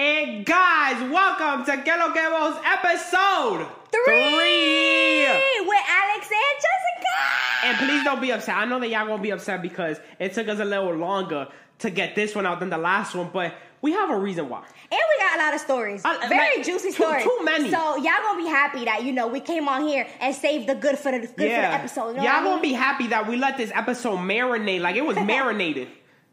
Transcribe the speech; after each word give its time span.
And 0.00 0.46
guys, 0.46 0.98
welcome 1.10 1.62
to 1.66 1.82
Que 1.82 1.92
Lo 1.94 2.10
Que 2.14 2.30
Vos 2.30 2.58
episode 2.64 3.66
Three 3.92 5.26
with 5.60 5.84
Alex 5.90 6.26
and 6.26 6.56
Jessica. 6.56 7.66
And 7.66 7.76
please 7.76 8.02
don't 8.02 8.18
be 8.18 8.32
upset. 8.32 8.56
I 8.56 8.64
know 8.64 8.80
that 8.80 8.88
y'all 8.88 9.06
gonna 9.06 9.22
be 9.22 9.28
upset 9.28 9.60
because 9.60 10.00
it 10.18 10.32
took 10.32 10.48
us 10.48 10.58
a 10.58 10.64
little 10.64 10.94
longer 10.94 11.48
to 11.80 11.90
get 11.90 12.14
this 12.14 12.34
one 12.34 12.46
out 12.46 12.60
than 12.60 12.70
the 12.70 12.78
last 12.78 13.14
one, 13.14 13.28
but 13.30 13.52
we 13.82 13.92
have 13.92 14.08
a 14.08 14.16
reason 14.16 14.48
why. 14.48 14.64
And 14.90 15.00
we 15.10 15.22
got 15.22 15.38
a 15.38 15.42
lot 15.44 15.54
of 15.54 15.60
stories. 15.60 16.02
Uh, 16.02 16.16
Very 16.30 16.56
like, 16.56 16.64
juicy 16.64 16.92
stories. 16.92 17.22
too 17.22 17.38
many. 17.42 17.70
So 17.70 17.96
y'all 17.96 18.22
gonna 18.22 18.42
be 18.42 18.48
happy 18.48 18.86
that 18.86 19.04
you 19.04 19.12
know 19.12 19.26
we 19.26 19.40
came 19.40 19.68
on 19.68 19.86
here 19.86 20.06
and 20.20 20.34
saved 20.34 20.66
the 20.66 20.76
good 20.76 20.98
for 20.98 21.12
the 21.12 21.18
good 21.18 21.28
for 21.28 21.42
the 21.42 21.50
episode. 21.50 22.12
You 22.12 22.16
know 22.16 22.22
Y'all 22.22 22.32
what 22.36 22.40
I 22.40 22.44
gonna 22.44 22.62
be 22.62 22.72
happy 22.72 23.06
that 23.08 23.28
we 23.28 23.36
let 23.36 23.58
this 23.58 23.70
episode 23.74 24.16
marinate. 24.16 24.80
Like 24.80 24.96
it 24.96 25.04
was 25.04 25.16
marinated. 25.26 25.88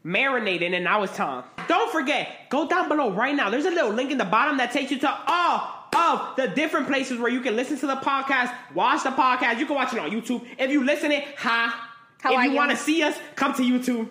Marinated, 0.08 0.72
and 0.72 0.84
now 0.84 1.02
it's 1.02 1.14
time. 1.14 1.44
Don't 1.68 1.92
forget, 1.92 2.48
go 2.48 2.66
down 2.66 2.88
below 2.88 3.12
right 3.12 3.34
now. 3.34 3.50
There's 3.50 3.66
a 3.66 3.70
little 3.70 3.90
link 3.90 4.10
in 4.10 4.16
the 4.16 4.24
bottom 4.24 4.56
that 4.56 4.72
takes 4.72 4.90
you 4.90 4.98
to 5.00 5.18
all 5.26 5.84
of 5.94 6.34
the 6.36 6.48
different 6.48 6.86
places 6.86 7.18
where 7.18 7.30
you 7.30 7.42
can 7.42 7.56
listen 7.56 7.78
to 7.80 7.86
the 7.86 7.96
podcast, 7.96 8.54
watch 8.74 9.02
the 9.02 9.10
podcast. 9.10 9.58
You 9.58 9.66
can 9.66 9.74
watch 9.74 9.92
it 9.92 9.98
on 9.98 10.10
YouTube. 10.10 10.46
If 10.58 10.70
you 10.70 10.82
listen 10.82 11.12
it, 11.12 11.24
ha. 11.36 11.90
How 12.20 12.32
if 12.32 12.44
you? 12.44 12.52
want 12.52 12.70
to 12.70 12.76
see 12.78 13.02
us, 13.02 13.18
come 13.36 13.52
to 13.54 13.62
YouTube. 13.62 14.08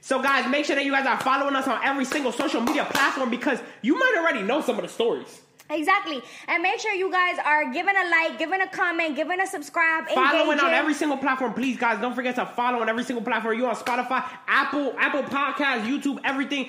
So, 0.00 0.22
guys, 0.22 0.48
make 0.48 0.66
sure 0.66 0.76
that 0.76 0.84
you 0.84 0.92
guys 0.92 1.04
are 1.04 1.18
following 1.18 1.56
us 1.56 1.66
on 1.66 1.80
every 1.84 2.04
single 2.04 2.30
social 2.30 2.60
media 2.60 2.84
platform 2.84 3.28
because 3.28 3.58
you 3.82 3.98
might 3.98 4.14
already 4.18 4.42
know 4.42 4.60
some 4.60 4.76
of 4.76 4.82
the 4.82 4.88
stories. 4.88 5.40
Exactly. 5.70 6.20
And 6.48 6.62
make 6.62 6.80
sure 6.80 6.92
you 6.92 7.10
guys 7.10 7.36
are 7.44 7.72
giving 7.72 7.94
a 7.96 8.10
like, 8.10 8.38
giving 8.38 8.60
a 8.60 8.68
comment, 8.68 9.16
giving 9.16 9.40
a 9.40 9.46
subscribe, 9.46 10.08
Following 10.08 10.52
engaging. 10.52 10.64
on 10.66 10.74
every 10.74 10.94
single 10.94 11.16
platform, 11.16 11.54
please, 11.54 11.76
guys. 11.76 12.00
Don't 12.00 12.14
forget 12.14 12.34
to 12.36 12.46
follow 12.46 12.80
on 12.80 12.88
every 12.88 13.04
single 13.04 13.24
platform. 13.24 13.56
You 13.56 13.66
on 13.66 13.76
Spotify, 13.76 14.24
Apple, 14.48 14.94
Apple 14.98 15.22
Podcasts, 15.22 15.84
YouTube, 15.86 16.18
everything, 16.24 16.68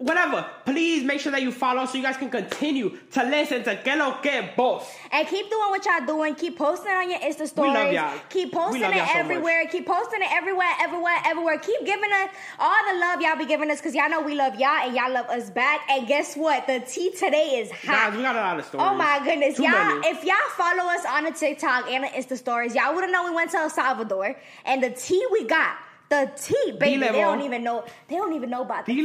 whatever. 0.00 0.46
Please 0.64 1.04
make 1.04 1.20
sure 1.20 1.30
that 1.30 1.42
you 1.42 1.52
follow 1.52 1.84
so 1.84 1.96
you 1.98 2.02
guys 2.02 2.16
can 2.16 2.30
continue 2.30 2.96
to 3.12 3.22
listen 3.24 3.62
to 3.64 3.76
Que 3.76 3.96
Lo 3.96 4.14
Que 4.22 4.50
Vos. 4.56 4.82
And 5.12 5.28
keep 5.28 5.48
doing 5.50 5.68
what 5.70 5.84
y'all 5.84 6.06
doing. 6.06 6.34
Keep 6.34 6.56
posting 6.56 6.90
on 6.90 7.10
your 7.10 7.20
Insta 7.20 7.46
stories. 7.46 7.72
We 7.72 7.78
love 7.78 7.92
y'all. 7.92 8.18
Keep 8.30 8.52
posting 8.52 8.82
it 8.82 8.94
so 8.94 9.18
everywhere. 9.18 9.66
Keep 9.70 9.86
posting 9.86 10.22
it 10.22 10.28
everywhere, 10.32 10.72
everywhere, 10.80 11.16
everywhere. 11.26 11.58
Keep 11.58 11.84
giving 11.84 12.10
us 12.10 12.30
all 12.58 12.92
the 12.92 12.98
love 12.98 13.20
y'all 13.20 13.36
be 13.36 13.44
giving 13.44 13.70
us 13.70 13.78
because 13.78 13.94
y'all 13.94 14.08
know 14.08 14.22
we 14.22 14.34
love 14.34 14.54
y'all 14.58 14.86
and 14.86 14.96
y'all 14.96 15.12
love 15.12 15.26
us 15.26 15.50
back. 15.50 15.80
And 15.90 16.08
guess 16.08 16.34
what? 16.34 16.66
The 16.66 16.80
tea 16.80 17.10
today 17.12 17.60
is 17.60 17.70
hot. 17.70 18.10
Guys, 18.10 18.16
we 18.16 18.22
got 18.22 18.36
a 18.36 18.40
lot 18.40 18.58
of 18.58 18.64
stories. 18.64 18.86
Oh 18.88 18.94
my 18.94 19.20
goodness, 19.22 19.56
Too 19.56 19.64
y'all! 19.64 19.72
many. 20.00 20.08
If 20.08 20.24
y'all 20.24 20.36
follow 20.56 20.84
us 20.90 21.04
on 21.04 21.24
the 21.24 21.32
TikTok 21.32 21.88
and 21.90 22.04
the 22.04 22.08
Insta 22.08 22.38
stories, 22.38 22.74
y'all 22.74 22.94
would 22.94 23.02
have 23.04 23.10
known 23.12 23.26
we 23.30 23.36
went 23.36 23.50
to 23.50 23.58
El 23.58 23.68
Salvador 23.70 24.34
and 24.64 24.82
the 24.82 24.90
tea 24.90 25.24
we 25.30 25.44
got, 25.44 25.76
the 26.08 26.30
tea, 26.40 26.72
baby. 26.72 26.96
They 26.98 27.08
D-level. 27.08 27.20
don't 27.20 27.42
even 27.42 27.62
know. 27.62 27.84
They 28.08 28.16
don't 28.16 28.32
even 28.32 28.48
know 28.50 28.62
about 28.62 28.86
the 28.86 28.94
tea. 28.94 29.02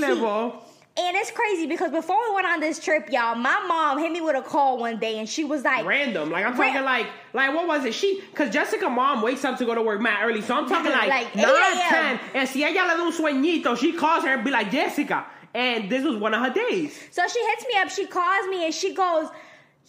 And 0.97 1.17
it's 1.17 1.29
crazy 1.29 1.67
because 1.67 1.91
before 1.91 2.17
we 2.29 2.35
went 2.35 2.47
on 2.47 2.61
this 2.61 2.79
trip, 2.79 3.09
y'all, 3.11 3.35
my 3.35 3.65
mom 3.67 3.99
hit 3.99 4.13
me 4.13 4.21
with 4.21 4.37
a 4.37 4.41
call 4.41 4.77
one 4.77 4.97
day 4.97 5.19
and 5.19 5.27
she 5.27 5.43
was 5.43 5.61
like, 5.61 5.85
Random, 5.85 6.31
like 6.31 6.45
I'm 6.45 6.55
talking 6.55 6.83
like, 6.85 7.07
like 7.33 7.53
what 7.53 7.67
was 7.67 7.83
it? 7.83 7.93
She, 7.93 8.21
cause 8.33 8.49
Jessica 8.49 8.89
mom 8.89 9.21
wakes 9.21 9.43
up 9.43 9.57
to 9.57 9.65
go 9.65 9.75
to 9.75 9.81
work 9.81 9.99
mad 9.99 10.23
early, 10.23 10.41
so 10.41 10.55
I'm 10.55 10.69
talking 10.69 10.93
like, 10.93 11.09
Like 11.09 11.35
nine, 11.35 11.77
ten, 11.89 12.19
and 12.33 12.47
si 12.47 12.63
ella 12.63 12.93
le 12.93 12.97
da 12.97 13.03
un 13.03 13.11
sueñito, 13.11 13.77
she 13.77 13.91
calls 13.91 14.23
her 14.23 14.35
and 14.35 14.45
be 14.45 14.51
like 14.51 14.71
Jessica, 14.71 15.25
and 15.53 15.89
this 15.89 16.05
was 16.05 16.15
one 16.15 16.33
of 16.33 16.41
her 16.41 16.53
days. 16.53 16.97
So 17.11 17.27
she 17.27 17.39
hits 17.43 17.65
me 17.67 17.77
up, 17.77 17.89
she 17.89 18.05
calls 18.07 18.47
me, 18.47 18.63
and 18.63 18.73
she 18.73 18.93
goes, 18.93 19.27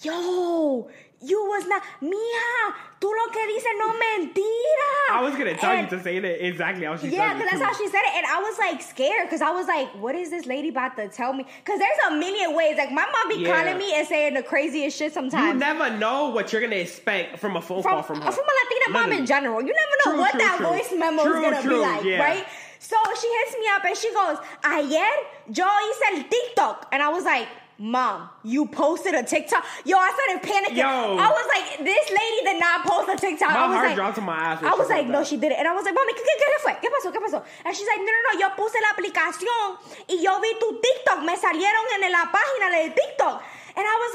Yo, 0.02 0.90
you 1.28 1.44
was 1.46 1.66
not, 1.66 1.82
Mija, 2.02 2.74
tú 3.00 3.08
lo 3.10 3.32
que 3.32 3.42
dices 3.46 3.74
no 3.78 3.88
mentira. 3.92 4.92
I 5.10 5.20
was 5.22 5.34
gonna 5.36 5.56
tell 5.56 5.70
And- 5.72 5.90
you 5.90 5.96
to 5.96 6.02
say 6.02 6.16
it 6.16 6.24
exactly 6.24 6.84
how 6.84 6.96
she 6.96 7.08
Yeah, 7.08 7.28
said 7.32 7.36
it. 7.36 7.44
because 7.44 7.60
that's 7.60 7.76
how 7.76 7.84
she 7.84 7.88
said 7.88 8.02
it. 8.04 8.14
And 8.16 8.26
I 8.26 8.40
was 8.40 8.58
like 8.58 8.80
scared 8.82 9.26
because 9.26 9.42
I 9.42 9.50
was 9.50 9.66
like, 9.66 9.88
what 10.00 10.14
is 10.14 10.30
this 10.30 10.46
lady 10.46 10.68
about 10.68 10.96
to 10.96 11.08
tell 11.08 11.32
me? 11.32 11.44
Because 11.64 11.78
there's 11.78 11.98
a 12.08 12.14
million 12.16 12.54
ways. 12.54 12.76
Like, 12.76 12.90
my 12.92 13.06
mom 13.10 13.28
be 13.28 13.36
Yeah. 13.36 13.54
calling 13.54 13.78
me 13.78 13.94
and 13.94 14.06
saying 14.06 14.34
the 14.34 14.42
craziest 14.42 14.96
shit 14.96 15.12
sometimes. 15.12 15.54
You 15.54 15.58
never 15.58 15.90
know 15.90 16.28
what 16.28 16.52
you're 16.52 16.62
gonna 16.62 16.76
expect 16.76 17.38
from 17.38 17.56
a 17.56 17.62
phone 17.62 17.82
from, 17.82 17.92
call 17.92 18.02
from 18.02 18.20
her. 18.22 18.30
from 18.32 18.44
a 18.44 18.54
Latina 18.64 18.98
mom 18.98 19.12
in 19.12 19.26
general. 19.26 19.60
You 19.62 19.74
never 19.74 19.96
know 20.04 20.12
True, 20.12 20.20
what 20.20 20.30
true, 20.32 20.40
that 20.40 20.56
true. 20.58 20.66
voice 20.68 20.92
memo 20.96 21.22
is 21.22 21.32
gonna 21.32 21.62
true, 21.62 21.70
be 21.70 21.76
like, 21.76 22.04
yeah. 22.04 22.22
right? 22.22 22.46
So 22.78 22.96
she 23.20 23.26
hits 23.26 23.56
me 23.58 23.66
up 23.74 23.84
and 23.84 23.96
she 23.96 24.12
goes, 24.12 24.38
Ayer 24.64 25.10
yo 25.52 25.64
hice 25.66 26.02
el 26.16 26.22
TikTok. 26.24 26.88
And 26.92 27.02
I 27.02 27.08
was 27.08 27.24
like, 27.24 27.48
Mom, 27.78 28.30
you 28.42 28.64
posted 28.66 29.12
a 29.14 29.22
TikTok. 29.22 29.62
Yo, 29.84 29.98
I 29.98 30.08
started 30.16 30.40
panicking. 30.48 30.80
Yo. 30.80 31.16
I 31.20 31.28
was 31.28 31.46
like, 31.52 31.84
this 31.84 32.08
lady 32.08 32.40
did 32.48 32.58
not 32.58 32.86
post 32.86 33.08
a 33.12 33.16
TikTok. 33.20 33.50
My 33.52 33.56
I 33.56 33.68
was 33.68 33.76
heart 33.76 33.86
like, 33.88 33.96
dropped 33.96 34.16
to 34.16 34.22
my 34.22 34.36
ass 34.36 34.62
I 34.62 34.74
was 34.74 34.88
like, 34.88 35.06
no, 35.08 35.20
that. 35.20 35.26
she 35.26 35.36
did 35.36 35.52
it. 35.52 35.58
And 35.58 35.68
I 35.68 35.74
was 35.74 35.84
like, 35.84 35.92
mami, 35.94 36.12
¿qué, 36.16 36.24
qué, 36.24 36.34
qué 36.40 36.48
le 36.48 36.58
fue? 36.64 36.72
¿Qué 36.80 36.88
pasó? 36.88 37.12
¿Qué 37.12 37.20
pasó? 37.20 37.44
And 37.64 37.76
she's 37.76 37.86
like, 37.86 38.00
no, 38.00 38.08
no, 38.08 38.20
no, 38.32 38.40
yo 38.40 38.48
puse 38.56 38.80
la 38.80 38.96
aplicación 38.96 39.76
y 40.08 40.22
yo 40.24 40.40
vi 40.40 40.56
tu 40.58 40.80
TikTok. 40.80 41.20
Me 41.24 41.36
salieron 41.36 41.84
en 42.02 42.10
la 42.10 42.32
página 42.32 42.70
de 42.78 42.90
TikTok. 42.90 43.42
And 43.78 43.84
I 43.86 43.96
was 44.00 44.12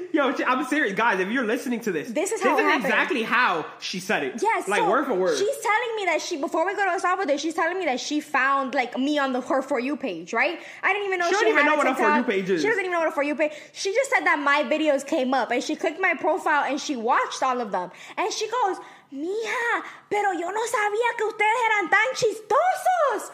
like, 0.00 0.14
Yo, 0.40 0.44
I'm 0.46 0.64
serious, 0.64 0.94
guys. 0.94 1.20
If 1.20 1.28
you're 1.28 1.44
listening 1.44 1.80
to 1.80 1.92
this, 1.92 2.10
This 2.10 2.32
is 2.32 2.42
how 2.42 2.56
it 2.58 2.62
happened. 2.62 2.86
exactly 2.86 3.22
how 3.22 3.66
she 3.78 4.00
said 4.00 4.22
it. 4.22 4.40
Yes, 4.42 4.66
like 4.68 4.80
so 4.80 4.88
word 4.88 5.06
for 5.06 5.14
word. 5.14 5.36
She's 5.36 5.58
telling 5.58 5.96
me 5.96 6.04
that 6.06 6.22
she 6.22 6.38
before 6.38 6.64
we 6.64 6.74
go 6.74 6.84
to 6.84 6.92
El 6.92 6.98
Salvador, 7.00 7.36
she's 7.36 7.52
telling 7.52 7.78
me 7.78 7.84
that 7.84 8.00
she 8.00 8.20
found 8.20 8.74
like 8.74 8.96
me 8.96 9.18
on 9.18 9.34
the 9.34 9.42
her 9.42 9.60
for 9.60 9.78
you 9.78 9.96
page, 9.96 10.32
right? 10.32 10.58
I 10.82 10.92
didn't 10.94 11.06
even 11.08 11.18
know 11.18 11.28
She 11.28 11.36
she, 11.36 11.48
even 11.50 11.66
know 11.66 11.76
what 11.76 11.86
a 11.86 11.94
For 11.94 12.16
You 12.16 12.22
page 12.22 12.48
is. 12.48 12.62
She 12.62 12.68
doesn't 12.68 12.80
even 12.80 12.92
know 12.92 13.00
what 13.00 13.08
a 13.08 13.12
for 13.12 13.22
you 13.22 13.34
page. 13.34 13.52
She 13.74 13.92
just 13.92 14.08
said 14.10 14.24
that 14.24 14.38
my 14.38 14.64
videos 14.64 15.06
came 15.06 15.34
up 15.34 15.50
and 15.50 15.62
she 15.62 15.76
clicked 15.76 16.00
my 16.00 16.14
profile 16.14 16.64
and 16.64 16.80
she 16.80 16.96
watched 16.96 17.42
all 17.42 17.60
of 17.60 17.70
them 17.70 17.90
and 18.16 18.32
she 18.32 18.48
goes, 18.48 18.78
"Mija, 19.12 19.82
pero 20.08 20.32
yo 20.32 20.48
no 20.50 20.62
sabía 20.66 21.16
que 21.18 21.26
ustedes 21.26 21.58
eran 21.68 21.90
tan 21.90 22.14
chistosos." 22.14 23.30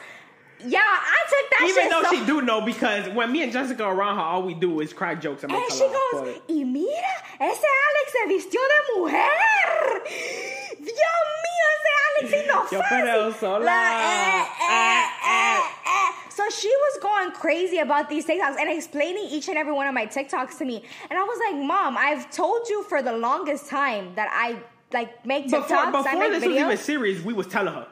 Yeah, 0.67 0.81
I 0.83 1.17
took 1.29 1.51
that 1.51 1.67
Even 1.69 1.89
though 1.89 2.03
so 2.03 2.11
she 2.17 2.27
do 2.27 2.43
know, 2.43 2.61
because 2.61 3.09
when 3.15 3.31
me 3.31 3.43
and 3.43 3.53
Jessica 3.53 3.85
are 3.85 3.95
around 3.95 4.17
her, 4.17 4.23
all 4.23 4.43
we 4.43 4.55
do 4.55 4.81
is 4.81 4.93
crack 4.93 5.21
jokes 5.21 5.45
and 5.45 5.53
make 5.53 5.63
And 5.63 5.73
she 5.73 5.85
laugh. 5.85 5.93
goes, 6.13 6.21
But- 6.23 6.43
y 6.49 6.65
mira, 6.65 7.15
ese 7.41 7.65
Alex 7.87 8.13
se 8.13 8.27
vistió 8.29 8.61
de 8.61 8.99
mujer. 9.01 10.03
Dios 10.81 11.25
mío, 11.45 11.67
ese 11.77 11.91
Alex 12.09 12.33
es 12.33 12.73
Yo, 12.73 12.81
pero 12.89 13.33
sola. 13.33 13.67
Ah, 13.71 13.79
eh, 14.01 14.43
eh, 14.43 14.47
ah. 14.65 15.59
Eh, 15.65 15.81
ah. 15.87 16.15
So 16.31 16.49
she 16.51 16.69
was 16.69 16.99
going 17.03 17.31
crazy 17.33 17.79
about 17.79 18.09
these 18.09 18.27
TikToks 18.27 18.57
and 18.59 18.71
explaining 18.71 19.25
each 19.31 19.49
and 19.49 19.57
every 19.57 19.73
one 19.73 19.87
of 19.87 19.95
my 19.95 20.07
TikToks 20.07 20.59
to 20.59 20.65
me. 20.65 20.83
And 21.11 21.19
I 21.19 21.23
was 21.23 21.39
like, 21.51 21.63
Mom, 21.65 21.97
I've 21.97 22.31
told 22.31 22.69
you 22.69 22.83
for 22.85 23.03
the 23.03 23.13
longest 23.13 23.69
time 23.69 24.15
that 24.17 24.29
I 24.33 24.57
like 24.93 25.25
make 25.27 25.47
TikToks, 25.47 25.51
Before, 25.69 25.77
I 25.77 25.91
before 25.91 26.19
make 26.19 26.31
this 26.33 26.45
videos. 26.45 26.49
was 26.55 26.57
even 26.65 26.77
serious, 26.79 27.23
we 27.25 27.33
was 27.33 27.47
telling 27.47 27.75
her. 27.75 27.87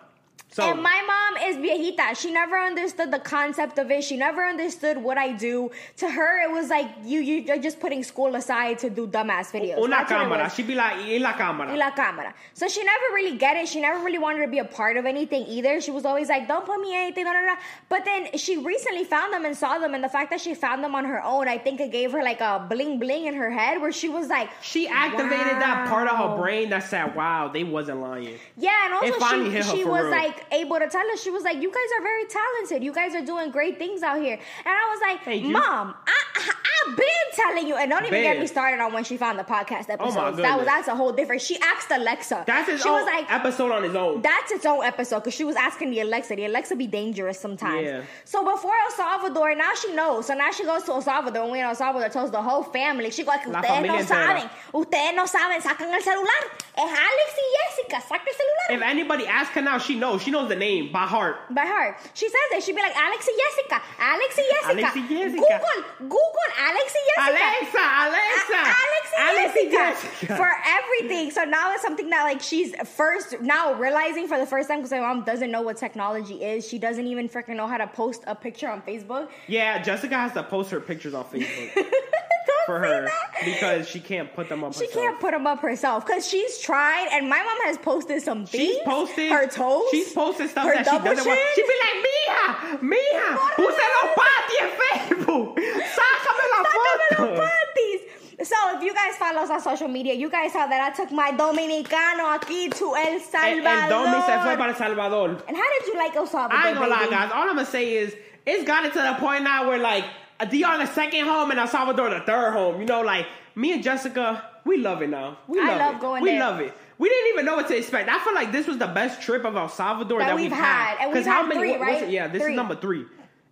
So 0.57 0.63
And 0.71 0.83
my 0.83 1.01
mom 1.13 1.33
is 1.49 1.55
viejita. 1.65 2.17
She 2.17 2.31
never 2.33 2.57
understood 2.57 3.11
the 3.11 3.19
concept 3.19 3.77
of 3.79 3.91
it. 3.91 4.03
She 4.03 4.17
never 4.17 4.43
understood 4.53 4.97
what 5.07 5.19
I 5.19 5.29
do. 5.33 5.71
To 6.03 6.07
her, 6.19 6.31
it 6.47 6.51
was 6.59 6.67
like 6.77 6.89
you 7.05 7.21
you- 7.21 7.43
you're 7.49 7.63
just 7.69 7.79
putting 7.85 8.03
school 8.13 8.31
aside 8.41 8.79
to 8.85 8.89
do 8.99 9.03
dumbass 9.17 9.49
videos. 9.57 9.77
una 9.87 9.97
That's 9.97 10.13
cámara, 10.13 10.47
she'd 10.55 10.67
be 10.73 10.75
like, 10.75 10.97
y 11.13 11.19
la 11.27 11.35
cámara. 11.35 11.69
Y 11.75 11.77
la 11.77 11.91
cámara. 12.01 12.31
So 12.55 12.69
she 12.75 12.83
never 12.93 13.07
really 13.19 13.37
get 13.45 13.55
it. 13.61 13.69
She 13.73 13.81
never 13.89 13.99
really 14.07 14.23
wanted 14.27 14.43
to 14.47 14.51
be 14.57 14.61
a 14.61 14.65
part 14.81 14.97
of 14.97 15.05
anything 15.05 15.45
either. 15.57 15.75
She 15.87 15.91
was 15.99 16.07
always 16.11 16.29
like, 16.35 16.49
"Don't 16.49 16.65
put 16.65 16.81
me 16.87 16.91
anything." 17.03 17.25
Blah, 17.25 17.35
blah. 17.49 17.59
But 17.91 18.07
then 18.07 18.23
she 18.45 18.57
recently 18.73 19.05
found 19.05 19.35
them 19.35 19.45
and 19.45 19.55
saw 19.65 19.73
them, 19.85 19.93
and 19.93 20.03
the 20.03 20.13
fact 20.17 20.31
that 20.31 20.41
she 20.41 20.55
found 20.55 20.83
them 20.83 20.95
on 20.95 21.05
her 21.05 21.23
own, 21.23 21.49
I 21.49 21.59
think 21.59 21.81
it 21.87 21.91
gave 21.99 22.13
her 22.13 22.23
like 22.31 22.41
a 22.41 22.65
bling 22.71 22.99
bling 22.99 23.27
in 23.27 23.35
her 23.35 23.51
head, 23.51 23.75
where 23.83 23.93
she 23.93 24.09
was 24.09 24.29
like, 24.29 24.49
She 24.63 24.89
activated 24.89 25.57
that 25.67 25.87
part 25.93 26.09
of 26.09 26.17
her 26.17 26.33
brain 26.41 26.71
that 26.71 26.85
said, 26.85 27.15
"Wow, 27.15 27.49
they 27.53 27.65
wasn't 27.77 28.01
lying." 28.01 28.39
Yeah, 28.57 28.73
and 28.87 29.09
It 29.09 29.15
finally 29.17 29.51
hit 29.51 29.65
also 29.67 29.73
her 29.73 29.77
she, 29.77 29.83
she 29.83 29.85
for 29.85 29.91
was 29.91 30.03
real. 30.05 30.11
like 30.13 30.46
able 30.53 30.79
to 30.79 30.89
tell 30.89 31.07
us. 31.13 31.23
She 31.23 31.31
was 31.31 31.45
like, 31.45 31.61
"You 31.61 31.71
guys 31.71 31.91
are 31.99 32.03
very 32.03 32.25
talented. 32.27 32.83
You 32.85 32.93
guys 32.93 33.15
are 33.15 33.25
doing 33.25 33.51
great 33.51 33.79
things 33.79 34.03
out 34.03 34.21
here." 34.21 34.39
And 34.65 34.75
I 34.75 34.85
was 34.91 35.01
like, 35.01 35.43
"Mom, 35.53 35.95
I, 36.07 36.21
I 36.37 36.76
I've 36.85 36.97
been 36.97 37.27
telling 37.35 37.67
you." 37.67 37.77
And 37.77 37.91
don't 37.91 38.05
even 38.07 38.23
get 38.23 38.39
me 38.39 38.47
started 38.47 38.81
on 38.83 38.93
when 38.93 39.05
she 39.05 39.17
found 39.17 39.39
the 39.39 39.45
podcast 39.45 39.87
oh 39.91 39.95
episodes. 39.95 40.37
that 40.39 40.57
was 40.57 40.67
that's 40.67 40.89
a 40.89 40.95
whole 40.97 41.13
different. 41.13 41.43
She 41.43 41.59
asked 41.61 41.91
Alexa. 41.91 42.45
That's 42.47 42.69
his 42.69 42.83
she 42.83 42.89
own 42.89 42.95
was 42.97 43.07
like, 43.07 43.31
episode 43.33 43.73
on 43.73 43.83
his 43.83 43.95
own. 43.95 44.23
that's 44.23 44.53
its 44.53 44.67
own 44.67 44.85
episode 44.85 45.21
because 45.21 45.35
she 45.35 45.45
was 45.45 45.57
asking 45.57 45.91
the 45.91 46.01
Alexa. 46.01 46.35
The 46.37 46.45
Alexa 46.47 46.77
be 46.77 46.87
dangerous 46.87 47.39
sometimes. 47.39 47.85
Yeah. 47.85 48.03
So 48.25 48.45
before 48.45 48.73
El 48.85 48.91
Salvador, 48.93 49.55
now 49.55 49.75
she 49.75 49.93
knows. 49.95 50.27
So 50.27 50.35
now 50.35 50.51
she 50.51 50.65
goes 50.65 50.83
to 50.85 50.93
El 50.93 51.03
Salvador. 51.03 51.43
And 51.45 51.53
we 51.53 51.61
in 51.61 51.65
El 51.67 51.75
Salvador 51.75 52.09
tells 52.09 52.31
the 52.31 52.43
whole 52.43 52.63
family. 52.63 53.11
She 53.11 53.25
goes, 53.25 53.37
ustedes 53.37 53.87
no 53.87 53.97
saben. 54.03 54.51
Ustedes 54.73 55.15
no 55.15 55.25
saben. 55.25 55.61
Sacan 55.61 55.93
el 55.93 56.01
celular. 56.03 56.43
Es 56.77 56.91
Alex 56.91 57.31
y 57.37 57.47
Jessica. 57.57 58.03
Saca 58.07 58.27
el 58.27 58.35
celular. 58.35 58.67
if 58.71 58.83
anybody 58.83 59.27
asks 59.27 59.55
her 59.55 59.63
now, 59.63 59.79
she 59.79 59.95
knows. 59.97 60.23
She 60.23 60.31
knows 60.31 60.49
the 60.49 60.57
name 60.57 60.91
by 60.93 61.07
heart. 61.07 61.37
by 61.51 61.65
heart. 61.67 61.97
She 62.15 62.27
says 62.29 62.49
it. 62.53 62.63
She'd 62.63 62.77
be 62.77 62.83
like, 62.83 62.97
Alex 62.97 63.27
y 63.27 63.33
Jessica. 63.45 63.83
Alex 63.99 64.37
y 64.37 64.45
Jessica. 64.51 64.87
Alex 64.87 64.97
y 64.97 65.03
Jessica. 65.09 65.41
Google. 65.41 66.09
Google. 66.09 66.51
Alex 66.69 66.95
y 66.95 67.01
Jessica. 67.15 67.31
Alexa, 67.31 67.85
Alexa, 68.07 68.57
A- 68.57 68.77
Alex 68.83 69.05
y 69.13 69.23
Alex 69.29 69.55
Jessica. 69.55 70.07
Jessica. 70.11 70.37
For 70.37 70.51
everything. 70.67 71.31
So 71.31 71.45
now 71.45 71.73
it's 71.73 71.83
something 71.83 72.09
that 72.11 72.25
like 72.25 72.41
she's 72.43 72.75
first 72.89 73.41
now 73.41 73.75
realizing 73.75 74.27
for 74.29 74.39
the 74.39 74.47
first 74.47 74.69
time 74.69 74.79
because 74.79 74.91
my 74.91 75.01
mom 75.01 75.25
doesn't 75.25 75.51
know 75.51 75.63
what 75.63 75.77
technology 75.77 76.43
is. 76.45 76.67
She 76.69 76.79
doesn't 76.79 77.07
even 77.07 77.29
freaking 77.29 77.57
know 77.57 77.67
how 77.67 77.77
to 77.79 77.87
post 77.87 78.23
a 78.27 78.35
picture 78.35 78.69
on 78.69 78.83
Facebook. 78.83 79.29
Yeah, 79.47 79.83
Jessica 79.83 80.15
has 80.17 80.33
to 80.33 80.43
post 80.43 80.71
her 80.71 80.81
pictures 80.81 81.15
on 81.15 81.25
Facebook 81.25 81.71
for 82.67 82.79
her 82.81 83.09
because 83.45 83.89
she 83.89 84.01
can't 84.01 84.33
put 84.35 84.49
them 84.49 84.65
up 84.65 84.75
She 84.75 84.87
herself. 84.87 84.95
can't 85.05 85.21
put 85.21 85.31
them 85.31 85.47
up 85.47 85.61
herself 85.61 86.05
because 86.05 86.27
she's 86.29 86.59
tried, 86.59 87.09
and 87.13 87.29
my 87.29 87.39
mom 87.39 87.59
has 87.67 87.79
posted 87.79 88.21
some 88.23 88.45
things. 88.45 88.61
She's 88.75 88.83
posted 88.85 89.31
her 89.31 89.47
toes. 89.47 89.85
She's 89.93 90.13
posted 90.13 90.51
stuff 90.51 90.67
that 90.67 90.79
she 90.85 90.99
doesn't 90.99 91.27
want. 91.27 91.39
chin. 91.39 91.47
She 91.55 91.63
be 91.63 91.75
like, 91.87 91.99
mija, 92.07 92.81
mija, 92.81 93.39
puse 93.55 93.85
los 94.03 94.11
patis 94.17 94.61
en 94.63 94.71
Facebook. 94.81 95.57
Sácame 95.57 96.47
panties. 97.17 98.01
So 98.49 98.55
if 98.77 98.83
you 98.83 98.93
guys 98.93 99.17
follow 99.17 99.41
us 99.41 99.51
on 99.51 99.61
social 99.61 99.89
media, 99.89 100.13
you 100.15 100.29
guys 100.29 100.53
saw 100.53 100.67
that 100.67 100.81
I 100.93 100.95
took 100.95 101.11
my 101.11 101.33
Dominicano 101.33 102.39
aquí 102.39 102.71
to 102.75 102.95
El 102.95 103.15
El, 103.15 103.21
Salvador. 103.21 103.67
el 103.67 103.89
Domi 103.89 104.21
se 104.27 104.39
fue 104.43 104.57
para 104.57 104.69
El 104.71 104.75
Salvador. 104.77 105.29
And 105.49 105.57
how 105.57 105.63
did 105.79 105.87
you 105.87 105.95
like 105.97 106.15
El 106.17 106.27
Salvador? 106.27 106.59
I 106.59 106.69
ain't 106.69 106.79
gonna 106.79 106.91
lie, 106.91 107.07
guys. 107.11 107.31
All 107.33 107.43
I'm 107.49 107.57
gonna 107.57 107.65
say 107.65 107.95
is 107.97 108.15
it's 108.45 108.65
gotten 108.65 108.91
to 108.91 108.99
the 109.01 109.15
point 109.19 109.43
now 109.45 109.67
where 109.69 109.79
like 109.79 110.05
Dion 110.51 110.81
the 110.81 110.87
second 110.87 111.25
home 111.27 111.51
and 111.51 111.59
El 111.59 111.67
Salvador 111.67 112.11
the 112.11 112.21
third 112.21 112.53
home. 112.53 112.79
You 112.81 112.87
know, 112.87 113.01
like 113.01 113.27
me 113.55 113.73
and 113.73 113.83
Jessica, 113.83 114.45
we 114.67 114.77
love 114.77 115.01
it 115.03 115.09
now. 115.09 115.39
We 115.49 115.59
I 115.59 115.69
love, 115.69 115.79
love 115.79 115.95
it. 115.95 116.01
going 116.03 116.23
we 116.23 116.31
there. 116.33 116.41
love 116.41 116.61
it. 116.61 116.75
We 116.99 117.09
didn't 117.09 117.33
even 117.33 117.45
know 117.47 117.57
what 117.57 117.69
to 117.69 117.77
expect. 117.77 118.09
I 118.11 118.19
feel 118.21 118.35
like 118.35 118.53
this 118.53 118.67
was 118.67 118.77
the 118.79 118.87
best 118.87 119.21
trip 119.23 119.45
of 119.45 119.57
El 119.57 119.69
Salvador 119.71 120.19
That 120.19 120.29
that, 120.29 120.37
we've 120.37 120.53
had. 120.53 120.97
And 121.01 121.11
we've 121.13 121.17
'Cause 121.25 121.27
how 121.27 121.41
had 121.47 121.49
many? 121.49 121.73
three, 121.73 121.77
right? 121.81 122.09
Yeah, 122.09 122.29
this 122.29 122.43
Three. 122.43 122.53
is 122.53 122.57
number 122.57 122.75
three. 122.77 123.07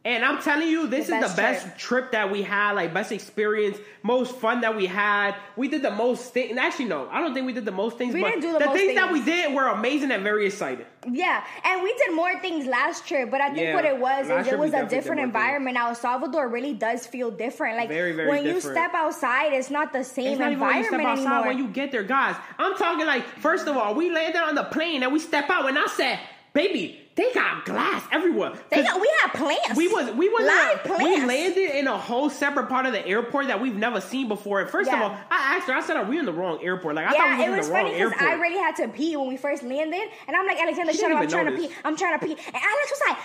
And 0.06 0.22
I'm 0.22 0.42
telling 0.42 0.68
you, 0.68 0.86
this 0.86 1.06
The 1.06 1.14
is 1.16 1.20
best 1.22 1.36
the 1.36 1.42
best 1.42 1.62
trip. 1.64 1.78
trip. 1.78 2.12
that 2.12 2.30
we 2.30 2.42
had, 2.42 2.72
like 2.72 2.92
best 2.92 3.10
experience, 3.10 3.78
most 4.02 4.36
fun 4.36 4.60
that 4.60 4.76
we 4.76 4.84
had. 4.84 5.34
We 5.56 5.68
did 5.68 5.80
the 5.80 5.90
most 5.90 6.34
things. 6.34 6.58
Actually, 6.58 6.86
no, 6.86 7.08
I 7.10 7.20
don't 7.22 7.32
think 7.32 7.46
we 7.46 7.54
did 7.54 7.64
the 7.64 7.72
most 7.72 7.96
things. 7.96 8.12
We 8.12 8.20
but 8.20 8.28
didn't 8.32 8.42
do 8.42 8.52
the 8.52 8.66
most 8.66 8.76
things, 8.76 8.88
things, 8.88 9.00
that 9.00 9.10
we 9.10 9.24
did 9.24 9.54
were 9.54 9.66
amazing 9.68 10.10
and 10.10 10.22
very 10.22 10.44
exciting. 10.46 10.84
Yeah, 11.10 11.42
and 11.64 11.82
we 11.82 11.94
did 11.94 12.14
more 12.14 12.38
things 12.40 12.66
last 12.66 13.06
trip, 13.08 13.30
but 13.30 13.40
I 13.40 13.46
think 13.48 13.60
Yeah, 13.60 13.74
what 13.74 13.86
it 13.86 13.98
was 13.98 14.28
last 14.28 14.46
is 14.46 14.52
it 14.52 14.58
was 14.58 14.74
a 14.74 14.86
different 14.86 15.22
environment. 15.22 15.74
Now 15.74 15.88
El 15.88 15.94
Salvador 15.94 16.48
really 16.48 16.74
does 16.74 17.06
feel 17.06 17.30
different. 17.30 17.78
Like 17.78 17.88
Very, 17.88 18.12
very 18.12 18.28
when 18.28 18.44
you 18.44 18.60
step 18.60 18.92
outside, 18.92 19.54
it's 19.54 19.70
not 19.70 19.94
the 19.94 20.04
same 20.04 20.38
not 20.38 20.52
even 20.52 20.60
when 20.60 20.76
you 20.76 20.84
step 20.84 21.00
environment 21.00 21.26
anymore. 21.28 21.46
when 21.46 21.56
you 21.58 21.68
get 21.68 21.92
there, 21.92 22.02
guys. 22.02 22.36
I'm 22.58 22.76
talking 22.76 23.06
like, 23.06 23.24
first 23.40 23.66
of 23.66 23.74
all, 23.76 23.94
we 23.94 24.10
landed 24.10 24.36
on 24.42 24.54
the 24.54 24.64
plane 24.64 25.02
and 25.02 25.12
we 25.14 25.18
step 25.18 25.48
out, 25.48 25.66
and 25.66 25.78
I 25.78 25.86
said, 25.86 26.18
"Baby, 26.52 27.00
they 27.16 27.32
got 27.32 27.64
glass 27.64 28.02
everywhere." 28.11 28.52
they 28.70 28.82
got, 28.82 29.00
we 29.00 29.11
had 29.22 29.32
plants. 29.32 29.76
we 29.76 29.88
was 29.88 30.11
we 30.12 30.28
was 30.28 30.46
live 30.46 30.81
we 30.84 30.96
plants. 30.96 31.26
landed 31.26 31.78
in 31.78 31.87
a 31.87 31.96
whole 31.99 32.31
separate 32.31 32.69
part 32.69 32.87
of 32.87 32.93
the 32.93 33.06
airport 33.06 33.46
that 33.49 33.61
we've 33.61 33.76
never 33.76 34.00
seen 34.00 34.28
before. 34.28 34.61
And 34.61 34.70
first 34.70 34.90
of 34.90 35.00
all, 35.00 35.11
I 35.31 35.56
asked 35.56 35.66
her, 35.69 35.75
I 35.75 35.81
said, 35.81 35.96
"Are 35.96 36.05
we 36.05 36.19
in 36.19 36.25
the 36.26 36.32
wrong 36.32 36.58
airport?" 36.62 36.96
Like 36.96 37.06
I 37.06 37.12
thought 37.12 37.38
we 37.38 37.56
was 37.56 37.66
in 37.66 37.72
the 37.72 37.78
wrong 37.78 37.84
funny 37.84 37.99
because 37.99 38.12
airport. 38.12 38.31
I 38.31 38.34
already 38.34 38.56
had 38.56 38.76
to 38.76 38.88
pee 38.88 39.16
when 39.16 39.28
we 39.28 39.37
first 39.37 39.62
landed, 39.62 40.08
and 40.26 40.37
I'm 40.37 40.46
like, 40.46 40.61
Alexander, 40.61 40.93
shut 40.93 41.12
up! 41.12 41.19
I'm 41.19 41.28
trying 41.28 41.46
to 41.46 41.52
pee. 41.52 41.69
I'm 41.84 41.96
trying 41.96 42.19
to 42.19 42.25
pee, 42.26 42.32
and 42.32 42.55
Alex 42.56 42.90
was 42.90 43.00
like, 43.08 43.19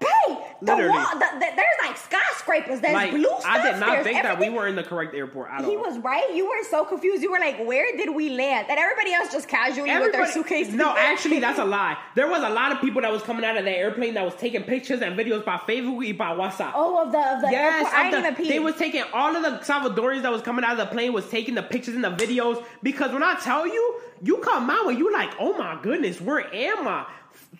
"Pay, 0.00 0.06
pay!" 0.28 0.42
The 0.62 0.74
Literally. 0.74 0.88
wall, 0.90 1.06
the, 1.14 1.26
the, 1.34 1.46
there's 1.54 1.78
like 1.86 1.96
skyscrapers. 1.98 2.80
There's 2.80 2.94
like 2.94 3.10
blue 3.10 3.24
stuff. 3.24 3.44
I 3.44 3.70
did 3.72 3.78
not 3.80 4.02
think 4.04 4.22
that 4.22 4.38
we 4.38 4.48
were 4.48 4.66
in 4.66 4.74
the 4.76 4.82
correct 4.82 5.14
airport 5.14 5.50
at 5.50 5.64
He 5.64 5.76
all. 5.76 5.82
was 5.82 5.98
right. 5.98 6.34
You 6.34 6.46
were 6.48 6.62
so 6.70 6.84
confused. 6.84 7.22
You 7.22 7.30
were 7.30 7.38
like, 7.38 7.58
"Where 7.64 7.94
did 7.96 8.14
we 8.14 8.30
land?" 8.30 8.66
And 8.70 8.78
everybody 8.78 9.12
else 9.12 9.30
just 9.32 9.48
casually 9.48 9.90
with 9.98 10.12
their 10.12 10.26
suitcases. 10.26 10.74
No, 10.74 10.94
actually, 10.98 11.40
that's 11.40 11.58
a 11.58 11.64
lie. 11.64 11.96
There 12.14 12.28
was 12.28 12.42
a 12.42 12.48
lot 12.50 12.72
of 12.72 12.80
people 12.80 13.02
that 13.02 13.12
was 13.12 13.22
coming 13.22 13.44
out 13.44 13.56
of 13.58 13.64
that 13.64 13.70
airplane 13.76 14.14
that 14.14 14.24
was 14.24 14.34
taking 14.36 14.62
pictures 14.62 15.02
and 15.02 15.18
videos 15.18 15.44
by 15.44 15.56
Facebook 15.58 16.16
by 16.16 16.30
WhatsApp. 16.34 16.72
Oh, 16.74 17.04
of 17.04 17.12
the 17.12 17.18
of 17.18 17.40
the 17.42 17.48
Yes, 17.50 17.84
airport. 17.86 17.94
I 17.98 18.10
didn't 18.10 18.22
the- 18.36 18.42
even 18.42 18.48
they 18.48 18.58
was 18.58 18.76
taking 18.76 19.02
all 19.12 19.36
of 19.36 19.42
the 19.42 19.58
Salvadorians 19.58 20.22
that 20.22 20.32
was 20.32 20.42
coming 20.42 20.64
out 20.64 20.72
of 20.72 20.78
the 20.78 20.86
plane 20.86 21.12
was 21.12 21.28
taking 21.28 21.54
the 21.54 21.62
pictures 21.62 21.94
and 21.94 22.04
the 22.04 22.10
videos 22.10 22.64
because 22.82 23.12
when 23.12 23.22
I 23.22 23.34
tell 23.34 23.66
you, 23.66 24.00
you 24.22 24.38
come 24.38 24.70
out 24.70 24.88
and 24.88 24.98
you 24.98 25.12
like, 25.12 25.30
oh 25.38 25.56
my 25.58 25.78
goodness, 25.82 26.20
where 26.20 26.40
am 26.54 26.88
I? 26.88 27.06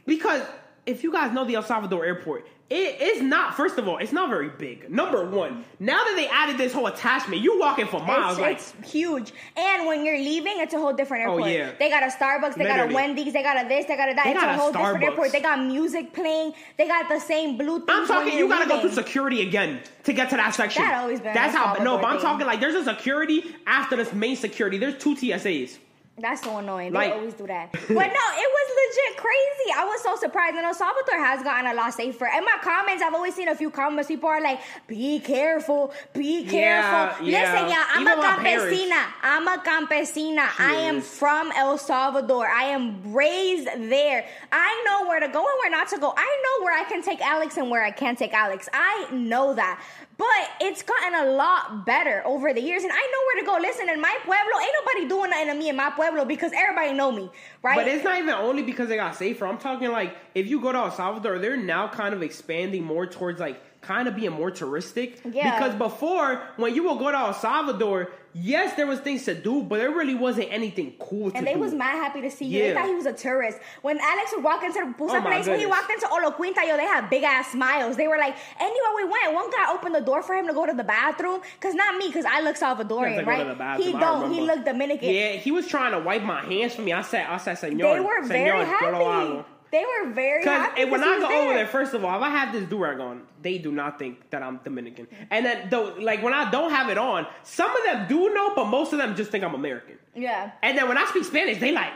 Because 0.06 0.42
if 0.86 1.02
you 1.02 1.12
guys 1.12 1.32
know 1.32 1.44
the 1.44 1.56
El 1.56 1.62
Salvador 1.62 2.04
airport, 2.04 2.46
it 2.68 3.00
is 3.00 3.22
not. 3.22 3.54
First 3.54 3.78
of 3.78 3.86
all, 3.86 3.98
it's 3.98 4.12
not 4.12 4.28
very 4.28 4.48
big. 4.48 4.90
Number 4.90 5.24
one, 5.24 5.64
now 5.78 6.02
that 6.02 6.14
they 6.16 6.26
added 6.26 6.58
this 6.58 6.72
whole 6.72 6.86
attachment, 6.86 7.40
you 7.40 7.60
walking 7.60 7.86
for 7.86 8.00
miles. 8.00 8.32
It's, 8.32 8.40
like 8.40 8.56
it's 8.56 8.74
huge. 8.90 9.32
And 9.56 9.86
when 9.86 10.04
you're 10.04 10.18
leaving, 10.18 10.54
it's 10.56 10.74
a 10.74 10.78
whole 10.78 10.92
different 10.92 11.22
airport. 11.22 11.42
Oh, 11.42 11.44
airport. 11.44 11.74
yeah. 11.74 11.78
They 11.78 11.90
got 11.90 12.02
a 12.02 12.06
Starbucks, 12.06 12.56
they 12.56 12.64
got 12.64 12.90
a 12.90 12.92
Wendy's, 12.92 13.32
they 13.32 13.42
got 13.44 13.64
a 13.64 13.68
this, 13.68 13.86
they 13.86 13.96
got 13.96 14.10
a 14.10 14.14
that. 14.14 14.24
They 14.24 14.30
it's 14.32 14.40
got 14.40 14.54
a 14.54 14.58
whole 14.58 14.72
different 14.72 15.04
airport. 15.04 15.30
They 15.30 15.40
got 15.40 15.64
music 15.64 16.12
playing. 16.12 16.54
They 16.76 16.88
got 16.88 17.08
the 17.08 17.20
same 17.20 17.56
blue. 17.56 17.84
I'm 17.88 18.06
talking, 18.06 18.36
you 18.36 18.48
gotta 18.48 18.68
go 18.68 18.76
leaving. 18.76 18.90
through 18.90 19.02
security 19.02 19.42
again 19.42 19.80
to 20.02 20.12
get 20.12 20.30
to 20.30 20.36
that 20.36 20.52
section. 20.54 20.82
That 20.82 21.02
always 21.02 21.20
been 21.20 21.34
That's 21.34 21.54
how. 21.54 21.74
No, 21.74 21.98
but 21.98 22.06
I'm 22.06 22.20
talking 22.20 22.46
like 22.46 22.58
there's 22.58 22.74
a 22.74 22.84
security 22.84 23.54
after 23.66 23.94
this 23.94 24.12
main 24.12 24.34
security. 24.34 24.78
There's 24.78 24.98
two 24.98 25.14
TSAs. 25.14 25.78
That's 26.18 26.42
so 26.42 26.56
annoying. 26.56 26.92
Like- 26.94 27.10
they 27.12 27.18
always 27.18 27.34
do 27.34 27.46
that. 27.46 27.72
but 27.72 27.88
no, 27.88 27.94
it 27.94 28.08
was 28.08 28.68
legit 28.76 29.16
crazy. 29.18 29.72
I 29.76 29.84
was 29.84 30.02
so 30.02 30.16
surprised. 30.16 30.56
And 30.56 30.64
El 30.64 30.72
Salvador 30.72 31.18
has 31.18 31.42
gotten 31.42 31.70
a 31.70 31.74
lot 31.74 31.92
safer. 31.92 32.24
In 32.26 32.42
my 32.44 32.56
comments, 32.62 33.02
I've 33.02 33.12
always 33.14 33.34
seen 33.34 33.48
a 33.48 33.54
few 33.54 33.70
comments. 33.70 34.08
People 34.08 34.30
are 34.30 34.40
like, 34.40 34.60
be 34.86 35.20
careful, 35.20 35.92
be 36.14 36.44
careful. 36.46 37.26
yeah. 37.26 37.42
Listen, 37.42 37.68
yeah, 37.68 37.84
I'm 37.90 38.02
Even 38.02 38.18
a 38.18 38.22
campesina. 38.22 39.04
I'm 39.22 39.46
a 39.46 39.58
campesina. 39.62 40.48
She 40.56 40.62
I 40.62 40.72
am 40.88 40.96
is. 40.98 41.06
from 41.08 41.52
El 41.54 41.76
Salvador. 41.76 42.46
I 42.46 42.64
am 42.64 43.12
raised 43.12 43.66
there. 43.66 44.26
I 44.50 44.84
know 44.86 45.06
where 45.08 45.20
to 45.20 45.28
go 45.28 45.40
and 45.40 45.58
where 45.60 45.70
not 45.70 45.88
to 45.88 45.98
go. 45.98 46.14
I 46.16 46.42
know 46.58 46.64
where 46.64 46.78
I 46.78 46.84
can 46.84 47.02
take 47.02 47.20
Alex 47.20 47.58
and 47.58 47.68
where 47.68 47.84
I 47.84 47.90
can't 47.90 48.18
take 48.18 48.32
Alex. 48.32 48.70
I 48.72 49.08
know 49.12 49.52
that. 49.52 49.82
But 50.18 50.26
it's 50.62 50.82
gotten 50.82 51.26
a 51.28 51.32
lot 51.32 51.84
better 51.84 52.22
over 52.24 52.54
the 52.54 52.60
years, 52.62 52.82
and 52.84 52.90
I 52.90 52.96
know 52.96 53.20
where 53.26 53.40
to 53.42 53.46
go. 53.46 53.68
Listen, 53.68 53.90
in 53.90 54.00
my 54.00 54.16
pueblo, 54.24 54.58
ain't 54.62 54.74
nobody 54.82 55.08
doing 55.08 55.28
nothing 55.28 55.48
to 55.48 55.54
me 55.54 55.68
in 55.68 55.76
my 55.76 55.90
pueblo 55.90 56.05
because 56.26 56.52
everybody 56.54 56.92
know 56.92 57.12
me, 57.12 57.30
right? 57.62 57.76
But 57.76 57.88
it's 57.88 58.04
not 58.04 58.18
even 58.18 58.34
only 58.34 58.62
because 58.62 58.88
they 58.88 58.96
got 58.96 59.16
safer. 59.16 59.46
I'm 59.46 59.58
talking 59.58 59.90
like 59.90 60.16
if 60.34 60.46
you 60.48 60.60
go 60.60 60.72
to 60.72 60.78
El 60.78 60.90
Salvador, 60.90 61.38
they're 61.38 61.56
now 61.56 61.88
kind 61.88 62.14
of 62.14 62.22
expanding 62.22 62.84
more 62.84 63.06
towards 63.06 63.40
like 63.40 63.60
kind 63.86 64.08
of 64.08 64.16
being 64.16 64.32
more 64.32 64.50
touristic. 64.50 65.18
Yeah. 65.32 65.58
Because 65.58 65.74
before, 65.76 66.42
when 66.56 66.74
you 66.74 66.84
would 66.88 66.98
go 66.98 67.10
to 67.10 67.16
El 67.16 67.34
Salvador, 67.34 68.10
yes, 68.34 68.74
there 68.76 68.86
was 68.86 69.00
things 69.00 69.24
to 69.24 69.34
do, 69.34 69.62
but 69.62 69.78
there 69.78 69.90
really 69.90 70.14
wasn't 70.14 70.52
anything 70.52 70.94
cool 70.98 71.30
to 71.30 71.36
and 71.36 71.46
do. 71.46 71.52
they 71.52 71.58
was 71.58 71.72
mad 71.72 71.96
happy 71.96 72.20
to 72.20 72.30
see 72.30 72.46
you. 72.46 72.62
They 72.62 72.74
thought 72.74 72.86
he 72.86 72.94
was 72.94 73.06
a 73.06 73.12
tourist. 73.12 73.58
When 73.82 73.98
Alex 73.98 74.32
would 74.34 74.44
walk 74.44 74.64
into 74.64 74.80
the 74.80 75.04
Pusa 75.04 75.18
Oh 75.18 75.22
place, 75.22 75.46
when 75.46 75.58
he 75.58 75.66
walked 75.66 75.90
into 75.90 76.06
Olocuilta, 76.06 76.66
yo, 76.66 76.76
they 76.76 76.84
had 76.84 77.08
big 77.08 77.22
ass 77.22 77.52
smiles. 77.52 77.96
They 77.96 78.08
were 78.08 78.18
like, 78.18 78.36
anywhere 78.60 78.92
we 78.96 79.04
went, 79.04 79.34
one 79.34 79.50
guy 79.50 79.72
opened 79.72 79.94
the 79.94 80.00
door 80.00 80.22
for 80.22 80.34
him 80.34 80.46
to 80.48 80.54
go 80.54 80.66
to 80.66 80.74
the 80.74 80.84
bathroom. 80.84 81.40
Cause 81.60 81.74
not 81.74 81.96
me, 81.96 82.12
cause 82.12 82.24
I 82.28 82.40
look 82.40 82.56
Salvadorian, 82.56 83.24
right? 83.24 83.56
bathroom, 83.56 83.86
he 83.86 83.92
don't. 83.92 84.32
He 84.32 84.40
looked 84.40 84.64
Dominican. 84.64 85.10
Yeah, 85.10 85.32
he 85.32 85.52
was 85.52 85.66
trying 85.66 85.92
to 85.92 86.00
wipe 86.00 86.22
my 86.22 86.42
hands 86.44 86.74
for 86.74 86.82
me. 86.82 86.92
I 86.92 87.02
said, 87.02 87.26
I 87.26 87.36
said, 87.38 87.58
Senor, 87.58 87.94
They 87.94 88.00
were 88.00 88.22
very 88.24 88.64
Senor, 88.64 88.64
happy. 88.64 89.55
They 89.76 89.84
were 89.84 90.10
very 90.12 90.42
happy. 90.44 90.84
when 90.86 91.00
'cause 91.00 91.08
I 91.08 91.14
go 91.20 91.20
was 91.20 91.24
over 91.24 91.44
there. 91.48 91.54
there, 91.54 91.66
first 91.66 91.92
of 91.92 92.02
all, 92.04 92.16
if 92.16 92.22
I 92.22 92.30
have 92.30 92.52
this 92.54 92.64
do 92.64 92.78
rag 92.78 92.98
on, 92.98 93.22
they 93.42 93.58
do 93.58 93.70
not 93.70 93.98
think 93.98 94.30
that 94.30 94.42
I'm 94.42 94.56
Dominican. 94.64 95.06
And 95.30 95.44
then, 95.44 95.68
though, 95.68 95.94
like 95.98 96.22
when 96.22 96.32
I 96.32 96.50
don't 96.50 96.70
have 96.70 96.88
it 96.88 96.96
on, 96.96 97.26
some 97.42 97.70
of 97.76 97.82
them 97.84 98.06
do 98.08 98.32
know, 98.32 98.54
but 98.54 98.66
most 98.66 98.92
of 98.94 98.98
them 98.98 99.14
just 99.14 99.30
think 99.30 99.44
I'm 99.44 99.54
American. 99.54 99.98
Yeah. 100.14 100.50
And 100.62 100.78
then 100.78 100.88
when 100.88 100.96
I 100.96 101.04
speak 101.06 101.24
Spanish, 101.24 101.58
they 101.58 101.72
like, 101.72 101.92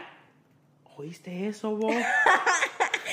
"Oíste 0.98 1.48
eso, 1.48 1.74
vos?" 1.74 1.94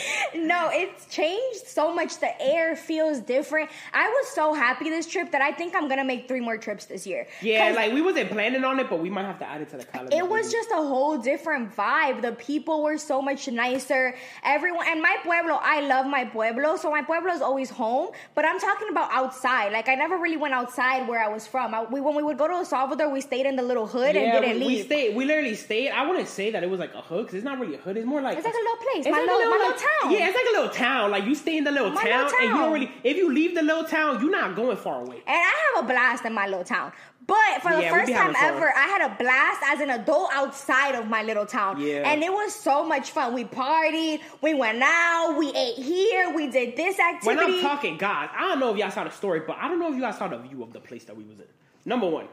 No, 0.35 0.69
it's 0.71 1.05
changed 1.07 1.67
so 1.67 1.93
much. 1.93 2.19
The 2.19 2.39
air 2.41 2.75
feels 2.75 3.19
different. 3.19 3.69
I 3.93 4.07
was 4.07 4.27
so 4.29 4.53
happy 4.53 4.89
this 4.89 5.07
trip 5.07 5.31
that 5.31 5.41
I 5.41 5.51
think 5.51 5.75
I'm 5.75 5.87
gonna 5.87 6.03
make 6.03 6.27
three 6.27 6.39
more 6.39 6.57
trips 6.57 6.85
this 6.85 7.07
year. 7.07 7.27
Yeah, 7.41 7.73
like 7.75 7.93
we 7.93 8.01
wasn't 8.01 8.29
planning 8.29 8.63
on 8.63 8.79
it, 8.79 8.89
but 8.89 8.99
we 8.99 9.09
might 9.09 9.25
have 9.25 9.39
to 9.39 9.49
add 9.49 9.61
it 9.61 9.69
to 9.69 9.77
the 9.77 9.85
calendar. 9.85 10.15
It 10.15 10.27
was 10.27 10.51
just 10.51 10.69
a 10.71 10.75
whole 10.75 11.17
different 11.17 11.75
vibe. 11.75 12.21
The 12.21 12.33
people 12.33 12.83
were 12.83 12.97
so 12.97 13.21
much 13.21 13.47
nicer. 13.47 14.15
Everyone 14.43 14.85
and 14.87 15.01
my 15.01 15.17
pueblo, 15.23 15.59
I 15.61 15.81
love 15.81 16.05
my 16.05 16.25
pueblo, 16.25 16.75
so 16.77 16.91
my 16.91 17.01
pueblo 17.01 17.31
is 17.31 17.41
always 17.41 17.69
home. 17.69 18.09
But 18.35 18.45
I'm 18.45 18.59
talking 18.59 18.89
about 18.89 19.09
outside. 19.11 19.71
Like 19.71 19.89
I 19.89 19.95
never 19.95 20.17
really 20.17 20.37
went 20.37 20.53
outside 20.53 21.07
where 21.07 21.23
I 21.23 21.27
was 21.29 21.47
from. 21.47 21.73
I, 21.73 21.83
we 21.83 21.99
when 22.01 22.15
we 22.15 22.23
would 22.23 22.37
go 22.37 22.47
to 22.47 22.53
El 22.53 22.65
Salvador, 22.65 23.09
we 23.09 23.21
stayed 23.21 23.45
in 23.45 23.55
the 23.55 23.63
little 23.63 23.87
hood 23.87 24.15
yeah, 24.15 24.21
and 24.21 24.43
didn't 24.45 24.59
we, 24.59 24.65
leave. 24.67 24.77
we 24.79 24.83
stayed. 24.83 25.15
We 25.15 25.25
literally 25.25 25.55
stayed. 25.55 25.89
I 25.91 26.05
wouldn't 26.07 26.27
say 26.27 26.51
that 26.51 26.63
it 26.63 26.69
was 26.69 26.79
like 26.79 26.93
a 26.93 27.01
hood 27.01 27.25
because 27.25 27.35
it's 27.35 27.45
not 27.45 27.59
really 27.59 27.75
a 27.75 27.79
hood. 27.79 27.97
It's 27.97 28.05
more 28.05 28.21
like 28.21 28.37
It's 28.37 28.45
like 28.45 28.53
a 28.53 28.57
little 28.57 28.77
place, 28.77 29.05
my 29.05 29.11
like 29.11 29.21
a 29.21 29.31
little- 29.33 29.51
my 29.51 29.57
little 29.57 29.73
town. 30.01 30.11
Yeah, 30.11 30.27
it's 30.27 30.35
like 30.35 30.45
a 30.55 30.59
little 30.59 30.73
town. 30.75 31.11
Like 31.11 31.25
you 31.25 31.35
stay 31.35 31.57
in 31.57 31.63
the 31.63 31.71
little 31.71 31.91
town, 31.91 32.25
little 32.25 32.39
and 32.39 32.49
you 32.49 32.57
don't 32.57 32.73
really. 32.73 32.91
If 33.03 33.17
you 33.17 33.33
leave 33.33 33.55
the 33.55 33.61
little 33.61 33.83
town, 33.83 34.21
you're 34.21 34.31
not 34.31 34.55
going 34.55 34.77
far 34.77 35.01
away. 35.01 35.17
And 35.17 35.23
I 35.27 35.71
have 35.75 35.83
a 35.83 35.87
blast 35.87 36.25
in 36.25 36.33
my 36.33 36.47
little 36.47 36.63
town. 36.63 36.91
But 37.25 37.61
for 37.61 37.73
the 37.75 37.81
Yeah, 37.81 37.91
we 37.91 37.99
first 37.99 38.13
time 38.13 38.33
fun. 38.33 38.43
ever, 38.43 38.73
I 38.73 38.87
had 38.87 39.11
a 39.11 39.15
blast 39.15 39.61
as 39.65 39.81
an 39.81 39.89
adult 39.89 40.29
outside 40.33 40.95
of 40.95 41.07
my 41.09 41.23
little 41.23 41.45
town. 41.45 41.81
Yeah. 41.81 42.09
And 42.09 42.23
it 42.23 42.31
was 42.31 42.55
so 42.55 42.85
much 42.85 43.11
fun. 43.11 43.33
We 43.33 43.43
partied, 43.43 44.21
we 44.41 44.53
went 44.53 44.81
out, 44.81 45.35
we 45.37 45.51
ate 45.53 45.75
here, 45.75 46.33
we 46.33 46.47
did 46.47 46.77
this 46.77 46.97
activity. 46.97 47.27
When 47.27 47.39
I'm 47.39 47.59
talking, 47.61 47.97
guys, 47.97 48.29
I 48.33 48.47
don't 48.47 48.61
know 48.61 48.71
if 48.71 48.77
y'all 48.77 48.91
saw 48.91 49.03
the 49.03 49.09
story, 49.09 49.41
but 49.45 49.57
I 49.59 49.67
don't 49.67 49.77
know 49.77 49.89
if 49.89 49.95
you 49.95 50.01
guys 50.01 50.17
saw 50.17 50.29
the 50.29 50.37
view 50.37 50.63
of 50.63 50.71
the 50.71 50.79
place 50.79 51.03
that 51.03 51.17
we 51.17 51.25
was 51.25 51.39
in. 51.39 51.45
Number 51.87 52.05
one, 52.09 52.27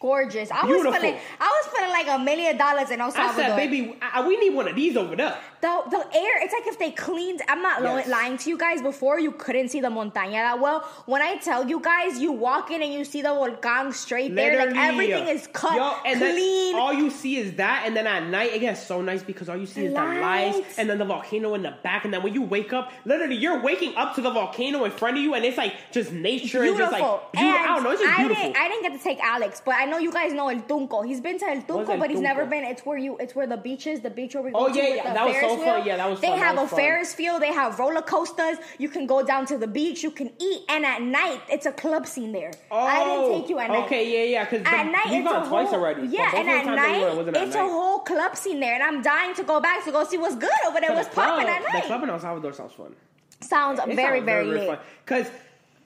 gorgeous. 0.00 0.50
I 0.50 0.66
Beautiful. 0.66 0.90
was 0.90 1.00
feeling 1.00 1.18
I 1.40 1.46
was 1.46 1.72
feeling 1.72 1.90
like 1.90 2.08
a 2.08 2.18
million 2.18 2.56
dollars 2.56 2.90
in 2.90 3.00
El 3.00 3.12
I 3.16 3.32
said, 3.32 3.54
baby, 3.54 3.96
I, 4.02 4.26
we 4.26 4.36
need 4.38 4.50
one 4.54 4.66
of 4.66 4.74
these 4.74 4.96
over 4.96 5.14
there. 5.14 5.38
The, 5.60 5.82
the 5.90 5.98
air, 6.16 6.42
it's 6.42 6.52
like 6.52 6.66
if 6.66 6.78
they 6.80 6.90
cleaned. 6.90 7.40
I'm 7.48 7.62
not 7.62 7.80
Yes. 7.82 8.08
lying 8.08 8.36
to 8.38 8.50
you 8.50 8.58
guys. 8.58 8.82
Before 8.82 9.20
you 9.20 9.30
couldn't 9.30 9.68
see 9.68 9.80
the 9.80 9.88
montaña 9.88 10.32
that 10.46 10.58
well. 10.60 10.80
When 11.06 11.22
I 11.22 11.36
tell 11.36 11.68
you 11.68 11.80
guys, 11.80 12.18
you 12.18 12.32
walk 12.32 12.72
in 12.72 12.82
and 12.82 12.92
you 12.92 13.04
see 13.04 13.22
the 13.22 13.28
volcán 13.28 13.92
straight 13.94 14.34
there. 14.34 14.66
Like 14.66 14.76
everything 14.76 15.28
is 15.28 15.46
cut, 15.52 15.76
Yo, 15.76 15.94
and 16.04 16.18
clean. 16.18 16.74
all 16.76 16.92
you 16.92 17.10
see 17.10 17.36
is 17.38 17.54
that, 17.54 17.84
and 17.86 17.96
then 17.96 18.06
at 18.08 18.26
night 18.28 18.52
it 18.52 18.58
gets 18.60 18.84
so 18.84 19.00
nice 19.00 19.22
because 19.22 19.48
all 19.48 19.56
you 19.56 19.66
see 19.66 19.84
is 19.86 19.94
the 19.94 20.00
lights, 20.00 20.56
Lights. 20.58 20.78
and 20.78 20.90
then 20.90 20.98
the 20.98 21.04
volcano 21.04 21.54
in 21.54 21.62
the 21.62 21.74
back, 21.84 22.04
and 22.04 22.12
then 22.12 22.22
when 22.24 22.34
you 22.34 22.42
wake 22.42 22.72
up, 22.72 22.90
literally 23.04 23.36
you're 23.36 23.60
waking 23.62 23.94
up 23.96 24.16
to 24.16 24.20
the 24.20 24.30
volcano 24.30 24.84
in 24.84 24.90
front 24.90 25.16
of 25.18 25.22
you, 25.22 25.34
and 25.34 25.44
it's 25.44 25.56
like 25.56 25.74
just 25.92 26.10
nature 26.12 26.62
and 26.64 26.76
just 26.76 26.90
like 26.92 27.00
beautiful. 27.02 27.20
beautiful. 27.32 27.60
I 27.60 27.66
don't 27.74 27.82
know, 27.84 27.90
it's 27.92 28.00
just 28.02 28.12
I 28.12 28.16
beautiful. 28.18 28.42
Didn't, 28.44 28.56
I 28.56 28.68
didn't 28.68 28.87
get 28.88 28.98
to 28.98 29.02
take 29.02 29.20
Alex, 29.20 29.62
but 29.64 29.74
I 29.74 29.84
know 29.84 29.98
you 29.98 30.12
guys 30.12 30.32
know 30.32 30.48
El 30.48 30.60
Tunco. 30.60 31.04
He's 31.04 31.20
been 31.20 31.38
to 31.38 31.46
El 31.46 31.62
Tunco, 31.62 31.90
El 31.90 31.98
but 31.98 32.10
he's 32.10 32.20
never 32.20 32.46
been. 32.46 32.64
It's 32.64 32.84
where 32.84 32.98
you. 32.98 33.16
It's 33.18 33.34
where 33.34 33.46
the 33.46 33.56
beach 33.56 33.86
is. 33.86 34.00
The 34.00 34.10
beach 34.10 34.34
where 34.34 34.42
we 34.44 34.50
oh, 34.50 34.66
go 34.66 34.66
Oh, 34.66 34.72
to 34.72 34.78
yeah, 34.78 34.94
yeah, 34.94 35.14
that 35.14 35.26
was 35.26 35.36
so 35.36 35.56
Ferris 35.56 35.64
fun. 35.64 35.86
Yeah, 35.86 35.96
that 35.96 36.10
was 36.10 36.20
They 36.20 36.28
fun. 36.28 36.38
Have 36.38 36.58
a 36.58 36.66
fun. 36.66 36.78
Ferris 36.78 37.14
field. 37.14 37.42
They 37.42 37.52
have 37.52 37.78
roller 37.78 38.02
coasters. 38.02 38.58
You 38.78 38.88
can 38.88 39.06
go 39.06 39.24
down 39.24 39.46
to 39.46 39.58
the 39.58 39.66
beach. 39.66 40.02
You 40.02 40.10
can 40.10 40.30
eat, 40.40 40.62
and 40.68 40.84
at 40.84 41.02
night 41.02 41.40
it's 41.48 41.66
a 41.66 41.72
club 41.72 42.06
scene 42.06 42.32
there. 42.32 42.52
I 42.70 43.04
didn't 43.04 43.24
oh, 43.24 43.40
take 43.40 43.50
you 43.50 43.58
at 43.58 43.70
night. 43.70 43.76
Oh, 43.76 43.84
Okay, 43.88 44.04
yeah, 44.12 44.38
yeah. 44.38 44.44
Because 44.44 44.66
At 44.66 44.84
night, 44.84 45.10
we've 45.10 45.24
gone 45.24 45.48
twice 45.48 45.68
whole, 45.68 45.80
already. 45.80 46.08
Yeah, 46.08 46.30
and 46.34 46.48
at 46.48 46.64
times 46.64 46.76
that 46.76 46.92
we 46.92 47.16
went, 47.16 47.28
it 47.28 47.32
night, 47.32 47.40
at 47.40 47.46
it's 47.48 47.56
a 47.56 47.60
whole 47.60 48.00
club 48.00 48.36
scene 48.36 48.60
there, 48.60 48.74
and 48.74 48.82
I'm 48.82 49.02
dying 49.02 49.34
to 49.36 49.44
go 49.44 49.60
back 49.60 49.84
to 49.84 49.92
go 49.92 50.04
see 50.04 50.18
what's 50.18 50.36
good 50.36 50.50
over 50.66 50.80
there. 50.80 50.92
What's 50.92 51.08
the 51.08 51.14
popping 51.14 51.48
at 51.48 51.62
night? 51.62 51.66
The 51.72 51.78
night? 51.78 51.84
club 51.84 52.02
in 52.02 52.10
El 52.10 52.20
Salvador 52.20 52.52
sounds 52.52 52.72
fun. 52.72 52.94
Sounds 53.40 53.80
very, 53.80 53.96
sounds 53.96 54.24
very, 54.26 54.46
lit. 54.46 54.80
Because, 55.04 55.30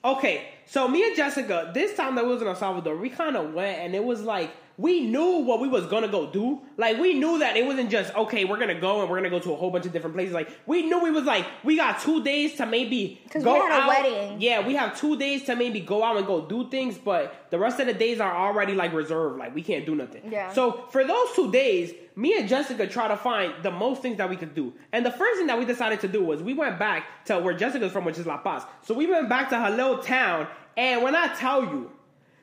okay, 0.04 0.49
so 0.66 0.88
me 0.88 1.04
and 1.04 1.16
Jessica, 1.16 1.71
this 1.75 1.97
time 1.97 2.14
that 2.16 2.25
we 2.25 2.30
was 2.30 2.42
in 2.42 2.49
El 2.49 2.54
Salvador, 2.54 2.97
we 2.97 3.11
kind 3.11 3.37
of 3.37 3.52
went 3.52 3.78
and 3.78 3.94
it 3.94 4.04
was 4.04 4.23
like, 4.23 4.50
we 4.83 5.01
knew 5.01 5.39
what 5.39 5.61
we 5.61 5.69
was 5.69 5.87
gonna 5.87 6.09
go 6.09 6.27
do. 6.27 6.61
Like, 6.77 6.99
we 6.99 7.15
knew 7.15 7.39
that 7.39 7.57
it 7.57 7.65
wasn't 7.65 7.89
just, 7.89 8.12
okay, 8.17 8.45
we're 8.45 8.59
gonna 8.59 8.81
go 8.81 9.01
and 9.01 9.09
we're 9.09 9.17
gonna 9.17 9.31
go 9.31 9.39
to 9.39 9.53
a 9.53 9.57
whole 9.57 9.71
bunch 9.71 9.87
of 9.87 9.93
different 9.93 10.17
places. 10.17 10.35
Like, 10.35 10.51
we 10.67 10.83
knew 10.83 11.01
we 11.01 11.12
was 11.12 11.23
like, 11.23 11.47
we 11.62 11.77
got 11.77 12.01
two 12.01 12.25
days 12.25 12.57
to 12.57 12.67
maybe 12.67 13.23
go 13.33 13.55
we 13.55 13.61
had 13.61 13.71
a 13.71 13.83
out. 13.83 13.89
wedding. 13.89 14.41
Yeah, 14.41 14.67
we 14.67 14.75
have 14.75 14.99
two 14.99 15.17
days 15.17 15.45
to 15.45 15.55
maybe 15.55 15.79
go 15.79 16.03
out 16.03 16.17
and 16.17 16.27
go 16.27 16.45
do 16.45 16.69
things, 16.69 16.99
but 16.99 17.47
the 17.51 17.61
rest 17.61 17.79
of 17.79 17.87
the 17.87 17.95
days 17.95 18.19
are 18.19 18.35
already 18.37 18.75
like 18.75 18.93
reserved. 18.93 19.39
Like, 19.39 19.55
we 19.55 19.62
can't 19.62 19.87
do 19.87 19.95
nothing. 19.95 20.23
Yeah. 20.29 20.53
So, 20.53 20.85
for 20.91 21.05
those 21.05 21.29
two 21.37 21.53
days, 21.53 21.95
me 22.17 22.37
and 22.37 22.49
Jessica 22.49 22.89
try 22.89 23.07
to 23.07 23.17
find 23.17 23.55
the 23.62 23.71
most 23.71 24.03
things 24.03 24.17
that 24.17 24.29
we 24.29 24.35
could 24.35 24.53
do. 24.53 24.73
And 24.93 25.07
the 25.07 25.12
first 25.12 25.39
thing 25.39 25.47
that 25.47 25.59
we 25.61 25.65
decided 25.65 26.01
to 26.01 26.09
do 26.09 26.25
was 26.25 26.43
we 26.43 26.55
went 26.55 26.81
back 26.81 27.25
to 27.27 27.39
where 27.39 27.55
Jessica's 27.55 27.93
from, 27.93 28.05
which 28.05 28.19
is 28.19 28.27
La 28.27 28.39
Paz. 28.39 28.65
So 28.83 28.95
we 28.95 29.07
went 29.07 29.29
back 29.29 29.49
to 29.51 29.61
her 29.61 29.71
little 29.71 29.99
town, 29.99 30.49
and 30.77 31.05
when 31.05 31.15
I 31.15 31.29
tell 31.37 31.62
you, 31.62 31.93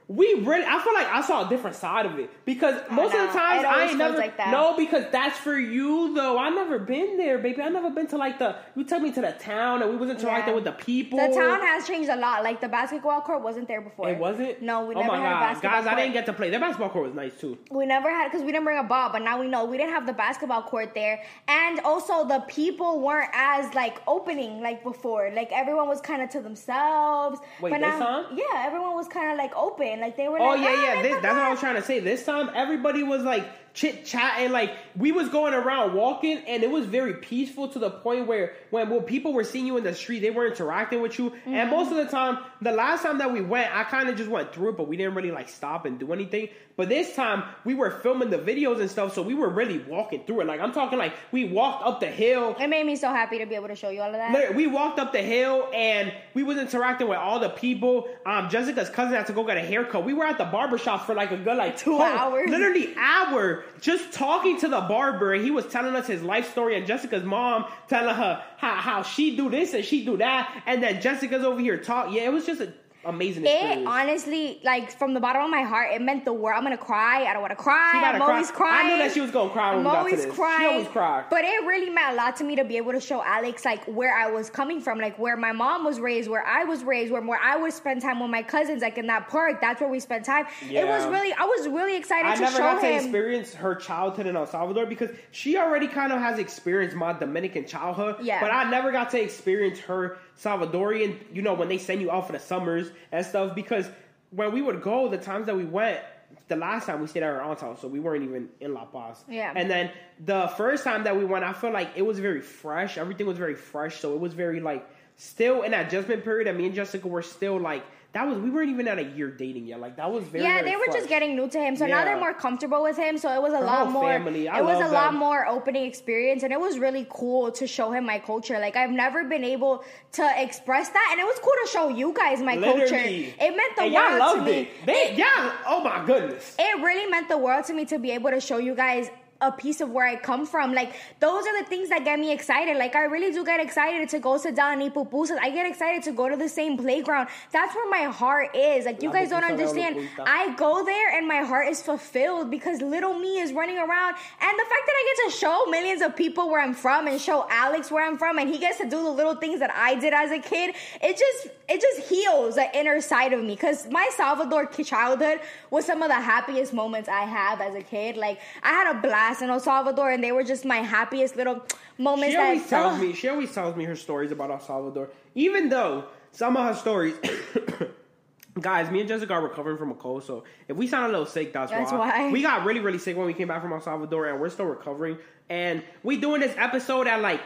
we 0.09 0.33
really, 0.41 0.65
I 0.65 0.79
feel 0.83 0.93
like 0.95 1.05
I 1.05 1.21
saw 1.21 1.45
a 1.45 1.49
different 1.49 1.75
side 1.75 2.07
of 2.07 2.17
it 2.17 2.31
because 2.43 2.81
most 2.89 3.13
of 3.13 3.21
the 3.27 3.27
times 3.37 3.63
I 3.63 3.85
ain't 3.89 3.97
never 3.99 4.17
like 4.17 4.37
that. 4.37 4.49
no 4.51 4.75
because 4.75 5.05
that's 5.11 5.37
for 5.37 5.55
you 5.57 6.15
though. 6.15 6.35
I 6.35 6.49
never 6.49 6.79
been 6.79 7.15
there, 7.15 7.37
baby. 7.37 7.61
I 7.61 7.69
never 7.69 7.91
been 7.91 8.07
to 8.07 8.17
like 8.17 8.39
the 8.39 8.55
you 8.75 8.83
took 8.83 9.03
me 9.03 9.11
to 9.11 9.21
the 9.21 9.33
town 9.33 9.83
and 9.83 9.91
we 9.91 9.97
was 9.97 10.09
interacting 10.09 10.49
Yeah. 10.53 10.55
with 10.55 10.63
the 10.63 10.71
people. 10.71 11.19
The 11.19 11.35
town 11.35 11.61
has 11.61 11.85
changed 11.87 12.09
a 12.09 12.15
lot. 12.15 12.43
Like 12.43 12.59
the 12.59 12.67
basketball 12.67 13.21
court 13.21 13.43
wasn't 13.43 13.67
there 13.67 13.81
before. 13.81 14.09
It 14.09 14.17
wasn't. 14.17 14.63
No, 14.63 14.83
we 14.85 14.95
oh 14.95 15.01
never 15.01 15.11
my 15.11 15.17
had 15.19 15.29
god, 15.33 15.39
basketball 15.41 15.71
guys! 15.71 15.83
court. 15.83 15.95
I 15.95 16.01
didn't 16.01 16.13
get 16.13 16.25
to 16.25 16.33
play. 16.33 16.49
Their 16.49 16.59
basketball 16.59 16.89
court 16.89 17.05
was 17.05 17.13
nice 17.13 17.39
too. 17.39 17.59
We 17.69 17.85
never 17.85 18.09
had 18.09 18.31
because 18.31 18.41
we 18.43 18.51
didn't 18.51 18.65
bring 18.65 18.79
a 18.79 18.83
ball, 18.83 19.11
but 19.11 19.19
now 19.21 19.39
we 19.39 19.47
know 19.47 19.65
we 19.65 19.77
didn't 19.77 19.93
have 19.93 20.07
the 20.07 20.13
basketball 20.13 20.63
court 20.63 20.95
there, 20.95 21.21
and 21.47 21.81
also 21.81 22.27
the 22.27 22.39
people 22.47 22.99
weren't 22.99 23.29
as 23.33 23.71
like 23.75 24.01
opening 24.07 24.59
like 24.61 24.81
before. 24.83 25.29
Like 25.35 25.51
everyone 25.51 25.87
was 25.87 26.01
kind 26.01 26.23
of 26.23 26.31
to 26.31 26.41
themselves. 26.41 27.39
Wait, 27.61 27.69
but 27.69 27.79
this 27.81 27.99
now, 27.99 28.23
time? 28.23 28.25
yeah, 28.35 28.65
everyone 28.65 28.95
was 28.95 29.07
kind 29.07 29.31
of 29.31 29.37
like 29.37 29.55
open. 29.55 29.98
Like 29.99 30.17
they 30.17 30.27
were. 30.27 30.39
Oh 30.39 30.49
like, 30.49 30.61
yeah, 30.61 30.75
"Ah, 30.77 30.83
yeah. 30.83 31.01
This, 31.01 31.21
that's 31.21 31.35
what 31.35 31.43
I 31.45 31.49
was 31.49 31.59
trying 31.59 31.75
to 31.75 31.81
say. 31.81 31.99
This 31.99 32.25
time, 32.25 32.49
everybody 32.55 33.03
was 33.03 33.23
like 33.23 33.68
chit 33.79 34.03
chatting. 34.05 34.51
Like 34.51 34.75
we 34.97 35.13
was 35.13 35.29
going 35.29 35.53
around 35.53 35.93
walking, 35.93 36.37
and 36.47 36.63
it 36.63 36.69
was 36.69 36.85
very 36.85 37.13
peaceful 37.13 37.69
to 37.69 37.79
the 37.79 37.89
point 37.89 38.27
where 38.27 38.53
when, 38.71 38.89
when 38.89 39.03
people 39.03 39.31
were 39.33 39.45
seeing 39.45 39.65
you 39.65 39.77
in 39.77 39.83
the 39.85 39.95
street, 39.95 40.19
they 40.19 40.31
were 40.31 40.47
interacting 40.47 41.01
with 41.01 41.17
you. 41.17 41.29
Mm-hmm. 41.29 41.53
And 41.53 41.71
most 41.71 41.89
of 41.89 41.97
the 41.97 42.05
time, 42.05 42.39
the 42.61 42.73
last 42.73 43.03
time 43.03 43.19
that 43.19 43.31
we 43.31 43.41
went, 43.41 43.73
I 43.73 43.85
kind 43.85 44.09
of 44.09 44.17
just 44.17 44.29
went 44.29 44.53
through 44.53 44.69
it, 44.69 44.77
but 44.77 44.87
we 44.87 44.97
didn't 44.97 45.15
really 45.15 45.31
like 45.31 45.47
stop 45.47 45.85
and 45.85 45.97
do 45.97 46.11
anything. 46.11 46.49
But 46.75 46.89
this 46.89 47.13
time, 47.15 47.43
we 47.65 47.73
were 47.73 47.91
filming 47.91 48.29
the 48.29 48.37
videos 48.37 48.79
and 48.79 48.89
stuff, 48.89 49.13
so 49.13 49.21
we 49.21 49.33
were 49.33 49.49
really 49.49 49.79
walking 49.79 50.23
through 50.25 50.41
it. 50.41 50.47
Like 50.47 50.59
I'm 50.59 50.71
talking, 50.71 50.97
like 50.97 51.13
we 51.31 51.45
walked 51.45 51.85
up 51.85 51.99
the 51.99 52.07
hill. 52.07 52.55
It 52.59 52.67
made 52.67 52.85
me 52.85 52.95
so 52.95 53.09
happy 53.09 53.37
to 53.37 53.45
be 53.45 53.55
able 53.55 53.67
to 53.67 53.75
show 53.75 53.89
you 53.89 54.01
all 54.01 54.07
of 54.07 54.15
that. 54.15 54.31
Literally, 54.31 54.55
we 54.55 54.67
walked 54.67 54.99
up 54.99 55.11
the 55.11 55.21
hill 55.21 55.69
and 55.73 56.13
we 56.33 56.43
was 56.43 56.57
interacting 56.57 57.07
with 57.07 57.17
all 57.17 57.39
the 57.39 57.49
people. 57.49 58.07
Um, 58.25 58.49
Jessica's 58.49 58.89
cousin 58.89 59.13
had 59.13 59.27
to 59.27 59.33
go 59.33 59.43
get 59.43 59.57
a 59.57 59.61
haircut. 59.61 60.05
We 60.05 60.13
were 60.13 60.25
at 60.25 60.37
the 60.37 60.45
barber 60.45 60.77
shop 60.77 61.05
for 61.05 61.13
like 61.13 61.31
a 61.31 61.37
good 61.37 61.57
like 61.57 61.77
two 61.77 61.99
hours. 61.99 62.49
literally 62.49 62.95
hour, 62.97 63.63
just 63.81 64.11
talking 64.11 64.59
to 64.59 64.67
the 64.67 64.81
barber. 64.81 65.33
And 65.33 65.43
he 65.43 65.51
was 65.51 65.65
telling 65.67 65.95
us 65.95 66.07
his 66.07 66.21
life 66.21 66.51
story, 66.51 66.77
and 66.77 66.85
Jessica's 66.85 67.23
mom 67.23 67.65
telling 67.87 68.15
her 68.15 68.43
how 68.57 68.75
how 68.75 69.03
she 69.03 69.35
do 69.35 69.49
this 69.49 69.73
and 69.73 69.83
she 69.83 70.05
do 70.05 70.17
that, 70.17 70.63
and 70.65 70.81
then 70.83 71.01
Jessica's 71.01 71.43
over 71.43 71.59
here 71.59 71.77
talk. 71.77 72.13
Yeah, 72.13 72.23
it 72.23 72.33
was 72.33 72.45
just 72.45 72.61
an 72.61 72.73
amazing 73.05 73.45
It 73.45 73.85
honestly, 73.85 74.59
like 74.63 74.91
from 74.91 75.13
the 75.13 75.19
bottom 75.19 75.43
of 75.43 75.49
my 75.49 75.63
heart, 75.63 75.91
it 75.93 76.01
meant 76.01 76.25
the 76.25 76.33
world. 76.33 76.57
I'm 76.57 76.63
gonna 76.63 76.77
cry. 76.77 77.25
I 77.25 77.33
don't 77.33 77.41
want 77.41 77.51
to 77.51 77.55
cry. 77.55 78.01
I'm 78.03 78.19
cry. 78.19 78.27
always 78.27 78.51
crying. 78.51 78.87
I 78.87 78.89
knew 78.89 78.97
that 78.97 79.13
she 79.13 79.21
was 79.21 79.31
gonna 79.31 79.49
cry 79.51 79.75
when 79.75 79.79
I'm 79.79 79.83
we 79.85 79.85
got 79.85 79.93
to 79.93 79.97
always 79.99 80.25
this. 80.25 80.35
She 80.35 80.65
always 80.65 80.87
cry. 80.87 81.25
But 81.29 81.43
it 81.43 81.65
really 81.65 81.89
meant 81.89 82.13
a 82.13 82.15
lot 82.15 82.35
to 82.37 82.43
me 82.43 82.55
to 82.55 82.65
be 82.65 82.77
able 82.77 82.91
to 82.91 82.99
show 82.99 83.23
Alex 83.23 83.65
like 83.65 83.85
where 83.85 84.15
I 84.15 84.29
was 84.29 84.49
coming 84.49 84.81
from, 84.81 84.99
like 84.99 85.17
where 85.17 85.37
my 85.37 85.51
mom 85.51 85.85
was 85.85 85.99
raised, 85.99 86.29
where 86.29 86.45
I 86.45 86.63
was 86.63 86.83
raised, 86.83 87.11
where 87.11 87.21
where 87.21 87.39
I 87.41 87.57
would 87.57 87.73
spend 87.73 88.01
time 88.01 88.19
with 88.19 88.29
my 88.29 88.41
cousins, 88.43 88.81
like 88.81 88.97
in 88.97 89.07
that 89.07 89.27
park. 89.27 89.61
That's 89.61 89.79
where 89.79 89.89
we 89.89 89.99
spent 89.99 90.25
time. 90.25 90.47
It 90.69 90.87
was 90.87 91.05
really, 91.05 91.31
I 91.33 91.45
was 91.45 91.67
really 91.67 91.95
excited 91.95 92.29
I 92.29 92.35
to 92.35 92.41
never 92.41 92.55
show 92.55 92.59
got 92.59 92.81
to 92.81 92.87
him. 92.87 93.03
experience 93.03 93.53
her 93.53 93.75
childhood 93.75 94.25
in 94.25 94.35
El 94.35 94.47
Salvador 94.47 94.85
because 94.85 95.11
she 95.31 95.57
already 95.57 95.87
kind 95.87 96.11
of 96.11 96.19
has 96.19 96.39
experienced 96.39 96.95
my 96.95 97.13
Dominican 97.13 97.65
childhood. 97.65 98.17
Yeah. 98.21 98.41
But 98.41 98.51
I 98.51 98.69
never 98.69 98.91
got 98.91 99.09
to 99.11 99.21
experience 99.21 99.79
her 99.79 100.17
Salvadorian, 100.41 101.17
you 101.33 101.41
know, 101.41 101.53
when 101.53 101.67
they 101.67 101.77
send 101.77 102.01
you 102.01 102.09
out 102.11 102.25
for 102.25 102.33
the 102.33 102.39
summers 102.39 102.88
and 103.11 103.25
stuff. 103.25 103.55
Because 103.55 103.89
when 104.31 104.51
we 104.53 104.61
would 104.61 104.81
go, 104.81 105.09
the 105.09 105.17
times 105.17 105.45
that 105.47 105.55
we 105.55 105.65
went, 105.65 105.99
the 106.47 106.55
last 106.55 106.85
time 106.85 107.01
we 107.01 107.07
stayed 107.07 107.23
at 107.23 107.29
our 107.29 107.41
aunt's 107.41 107.61
house, 107.61 107.81
so 107.81 107.87
we 107.87 107.99
weren't 107.99 108.23
even 108.23 108.49
in 108.59 108.73
La 108.73 108.85
Paz. 108.85 109.23
Yeah. 109.27 109.51
And 109.55 109.69
then 109.69 109.91
the 110.25 110.47
first 110.57 110.83
time 110.83 111.03
that 111.03 111.17
we 111.17 111.25
went, 111.25 111.43
I 111.43 111.53
felt 111.53 111.73
like 111.73 111.91
it 111.95 112.03
was 112.03 112.19
very 112.19 112.41
fresh. 112.41 112.97
Everything 112.97 113.25
was 113.25 113.37
very 113.37 113.55
fresh. 113.55 113.99
So 113.99 114.13
it 114.13 114.19
was 114.19 114.33
very 114.33 114.59
like 114.59 114.87
still 115.15 115.63
in 115.63 115.71
that 115.71 115.87
adjustment 115.87 116.23
period. 116.23 116.47
And 116.47 116.57
me 116.57 116.67
and 116.67 116.75
Jessica 116.75 117.07
were 117.07 117.21
still 117.21 117.59
like, 117.59 117.83
that 118.11 118.27
was, 118.27 118.39
we 118.39 118.49
weren't 118.49 118.71
even 118.71 118.87
at 118.87 118.97
a 118.97 119.03
year 119.03 119.29
dating 119.29 119.67
yet. 119.67 119.79
Like 119.79 119.97
that 119.97 120.11
was 120.11 120.23
very, 120.23 120.43
yeah, 120.43 120.55
very 120.59 120.71
they 120.71 120.75
were 120.75 120.85
fresh. 120.85 120.95
just 120.97 121.09
getting 121.09 121.35
new 121.35 121.47
to 121.47 121.59
him, 121.59 121.75
so 121.75 121.85
now 121.85 122.03
they're 122.03 122.19
more 122.19 122.33
comfortable 122.33 122.81
with 122.81 122.97
him. 122.97 123.19
So 123.19 123.31
it 123.31 123.39
was 123.41 123.53
a 123.53 123.57
Her 123.59 123.65
lot 123.65 123.91
more. 123.91 124.09
family, 124.09 124.49
I 124.49 124.59
it 124.59 124.63
was 124.65 124.77
a 124.77 124.81
love 124.81 124.91
lot 124.91 125.13
more 125.13 125.45
opening 125.47 125.85
experience, 125.85 126.41
and 126.41 126.51
it 126.51 126.59
was 126.59 126.79
really 126.79 127.05
cool 127.11 127.51
to 127.51 127.67
show 127.67 127.91
him 127.91 128.05
my 128.07 128.17
culture. 128.17 128.57
Like 128.59 128.75
I've 128.75 128.89
never 128.89 129.23
been 129.25 129.43
able 129.43 129.83
to 130.13 130.41
express 130.41 130.89
that, 130.89 131.09
and 131.11 131.19
it 131.19 131.25
was 131.25 131.37
cool 131.39 131.53
to 131.65 131.69
show 131.71 131.89
you 131.89 132.11
guys 132.13 132.41
my 132.41 132.57
culture. 132.57 132.95
It 132.95 133.55
meant 133.55 133.75
the 133.75 133.83
and 133.83 133.93
y'all 133.93 134.07
world 134.09 134.19
loved 134.19 134.45
to 134.47 134.51
me. 134.51 134.57
it. 134.61 134.69
They, 134.87 135.15
yeah. 135.15 135.53
Oh 135.67 135.83
my 135.83 136.03
goodness. 136.05 136.55
it 136.57 136.81
really 136.81 137.09
meant 137.11 137.29
the 137.29 137.37
world 137.37 137.65
to 137.65 137.73
me 137.73 137.85
to 137.85 137.99
be 137.99 138.09
able 138.11 138.31
to 138.31 138.39
show 138.41 138.57
you 138.57 138.73
guys 138.73 139.11
a 139.41 139.51
piece 139.51 139.79
of 139.79 139.89
where 139.89 140.05
I 140.05 140.15
come 140.17 140.45
from. 140.45 140.73
Like 140.73 140.93
those 141.19 141.45
are 141.45 141.63
the 141.63 141.69
things 141.69 141.89
that 141.89 142.03
get 142.03 142.19
me 142.19 142.31
excited. 142.31 142.77
Like 142.77 142.95
I 142.95 143.03
really 143.03 143.31
do 143.31 143.45
get 143.45 143.59
excited 143.59 144.09
to 144.09 144.19
go 144.19 144.37
sit 144.37 144.55
down 144.55 144.73
and 144.73 144.83
eat 144.83 144.93
pupusas. 144.93 145.37
I 145.39 145.49
get 145.49 145.65
excited 145.65 146.03
to 146.03 146.11
go 146.11 146.27
to 146.27 146.35
the 146.35 146.49
same 146.49 146.77
playground. 146.77 147.29
That's 147.51 147.73
where 147.73 147.89
my 147.89 148.11
heart 148.11 148.55
is. 148.55 148.85
Like 148.85 149.01
you 149.01 149.11
guys 149.11 149.29
don't 149.29 149.43
understand. 149.43 150.09
I 150.19 150.53
go 150.55 150.83
there 150.83 151.17
and 151.17 151.27
my 151.27 151.37
heart 151.37 151.67
is 151.69 151.81
fulfilled 151.81 152.51
because 152.51 152.81
little 152.81 153.13
me 153.13 153.39
is 153.39 153.53
running 153.53 153.77
around. 153.77 154.15
And 154.41 154.59
the 154.59 154.65
fact 154.65 154.83
that 154.85 154.93
I 154.93 155.13
get 155.15 155.31
to 155.31 155.37
show 155.37 155.65
millions 155.67 156.01
of 156.01 156.15
people 156.15 156.49
where 156.49 156.61
I'm 156.61 156.73
from 156.73 157.07
and 157.07 157.19
show 157.19 157.47
Alex 157.49 157.91
where 157.91 158.05
I'm 158.05 158.17
from 158.17 158.39
and 158.39 158.49
he 158.49 158.57
gets 158.57 158.77
to 158.79 158.83
do 158.83 159.01
the 159.01 159.09
little 159.09 159.35
things 159.35 159.59
that 159.61 159.71
I 159.71 159.95
did 159.95 160.13
as 160.13 160.31
a 160.31 160.39
kid, 160.39 160.75
it 161.01 161.17
just 161.17 161.55
it 161.69 161.79
just 161.79 162.09
heals 162.09 162.55
the 162.55 162.67
inner 162.77 162.99
side 162.99 163.31
of 163.31 163.41
me. 163.41 163.55
Cause 163.55 163.87
my 163.89 164.09
Salvador 164.15 164.65
childhood 164.65 165.39
was 165.69 165.85
some 165.85 166.01
of 166.01 166.09
the 166.09 166.15
happiest 166.15 166.73
moments 166.73 167.07
I 167.07 167.21
have 167.21 167.61
as 167.61 167.75
a 167.75 167.81
kid. 167.81 168.17
Like 168.17 168.39
I 168.63 168.69
had 168.69 168.95
a 168.97 169.01
blast 169.01 169.28
in 169.41 169.49
El 169.49 169.59
Salvador 169.59 170.11
and 170.11 170.23
they 170.23 170.31
were 170.31 170.43
just 170.43 170.65
my 170.65 170.77
happiest 170.77 171.35
little 171.35 171.63
moments 171.97 172.31
She 172.31 172.37
that 172.37 172.45
always 172.45 172.67
tells 172.67 172.93
Ugh. 172.95 173.01
me. 173.07 173.13
She 173.13 173.27
always 173.29 173.53
tells 173.53 173.75
me 173.75 173.85
her 173.85 173.95
stories 173.95 174.31
about 174.31 174.51
El 174.51 174.59
Salvador, 174.59 175.09
even 175.35 175.69
though 175.69 176.05
some 176.31 176.57
of 176.57 176.65
her 176.65 176.79
stories. 176.79 177.15
Guys, 178.59 178.91
me 178.91 178.99
and 178.99 179.07
Jessica 179.07 179.33
are 179.33 179.41
recovering 179.41 179.77
from 179.77 179.91
a 179.91 179.95
cold, 179.95 180.23
so 180.23 180.43
if 180.67 180.75
we 180.75 180.85
sound 180.87 181.05
a 181.05 181.09
little 181.09 181.25
sick, 181.25 181.53
that's, 181.53 181.71
That's 181.71 181.91
why. 181.93 182.29
We 182.29 182.41
got 182.41 182.65
really, 182.65 182.81
really 182.81 182.97
sick 182.97 183.15
when 183.15 183.25
we 183.25 183.33
came 183.33 183.47
back 183.47 183.61
from 183.61 183.71
El 183.71 183.79
Salvador, 183.79 184.27
and 184.27 184.41
we're 184.41 184.49
still 184.49 184.65
recovering. 184.65 185.17
And 185.49 185.81
we 186.03 186.17
doing 186.17 186.41
this 186.41 186.53
episode 186.57 187.07
at 187.07 187.21
like 187.21 187.41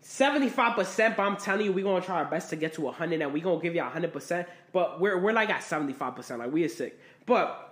seventy 0.00 0.48
five 0.48 0.74
percent, 0.74 1.16
but 1.16 1.22
I'm 1.24 1.36
telling 1.36 1.66
you, 1.66 1.72
we're 1.72 1.84
gonna 1.84 2.04
try 2.04 2.16
our 2.16 2.24
best 2.24 2.50
to 2.50 2.56
get 2.56 2.74
to 2.74 2.88
hundred, 2.90 3.22
and 3.22 3.32
we're 3.32 3.44
gonna 3.44 3.60
give 3.60 3.74
you 3.74 3.82
hundred 3.82 4.12
percent. 4.12 4.48
But 4.72 5.00
we're 5.00 5.20
we're 5.20 5.32
like 5.32 5.50
at 5.50 5.62
seventy 5.62 5.92
five 5.92 6.16
percent, 6.16 6.40
like 6.40 6.52
we 6.52 6.64
are 6.64 6.68
sick. 6.68 6.98
But 7.26 7.65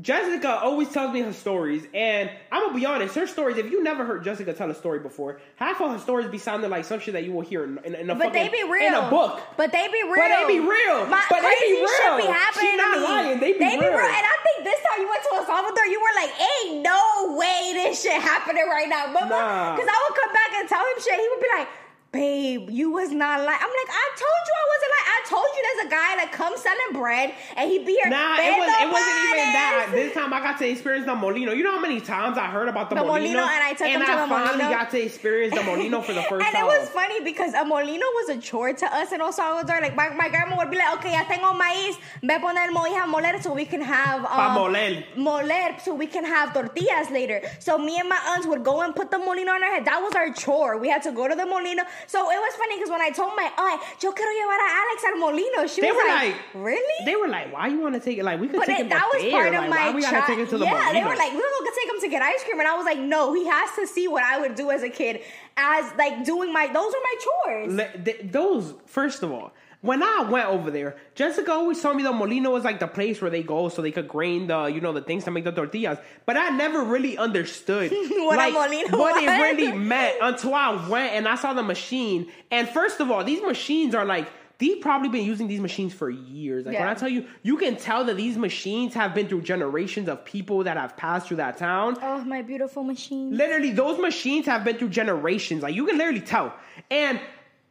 Jessica 0.00 0.48
always 0.48 0.88
tells 0.88 1.12
me 1.12 1.20
her 1.20 1.34
stories, 1.34 1.84
and 1.92 2.30
I'm 2.50 2.62
gonna 2.64 2.78
be 2.78 2.86
honest. 2.86 3.14
Her 3.14 3.26
stories, 3.26 3.58
if 3.58 3.70
you 3.70 3.82
never 3.84 4.06
heard 4.06 4.24
Jessica 4.24 4.54
tell 4.54 4.70
a 4.70 4.74
story 4.74 5.00
before, 5.00 5.38
half 5.56 5.82
of 5.82 5.92
her 5.92 5.98
stories 5.98 6.28
be 6.28 6.38
sounding 6.38 6.70
like 6.70 6.86
some 6.86 6.98
shit 6.98 7.12
that 7.12 7.24
you 7.24 7.32
will 7.32 7.42
hear 7.44 7.64
in, 7.64 7.76
in, 7.84 7.94
in 7.96 8.08
a 8.08 8.14
But 8.14 8.32
fucking, 8.32 8.42
they 8.42 8.48
be 8.48 8.64
real. 8.64 8.86
in 8.88 8.94
a 8.94 9.10
book. 9.10 9.38
But 9.58 9.70
they 9.70 9.88
be 9.88 10.02
real. 10.04 10.16
But 10.16 10.28
they 10.32 10.46
be 10.48 10.60
real. 10.60 11.04
My 11.12 11.20
But 11.28 11.42
they 11.44 11.52
be 11.60 11.76
shit 11.84 12.16
be 12.16 12.24
happening 12.24 12.70
She 12.72 12.76
not 12.80 12.94
to 12.94 13.00
me. 13.00 13.04
lying. 13.04 13.40
They 13.40 13.52
be 13.52 13.58
real. 13.68 14.00
And 14.00 14.24
I 14.24 14.36
think 14.48 14.64
this 14.64 14.80
time 14.80 15.04
you 15.04 15.08
went 15.12 15.22
to 15.28 15.30
El 15.36 15.44
Salvador, 15.44 15.84
you 15.84 16.00
were 16.00 16.14
like, 16.16 16.32
ain't 16.40 16.80
no 16.80 17.36
way 17.36 17.72
this 17.74 18.00
shit 18.00 18.16
happening 18.16 18.64
right 18.72 18.88
now. 18.88 19.12
Because 19.12 19.28
Nah. 19.28 19.76
I 19.76 19.76
would 20.08 20.16
come 20.16 20.32
back 20.32 20.50
and 20.56 20.68
tell 20.70 20.80
him 20.80 20.96
shit. 21.04 21.20
He 21.20 21.28
would 21.36 21.40
be 21.44 21.48
like, 21.52 21.68
babe, 22.12 22.68
you 22.70 22.90
was 22.92 23.10
not 23.10 23.40
like. 23.40 23.56
I'm 23.60 23.72
like, 23.72 23.90
I 23.90 24.06
told 24.14 24.42
you 24.46 24.54
I 24.62 24.66
wasn't 24.72 24.92
like. 24.96 25.06
I 25.08 25.18
told 25.32 25.48
you 25.56 25.60
there's 25.62 25.86
a 25.86 25.90
guy 25.90 26.10
that 26.20 26.30
comes 26.32 26.60
selling 26.60 26.92
bread 26.92 27.34
and 27.56 27.70
he 27.70 27.78
be 27.78 27.92
here. 27.92 28.10
Nah, 28.10 28.36
it, 28.36 28.52
was, 28.58 28.68
it 28.68 28.90
wasn't 28.92 29.18
even 29.32 29.48
that. 29.56 29.88
This 29.92 30.12
time 30.12 30.32
I 30.32 30.40
got 30.40 30.58
to 30.58 30.68
experience 30.68 31.06
the 31.06 31.14
Molino. 31.14 31.52
You 31.52 31.64
know 31.64 31.72
how 31.72 31.80
many 31.80 32.00
times 32.00 32.36
I 32.36 32.46
heard 32.46 32.68
about 32.68 32.90
the, 32.90 32.96
The 32.96 33.02
Molino? 33.02 33.40
Molino, 33.40 33.42
and 33.48 33.64
I 33.64 33.72
took 33.72 33.88
and 33.88 34.02
him 34.02 34.06
to 34.06 34.12
I 34.12 34.22
the 34.22 34.28
finally 34.28 34.62
Molino. 34.62 34.78
got 34.78 34.90
to 34.90 35.00
experience 35.02 35.54
the 35.54 35.62
Molino 35.64 36.00
for 36.02 36.12
the 36.12 36.22
first 36.28 36.44
and 36.44 36.54
time. 36.54 36.54
And 36.54 36.62
it 36.62 36.66
was 36.80 36.88
funny 36.90 37.20
because 37.24 37.54
a 37.54 37.64
molino 37.64 38.06
was 38.20 38.28
a 38.36 38.38
chore 38.38 38.72
to 38.72 38.86
us 38.94 39.12
in 39.12 39.20
El 39.20 39.32
Salvador. 39.32 39.80
Like 39.80 39.96
my, 39.96 40.10
my 40.10 40.28
grandma 40.28 40.56
would 40.58 40.70
be 40.70 40.76
like, 40.76 40.92
okay, 40.98 41.12
ya 41.12 41.24
tengo 41.24 41.52
maíz, 41.56 41.96
ve 42.22 42.34
a 42.34 42.38
poner 42.38 42.70
mo 42.72 42.84
hija 42.84 43.06
moler 43.08 43.42
so 43.42 43.52
we 43.54 43.64
can 43.64 43.80
have 43.80 44.20
um, 44.20 44.26
Pa 44.26 44.54
moler. 44.58 45.04
moler 45.16 45.80
so 45.80 45.94
we 45.94 46.06
can 46.06 46.24
have 46.24 46.52
tortillas 46.52 47.10
later. 47.10 47.40
So 47.58 47.78
me 47.78 47.98
and 47.98 48.08
my 48.08 48.20
aunts 48.28 48.46
would 48.46 48.62
go 48.64 48.82
and 48.82 48.94
put 48.94 49.10
the 49.10 49.18
molino 49.18 49.52
on 49.52 49.62
our 49.62 49.70
head. 49.70 49.84
That 49.86 50.00
was 50.02 50.14
our 50.14 50.32
chore. 50.34 50.76
We 50.76 50.88
had 50.88 51.02
to 51.04 51.12
go 51.12 51.26
to 51.26 51.34
the 51.34 51.46
molino. 51.46 51.82
So 52.06 52.30
it 52.30 52.36
was 52.40 52.54
funny 52.56 52.76
because 52.76 52.90
when 52.90 53.00
I 53.00 53.10
told 53.10 53.32
my 53.36 53.50
aunt, 53.56 53.80
yo 54.02 54.12
quiero 54.12 54.30
llevar 54.32 54.58
a 54.58 54.68
Alex 54.82 55.04
al 55.04 55.16
molino, 55.18 55.66
she 55.66 55.80
They 55.80 55.92
was 55.92 55.96
were 56.02 56.08
like, 56.08 56.34
really? 56.54 57.04
They 57.04 57.16
were 57.16 57.28
like, 57.28 57.52
"Why 57.52 57.68
you 57.68 57.80
want 57.80 57.94
to 57.94 58.00
take 58.00 58.18
it? 58.18 58.24
Like, 58.24 58.40
we 58.40 58.48
could 58.48 58.58
But 58.60 58.66
take 58.66 58.80
it, 58.80 58.82
him 58.82 58.88
that 58.90 59.08
to 59.10 59.16
was 59.16 59.22
there. 59.22 59.30
part 59.32 59.52
like, 59.52 59.62
of 59.64 59.70
my 59.70 59.90
we 59.94 60.00
gotta 60.02 60.26
take 60.26 60.38
him 60.38 60.46
to 60.48 60.58
the 60.58 60.64
yeah, 60.64 60.92
they 60.92 61.02
were 61.04 61.16
like, 61.16 61.32
we're 61.32 61.40
gonna 61.58 61.70
take 61.76 61.88
him 61.94 62.00
to 62.00 62.08
get 62.08 62.22
ice 62.22 62.42
cream, 62.44 62.58
and 62.58 62.68
I 62.68 62.76
was 62.76 62.84
like, 62.86 62.98
no, 62.98 63.32
he 63.34 63.46
has 63.46 63.70
to 63.76 63.86
see 63.86 64.08
what 64.08 64.22
I 64.24 64.40
would 64.40 64.54
do 64.54 64.70
as 64.70 64.82
a 64.82 64.88
kid, 64.90 65.20
as 65.56 65.92
like 65.96 66.24
doing 66.24 66.52
my. 66.52 66.66
Those 66.66 66.92
are 66.94 67.02
my 67.10 67.14
chores. 67.24 67.72
Le- 67.74 68.02
th- 68.04 68.20
those 68.24 68.74
first 68.86 69.22
of 69.22 69.30
all 69.32 69.52
when 69.82 70.02
i 70.02 70.26
went 70.28 70.48
over 70.48 70.70
there 70.70 70.96
jessica 71.14 71.52
always 71.52 71.80
told 71.80 71.96
me 71.96 72.02
the 72.02 72.12
molino 72.12 72.50
was 72.50 72.64
like 72.64 72.80
the 72.80 72.86
place 72.86 73.20
where 73.20 73.30
they 73.30 73.42
go 73.42 73.68
so 73.68 73.82
they 73.82 73.92
could 73.92 74.08
grain 74.08 74.46
the 74.46 74.64
you 74.64 74.80
know 74.80 74.92
the 74.92 75.02
things 75.02 75.24
to 75.24 75.30
make 75.30 75.44
the 75.44 75.52
tortillas 75.52 75.98
but 76.24 76.36
i 76.36 76.48
never 76.50 76.82
really 76.82 77.18
understood 77.18 77.92
What 78.10 78.34
a 78.34 78.36
like, 78.36 78.52
molino 78.54 78.98
what 78.98 79.22
it 79.22 79.28
really 79.28 79.72
meant 79.72 80.16
until 80.20 80.54
i 80.54 80.88
went 80.88 81.12
and 81.12 81.28
i 81.28 81.34
saw 81.34 81.52
the 81.52 81.62
machine 81.62 82.30
and 82.50 82.68
first 82.68 83.00
of 83.00 83.10
all 83.10 83.22
these 83.22 83.42
machines 83.42 83.94
are 83.94 84.04
like 84.04 84.28
They've 84.62 84.80
probably 84.80 85.08
been 85.08 85.24
using 85.24 85.48
these 85.48 85.58
machines 85.58 85.92
for 85.92 86.08
years. 86.08 86.64
Like 86.64 86.78
when 86.78 86.86
I 86.86 86.94
tell 86.94 87.08
you, 87.08 87.26
you 87.42 87.56
can 87.56 87.74
tell 87.74 88.04
that 88.04 88.16
these 88.16 88.38
machines 88.38 88.94
have 88.94 89.12
been 89.12 89.26
through 89.26 89.42
generations 89.42 90.08
of 90.08 90.24
people 90.24 90.62
that 90.62 90.76
have 90.76 90.96
passed 90.96 91.26
through 91.26 91.38
that 91.38 91.56
town. 91.56 91.96
Oh, 92.00 92.22
my 92.22 92.42
beautiful 92.42 92.84
machine. 92.84 93.36
Literally, 93.36 93.72
those 93.72 93.98
machines 93.98 94.46
have 94.46 94.62
been 94.62 94.76
through 94.76 94.90
generations. 94.90 95.64
Like 95.64 95.74
you 95.74 95.84
can 95.84 95.98
literally 95.98 96.20
tell. 96.20 96.54
And 96.92 97.18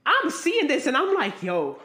I'm 0.06 0.30
seeing 0.32 0.68
this 0.68 0.86
and 0.86 0.98
I'm 0.98 1.14
like, 1.16 1.42
yo, 1.42 1.80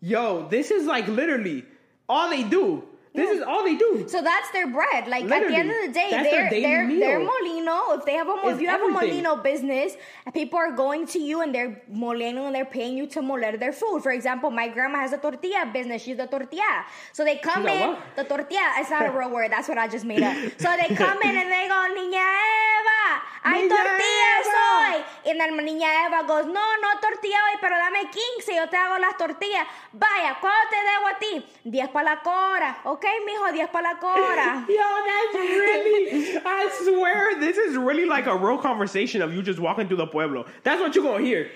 yo, 0.00 0.48
this 0.48 0.70
is 0.70 0.86
like 0.86 1.08
literally 1.08 1.64
all 2.08 2.30
they 2.30 2.42
do. 2.44 2.84
This 3.16 3.30
is 3.30 3.44
all 3.44 3.62
they 3.62 3.76
do. 3.76 4.06
So 4.08 4.22
that's 4.22 4.50
their 4.50 4.66
bread. 4.66 5.06
Like 5.06 5.22
at 5.30 5.46
the 5.46 5.54
end 5.54 5.70
of 5.70 5.76
the 5.86 5.92
day, 5.92 6.08
they're 6.10 6.50
they're 6.50 6.84
meal. 6.84 6.98
they're 6.98 7.20
molino. 7.20 7.92
If 7.92 8.04
they 8.04 8.14
have 8.14 8.26
a 8.26 8.34
mo- 8.34 8.48
if 8.48 8.60
you 8.60 8.66
have 8.66 8.80
everything. 8.80 9.20
a 9.20 9.22
molino 9.22 9.36
business, 9.36 9.94
and 10.26 10.34
people 10.34 10.58
are 10.58 10.72
going 10.72 11.06
to 11.14 11.20
you 11.20 11.40
and 11.40 11.54
they're 11.54 11.80
molino 11.88 12.46
and 12.46 12.54
they're 12.56 12.64
paying 12.64 12.96
you 12.98 13.06
to 13.14 13.20
moler 13.20 13.56
their 13.56 13.72
food. 13.72 14.02
For 14.02 14.10
example, 14.10 14.50
my 14.50 14.66
grandma 14.66 14.98
has 14.98 15.12
a 15.12 15.18
tortilla 15.18 15.70
business. 15.72 16.02
She's 16.02 16.16
the 16.16 16.26
tortilla. 16.26 16.84
So 17.12 17.24
they 17.24 17.36
come 17.36 17.62
She's 17.62 17.70
a 17.70 17.82
in 17.84 17.90
what? 17.90 18.02
the 18.16 18.24
tortilla. 18.24 18.72
It's 18.78 18.90
not 18.90 19.06
a 19.06 19.12
real 19.16 19.30
word. 19.30 19.52
That's 19.52 19.68
what 19.68 19.78
I 19.78 19.86
just 19.86 20.04
made 20.04 20.20
up. 20.24 20.34
So 20.58 20.68
they 20.76 20.92
come 20.96 21.22
in 21.22 21.36
and 21.36 21.52
they 21.52 21.68
go, 21.68 21.78
Niña 21.94 22.26
Eva, 22.26 22.93
hay 23.42 23.62
Niña 23.62 23.76
tortillas 23.76 24.46
Eva. 24.46 24.96
hoy. 24.96 25.30
And 25.30 25.40
then 25.40 25.56
Niña 25.66 26.06
Eva 26.06 26.22
goes, 26.26 26.46
no, 26.46 26.52
no 26.52 27.00
tortilla 27.00 27.36
hoy, 27.50 27.58
pero 27.60 27.76
dame 27.76 28.10
15, 28.10 28.54
yo 28.56 28.68
te 28.68 28.76
hago 28.76 28.98
las 28.98 29.16
tortillas. 29.16 29.66
Vaya, 29.92 30.36
¿cuánto 30.40 30.70
te 30.70 30.76
debo 30.76 31.06
a 31.08 31.18
ti? 31.18 31.46
10 31.64 31.88
para 31.90 32.10
la 32.14 32.22
cora. 32.22 32.78
Ok, 32.84 33.04
mijo, 33.26 33.52
10 33.52 33.68
para 33.70 33.92
la 33.94 33.98
cora. 33.98 34.64
Yo, 34.68 34.76
that's 35.06 35.34
really, 35.34 36.38
I 36.44 36.68
swear, 36.82 37.40
this 37.40 37.56
is 37.56 37.76
really 37.76 38.04
like 38.06 38.26
a 38.26 38.36
real 38.36 38.58
conversation 38.58 39.22
of 39.22 39.32
you 39.34 39.42
just 39.42 39.58
walking 39.58 39.86
through 39.88 39.98
the 39.98 40.06
pueblo. 40.06 40.46
That's 40.62 40.80
what 40.80 40.94
you're 40.94 41.04
gonna 41.04 41.24
hear. 41.24 41.50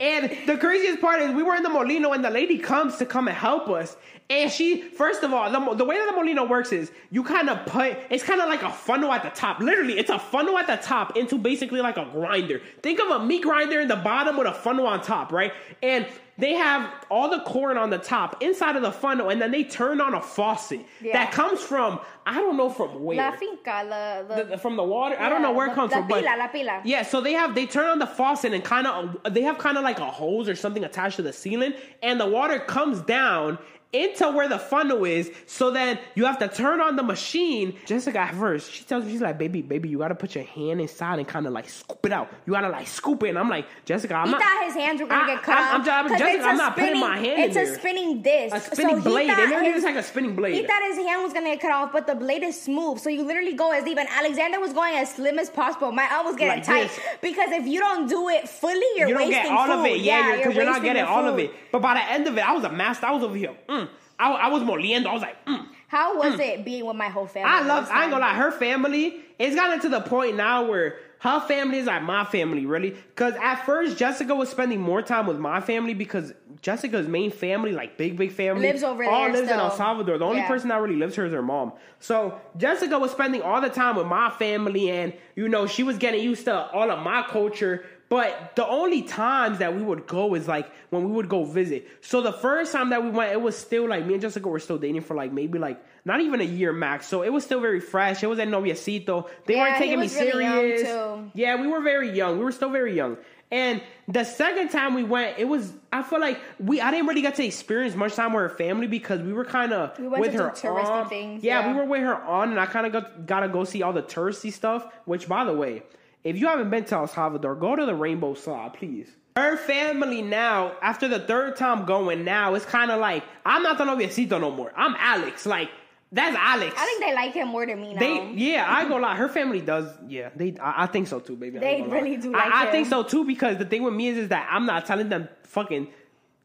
And 0.00 0.30
the 0.46 0.56
craziest 0.56 1.00
part 1.00 1.20
is 1.22 1.32
we 1.32 1.42
were 1.42 1.56
in 1.56 1.64
the 1.64 1.68
Molino 1.68 2.12
and 2.12 2.24
the 2.24 2.30
lady 2.30 2.56
comes 2.58 2.98
to 2.98 3.04
come 3.06 3.26
and 3.26 3.36
help 3.36 3.68
us. 3.68 3.96
And 4.30 4.50
she, 4.52 4.82
first 4.82 5.22
of 5.22 5.32
all, 5.32 5.50
the, 5.50 5.74
the 5.74 5.84
way 5.86 5.96
that 5.96 6.06
the 6.06 6.12
Molino 6.14 6.44
works 6.46 6.70
is 6.70 6.92
you 7.10 7.24
kind 7.24 7.48
of 7.48 7.64
put, 7.64 7.96
it's 8.10 8.22
kind 8.22 8.42
of 8.42 8.48
like 8.50 8.62
a 8.62 8.70
funnel 8.70 9.10
at 9.10 9.22
the 9.22 9.30
top. 9.30 9.58
Literally, 9.60 9.98
it's 9.98 10.10
a 10.10 10.18
funnel 10.18 10.58
at 10.58 10.66
the 10.66 10.76
top 10.76 11.16
into 11.16 11.38
basically 11.38 11.80
like 11.80 11.96
a 11.96 12.04
grinder. 12.12 12.60
Think 12.82 13.00
of 13.00 13.08
a 13.08 13.24
meat 13.24 13.42
grinder 13.42 13.80
in 13.80 13.88
the 13.88 13.96
bottom 13.96 14.36
with 14.36 14.46
a 14.46 14.52
funnel 14.52 14.86
on 14.86 15.00
top, 15.00 15.32
right? 15.32 15.52
And 15.82 16.06
they 16.36 16.52
have 16.52 16.92
all 17.10 17.30
the 17.30 17.40
corn 17.40 17.78
on 17.78 17.88
the 17.88 17.96
top 17.98 18.42
inside 18.42 18.76
of 18.76 18.82
the 18.82 18.92
funnel, 18.92 19.30
and 19.30 19.40
then 19.40 19.50
they 19.50 19.64
turn 19.64 19.98
on 20.00 20.12
a 20.14 20.20
faucet 20.20 20.80
Yeah. 21.00 21.14
that 21.14 21.32
comes 21.32 21.60
from, 21.60 21.98
I 22.26 22.34
don't 22.34 22.56
know 22.58 22.68
from 22.68 23.02
where 23.02 23.16
La 23.16 23.32
finca, 23.32 23.82
la, 23.88 24.22
the, 24.36 24.44
the- 24.44 24.58
from 24.58 24.76
the 24.76 24.84
water. 24.84 25.16
I 25.18 25.30
don't 25.30 25.40
know 25.42 25.52
where 25.52 25.68
it 25.68 25.74
comes 25.74 25.90
la 25.90 25.98
from, 26.00 26.08
but 26.08 26.22
pila, 26.22 26.36
la 26.36 26.46
pila. 26.48 26.82
yeah. 26.84 27.02
So 27.02 27.20
they 27.22 27.32
have 27.32 27.54
they 27.56 27.66
turn 27.66 27.86
on 27.86 27.98
the 27.98 28.06
faucet 28.06 28.52
and 28.52 28.62
kind 28.62 28.86
of 28.86 29.16
they 29.32 29.40
have 29.42 29.56
kind 29.58 29.78
of 29.78 29.82
like 29.84 29.98
a 29.98 30.10
hose 30.10 30.48
or 30.50 30.54
something 30.54 30.84
attached 30.84 31.16
to 31.16 31.22
the 31.22 31.32
ceiling, 31.32 31.72
and 32.02 32.20
the 32.20 32.26
water 32.28 32.58
comes 32.60 33.00
down 33.00 33.58
into 33.92 34.30
where 34.30 34.48
the 34.48 34.58
funnel 34.58 35.04
is. 35.04 35.30
So 35.46 35.70
then 35.70 35.98
you 36.14 36.26
have 36.26 36.38
to 36.40 36.48
turn 36.48 36.80
on 36.80 36.96
the 36.96 37.02
machine. 37.02 37.74
Jessica 37.86 38.18
at 38.20 38.34
first 38.34 38.70
she 38.72 38.84
tells 38.84 39.04
me 39.04 39.12
she's 39.12 39.20
like, 39.22 39.38
baby, 39.38 39.62
baby, 39.62 39.88
you 39.88 39.98
gotta 39.98 40.14
put 40.14 40.34
your 40.34 40.44
hand 40.44 40.80
inside 40.80 41.18
and 41.18 41.26
kind 41.26 41.46
of 41.46 41.52
like 41.52 41.68
scoop 41.68 42.04
it 42.04 42.12
out. 42.12 42.28
You 42.46 42.52
gotta 42.52 42.68
like 42.68 42.86
scoop 42.86 43.22
it. 43.22 43.30
And 43.30 43.38
I'm 43.38 43.48
like, 43.48 43.66
Jessica, 43.86 44.14
I'm 44.14 44.26
he 44.26 44.32
not. 44.32 44.42
thought 44.42 44.64
his 44.66 44.74
hands 44.74 45.00
were 45.00 45.06
gonna 45.06 45.22
I- 45.24 45.34
get 45.34 45.42
cut 45.42 45.58
off. 45.58 45.74
I'm 45.74 45.84
just- 45.84 45.90
I'm 45.98 46.08
'cause 46.08 46.18
just- 46.18 46.34
it's 46.34 46.44
I'm 46.44 46.54
a 46.54 46.58
not 46.58 46.76
putting 46.76 47.00
my 47.00 47.16
hand 47.18 47.26
in 47.26 47.40
It's 47.50 47.56
a 47.56 47.64
there. 47.64 47.78
spinning 47.78 48.22
disc. 48.22 48.54
A 48.56 48.60
spinning 48.60 48.96
he 48.96 49.02
blade. 49.02 49.28
Literally 49.28 49.64
his- 49.66 49.74
looks 49.74 49.84
like 49.84 49.96
a 49.96 50.02
spinning 50.02 50.36
blade. 50.36 50.54
He 50.54 50.66
thought 50.66 50.82
his 50.82 50.96
hand 50.98 51.22
was 51.22 51.32
gonna 51.32 51.46
get 51.50 51.60
cut 51.60 51.70
off, 51.72 51.92
but 51.92 52.06
the 52.06 52.14
blade 52.14 52.42
is 52.42 52.60
smooth. 52.60 52.98
So 52.98 53.08
you 53.08 53.22
literally 53.24 53.54
go 53.54 53.70
as 53.72 53.86
even 53.86 54.06
Alexander 54.08 54.60
was 54.60 54.72
going 54.74 54.94
as 54.96 55.14
slim 55.14 55.38
as 55.38 55.48
possible. 55.48 55.92
My 55.92 56.06
arm 56.12 56.26
was 56.26 56.36
getting 56.36 56.56
Like 56.58 56.64
tight 56.64 56.88
this. 56.88 57.00
because 57.22 57.50
if 57.52 57.66
you 57.66 57.80
don't 57.80 58.06
do 58.08 58.28
it 58.28 58.48
fully, 58.48 58.74
you're 58.96 59.08
you 59.08 59.14
don't 59.14 59.28
wasting 59.28 59.44
get 59.44 59.52
all 59.52 59.66
food. 59.66 59.78
of 59.80 59.86
it, 59.86 60.00
yeah, 60.00 60.36
because 60.36 60.54
you're, 60.54 60.64
not 60.64 60.82
getting 60.82 61.04
all 61.04 61.26
of 61.26 61.38
it. 61.38 61.50
But 61.72 61.80
by 61.82 61.94
the 61.94 62.02
end 62.10 62.26
of 62.26 62.36
it, 62.36 62.46
I 62.46 62.52
was 62.52 62.64
a 62.64 62.70
master. 62.70 63.06
I 63.06 63.12
was 63.12 63.22
over 63.24 63.36
here. 63.36 63.54
Mm. 63.68 63.77
I, 64.18 64.30
I 64.32 64.48
was 64.48 64.62
moliendo. 64.62 65.06
I 65.06 65.12
was 65.12 65.22
like, 65.22 65.44
mm. 65.46 65.66
How 65.88 66.18
was 66.18 66.38
it 66.38 66.64
being 66.66 66.84
with 66.84 66.96
my 66.96 67.08
whole 67.08 67.26
family? 67.26 67.50
I 67.50 67.62
love. 67.62 67.88
I 67.90 68.02
ain't 68.02 68.10
gonna 68.10 68.24
lie. 68.24 68.34
Her 68.34 68.50
family. 68.52 69.20
It's 69.38 69.54
gotten 69.54 69.80
to 69.80 69.88
the 69.88 70.00
point 70.02 70.36
now 70.36 70.66
where 70.66 70.98
her 71.20 71.40
family 71.40 71.78
is 71.78 71.86
like 71.86 72.02
my 72.02 72.24
family, 72.24 72.66
really. 72.66 72.90
Because 72.90 73.34
at 73.42 73.64
first 73.64 73.96
Jessica 73.96 74.34
was 74.34 74.50
spending 74.50 74.80
more 74.80 75.00
time 75.00 75.26
with 75.26 75.38
my 75.38 75.60
family 75.60 75.94
because 75.94 76.34
Jessica's 76.60 77.08
main 77.08 77.30
family, 77.30 77.72
like 77.72 77.96
big 77.96 78.18
big 78.18 78.32
family, 78.32 78.66
Lives 78.66 78.82
over 78.82 79.02
all 79.04 79.22
there 79.24 79.32
lives 79.32 79.50
in 79.50 79.58
El. 79.58 79.70
Salvador. 79.70 80.18
The 80.18 80.24
only 80.26 80.38
Yeah. 80.40 80.48
person 80.48 80.68
that 80.68 80.80
really 80.82 80.96
lives 80.96 81.14
here 81.14 81.24
is 81.24 81.32
her 81.32 81.40
mom. 81.42 81.72
So 82.00 82.38
Jessica 82.58 82.98
was 82.98 83.10
spending 83.12 83.40
all 83.40 83.60
the 83.62 83.70
time 83.70 83.96
with 83.96 84.06
my 84.06 84.28
family, 84.30 84.90
and 84.90 85.14
you 85.36 85.48
know 85.48 85.66
she 85.66 85.84
was 85.84 85.96
getting 85.96 86.22
used 86.22 86.44
to 86.44 86.54
all 86.72 86.90
of 86.90 86.98
my 87.02 87.22
culture. 87.22 87.86
But 88.08 88.56
the 88.56 88.66
only 88.66 89.02
times 89.02 89.58
that 89.58 89.74
we 89.76 89.82
would 89.82 90.06
go 90.06 90.34
is 90.34 90.48
like 90.48 90.70
when 90.90 91.04
we 91.04 91.12
would 91.12 91.28
go 91.28 91.44
visit. 91.44 91.86
So 92.00 92.22
the 92.22 92.32
first 92.32 92.72
time 92.72 92.90
that 92.90 93.04
we 93.04 93.10
went, 93.10 93.32
it 93.32 93.40
was 93.42 93.56
still 93.56 93.86
like 93.88 94.06
me 94.06 94.14
and 94.14 94.22
Jessica 94.22 94.48
were 94.48 94.58
still 94.60 94.78
dating 94.78 95.02
for 95.02 95.14
like 95.14 95.30
maybe 95.32 95.58
like 95.58 95.82
not 96.06 96.20
even 96.22 96.40
a 96.40 96.44
year 96.44 96.72
max. 96.72 97.06
So 97.06 97.22
it 97.22 97.30
was 97.30 97.44
still 97.44 97.60
very 97.60 97.80
fresh. 97.80 98.22
It 98.22 98.26
was 98.28 98.38
at 98.38 98.48
noviecito. 98.48 99.28
They 99.44 99.56
Yeah, 99.56 99.62
weren't 99.62 99.76
taking 99.76 100.00
me 100.00 100.08
really 100.08 100.44
young, 100.44 100.54
serious. 100.54 100.82
too. 100.88 101.30
Yeah, 101.34 101.60
we 101.60 101.66
were 101.66 101.82
very 101.82 102.10
young. 102.10 102.38
We 102.38 102.44
were 102.44 102.52
still 102.52 102.70
very 102.70 102.94
young. 102.96 103.18
And 103.50 103.82
the 104.08 104.24
second 104.24 104.68
time 104.70 104.94
we 104.94 105.02
went, 105.04 105.38
it 105.38 105.44
was 105.46 105.72
I 105.92 106.02
feel 106.02 106.20
like 106.20 106.38
we 106.58 106.80
I 106.80 106.90
didn't 106.90 107.06
really 107.08 107.22
get 107.22 107.34
to 107.36 107.44
experience 107.44 107.94
much 107.94 108.14
time 108.14 108.32
with 108.32 108.42
her 108.42 108.48
family 108.50 108.86
because 108.86 109.20
we 109.22 109.32
were 109.34 109.44
kind 109.44 109.72
of 109.72 109.98
We 109.98 110.08
with 110.08 110.32
to 110.32 110.36
do 110.38 110.42
her 110.44 111.04
things, 111.08 111.42
Yeah, 111.44 111.60
yeah. 111.60 111.72
we 111.72 111.78
were 111.78 111.84
with 111.86 112.00
her 112.02 112.14
on, 112.14 112.50
and 112.50 112.60
I 112.60 112.66
kind 112.66 112.86
of 112.86 112.92
got 112.92 113.26
got 113.26 113.40
to 113.40 113.48
go 113.48 113.64
see 113.64 113.82
all 113.82 113.92
the 113.92 114.02
touristy 114.02 114.52
stuff. 114.52 114.86
Which, 115.06 115.28
by 115.28 115.44
the 115.44 115.54
way, 115.54 115.82
if 116.28 116.38
you 116.38 116.46
haven't 116.46 116.68
been 116.68 116.84
to 116.84 116.94
El 116.96 117.06
Salvador, 117.06 117.54
go 117.54 117.74
to 117.74 117.86
the 117.86 117.94
Rainbow 117.94 118.34
Spa, 118.34 118.68
please. 118.68 119.08
Her 119.36 119.56
family 119.56 120.20
now, 120.20 120.72
after 120.82 121.08
the 121.08 121.20
third 121.20 121.56
time 121.56 121.86
going, 121.86 122.24
now 122.24 122.54
it's 122.54 122.66
kind 122.66 122.90
of 122.90 123.00
like 123.00 123.24
I'm 123.46 123.62
not 123.62 123.78
the 123.78 123.84
noviecito 123.84 124.38
no 124.40 124.50
more. 124.50 124.72
I'm 124.76 124.94
Alex. 124.98 125.46
Like 125.46 125.70
that's 126.12 126.36
Alex. 126.36 126.74
I 126.76 126.84
think 126.84 127.00
they 127.00 127.14
like 127.14 127.32
him 127.32 127.48
more 127.48 127.64
than 127.64 127.80
me 127.80 127.94
now. 127.94 128.00
They 128.00 128.32
yeah, 128.34 128.66
I 128.68 128.86
go 128.86 128.96
lie. 128.96 129.14
Her 129.16 129.28
family 129.28 129.60
does 129.60 129.90
yeah. 130.06 130.30
They 130.36 130.56
I, 130.60 130.84
I 130.84 130.86
think 130.86 131.06
so 131.06 131.20
too, 131.20 131.36
baby. 131.36 131.60
They 131.60 131.76
ain't 131.76 131.84
gonna 131.88 131.96
lie. 131.96 132.02
really 132.02 132.16
do 132.16 132.34
I, 132.34 132.44
like 132.44 132.52
I 132.52 132.66
him. 132.66 132.72
think 132.72 132.88
so 132.88 133.02
too 133.04 133.24
because 133.24 133.56
the 133.56 133.64
thing 133.64 133.82
with 133.84 133.94
me 133.94 134.08
is 134.08 134.18
is 134.18 134.28
that 134.28 134.48
I'm 134.50 134.66
not 134.66 134.84
telling 134.86 135.08
them 135.08 135.28
fucking 135.44 135.88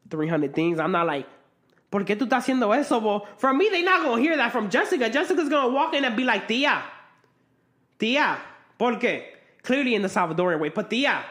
three 0.08 0.28
hundred 0.28 0.54
things. 0.54 0.78
I'm 0.78 0.92
not 0.92 1.06
like. 1.06 1.26
¿Por 1.90 2.04
qué 2.04 2.16
tú 2.16 2.26
estás 2.26 2.44
haciendo 2.44 2.76
eso, 2.76 2.98
bo? 3.00 3.26
From 3.38 3.56
me, 3.56 3.68
they 3.68 3.82
not 3.82 4.02
gonna 4.02 4.20
hear 4.20 4.36
that 4.36 4.50
from 4.50 4.68
Jessica. 4.68 5.08
Jessica's 5.10 5.48
gonna 5.48 5.72
walk 5.72 5.94
in 5.94 6.04
and 6.04 6.16
be 6.16 6.24
like, 6.24 6.48
Tia, 6.48 6.82
Tia, 8.00 8.36
¿por 8.76 8.98
qué? 8.98 9.22
Clearly 9.64 9.94
in 9.94 10.02
the 10.02 10.08
Salvadorian 10.08 10.60
way, 10.60 10.68
but. 10.68 10.92
And, 10.92 11.24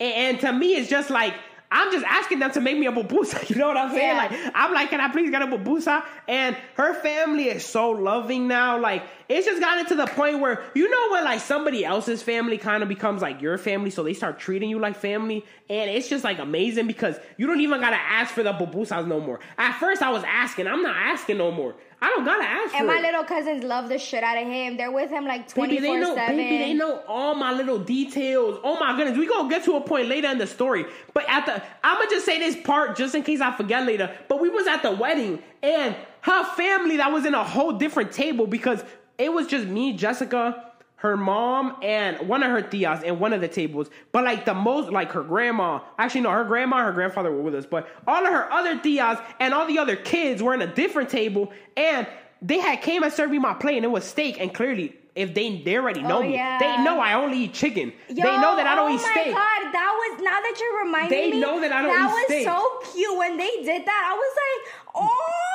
and 0.00 0.40
to 0.40 0.52
me, 0.52 0.76
it's 0.76 0.88
just 0.88 1.10
like, 1.10 1.34
I'm 1.72 1.92
just 1.92 2.04
asking 2.04 2.40
them 2.40 2.50
to 2.52 2.60
make 2.60 2.76
me 2.76 2.86
a 2.86 2.92
pupusa. 2.92 3.48
You 3.50 3.56
know 3.56 3.68
what 3.68 3.76
I'm 3.76 3.90
saying? 3.90 4.16
Yeah. 4.16 4.16
Like, 4.16 4.52
I'm 4.54 4.72
like, 4.72 4.90
can 4.90 5.00
I 5.00 5.08
please 5.08 5.30
get 5.30 5.42
a 5.42 5.46
pupusa? 5.46 6.04
And 6.26 6.56
her 6.74 6.94
family 6.94 7.44
is 7.44 7.64
so 7.64 7.90
loving 7.90 8.48
now. 8.48 8.78
Like, 8.80 9.04
it's 9.28 9.46
just 9.46 9.60
gotten 9.60 9.86
to 9.86 9.94
the 9.94 10.06
point 10.06 10.40
where, 10.40 10.64
you 10.74 10.90
know, 10.90 11.12
when 11.12 11.24
like 11.24 11.40
somebody 11.40 11.84
else's 11.84 12.22
family 12.22 12.58
kind 12.58 12.82
of 12.82 12.88
becomes 12.88 13.22
like 13.22 13.40
your 13.40 13.56
family, 13.56 13.90
so 13.90 14.02
they 14.02 14.14
start 14.14 14.40
treating 14.40 14.68
you 14.68 14.80
like 14.80 14.96
family. 14.96 15.44
And 15.68 15.88
it's 15.88 16.08
just 16.08 16.24
like 16.24 16.40
amazing 16.40 16.88
because 16.88 17.16
you 17.36 17.46
don't 17.46 17.60
even 17.60 17.80
gotta 17.80 17.96
ask 17.96 18.34
for 18.34 18.42
the 18.42 18.52
pupusas 18.52 19.06
no 19.06 19.20
more. 19.20 19.38
At 19.56 19.78
first, 19.78 20.02
I 20.02 20.10
was 20.10 20.24
asking, 20.24 20.66
I'm 20.66 20.82
not 20.82 20.96
asking 20.96 21.38
no 21.38 21.52
more. 21.52 21.76
I 22.02 22.08
don't 22.08 22.24
gotta 22.24 22.44
ask 22.44 22.74
And 22.74 22.80
for 22.80 22.86
my 22.86 22.98
it. 22.98 23.02
little 23.02 23.24
cousins 23.24 23.62
love 23.62 23.88
the 23.90 23.98
shit 23.98 24.24
out 24.24 24.38
of 24.38 24.46
him. 24.48 24.76
They're 24.78 24.90
with 24.90 25.10
him 25.10 25.26
like 25.26 25.48
twenty 25.48 25.78
four 25.80 25.98
know. 25.98 26.14
seven. 26.14 26.36
Baby, 26.36 26.58
they 26.58 26.72
know 26.74 27.02
all 27.06 27.34
my 27.34 27.52
little 27.52 27.78
details. 27.78 28.58
Oh 28.64 28.78
my 28.80 28.96
goodness, 28.96 29.18
we 29.18 29.26
gonna 29.26 29.50
get 29.50 29.64
to 29.64 29.76
a 29.76 29.80
point 29.82 30.08
later 30.08 30.28
in 30.28 30.38
the 30.38 30.46
story. 30.46 30.86
But 31.12 31.24
at 31.28 31.44
the, 31.46 31.62
I'm 31.84 31.98
gonna 31.98 32.10
just 32.10 32.24
say 32.24 32.38
this 32.38 32.56
part 32.64 32.96
just 32.96 33.14
in 33.14 33.22
case 33.22 33.40
I 33.42 33.54
forget 33.54 33.84
later. 33.86 34.16
But 34.28 34.40
we 34.40 34.48
was 34.48 34.66
at 34.66 34.82
the 34.82 34.92
wedding, 34.92 35.42
and 35.62 35.94
her 36.22 36.44
family 36.54 36.96
that 36.98 37.12
was 37.12 37.26
in 37.26 37.34
a 37.34 37.44
whole 37.44 37.72
different 37.72 38.12
table 38.12 38.46
because 38.46 38.82
it 39.18 39.30
was 39.32 39.46
just 39.46 39.66
me, 39.66 39.92
Jessica, 39.92 40.69
her 41.00 41.16
mom, 41.16 41.76
and 41.82 42.28
one 42.28 42.42
of 42.42 42.50
her 42.50 42.62
tias 42.62 43.02
and 43.04 43.18
one 43.18 43.32
of 43.32 43.40
the 43.40 43.48
tables. 43.48 43.88
But 44.12 44.24
like 44.24 44.44
the 44.44 44.54
most, 44.54 44.90
like 44.90 45.12
her 45.12 45.22
grandma. 45.22 45.80
Actually, 45.98 46.22
no, 46.22 46.30
her 46.30 46.44
grandma, 46.44 46.76
and 46.78 46.86
her 46.86 46.92
grandfather 46.92 47.30
were 47.32 47.40
with 47.42 47.54
us. 47.54 47.66
But 47.66 47.88
all 48.06 48.24
of 48.26 48.32
her 48.32 48.50
other 48.52 48.76
tias 48.78 49.22
and 49.40 49.54
all 49.54 49.66
the 49.66 49.78
other 49.78 49.96
kids 49.96 50.42
were 50.42 50.52
in 50.54 50.62
a 50.62 50.66
different 50.66 51.08
table, 51.10 51.52
and 51.76 52.06
they 52.42 52.58
had 52.58 52.82
came 52.82 53.02
and 53.02 53.12
served 53.12 53.32
me 53.32 53.38
my 53.38 53.54
plate, 53.54 53.76
and 53.76 53.84
it 53.84 53.90
was 53.90 54.04
steak. 54.04 54.38
And 54.40 54.52
clearly, 54.52 54.94
if 55.14 55.34
they 55.34 55.60
they 55.62 55.76
already 55.76 56.02
know 56.02 56.18
Oh, 56.18 56.22
me, 56.22 56.34
yeah. 56.34 56.58
they 56.58 56.82
know 56.84 57.00
I 57.00 57.14
only 57.14 57.38
eat 57.44 57.54
chicken. 57.54 57.92
Yo, 58.08 58.14
they 58.16 58.22
know 58.38 58.56
that 58.56 58.66
I 58.66 58.74
don't 58.76 58.92
oh 58.92 58.94
eat 58.94 59.02
my 59.02 59.10
steak. 59.10 59.34
god, 59.34 59.60
that 59.72 59.92
was 59.98 60.22
now 60.22 60.38
that 60.40 60.56
you're 60.60 60.84
reminding 60.84 61.10
They 61.18 61.30
me. 61.32 61.40
know 61.40 61.60
that 61.60 61.72
I 61.72 61.82
don't 61.82 61.90
that 61.92 62.30
eat 62.30 62.46
was 62.46 62.84
so 62.84 62.92
cute 62.92 63.18
when 63.18 63.36
they 63.36 63.50
did 63.64 63.86
that. 63.86 64.02
I 64.04 64.14
was 64.16 64.34
like, 64.44 64.74
oh, 64.94 65.49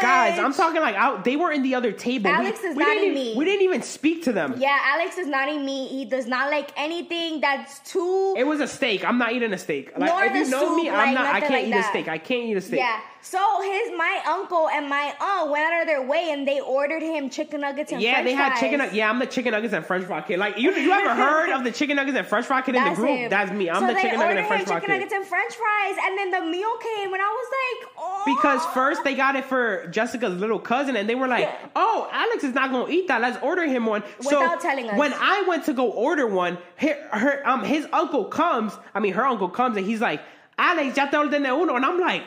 Guys, 0.00 0.38
I'm 0.38 0.52
talking 0.52 0.80
like 0.80 0.94
out. 0.94 1.24
They 1.24 1.36
were 1.36 1.52
in 1.52 1.62
the 1.62 1.74
other 1.74 1.92
table. 1.92 2.30
Alex 2.30 2.60
we, 2.62 2.68
is 2.68 2.76
we 2.76 2.84
not 2.84 2.96
in 2.96 3.02
even, 3.04 3.14
me. 3.14 3.34
We 3.36 3.44
didn't 3.44 3.62
even 3.62 3.82
speak 3.82 4.24
to 4.24 4.32
them. 4.32 4.54
Yeah, 4.58 4.78
Alex 4.84 5.18
is 5.18 5.26
not 5.26 5.48
in 5.48 5.64
me. 5.64 5.88
He 5.88 6.04
does 6.04 6.26
not 6.26 6.50
like 6.50 6.70
anything 6.76 7.40
that's 7.40 7.78
too. 7.80 8.34
It 8.36 8.44
was 8.44 8.60
a 8.60 8.66
steak. 8.68 9.04
I'm 9.04 9.18
not 9.18 9.32
eating 9.32 9.52
a 9.52 9.58
steak. 9.58 9.92
Like 9.96 10.10
Nor 10.10 10.24
if 10.24 10.34
you 10.34 10.44
the 10.44 10.50
know 10.50 10.76
me, 10.76 10.84
soup, 10.84 10.92
I'm 10.92 11.14
like, 11.14 11.14
not. 11.14 11.34
I 11.34 11.40
can't 11.40 11.52
like 11.52 11.66
eat 11.66 11.74
a 11.74 11.82
steak. 11.82 12.08
I 12.08 12.18
can't 12.18 12.44
eat 12.44 12.56
a 12.56 12.60
steak. 12.60 12.80
yeah. 12.80 13.00
So 13.20 13.38
his 13.62 13.90
my 13.96 14.22
uncle 14.26 14.68
and 14.68 14.88
my 14.88 15.12
aunt 15.20 15.50
went 15.50 15.64
out 15.64 15.80
of 15.82 15.86
their 15.86 16.02
way 16.06 16.30
and 16.30 16.46
they 16.46 16.60
ordered 16.60 17.02
him 17.02 17.28
chicken 17.30 17.60
nuggets 17.62 17.90
and 17.92 18.00
Yeah, 18.00 18.14
French 18.14 18.26
they 18.26 18.32
had 18.32 18.48
fries. 18.50 18.60
chicken. 18.60 18.96
Yeah, 18.96 19.10
I'm 19.10 19.18
the 19.18 19.26
chicken 19.26 19.52
nuggets 19.52 19.74
and 19.74 19.84
French 19.84 20.04
fry 20.04 20.20
kid. 20.22 20.38
Like 20.38 20.56
you, 20.56 20.70
you 20.72 20.92
ever 20.92 21.14
heard 21.14 21.50
of 21.50 21.64
the 21.64 21.72
chicken 21.72 21.96
nuggets 21.96 22.16
and 22.16 22.26
French 22.26 22.46
fry 22.46 22.62
kid 22.62 22.76
in 22.76 22.84
the 22.84 22.94
group? 22.94 23.08
him. 23.10 23.30
That's 23.30 23.50
me. 23.50 23.68
I'm 23.68 23.80
so 23.80 23.86
the 23.88 23.94
chicken 24.00 24.18
nugget 24.20 24.38
and 24.38 24.46
French 24.46 24.66
fry 24.68 24.76
chicken 24.76 24.86
kid. 24.88 24.92
nuggets 24.94 25.12
and 25.12 25.26
French 25.26 25.54
fries, 25.54 25.96
and 26.04 26.16
then 26.18 26.30
the 26.30 26.40
meal 26.42 26.70
came, 26.78 27.12
and 27.12 27.20
I 27.20 27.26
was 27.26 27.48
like, 27.58 27.92
oh. 27.98 28.22
Because 28.24 28.64
first 28.66 29.02
they 29.04 29.14
got 29.14 29.34
it 29.36 29.44
for 29.44 29.86
Jessica's 29.88 30.34
little 30.38 30.58
cousin, 30.60 30.96
and 30.96 31.08
they 31.08 31.14
were 31.14 31.28
like, 31.28 31.48
"Oh, 31.74 32.08
Alex 32.12 32.44
is 32.44 32.54
not 32.54 32.70
gonna 32.70 32.90
eat 32.90 33.08
that. 33.08 33.20
Let's 33.20 33.42
order 33.42 33.64
him 33.66 33.86
one." 33.86 34.02
so 34.20 34.40
Without 34.40 34.60
telling 34.60 34.88
us. 34.88 34.98
when 34.98 35.12
I 35.14 35.44
went 35.48 35.64
to 35.64 35.72
go 35.72 35.90
order 35.90 36.26
one, 36.26 36.58
her, 36.76 37.08
her 37.12 37.48
um 37.48 37.64
his 37.64 37.86
uncle 37.92 38.26
comes. 38.26 38.72
I 38.94 39.00
mean, 39.00 39.14
her 39.14 39.24
uncle 39.24 39.48
comes, 39.48 39.76
and 39.76 39.84
he's 39.86 40.00
like, 40.00 40.20
"Alex, 40.58 40.96
ya 40.96 41.06
te 41.06 41.16
ordené 41.16 41.48
uno," 41.60 41.74
and 41.76 41.84
I'm 41.84 41.98
like, 41.98 42.22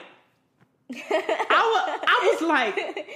I 1.10 1.89
was, 1.89 1.99
I 2.08 2.30
was 2.34 2.41
like, 2.47 3.08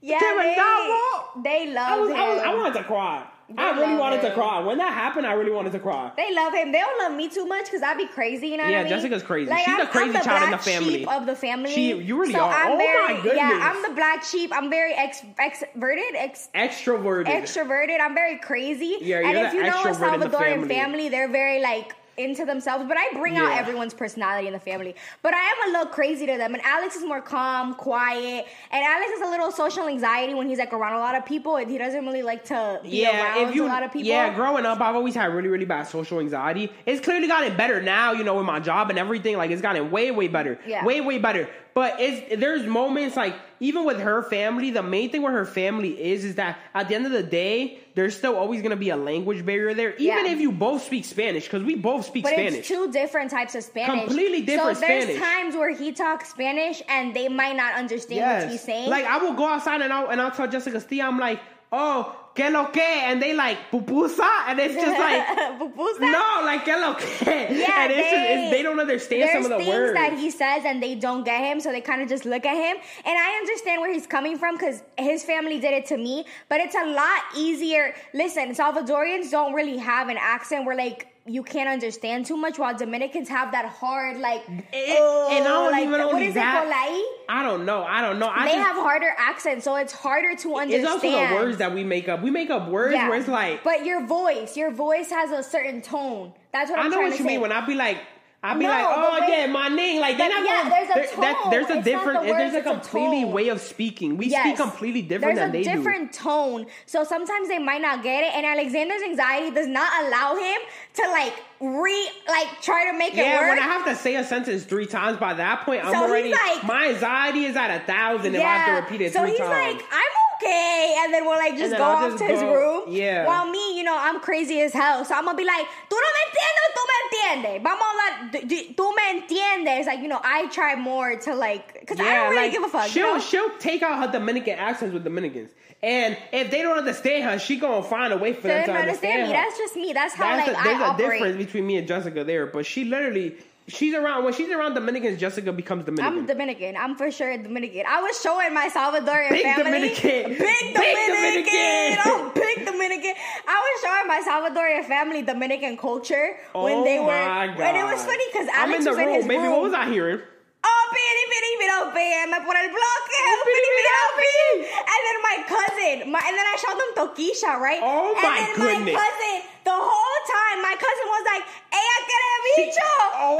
yeah, 0.00 0.18
Damn 0.20 0.38
it, 0.40 0.42
they, 0.42 0.56
nah, 0.56 0.86
bro. 1.34 1.42
they 1.42 1.72
love 1.72 1.88
I 1.88 2.00
was, 2.00 2.10
him. 2.10 2.16
I 2.16 2.28
was, 2.34 2.42
I 2.42 2.54
wanted 2.54 2.78
to 2.78 2.84
cry. 2.84 3.26
I 3.56 3.70
really 3.70 3.92
love 3.92 3.98
wanted 4.00 4.20
to 4.20 4.34
cry 4.34 4.60
when 4.60 4.76
that 4.76 4.92
happened. 4.92 5.26
I 5.26 5.32
really 5.32 5.50
wanted 5.50 5.72
to 5.72 5.78
cry. 5.78 6.12
They 6.18 6.34
love 6.34 6.52
him. 6.52 6.70
They 6.70 6.80
don't 6.80 6.98
love 6.98 7.16
me 7.16 7.30
too 7.30 7.46
much 7.46 7.64
because 7.64 7.80
I'd 7.82 7.96
be 7.96 8.06
crazy. 8.06 8.48
You 8.48 8.58
know 8.58 8.64
Yeah, 8.64 8.70
what 8.70 8.76
I 8.80 8.82
mean? 8.82 8.88
Jessica's 8.90 9.22
crazy. 9.22 9.48
Like, 9.50 9.60
She's 9.64 9.68
I'm, 9.72 9.80
the 9.80 9.86
crazy 9.86 10.06
I'm 10.08 10.12
the 10.12 10.18
child 10.20 10.44
in 10.44 10.50
the 10.50 10.58
family. 10.58 10.98
Sheep 10.98 11.08
of 11.10 11.24
the 11.24 11.34
family. 11.34 11.70
She- 11.74 11.94
you 11.96 12.20
really 12.20 12.34
so 12.34 12.40
are. 12.40 12.52
I'm 12.52 12.72
Oh 12.72 12.76
very, 12.76 13.14
my 13.14 13.20
goodness. 13.22 13.36
Yeah, 13.38 13.72
I'm 13.74 13.82
the 13.88 13.96
black 13.96 14.22
sheep. 14.22 14.50
I'm 14.54 14.68
very 14.68 14.92
ex, 14.92 15.22
extroverted, 15.40 16.12
ex, 16.14 16.50
Extroverted. 16.54 17.24
extroverted. 17.24 17.98
I'm 18.02 18.14
very 18.14 18.36
crazy. 18.38 18.98
Yeah, 19.00 19.20
and 19.20 19.30
you're 19.32 19.44
if 19.46 19.50
the 19.52 19.56
you 19.56 19.62
know 19.62 19.82
a 19.82 19.86
extrovert 19.86 20.14
in 20.14 20.20
the 20.20 20.26
Salvadorian 20.26 20.38
family. 20.52 20.68
family, 20.68 21.08
they're 21.08 21.32
very 21.32 21.62
like 21.62 21.94
into 22.18 22.44
themselves. 22.44 22.84
But 22.88 22.96
I 22.96 23.10
bring 23.14 23.36
out 23.36 23.52
everyone's 23.52 23.94
personality 23.94 24.46
in 24.46 24.52
the 24.52 24.60
family. 24.60 24.94
But 25.22 25.34
I 25.34 25.38
am 25.38 25.68
a 25.68 25.78
little 25.78 25.92
crazy 25.92 26.26
to 26.26 26.36
them. 26.36 26.54
And 26.54 26.62
Alex 26.64 26.96
is 26.96 27.04
more 27.04 27.20
calm, 27.20 27.74
quiet. 27.74 28.46
And 28.70 28.84
Alex 28.84 29.10
has 29.18 29.28
a 29.28 29.30
little 29.30 29.50
social 29.50 29.88
anxiety 29.88 30.34
when 30.34 30.48
he's 30.48 30.58
like 30.58 30.72
around 30.72 30.94
a 30.94 30.98
lot 30.98 31.14
of 31.14 31.24
people. 31.24 31.56
And 31.56 31.70
he 31.70 31.78
doesn't 31.78 32.04
really 32.04 32.22
like 32.22 32.44
to 32.46 32.80
be 32.82 33.02
yeah, 33.02 33.36
around 33.36 33.48
if 33.48 33.54
you 33.54 33.64
a 33.64 33.66
lot 33.66 33.82
of 33.82 33.92
people. 33.92 34.08
yeah, 34.08 34.34
growing 34.34 34.66
up, 34.66 34.80
I've 34.80 34.94
always 34.94 35.14
had 35.14 35.32
really, 35.32 35.48
really 35.48 35.64
bad 35.64 35.84
social 35.84 36.20
anxiety. 36.20 36.72
It's 36.86 37.00
clearly 37.00 37.28
gotten 37.28 37.56
better 37.56 37.80
now, 37.80 38.12
you 38.12 38.24
know, 38.24 38.36
with 38.36 38.46
my 38.46 38.60
job 38.60 38.90
and 38.90 38.98
everything. 38.98 39.36
Like 39.36 39.50
it's 39.50 39.62
gotten 39.62 39.90
way, 39.90 40.10
way 40.10 40.28
better. 40.28 40.58
Yeah. 40.66 40.84
way, 40.84 41.00
way 41.00 41.18
better. 41.18 41.48
But 41.78 42.00
it's 42.00 42.40
there's 42.40 42.66
moments 42.66 43.16
like 43.16 43.36
even 43.60 43.84
with 43.84 44.00
her 44.00 44.24
family, 44.24 44.70
the 44.70 44.82
main 44.82 45.10
thing 45.10 45.22
with 45.22 45.32
her 45.32 45.44
family 45.44 45.90
is 45.90 46.24
is 46.24 46.34
that 46.34 46.58
at 46.74 46.88
the 46.88 46.96
end 46.96 47.06
of 47.06 47.12
the 47.12 47.22
day, 47.22 47.78
there's 47.98 48.16
still 48.16 48.36
always 48.36 48.62
gonna 48.62 48.76
be 48.76 48.90
a 48.90 48.96
language 48.96 49.44
barrier 49.44 49.74
there, 49.74 49.94
even 49.94 50.24
Yeah. 50.26 50.32
if 50.32 50.40
you 50.40 50.52
both 50.52 50.84
speak 50.84 51.04
Spanish, 51.04 51.44
because 51.44 51.62
we 51.64 51.74
both 51.74 52.06
speak 52.06 52.24
But 52.24 52.32
Spanish. 52.34 52.54
it's 52.60 52.68
two 52.68 52.90
different 52.92 53.30
types 53.30 53.54
of 53.54 53.64
Spanish. 53.64 54.04
Completely 54.06 54.42
different 54.42 54.76
So 54.78 54.86
there's 54.86 55.04
Spanish. 55.04 55.22
times 55.22 55.56
where 55.56 55.70
he 55.74 55.92
talks 55.92 56.28
Spanish 56.30 56.82
and 56.88 57.14
they 57.14 57.28
might 57.28 57.56
not 57.56 57.74
understand 57.74 58.42
what 58.44 58.52
he's 58.52 58.62
saying. 58.62 58.88
Like 58.90 59.04
I 59.06 59.18
will 59.18 59.34
go 59.34 59.46
outside 59.48 59.80
and 59.80 59.92
I'll 59.92 60.08
and 60.08 60.20
I'll 60.20 60.30
tell 60.30 60.46
Jessica 60.48 60.80
Steve, 60.80 61.02
I'm 61.02 61.18
like, 61.18 61.40
oh, 61.72 62.14
que 62.38 62.50
lo 62.50 62.66
que, 62.66 62.80
and 62.80 63.20
they 63.20 63.34
like 63.34 63.58
pupusa, 63.70 64.30
and 64.46 64.58
it's 64.60 64.74
just 64.74 64.98
like. 64.98 65.26
Pupusa? 65.58 66.00
No, 66.00 66.42
like 66.44 66.64
que 66.64 66.76
lo 66.80 66.94
que. 66.94 67.06
Yeah, 67.26 67.82
and 67.82 67.92
it's 67.92 68.10
just, 68.10 68.28
they, 68.28 68.44
it's, 68.44 68.50
they 68.52 68.62
don't 68.62 68.78
understand 68.78 69.30
some 69.32 69.50
of 69.50 69.50
the 69.50 69.56
words. 69.56 69.66
There's 69.66 69.92
things 69.92 69.98
words. 69.98 70.12
that 70.12 70.18
he 70.18 70.30
says 70.30 70.64
and 70.64 70.82
they 70.82 70.94
don't 70.94 71.24
get 71.24 71.42
him, 71.42 71.60
so 71.60 71.72
they 71.72 71.80
kind 71.80 72.00
of 72.00 72.08
just 72.08 72.24
look 72.24 72.46
at 72.46 72.56
him. 72.56 72.76
And 73.04 73.18
I 73.18 73.36
understand 73.38 73.80
where 73.80 73.92
he's 73.92 74.06
coming 74.06 74.38
from 74.38 74.56
because 74.56 74.82
his 74.96 75.24
family 75.24 75.58
did 75.58 75.74
it 75.74 75.86
to 75.86 75.96
me, 75.96 76.24
but 76.48 76.60
it's 76.60 76.76
a 76.76 76.86
lot 76.86 77.22
easier. 77.36 77.94
Listen, 78.14 78.54
Salvadorians 78.54 79.30
don't 79.30 79.52
really 79.52 79.78
have 79.78 80.08
an 80.08 80.18
accent 80.18 80.64
where 80.64 80.76
like 80.76 81.08
you 81.28 81.42
can't 81.42 81.68
understand 81.68 82.26
too 82.26 82.36
much, 82.36 82.58
while 82.58 82.76
Dominicans 82.76 83.28
have 83.28 83.52
that 83.52 83.66
hard 83.66 84.18
like. 84.18 84.42
It- 84.48 84.96
oh, 85.00 85.28
and 85.30 85.44
I 85.44 85.48
don't 85.48 85.72
like, 85.72 85.82
even 85.86 86.00
what 86.00 86.14
only 86.14 86.26
is 86.28 86.34
that. 86.34 86.64
it? 86.66 87.24
I 87.28 87.42
don't 87.42 87.64
know. 87.66 87.82
I 87.84 88.00
don't 88.00 88.18
know. 88.18 88.28
I 88.28 88.46
They 88.46 88.54
just, 88.54 88.66
have 88.66 88.76
harder 88.76 89.12
accents, 89.18 89.64
so 89.64 89.76
it's 89.76 89.92
harder 89.92 90.34
to 90.36 90.56
understand. 90.56 90.84
It's 90.84 90.90
also 90.90 91.10
the 91.28 91.34
words 91.34 91.58
that 91.58 91.74
we 91.74 91.84
make 91.84 92.08
up. 92.08 92.22
We 92.22 92.30
make 92.30 92.50
up 92.50 92.68
words 92.68 92.94
Yeah. 92.94 93.08
where 93.08 93.18
it's 93.18 93.28
like. 93.28 93.62
but 93.62 93.84
your 93.84 94.06
voice, 94.06 94.56
your 94.56 94.70
voice 94.70 95.10
has 95.10 95.30
a 95.30 95.42
certain 95.42 95.82
tone. 95.82 96.32
That's 96.52 96.70
what 96.70 96.78
I'm 96.80 96.86
I 96.86 96.88
know 96.88 96.96
trying 96.96 97.10
what 97.10 97.18
you 97.18 97.24
say. 97.24 97.30
mean 97.32 97.40
when 97.42 97.52
I 97.52 97.64
be 97.66 97.74
like. 97.74 97.98
I 98.40 98.54
be 98.54 98.60
No, 98.64 98.68
like, 98.70 98.84
oh 98.86 99.18
yeah, 99.28 99.46
my 99.46 99.66
name. 99.68 100.00
Like 100.00 100.16
they're 100.16 100.28
not 100.28 100.44
yeah, 100.46 100.62
gonna. 100.62 100.70
there's 100.70 100.90
a 100.90 100.94
there- 100.94 101.20
that- 101.22 101.36
tone. 101.42 101.50
there's 101.50 101.64
a 101.64 101.66
It's 101.66 101.74
not 101.74 101.84
the 101.84 101.90
different. 101.90 102.20
words, 102.20 102.38
there's 102.38 102.54
a 102.54 102.58
it's 102.58 102.66
a 102.66 102.70
completely 102.70 103.24
way 103.24 103.48
of 103.48 103.60
speaking. 103.60 104.16
We 104.16 104.26
Yes. 104.26 104.42
speak 104.46 104.56
completely 104.56 105.02
different 105.02 105.34
There's 105.34 105.46
than 105.46 105.52
they 105.52 105.62
do. 105.62 105.70
There's 105.70 105.74
a 105.74 105.78
different 105.80 106.12
tone. 106.12 106.66
So 106.86 107.02
sometimes 107.02 107.48
they 107.48 107.58
might 107.58 107.82
not 107.82 108.04
get 108.04 108.22
it. 108.22 108.32
And 108.36 108.46
Alexander's 108.46 109.02
anxiety 109.02 109.50
does 109.50 109.66
not 109.66 109.90
allow 110.04 110.36
him 110.36 110.60
to 110.94 111.02
like 111.10 111.34
re 111.60 112.10
like 112.28 112.62
try 112.62 112.88
to 112.90 112.96
make 112.96 113.14
do. 113.14 113.20
it 113.20 113.24
Yeah, 113.26 113.48
when 113.48 113.58
I 113.58 113.62
have 113.62 113.84
to 113.86 113.96
say 113.96 114.14
a 114.14 114.22
sentence 114.22 114.62
three 114.62 114.86
times, 114.86 115.18
by 115.18 115.34
that 115.34 115.62
point, 115.62 115.84
I'm 115.84 115.92
So 115.92 116.02
already. 116.04 116.30
like- 116.30 116.62
my 116.62 116.90
anxiety 116.90 117.44
is 117.46 117.56
at 117.56 117.70
a 117.74 117.80
thousand 117.86 118.36
if 118.36 118.40
I 118.40 118.44
have 118.44 118.66
to 118.66 118.82
repeat 118.82 119.00
it 119.06 119.12
so 119.12 119.24
he's 119.24 119.36
times. 119.38 119.50
like, 119.50 119.84
I'm 119.92 120.12
okay, 120.40 120.96
and 121.00 121.12
then 121.12 121.24
we'll 121.26 121.36
like 121.38 121.56
just 121.56 121.76
go 121.76 121.82
I'll 121.82 122.04
off 122.06 122.12
just 122.12 122.18
to 122.18 122.24
his 122.28 122.42
room. 122.42 122.84
yeah. 122.88 123.26
While 123.26 123.50
me, 123.50 123.76
you 123.76 123.82
know, 123.84 123.96
I'm 123.98 124.20
crazy 124.20 124.60
as 124.60 124.72
hell, 124.72 125.04
so 125.04 125.14
I'm 125.14 125.24
gonna 125.24 125.36
be 125.36 125.44
like, 125.44 125.66
tú 125.90 125.92
no 125.92 126.08
me 126.16 126.22
entiendes, 126.28 126.70
tú 126.76 126.82
me 126.88 126.94
entiendes. 127.04 127.62
Vamos 127.62 127.80
a 127.80 127.84
hablar, 127.84 128.32
d- 128.32 128.46
d- 128.46 128.74
tú 128.76 128.92
me 128.94 129.20
entiendes. 129.20 129.86
Like 129.86 130.00
you 130.00 130.08
know, 130.08 130.20
I 130.22 130.46
try 130.48 130.74
more 130.76 131.16
to 131.16 131.34
like, 131.34 131.86
cause 131.86 131.98
I 132.00 132.04
don't 132.04 132.30
really 132.30 132.42
like, 132.42 132.52
give 132.52 132.62
a 132.62 132.68
fuck. 132.68 132.88
She'll 132.88 133.14
know? 133.14 133.20
she'll 133.20 133.50
take 133.58 133.82
out 133.82 133.98
her 134.04 134.10
Dominican 134.12 134.58
accents 134.58 134.92
with 134.94 135.04
Dominicans, 135.04 135.50
and 135.82 136.16
if 136.32 136.50
they 136.50 136.62
don't 136.62 136.78
understand 136.78 137.24
her, 137.24 137.38
she 137.38 137.56
gonna 137.58 137.82
find 137.82 138.12
a 138.12 138.16
way 138.16 138.32
for 138.32 138.42
So 138.42 138.48
them 138.48 138.66
to 138.66 138.72
understand, 138.72 139.22
understand 139.22 139.22
me. 139.22 139.28
her. 139.28 139.32
That's 139.34 139.58
just 139.58 139.76
me. 139.76 139.92
That's 139.92 140.14
how 140.14 140.36
That's 140.36 140.48
like 140.48 140.56
a, 140.60 140.64
there's 140.64 140.80
I 140.80 140.84
a 140.86 140.90
operate. 140.90 141.10
difference 141.12 141.36
between 141.44 141.66
me 141.66 141.76
and 141.78 141.88
Jessica 141.88 142.24
there, 142.24 142.46
but 142.46 142.64
she 142.66 142.84
literally 142.84 143.36
she's 143.68 143.94
around 143.94 144.24
when 144.24 144.32
she's 144.32 144.50
around 144.50 144.74
Dominicans, 144.74 145.20
Jessica 145.20 145.52
becomes 145.52 145.84
Dominican. 145.84 146.18
I'm 146.20 146.26
Dominican. 146.26 146.76
I'm 146.76 146.96
for 146.96 147.10
sure 147.10 147.36
Dominican. 147.36 147.84
I 147.86 148.00
was 148.00 148.20
showing 148.20 148.52
my 148.54 148.68
Salvadorian 148.68 149.30
Big 149.30 149.42
family. 149.44 149.64
Dominican. 149.64 150.30
Big 150.30 150.38
Big 150.38 150.74
Dominican. 150.74 151.52
Dominican. 151.54 151.98
Oh, 152.06 152.32
big 152.34 152.66
Dominican. 152.66 153.14
I 153.46 153.56
was 153.66 153.82
showing 153.82 154.06
my 154.08 154.22
Salvadorian 154.26 154.84
family 154.86 155.22
Dominican 155.22 155.76
culture 155.76 156.36
when 156.54 156.78
oh 156.78 156.84
they 156.84 156.98
were. 156.98 157.06
my 157.06 157.46
God. 157.48 157.60
And 157.60 157.76
it 157.76 157.84
was 157.84 158.04
funny 158.04 158.24
because 158.32 158.48
I'm 158.54 158.70
Alex 158.70 158.78
in 158.78 158.84
the 158.84 158.90
was 158.90 158.98
room, 158.98 159.08
in 159.08 159.14
his 159.14 159.26
baby. 159.28 159.42
room. 159.42 159.52
What 159.52 159.62
was 159.62 159.74
I 159.74 159.88
hearing? 159.90 160.20
Oh, 160.64 160.84
piri, 160.90 161.24
piri, 161.30 161.50
piro, 161.60 161.78
PM 161.94 162.30
por 162.44 162.56
el 162.56 162.68
bloque. 162.68 163.18
Oh, 163.22 163.42
piri, 163.46 163.70
piro, 163.78 164.02
piri. 164.18 164.50
pi. 164.58 164.82
And 164.92 165.00
then 165.06 165.18
my 165.22 165.36
cousin, 165.46 165.96
my, 166.12 166.20
and 166.26 166.34
then 166.36 166.46
I 166.46 166.56
showed 166.58 166.78
them 166.78 166.90
Tokischa, 166.98 167.58
right? 167.58 167.80
Oh, 167.82 168.12
and 168.12 168.22
my 168.22 168.38
then 168.42 168.54
goodness. 168.56 168.94
my 168.94 169.00
cousin, 169.00 169.36
the 169.64 169.76
whole 169.76 170.20
time, 170.26 170.58
my 170.62 170.74
cousin 170.74 171.06
was 171.06 171.24
like, 171.30 171.44
ella 171.72 171.98
quiere 172.08 172.36
bicho. 172.44 172.90
Oh, 173.20 173.38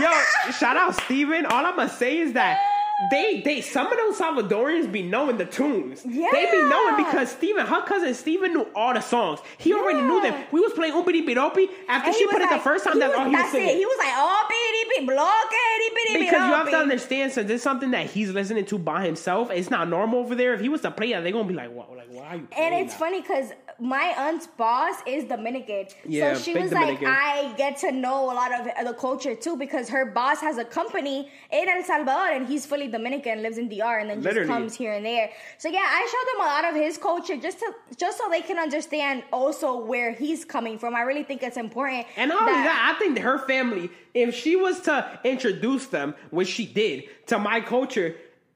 yo, 0.00 0.52
shout 0.52 0.76
out 0.76 0.94
Steven. 1.04 1.46
All 1.46 1.64
I'm 1.64 1.76
gonna 1.76 1.88
say 1.88 2.18
is 2.18 2.32
that 2.34 2.58
they 3.10 3.40
they 3.40 3.60
some 3.60 3.90
of 3.90 3.98
those 3.98 4.18
Salvadorians 4.18 4.90
be 4.90 5.02
knowing 5.02 5.36
the 5.38 5.44
tunes. 5.44 6.02
Yeah. 6.06 6.28
They 6.32 6.50
be 6.50 6.62
knowing 6.62 6.96
because 7.04 7.30
Steven, 7.32 7.66
her 7.66 7.82
cousin 7.82 8.14
Steven 8.14 8.52
knew 8.52 8.66
all 8.74 8.94
the 8.94 9.00
songs. 9.00 9.40
He 9.58 9.72
already 9.74 10.00
knew 10.02 10.20
them. 10.22 10.44
We 10.52 10.60
was 10.60 10.72
playing 10.72 10.94
Umpity 10.94 11.26
Biropi. 11.26 11.68
After 11.88 12.08
And 12.08 12.16
she 12.16 12.26
put 12.26 12.34
was 12.40 12.44
it 12.44 12.50
the 12.50 12.60
first 12.60 12.84
time, 12.84 12.98
that's 12.98 13.14
all 13.14 13.24
he 13.24 13.30
was 13.30 13.40
that's 13.42 13.54
it. 13.54 13.58
singing. 13.58 13.76
He 13.76 13.86
was 13.86 13.98
like, 13.98 14.12
oh, 14.14 14.48
bloque, 15.00 15.50
piri, 15.50 16.04
piri, 16.14 16.24
Because 16.26 16.46
you 16.48 16.54
have 16.54 16.70
to 16.70 16.76
understand, 16.76 17.32
since 17.32 17.50
it's 17.50 17.62
something 17.62 17.90
that 17.92 18.06
he's 18.10 18.30
listening 18.30 18.64
to 18.66 18.78
by 18.78 19.04
himself, 19.04 19.50
it's 19.50 19.70
not 19.70 19.88
normal 19.88 20.20
over 20.20 20.34
there. 20.34 20.54
If 20.54 20.60
he 20.60 20.68
was 20.68 20.80
to 20.82 20.90
play 20.90 21.12
that, 21.12 21.22
they're 21.22 21.32
gonna 21.32 21.48
be 21.48 21.54
like, 21.54 21.70
"Wow, 21.70 21.88
like 21.96 22.08
why 22.10 22.26
are 22.26 22.36
you?" 22.36 22.48
And 22.56 22.74
it's 22.74 22.92
that? 22.94 23.00
funny 23.00 23.20
because 23.20 23.52
my 23.82 24.14
aunt's 24.16 24.46
boss 24.46 24.94
is 25.06 25.24
Dominican. 25.24 25.86
Yeah, 26.06 26.34
so 26.34 26.40
she 26.40 26.54
was 26.54 26.70
Dominican. 26.70 27.04
like, 27.04 27.14
I 27.14 27.52
get 27.56 27.76
to 27.78 27.90
know 27.90 28.26
a 28.32 28.34
lot 28.34 28.52
of 28.52 28.86
the 28.86 28.94
culture 28.94 29.34
too 29.34 29.56
because 29.56 29.88
her 29.88 30.04
boss 30.06 30.40
has 30.40 30.56
a 30.58 30.64
company 30.64 31.28
in 31.50 31.68
El 31.68 31.82
Salvador 31.82 32.28
and 32.28 32.46
he's 32.46 32.64
fully 32.64 32.86
Dominican, 32.86 33.42
lives 33.42 33.58
in 33.58 33.68
DR, 33.68 33.98
and 33.98 34.08
then 34.08 34.18
just 34.18 34.26
Literally. 34.26 34.48
comes 34.48 34.74
here 34.74 34.92
and 34.92 35.04
there. 35.04 35.30
So 35.58 35.68
yeah, 35.68 35.80
I 35.84 36.00
showed 36.12 36.32
them 36.32 36.46
a 36.46 36.50
lot 36.50 36.64
of 36.72 36.80
his 36.80 36.96
culture 36.96 37.36
just 37.36 37.58
to 37.58 37.74
just 37.96 38.18
so 38.18 38.28
they 38.30 38.42
can 38.42 38.58
understand 38.58 39.24
also 39.32 39.76
where 39.84 40.12
he's 40.12 40.44
coming 40.44 40.78
from. 40.78 40.94
I 40.94 41.02
really 41.02 41.24
think 41.24 41.42
it's 41.42 41.56
important. 41.56 42.06
And 42.16 42.28
not 42.28 42.42
only 42.42 42.52
that, 42.52 42.94
I 42.94 42.98
think 43.00 43.18
her 43.18 43.38
family, 43.40 43.90
if 44.14 44.32
she 44.34 44.54
was 44.54 44.80
to 44.82 45.18
introduce 45.24 45.86
them, 45.86 46.14
which 46.30 46.48
she 46.48 46.66
did, 46.66 47.04
to 47.26 47.38
my 47.38 47.60
culture, 47.60 48.14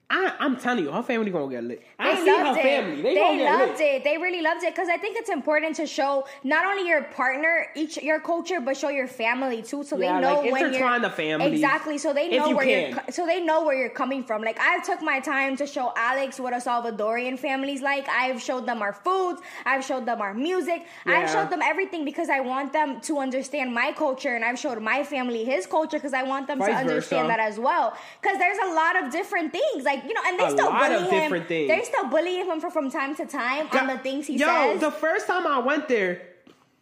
I, 0.09 0.33
I'm 0.38 0.57
telling 0.57 0.85
you, 0.85 0.92
her 0.92 1.03
family 1.03 1.33
gonna 1.33 1.51
get 1.51 1.64
lit. 1.64 1.83
I 1.99 2.14
They 2.14 2.25
see 2.25 2.31
her 2.31 2.53
it. 2.57 2.62
family. 2.62 3.03
They, 3.03 3.14
They, 3.14 3.45
loved 3.45 3.71
lit. 3.73 3.81
it. 3.81 4.05
They 4.05 4.16
really 4.19 4.40
loved 4.40 4.62
it 4.62 4.73
because 4.73 4.88
I 4.88 4.97
think 4.99 5.16
it's 5.19 5.29
important 5.31 5.75
to 5.77 5.87
show 5.87 6.27
not 6.45 6.64
only 6.64 6.87
your 6.88 7.03
partner 7.03 7.66
each 7.75 7.97
your 7.97 8.21
culture, 8.21 8.61
but 8.61 8.77
show 8.77 8.88
your 8.88 9.09
family 9.09 9.62
too, 9.62 9.83
so 9.83 9.97
Yeah, 9.99 10.14
they 10.14 10.21
know 10.21 10.40
like, 10.42 10.53
when 10.53 10.73
you're 10.73 11.01
the 11.01 11.11
family 11.11 11.53
exactly. 11.53 11.99
So 11.99 12.12
they 12.12 12.29
know 12.29 12.47
you 12.47 12.57
where 12.57 12.64
can. 12.66 12.90
you're 12.92 13.03
so 13.11 13.27
they 13.27 13.40
know 13.40 13.64
where 13.64 13.75
you're 13.77 13.88
coming 13.88 14.23
from. 14.23 14.42
Like 14.42 14.61
I 14.61 14.79
took 14.83 15.03
my 15.03 15.19
time 15.19 15.57
to 15.57 15.66
show 15.66 15.92
Alex 15.97 16.38
what 16.38 16.53
a 16.53 16.59
Salvadorian 16.59 17.37
family's 17.37 17.83
like. 17.83 18.09
I've 18.09 18.40
showed 18.40 18.64
them 18.64 18.83
our 18.83 18.92
foods. 18.92 19.40
I've 19.64 19.85
showed 19.85 20.07
them 20.07 20.21
our 20.21 20.35
music. 20.35 20.87
I've 21.05 21.29
showed 21.29 21.51
them 21.51 21.62
everything 21.62 22.05
because 22.05 22.29
I 22.29 22.38
want 22.40 22.73
them 22.73 23.01
to 23.03 23.19
understand 23.19 23.75
my 23.75 23.90
culture, 23.90 24.37
and 24.37 24.45
I've 24.45 24.59
showed 24.59 24.81
my 24.81 25.03
family 25.03 25.45
his 25.45 25.66
culture 25.66 25.97
because 25.99 26.14
I 26.14 26.23
want 26.23 26.47
them 26.47 26.59
Vice 26.61 26.69
to 26.69 26.73
versa. 26.75 26.81
understand 26.90 27.29
that 27.31 27.40
as 27.40 27.59
well. 27.59 27.97
Because 28.23 28.38
there's 28.38 28.59
a 28.69 28.73
lot 28.73 29.03
of 29.03 29.11
different 29.11 29.51
things, 29.51 29.83
like 29.85 29.95
you 30.06 30.14
know, 30.14 30.20
and 30.26 30.38
they 30.38 30.44
A 30.46 30.50
still 30.50 30.66
lot 30.66 30.90
bully 30.90 30.94
of 31.04 31.11
him. 31.11 31.20
different 31.22 31.48
things. 31.48 31.68
They 31.68 31.82
still 31.85 32.06
bully 32.09 32.37
him 32.37 32.61
from, 32.61 32.70
from 32.70 32.90
time 32.90 33.14
to 33.16 33.26
time 33.26 33.68
on 33.72 33.87
the 33.87 33.98
things 33.98 34.26
he 34.26 34.37
Yo, 34.37 34.46
says. 34.46 34.80
the 34.80 34.90
first 34.90 35.26
time 35.26 35.46
I 35.46 35.59
went 35.59 35.88
there, 35.88 36.22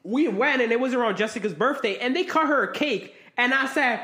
we 0.03 0.29
went 0.29 0.61
and 0.62 0.70
it 0.72 0.81
was 0.81 0.94
around 0.94 1.16
Jessica's 1.16 1.55
birthday, 1.55 1.98
and 1.98 2.14
they 2.14 2.24
cut 2.24 2.46
her 2.46 2.62
a 2.64 2.72
cake, 2.72 3.14
and 3.37 3.55
I 3.55 3.66
said, 3.66 4.00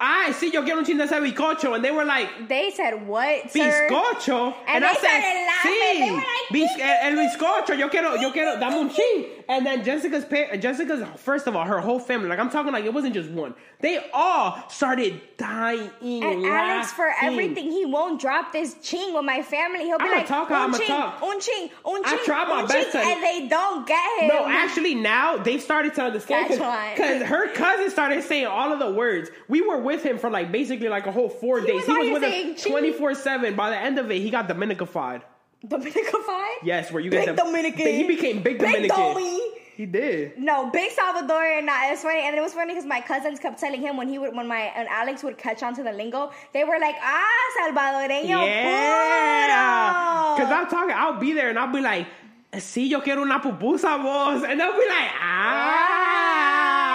"Ay, 0.00 0.32
sí, 0.32 0.52
yo 0.52 0.62
quiero 0.62 0.78
un 0.78 0.84
chin 0.84 0.96
de 0.96 1.04
ese 1.04 1.12
bizcocho," 1.12 1.74
and 1.74 1.84
they 1.84 1.90
were 1.90 2.04
like. 2.04 2.48
they 2.48 2.70
said 2.70 3.06
what? 3.06 3.50
sir? 3.50 3.88
Bizcocho. 3.90 4.54
And 4.66 4.84
I 4.84 4.92
they 4.94 5.00
said, 5.00 5.46
laughing. 5.46 5.72
sí, 5.72 6.50
They 6.50 6.62
like, 6.62 6.80
el, 6.80 7.18
el 7.18 7.26
bizcocho, 7.28 7.76
yo 7.78 7.88
quiero, 7.88 8.14
yo 8.14 8.30
quiero, 8.30 8.58
dame 8.58 8.74
un 8.74 8.90
chin. 8.90 9.26
And 9.50 9.64
then 9.64 9.82
Jessica's 9.82 10.26
pa- 10.26 10.56
Jessica's, 10.56 11.02
first 11.16 11.46
of 11.46 11.56
all, 11.56 11.64
her 11.64 11.80
whole 11.80 11.98
family, 11.98 12.28
like 12.28 12.38
I'm 12.38 12.50
talking 12.50 12.70
like 12.72 12.84
it 12.84 12.92
wasn't 12.92 13.14
just 13.14 13.30
one. 13.30 13.54
They 13.80 13.98
all 14.12 14.62
started 14.68 15.20
dying. 15.38 15.90
And 16.02 16.44
Alex, 16.44 16.92
for 16.92 17.10
everything, 17.22 17.70
he 17.70 17.86
won't 17.86 18.20
drop 18.20 18.52
this 18.52 18.74
ching 18.82 19.14
with 19.14 19.24
my 19.24 19.40
family. 19.42 19.84
He'll 19.84 19.98
be 19.98 20.04
I'ma 20.04 20.16
like, 20.16 20.26
talk 20.26 20.50
un 20.50 20.74
ching, 20.74 20.86
talk. 20.86 21.22
un 21.22 21.40
ching, 21.40 21.70
un 21.86 22.02
I 22.04 22.10
ching, 22.16 22.24
try 22.26 22.44
my 22.44 22.66
best 22.66 22.92
ching," 22.92 23.02
to- 23.02 23.08
and 23.08 23.22
they 23.22 23.48
don't 23.48 23.86
get 23.86 24.20
him. 24.22 24.28
No, 24.28 24.46
actually, 24.46 24.94
now 24.94 25.38
they've 25.38 25.62
started 25.62 25.94
to 25.94 26.02
understand 26.02 26.48
because 26.48 27.22
her 27.28 27.48
cousin 27.54 27.90
started 27.90 28.22
saying 28.24 28.46
all 28.46 28.70
of 28.72 28.78
the 28.78 28.90
words. 28.90 29.30
We 29.48 29.62
were 29.62 29.78
with 29.88 30.02
him 30.04 30.18
for 30.18 30.30
like 30.30 30.52
basically 30.52 30.88
like 30.88 31.06
a 31.06 31.12
whole 31.12 31.30
four 31.30 31.60
days. 31.60 31.86
was 31.86 31.86
He 31.86 32.10
was 32.12 32.20
with 32.20 32.56
us 32.56 32.62
twenty 32.64 32.92
four 32.92 33.14
seven. 33.14 33.56
By 33.56 33.70
the 33.70 33.78
end 33.88 33.98
of 33.98 34.10
it, 34.10 34.20
he 34.20 34.30
got 34.30 34.48
Dominicafied. 34.48 35.22
Dominican 35.66 36.22
Yes, 36.62 36.92
where 36.92 37.02
you 37.02 37.10
Big 37.10 37.24
get 37.24 37.36
the 37.36 37.42
Dominican. 37.42 37.86
He 37.86 38.04
became 38.06 38.36
big 38.42 38.58
Big 38.58 38.60
Dominican. 38.60 38.96
Domi. 38.96 39.40
He 39.78 39.86
did. 39.86 40.38
No, 40.38 40.70
big 40.70 40.90
Salvadorian. 40.92 41.64
Nah, 41.64 41.90
it's 41.92 42.02
funny, 42.02 42.22
and 42.26 42.36
it 42.36 42.40
was 42.40 42.52
funny 42.52 42.74
because 42.74 42.84
my 42.84 43.00
cousins 43.00 43.38
kept 43.38 43.58
telling 43.60 43.80
him 43.80 43.96
when 43.96 44.08
he 44.08 44.18
would, 44.18 44.34
when 44.36 44.46
my 44.46 44.62
and 44.78 44.88
Alex 44.88 45.22
would 45.22 45.38
catch 45.38 45.62
on 45.62 45.74
to 45.76 45.82
the 45.82 45.92
lingo, 45.92 46.32
they 46.52 46.64
were 46.64 46.78
like, 46.80 46.96
"Ah, 47.00 47.44
Salvadoreño 47.58 48.38
Yeah. 48.46 50.34
Because 50.36 50.52
I'm 50.52 50.68
talking, 50.68 50.94
I'll 50.96 51.18
be 51.18 51.32
there 51.32 51.48
and 51.48 51.58
I'll 51.58 51.72
be 51.72 51.80
like, 51.80 52.06
sí, 52.52 52.88
yo 52.88 53.00
quiero 53.00 53.22
una 53.22 53.40
pupusa, 53.40 54.02
vos. 54.02 54.44
And 54.44 54.60
they'll 54.60 54.72
be 54.72 54.88
like, 54.88 55.10
ah. 55.20 56.87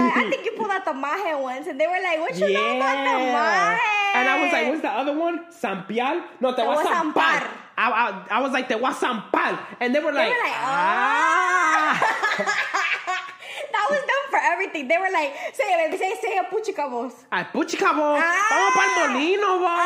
I 0.00 0.26
think 0.30 0.44
you 0.44 0.52
pulled 0.52 0.70
out 0.70 0.84
the 0.84 0.92
maje 0.92 1.34
once, 1.40 1.66
and 1.66 1.78
they 1.80 1.86
were 1.86 2.00
like, 2.02 2.18
"What 2.20 2.34
you 2.38 2.52
know 2.52 2.76
about 2.76 2.96
the 3.04 3.14
Yeah. 3.24 3.32
maje?" 3.36 3.80
And 4.12 4.28
I 4.28 4.42
was 4.42 4.52
like, 4.52 4.66
what's 4.68 4.82
the 4.82 4.90
other 4.90 5.14
one? 5.16 5.46
Sampial? 5.54 6.24
No, 6.40 6.50
te 6.50 6.56
Te 6.62 6.66
voy 6.66 6.74
voy 6.74 6.82
a 6.82 6.86
a 6.90 6.94
zampar. 6.94 7.14
zampar. 7.14 7.46
I, 7.78 7.86
I, 7.86 8.36
I 8.36 8.40
was 8.42 8.50
like, 8.52 8.66
te 8.68 8.74
was 8.74 9.00
a 9.02 9.06
zampar. 9.06 9.58
And 9.78 9.94
they 9.94 10.00
were 10.00 10.10
like, 10.12 10.28
were 10.34 10.42
like, 10.42 10.58
ah. 10.58 11.94
that 13.72 13.86
was 13.88 14.00
them 14.00 14.22
for 14.30 14.40
everything. 14.42 14.88
They 14.88 14.98
were 14.98 15.10
like, 15.12 15.30
"Say 15.54 15.62
it, 15.70 15.78
baby, 15.78 15.96
say 15.96 16.14
say 16.20 16.36
a 16.38 16.44
puchica 16.50 16.90
voz." 16.90 17.14
Ay, 17.30 17.44
puchica. 17.54 17.86
Ah. 17.94 18.18
Vamos 18.50 18.72
pa'l 18.74 18.90
molino, 19.14 19.58
vos. 19.62 19.78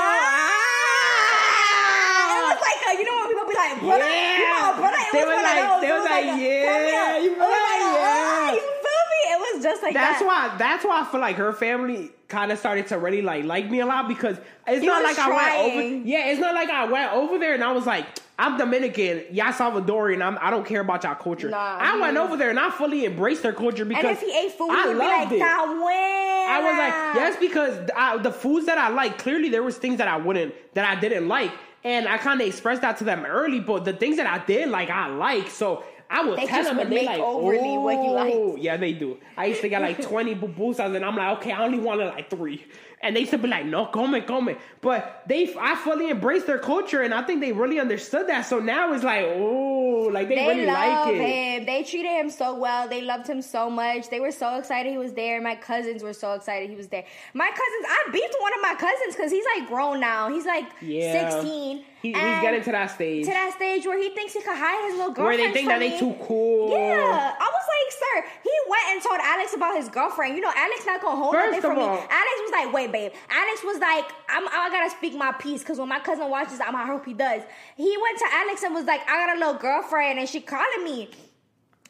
Ah. 1.05 2.33
It 2.35 2.43
was 2.49 2.59
like, 2.65 2.99
you 2.99 3.05
know 3.05 3.17
when 3.21 3.29
people 3.29 3.47
be 3.49 3.55
like, 3.55 3.77
brother, 3.81 4.09
Yeah. 4.09 4.39
you 4.41 4.47
know, 4.49 4.73
brother, 4.81 5.01
it 5.05 5.13
They 5.13 5.19
was 5.21 5.29
were 5.29 5.35
one 5.37 5.45
like- 5.45 5.69
those. 5.69 5.81
they 5.85 5.93
was 5.93 6.01
was 6.01 6.11
like, 6.11 6.25
a, 6.25 6.37
yeah, 6.41 7.19
you 7.21 7.31
It 7.35 7.39
like, 7.39 7.85
Yeah. 7.85 8.09
ah, 8.09 8.49
you 8.57 8.65
feel 8.85 9.05
me? 9.13 9.21
It 9.35 9.39
was 9.55 9.63
just 9.63 9.83
like 9.83 9.95
That's 9.95 10.21
that. 10.21 10.27
why. 10.27 10.57
That's 10.59 10.85
why 10.85 11.01
I 11.01 11.05
feel 11.05 11.21
like 11.21 11.37
her 11.37 11.53
family 11.53 12.11
kind 12.29 12.51
of 12.51 12.59
started 12.59 12.87
to 12.89 12.99
really 12.99 13.23
like 13.23 13.45
like 13.45 13.71
me 13.71 13.81
a 13.81 13.87
lot 13.87 14.09
because 14.09 14.37
it's 14.67 14.81
He 14.81 14.87
not 14.87 15.03
like 15.03 15.19
I 15.19 15.29
went 15.29 15.73
over. 15.73 16.09
Yeah, 16.09 16.31
it's 16.31 16.41
not 16.41 16.55
like 16.55 16.71
I 16.71 16.85
went 16.87 17.13
over 17.13 17.39
there 17.39 17.55
and 17.55 17.63
I 17.63 17.73
was 17.73 17.87
like, 17.87 18.07
I'm 18.39 18.59
Dominican, 18.59 19.25
y'all 19.31 19.53
Salvadorian. 19.53 20.23
I'm, 20.23 20.37
I 20.41 20.51
don't 20.51 20.67
care 20.67 20.81
about 20.81 21.05
y'all 21.05 21.15
culture. 21.15 21.51
Nah, 21.51 21.79
I 21.81 22.01
went 22.01 22.17
over 22.17 22.37
there 22.37 22.51
and 22.51 22.59
I 22.59 22.71
fully 22.71 23.05
embraced 23.05 23.43
their 23.43 23.53
culture 23.53 23.85
because 23.85 24.05
And 24.05 24.13
if 24.13 24.21
he 24.21 24.37
ate 24.37 24.53
food, 24.53 24.71
I 24.71 24.87
would 24.89 24.93
be 24.95 24.99
like, 24.99 25.21
loved 25.21 25.33
it. 25.35 25.43
I 25.43 26.61
was 26.61 26.79
like, 26.79 27.15
yes, 27.17 27.37
because 27.39 27.91
I, 27.97 28.19
the 28.19 28.33
foods 28.33 28.67
that 28.67 28.77
I 28.77 28.89
like, 28.89 29.19
clearly 29.19 29.51
there 29.51 29.63
was 29.63 29.77
things 29.77 29.99
that 29.99 30.09
I 30.09 30.17
wouldn't, 30.17 30.53
that 30.75 30.85
I 30.85 31.01
didn't 31.01 31.29
like, 31.29 31.53
and 31.85 32.09
I 32.09 32.19
kind 32.19 32.41
of 32.41 32.47
expressed 32.47 32.81
that 32.81 32.97
to 32.99 33.05
them 33.05 33.25
early. 33.25 33.61
But 33.61 33.85
the 33.85 33.93
things 33.93 34.17
that 34.17 34.27
I 34.27 34.45
did 34.45 34.69
like, 34.69 34.91
I 34.91 35.09
like. 35.09 35.49
So 35.51 35.85
I 36.11 36.25
would 36.25 36.39
They 36.39 36.47
tell 36.47 36.65
them, 36.65 36.79
and 36.79 36.93
they 36.93 37.07
like, 37.07 37.21
overly 37.21 37.79
what 37.79 38.05
you 38.05 38.11
like. 38.13 38.35
"Oh." 38.35 38.57
Yeah, 38.57 38.77
they 38.77 38.93
do. 38.93 39.19
I 39.37 39.47
used 39.47 39.61
to 39.63 39.69
get 39.69 39.83
like 39.83 40.01
twenty 40.09 40.35
pupusas, 40.35 40.95
and 40.95 41.05
I'm 41.05 41.17
like, 41.17 41.39
okay, 41.39 41.53
I 41.53 41.65
only 41.65 41.79
wanted 41.79 42.07
like 42.07 42.31
three. 42.31 42.65
And 43.03 43.15
they 43.15 43.21
used 43.21 43.33
to 43.33 43.39
be 43.39 43.49
like, 43.49 43.67
no, 43.67 43.85
come, 43.87 44.19
come. 44.23 44.57
But 44.81 45.25
they, 45.27 45.55
I 45.61 45.75
fully 45.77 46.11
embraced 46.11 46.47
their 46.47 46.59
culture, 46.59 47.03
and 47.03 47.13
I 47.13 47.21
think 47.23 47.41
they 47.43 47.53
really 47.53 47.79
understood 47.79 48.29
that. 48.29 48.43
So 48.47 48.61
now 48.61 48.93
it's 48.95 49.05
like, 49.05 49.27
oh, 49.27 50.09
like 50.11 50.29
they, 50.29 50.37
They 50.37 50.47
really 50.49 50.67
like 50.67 51.09
it. 51.15 51.17
him. 51.21 51.67
They 51.67 51.83
treated 51.83 52.09
him 52.13 52.31
so 52.31 52.55
well. 52.59 52.89
They 52.89 53.03
loved 53.03 53.27
him 53.29 53.43
so 53.43 53.69
much. 53.69 54.09
They 54.09 54.21
were 54.21 54.31
so 54.33 54.57
excited 54.57 54.91
he 54.91 54.97
was 54.99 55.13
there. 55.13 55.41
My 55.43 55.55
cousins 55.55 56.03
were 56.03 56.15
so 56.15 56.33
excited 56.33 56.71
he 56.71 56.77
was 56.77 56.89
there. 56.89 57.05
My 57.35 57.49
cousins, 57.49 57.87
I 57.89 58.11
beat 58.11 58.31
one 58.41 58.53
of 58.55 58.63
my 58.63 58.75
cousins 58.75 59.15
because 59.17 59.31
he's 59.31 59.45
like 59.59 59.69
grown 59.69 60.01
now. 60.01 60.31
He's 60.31 60.47
like 60.47 60.65
Yeah. 60.81 61.31
16. 61.31 61.85
He, 62.05 62.09
he's 62.13 62.17
getting 62.43 62.63
to 62.63 62.73
that 62.73 62.91
stage 62.91 63.25
to 63.25 63.31
that 63.31 63.55
stage 63.57 63.87
where 63.87 63.97
he 63.99 64.11
thinks 64.11 64.35
he 64.35 64.43
could 64.43 64.59
hide 64.59 64.89
his 64.91 64.99
little 64.99 65.15
girlfriend. 65.15 65.41
where 65.41 65.49
they 65.49 65.55
think 65.55 65.69
that 65.69 65.79
they 65.79 65.99
too 65.99 66.15
cool. 66.27 66.69
Yeah, 66.71 67.33
I 67.41 67.49
was 67.49 67.65
like, 67.65 67.91
sir, 67.97 68.29
he 68.45 68.51
went 68.69 68.83
and 68.93 69.03
told 69.03 69.21
Alex 69.23 69.55
about 69.55 69.75
his 69.79 69.89
girlfriend. 69.89 70.37
You 70.37 70.43
know, 70.43 70.53
Alex 70.55 70.85
not 70.85 71.01
gonna 71.01 71.17
hold 71.17 71.33
First 71.35 71.47
nothing 71.57 71.61
from 71.63 71.79
all- 71.79 71.95
me. 71.97 72.03
Alex 72.11 72.37
was 72.43 72.53
like, 72.53 72.73
wait, 72.75 72.93
babe. 72.95 73.13
Alex 73.29 73.65
was 73.65 73.79
like, 73.81 74.07
I'm, 74.29 74.47
I 74.47 74.71
gotta 74.71 74.91
speak 74.91 75.15
my 75.17 75.33
piece 75.33 75.61
because 75.61 75.79
when 75.79 75.89
my 75.89 75.99
cousin 75.99 76.31
watches, 76.31 76.61
I'm, 76.65 76.77
I 76.77 76.87
hope 76.87 77.05
he 77.05 77.13
does. 77.13 77.43
He 77.77 77.97
went 78.01 78.19
to 78.19 78.27
Alex 78.33 78.63
and 78.63 78.73
was 78.73 78.85
like, 78.85 79.03
I 79.09 79.27
got 79.27 79.37
a 79.37 79.39
little 79.39 79.61
girlfriend, 79.61 80.21
and 80.21 80.29
she 80.29 80.41
calling 80.41 80.85
me. 80.85 81.11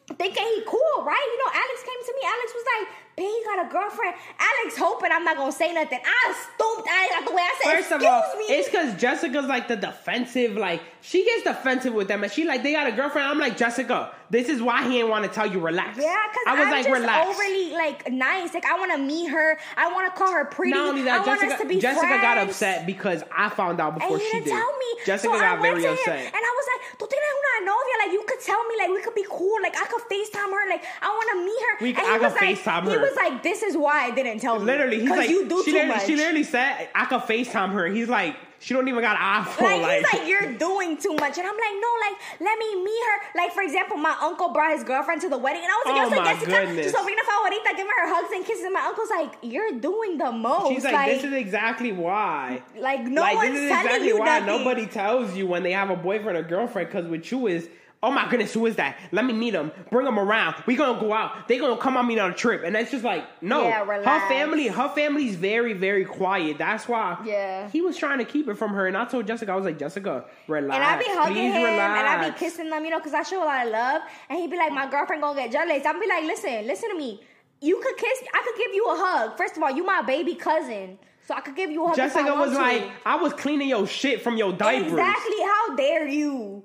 Thinking 0.07 0.43
he 0.43 0.61
cool, 0.67 0.97
right? 1.03 1.27
You 1.33 1.37
know, 1.43 1.51
Alex 1.51 1.77
came 1.81 2.01
to 2.05 2.13
me. 2.13 2.21
Alex 2.27 2.53
was 2.53 2.65
like, 2.77 2.87
"Babe, 3.17 3.25
he 3.25 3.41
got 3.43 3.65
a 3.65 3.69
girlfriend." 3.71 4.13
Alex 4.37 4.77
hoping 4.77 5.11
I'm 5.11 5.23
not 5.23 5.35
gonna 5.35 5.51
say 5.51 5.73
nothing. 5.73 5.97
I 6.05 6.33
stooped. 6.33 6.87
I 6.87 7.09
got 7.09 7.27
the 7.27 7.33
way 7.35 7.41
I 7.41 7.53
said, 7.63 7.71
First 7.73 7.91
of 7.91 8.01
"Excuse 8.03 8.11
all, 8.11 8.37
me." 8.37 8.45
it's 8.55 8.69
because 8.69 9.01
Jessica's 9.01 9.47
like 9.47 9.67
the 9.67 9.75
defensive, 9.75 10.57
like 10.57 10.81
she 11.07 11.23
gets 11.23 11.43
defensive 11.43 11.93
with 11.93 12.07
them, 12.07 12.23
and 12.23 12.31
she 12.31 12.45
like 12.45 12.63
they 12.63 12.71
got 12.73 12.87
a 12.87 12.91
girlfriend. 12.91 13.27
I'm 13.27 13.37
like 13.37 13.57
Jessica, 13.57 14.11
this 14.31 14.49
is 14.49 14.59
why 14.61 14.83
he 14.83 14.93
didn't 14.97 15.09
want 15.09 15.23
to 15.25 15.29
tell 15.31 15.45
you 15.45 15.59
relax. 15.59 15.97
Yeah, 15.99 16.15
because 16.31 16.43
I 16.47 16.53
was 16.57 16.65
I'm 16.65 16.71
like 16.71 16.85
just 16.85 16.99
relax. 16.99 17.29
overly 17.29 17.71
like 17.73 18.11
nice. 18.11 18.53
Like 18.53 18.65
I 18.65 18.77
want 18.79 18.91
to 18.93 18.97
meet 18.97 19.27
her. 19.29 19.59
I 19.77 19.91
want 19.93 20.11
to 20.11 20.17
call 20.17 20.31
her 20.33 20.45
pretty. 20.45 20.71
Not 20.71 20.89
only 20.89 21.03
that, 21.03 21.21
I 21.21 21.27
want 21.27 21.37
us 21.43 21.49
Jessica, 21.49 21.63
to 21.63 21.69
be 21.69 21.79
Jessica 21.79 22.07
got 22.21 22.37
upset 22.39 22.85
because 22.87 23.23
I 23.35 23.49
found 23.49 23.79
out 23.79 23.93
before 23.99 24.17
he 24.17 24.25
she 24.31 24.39
did. 24.39 24.47
tell 24.49 24.77
me. 24.77 24.85
Jessica 25.05 25.33
so 25.33 25.39
got 25.39 25.61
very 25.61 25.81
to 25.81 25.87
him, 25.89 25.93
upset. 25.93 26.19
and 26.25 26.35
I 26.43 26.53
was 26.57 26.67
like, 26.73 26.81
"Tú 26.99 27.05
tienes 27.07 27.33
una 27.37 27.65
novia? 27.69 27.95
Like 28.05 28.11
you 28.13 28.23
could 28.27 28.39
tell 28.41 28.63
me, 28.65 28.75
like 28.79 28.89
we 28.89 29.01
could 29.01 29.15
be 29.15 29.25
cool. 29.29 29.57
Like 29.61 29.75
I 29.77 29.85
could 29.85 30.01
Facetime 30.09 30.49
her. 30.51 30.69
Like 30.69 30.83
I 31.01 31.07
want 31.09 31.29
to 31.33 31.45
meet 31.45 31.61
her." 31.61 31.73
We- 31.81 31.89
and 31.89 31.99
I 31.99 32.13
he 32.13 32.17
could 32.17 32.21
was 32.23 32.33
like, 32.33 32.57
FaceTime 32.57 32.89
He 32.89 32.97
was 32.97 33.15
like, 33.15 33.43
"This 33.43 33.61
is 33.61 33.77
why 33.77 34.05
I 34.05 34.11
didn't 34.11 34.39
tell 34.39 34.57
you." 34.59 34.65
Literally, 34.65 34.99
he's 35.01 35.09
'Cause 35.09 35.17
like, 35.19 35.29
you 35.29 35.47
do 35.47 35.61
she 35.63 35.71
too 35.71 35.85
much. 35.85 36.05
she 36.07 36.15
literally 36.15 36.43
said 36.43 36.89
I 36.95 37.05
could 37.05 37.21
FaceTime 37.21 37.73
her. 37.73 37.85
He's 37.87 38.09
like, 38.09 38.35
she 38.65 38.73
don't 38.73 38.87
even 38.87 38.99
got 39.01 39.15
an 39.15 39.45
iPhone. 39.45 39.61
Like, 39.61 39.81
Like, 39.83 40.01
he's 40.01 40.13
like, 40.21 40.27
you're 40.27 40.53
doing 40.57 40.97
too 40.97 41.13
much. 41.13 41.37
And 41.37 41.45
I'm 41.45 41.53
like, 41.53 41.75
no, 41.79 41.89
like, 42.01 42.17
let 42.41 42.57
me 42.57 42.83
meet 42.83 43.03
her. 43.05 43.37
Like, 43.37 43.51
for 43.53 43.61
example, 43.61 43.95
my 43.95 44.17
uncle 44.19 44.49
brought 44.53 44.71
his 44.71 44.83
girlfriend 44.83 45.21
to 45.21 45.29
the 45.29 45.37
wedding. 45.37 45.61
And 45.61 45.71
I 45.71 45.75
was 45.75 45.85
like, 45.85 45.95
Oh 45.95 46.03
yo 46.03 46.09
soy 46.09 46.15
my 46.15 46.33
Jessica, 46.33 46.83
su 46.89 46.97
sobrina 46.97 47.21
favorita, 47.29 47.77
giving 47.77 47.93
her 48.01 48.07
hugs 48.15 48.31
and 48.33 48.43
kisses. 48.43 48.63
And 48.63 48.73
my 48.73 48.81
uncle's 48.81 49.11
like, 49.11 49.35
you're 49.43 49.73
doing 49.73 50.17
the 50.17 50.31
most. 50.31 50.73
she's 50.73 50.83
like, 50.83 51.11
this 51.11 51.23
is 51.23 51.33
exactly 51.33 51.91
why. 51.91 52.63
like, 52.79 53.01
no 53.03 53.21
like 53.21 53.35
one's 53.35 53.51
this 53.51 53.61
is 53.61 53.69
telling 53.69 53.85
exactly 53.85 54.07
you 54.07 54.17
why 54.17 54.39
nothing. 54.39 54.45
nobody 54.47 54.87
tells 54.87 55.35
you 55.37 55.45
when 55.45 55.61
they 55.61 55.71
have 55.73 55.91
a 55.91 55.95
boyfriend 55.95 56.35
or 56.35 56.41
girlfriend. 56.41 56.89
Because 56.89 57.05
with 57.05 57.31
you 57.31 57.45
is 57.45 57.69
Oh 58.03 58.11
my 58.11 58.29
goodness, 58.29 58.53
who 58.53 58.65
is 58.67 58.75
that? 58.75 58.99
Let 59.11 59.25
me 59.25 59.33
meet 59.33 59.51
them. 59.51 59.71
Bring 59.89 60.05
them 60.05 60.19
around. 60.19 60.55
We 60.67 60.75
gonna 60.75 60.99
go 60.99 61.11
out. 61.11 61.47
They 61.47 61.57
gonna 61.57 61.77
come 61.77 61.97
on 61.97 62.05
me 62.05 62.19
on 62.19 62.31
a 62.31 62.33
trip, 62.35 62.63
and 62.63 62.75
it's 62.75 62.91
just 62.91 63.03
like 63.03 63.25
no. 63.41 63.63
Yeah, 63.63 63.83
her 63.83 64.27
family, 64.27 64.67
her 64.67 64.89
family's 64.89 65.35
very, 65.35 65.73
very 65.73 66.05
quiet. 66.05 66.57
That's 66.59 66.87
why. 66.87 67.17
Yeah. 67.25 67.69
He 67.69 67.81
was 67.81 67.97
trying 67.97 68.19
to 68.19 68.25
keep 68.25 68.47
it 68.47 68.55
from 68.55 68.73
her, 68.73 68.85
and 68.87 68.95
I 68.95 69.05
told 69.05 69.25
Jessica, 69.25 69.51
I 69.51 69.55
was 69.55 69.65
like, 69.65 69.79
Jessica, 69.79 70.25
relax. 70.47 70.75
And 70.75 70.83
I 70.83 70.97
be 70.99 71.05
hugging 71.07 71.33
Please 71.35 71.53
him 71.53 71.63
relax. 71.63 71.99
and 71.99 72.07
I 72.07 72.29
be 72.29 72.37
kissing 72.37 72.69
them, 72.69 72.83
you 72.85 72.91
know, 72.91 72.99
because 72.99 73.13
I 73.13 73.23
show 73.23 73.43
a 73.43 73.45
lot 73.45 73.65
of 73.65 73.71
love. 73.71 74.01
And 74.29 74.39
he'd 74.39 74.51
be 74.51 74.57
like, 74.57 74.71
my 74.71 74.89
girlfriend 74.89 75.21
gonna 75.23 75.41
get 75.41 75.51
jealous. 75.51 75.85
I'd 75.85 75.99
be 75.99 76.07
like, 76.07 76.25
listen, 76.25 76.67
listen 76.67 76.89
to 76.89 76.97
me. 76.97 77.21
You 77.61 77.81
could 77.81 77.97
kiss, 77.97 78.19
I 78.33 78.43
could 78.45 78.57
give 78.63 78.73
you 78.75 78.85
a 78.85 78.95
hug. 78.97 79.37
First 79.37 79.57
of 79.57 79.63
all, 79.63 79.71
you 79.71 79.83
my 79.83 80.01
baby 80.03 80.35
cousin. 80.35 80.99
So 81.27 81.33
I 81.33 81.41
could 81.41 81.55
give 81.55 81.71
you 81.71 81.83
a 81.85 81.87
hug. 81.87 81.95
Jessica 81.95 82.35
was 82.35 82.51
to. 82.51 82.57
like, 82.57 82.87
I 83.03 83.15
was 83.15 83.33
cleaning 83.33 83.69
your 83.69 83.87
shit 83.87 84.21
from 84.21 84.37
your 84.37 84.53
diapers. 84.53 84.91
Exactly. 84.91 85.41
How 85.41 85.75
dare 85.75 86.07
you? 86.07 86.63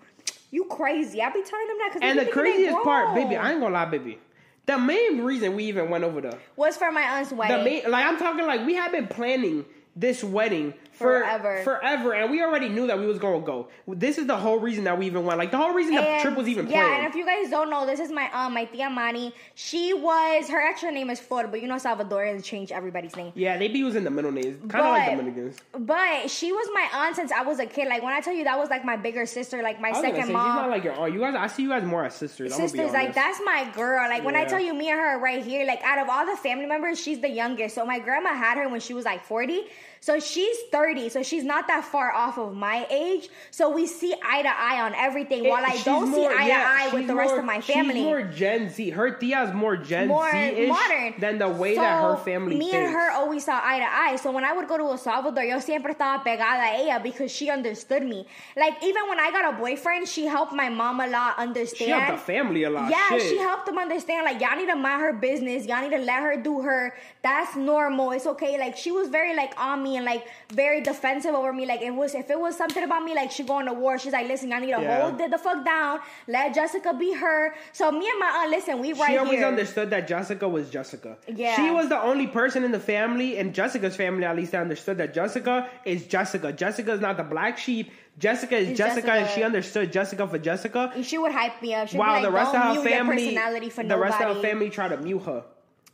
You 0.50 0.64
crazy. 0.64 1.22
I 1.22 1.30
be 1.30 1.42
telling 1.42 1.66
them 1.68 1.76
that 1.78 1.90
because 1.92 2.02
And 2.02 2.18
the 2.18 2.30
craziest 2.30 2.76
part, 2.82 3.14
baby, 3.14 3.36
I 3.36 3.52
ain't 3.52 3.60
gonna 3.60 3.74
lie, 3.74 3.84
baby. 3.84 4.18
The 4.66 4.78
main 4.78 5.22
reason 5.22 5.56
we 5.56 5.64
even 5.64 5.90
went 5.90 6.04
over 6.04 6.20
there, 6.20 6.38
was 6.56 6.76
for 6.76 6.92
my 6.92 7.02
aunt's 7.02 7.32
wedding. 7.32 7.58
the 7.58 7.64
main, 7.64 7.90
like 7.90 8.04
I'm 8.04 8.18
talking, 8.18 8.46
like 8.46 8.64
we 8.66 8.74
have 8.74 8.92
been 8.92 9.08
planning 9.08 9.64
this 9.96 10.22
wedding 10.22 10.74
for 11.00 11.20
Forever. 11.20 11.62
forever, 11.64 12.12
and 12.14 12.30
we 12.30 12.42
already 12.42 12.68
knew 12.68 12.86
that 12.86 12.98
we 12.98 13.06
was 13.06 13.18
gonna 13.18 13.40
go. 13.40 13.68
This 13.88 14.18
is 14.18 14.26
the 14.26 14.36
whole 14.36 14.58
reason 14.58 14.84
that 14.84 14.98
we 14.98 15.06
even 15.06 15.24
went. 15.24 15.38
Like 15.38 15.50
the 15.50 15.56
whole 15.56 15.72
reason 15.72 15.94
the 15.94 16.18
trip 16.20 16.36
was 16.36 16.46
even 16.46 16.68
yeah, 16.68 16.82
planned. 16.84 17.04
and 17.04 17.06
if 17.06 17.14
you 17.14 17.24
guys 17.24 17.48
don't 17.48 17.70
know, 17.70 17.86
this 17.86 18.00
is 18.00 18.12
my 18.12 18.30
um 18.32 18.52
my 18.52 18.66
tia 18.66 18.90
Mani. 18.90 19.32
She 19.54 19.94
was 19.94 20.48
her 20.50 20.60
actual 20.60 20.92
name 20.92 21.08
is 21.08 21.18
Flor, 21.18 21.46
but 21.48 21.62
you 21.62 21.68
know 21.68 21.76
Salvadorians 21.76 22.44
change 22.44 22.70
everybody's 22.70 23.16
name. 23.16 23.32
yeah, 23.34 23.56
they 23.56 23.68
be 23.68 23.78
using 23.78 24.04
the 24.04 24.10
middle 24.10 24.30
names, 24.32 24.58
kind 24.68 24.84
of 24.84 24.90
like 24.92 25.06
But- 25.06 25.16
Dominicans. 25.16 25.56
But 25.78 26.30
she 26.30 26.52
was 26.52 26.68
my 26.74 26.86
aunt 26.92 27.16
since 27.16 27.32
I 27.32 27.42
was 27.42 27.58
a 27.60 27.66
kid. 27.66 27.88
Like 27.88 28.02
when 28.02 28.12
I 28.12 28.20
tell 28.20 28.34
you 28.34 28.44
that 28.44 28.58
was 28.58 28.68
like 28.68 28.84
my 28.84 28.96
bigger 28.96 29.24
sister, 29.24 29.62
like 29.62 29.80
my 29.80 29.92
second 29.92 30.26
say, 30.26 30.32
mom. 30.32 30.46
she's 30.46 30.60
not 30.62 30.70
like 30.70 30.84
your 30.84 30.94
aunt. 30.94 31.14
You 31.14 31.20
guys, 31.20 31.34
I 31.34 31.46
see 31.46 31.62
you 31.62 31.70
guys 31.70 31.82
more 31.84 32.04
as 32.04 32.14
sisters. 32.14 32.52
I'm 32.52 32.60
be 32.60 32.68
sisters 32.68 32.92
like 32.92 33.14
that's 33.14 33.40
my 33.44 33.70
girl 33.74 34.06
like 34.08 34.24
when 34.24 34.36
i 34.36 34.44
tell 34.44 34.60
you 34.60 34.74
me 34.74 34.90
and 34.90 34.98
her 34.98 35.06
are 35.16 35.20
right 35.20 35.42
here 35.44 35.64
like 35.66 35.80
out 35.82 35.98
of 35.98 36.08
all 36.08 36.26
the 36.26 36.36
family 36.36 36.66
members 36.66 37.00
she's 37.00 37.20
the 37.20 37.28
youngest 37.28 37.74
so 37.74 37.86
my 37.86 37.98
grandma 37.98 38.34
had 38.34 38.58
her 38.58 38.68
when 38.68 38.80
she 38.80 38.92
was 38.94 39.04
like 39.04 39.24
40 39.24 39.62
so 40.00 40.18
she's 40.18 40.56
30 40.72 40.89
so 41.08 41.22
she's 41.22 41.44
not 41.44 41.66
that 41.68 41.84
far 41.84 42.12
off 42.12 42.38
of 42.38 42.54
my 42.54 42.86
age 42.90 43.28
so 43.50 43.70
we 43.70 43.86
see 43.86 44.12
eye 44.24 44.42
to 44.42 44.48
eye 44.48 44.80
on 44.82 44.94
everything 44.94 45.48
while 45.48 45.64
i 45.64 45.76
don't 45.84 46.10
more- 46.10 46.30
see 46.30 46.36
eye 46.36 46.48
yeah, 46.48 46.58
to 46.58 46.68
eye 46.82 46.88
with 46.92 47.06
the 47.06 47.14
rest 47.14 47.30
more- 47.30 47.38
of 47.38 47.44
my 47.44 47.60
family 47.60 47.94
She's 47.94 48.04
more 48.04 48.22
Gen 48.22 48.68
Z. 48.70 48.90
Her 48.90 49.10
tia's 49.12 49.54
more 49.54 49.76
Gen 49.76 50.08
more 50.08 50.30
Z-ish 50.30 50.68
modern 50.68 51.14
than 51.18 51.38
the 51.38 51.48
way 51.48 51.74
So, 51.76 51.80
that 51.82 52.02
her 52.02 52.16
family 52.16 52.56
me 52.56 52.70
thinks. 52.70 52.76
and 52.86 52.92
her 52.94 53.10
always 53.12 53.44
saw 53.44 53.60
eye 53.62 53.78
to 53.78 53.84
eye 54.04 54.16
so 54.16 54.30
when 54.32 54.44
i 54.44 54.52
would 54.52 54.66
go 54.68 54.76
to 54.76 54.84
el 54.84 54.98
salvador 54.98 55.44
yo 55.44 55.58
siempre 55.60 55.92
estaba 55.94 56.22
pegada 56.24 56.64
a 56.74 56.88
ella 56.90 57.00
because 57.02 57.30
she 57.30 57.50
understood 57.50 58.02
me 58.02 58.26
like 58.56 58.74
even 58.82 59.08
when 59.08 59.20
i 59.20 59.30
got 59.30 59.54
a 59.54 59.56
boyfriend 59.56 60.08
she 60.08 60.26
helped 60.26 60.52
my 60.52 60.68
mom 60.68 61.00
a 61.00 61.06
lot 61.06 61.38
understand 61.38 61.78
She 61.88 61.90
helped 61.90 62.10
the 62.26 62.32
family 62.32 62.64
a 62.64 62.70
lot. 62.70 62.90
Yeah, 62.90 63.08
Shit. 63.10 63.22
she 63.30 63.38
helped 63.38 63.66
them 63.66 63.78
understand. 63.78 64.24
Like, 64.24 64.40
y'all 64.40 64.56
need 64.56 64.66
to 64.68 64.76
mind 64.76 65.00
her 65.02 65.12
business. 65.12 65.66
Y'all 65.66 65.80
need 65.82 65.90
to 65.96 66.02
let 66.02 66.20
her 66.22 66.36
do 66.40 66.60
her. 66.62 66.94
That's 67.22 67.54
normal. 67.56 68.10
It's 68.12 68.26
okay. 68.26 68.58
Like, 68.58 68.76
she 68.76 68.90
was 68.90 69.08
very 69.08 69.34
like 69.36 69.52
on 69.58 69.82
me 69.82 69.96
and 69.96 70.04
like 70.04 70.26
very 70.52 70.79
defensive 70.84 71.34
over 71.34 71.52
me. 71.52 71.66
Like, 71.66 71.82
it 71.82 71.90
was 71.94 72.14
if 72.14 72.30
it 72.30 72.38
was 72.38 72.56
something 72.56 72.82
about 72.82 73.02
me, 73.04 73.14
like 73.14 73.30
she 73.30 73.42
going 73.42 73.66
to 73.66 73.72
war. 73.72 73.98
She's 73.98 74.12
like, 74.12 74.26
listen, 74.28 74.52
I 74.52 74.58
need 74.60 74.72
to 74.74 74.80
Yeah. 74.82 75.02
hold 75.02 75.20
it 75.20 75.30
the 75.30 75.38
fuck 75.38 75.64
down. 75.64 76.00
Let 76.28 76.54
Jessica 76.54 76.94
be 76.94 77.12
her. 77.14 77.54
So 77.72 77.90
me 77.92 78.08
and 78.08 78.18
my 78.18 78.26
aunt, 78.42 78.50
listen, 78.50 78.78
we 78.80 78.92
right 78.92 79.10
she 79.12 79.18
always 79.18 79.38
here. 79.38 79.46
understood 79.46 79.90
that 79.90 80.08
Jessica 80.08 80.48
was 80.48 80.70
Jessica. 80.70 81.16
Yeah. 81.26 81.56
She 81.56 81.70
was 81.70 81.88
the 81.88 82.00
only 82.00 82.26
person 82.26 82.64
in 82.64 82.72
the 82.72 82.80
family, 82.80 83.38
and 83.38 83.54
Jessica's 83.54 83.96
family 83.96 84.24
at 84.24 84.36
least, 84.36 84.54
understood 84.54 84.98
that 84.98 85.14
Jessica 85.14 85.68
is 85.84 86.06
Jessica. 86.06 86.52
Jessica 86.52 86.92
is 86.92 87.00
not 87.00 87.16
the 87.16 87.22
black 87.24 87.58
sheep. 87.58 87.90
Jessica 88.18 88.56
is 88.56 88.68
It's 88.70 88.78
Jessica, 88.78 89.12
and 89.12 89.30
she 89.30 89.42
understood 89.42 89.92
Jessica 89.92 90.26
for 90.26 90.38
Jessica. 90.38 90.92
And 90.94 91.06
she 91.06 91.16
would 91.16 91.32
hype 91.32 91.62
me 91.62 91.74
up. 91.74 91.88
She'd 91.88 91.98
While 91.98 92.20
be 92.20 92.24
like, 92.26 92.30
the 92.30 92.30
rest 92.32 92.54
of 92.54 92.76
her 92.76 92.82
family, 92.82 93.24
personality 93.26 93.70
for 93.70 93.82
the 93.82 93.88
nobody. 93.88 94.10
rest 94.10 94.20
of 94.20 94.36
her 94.36 94.42
family 94.42 94.68
tried 94.68 94.88
to 94.88 94.96
mute 94.98 95.20
her. 95.20 95.44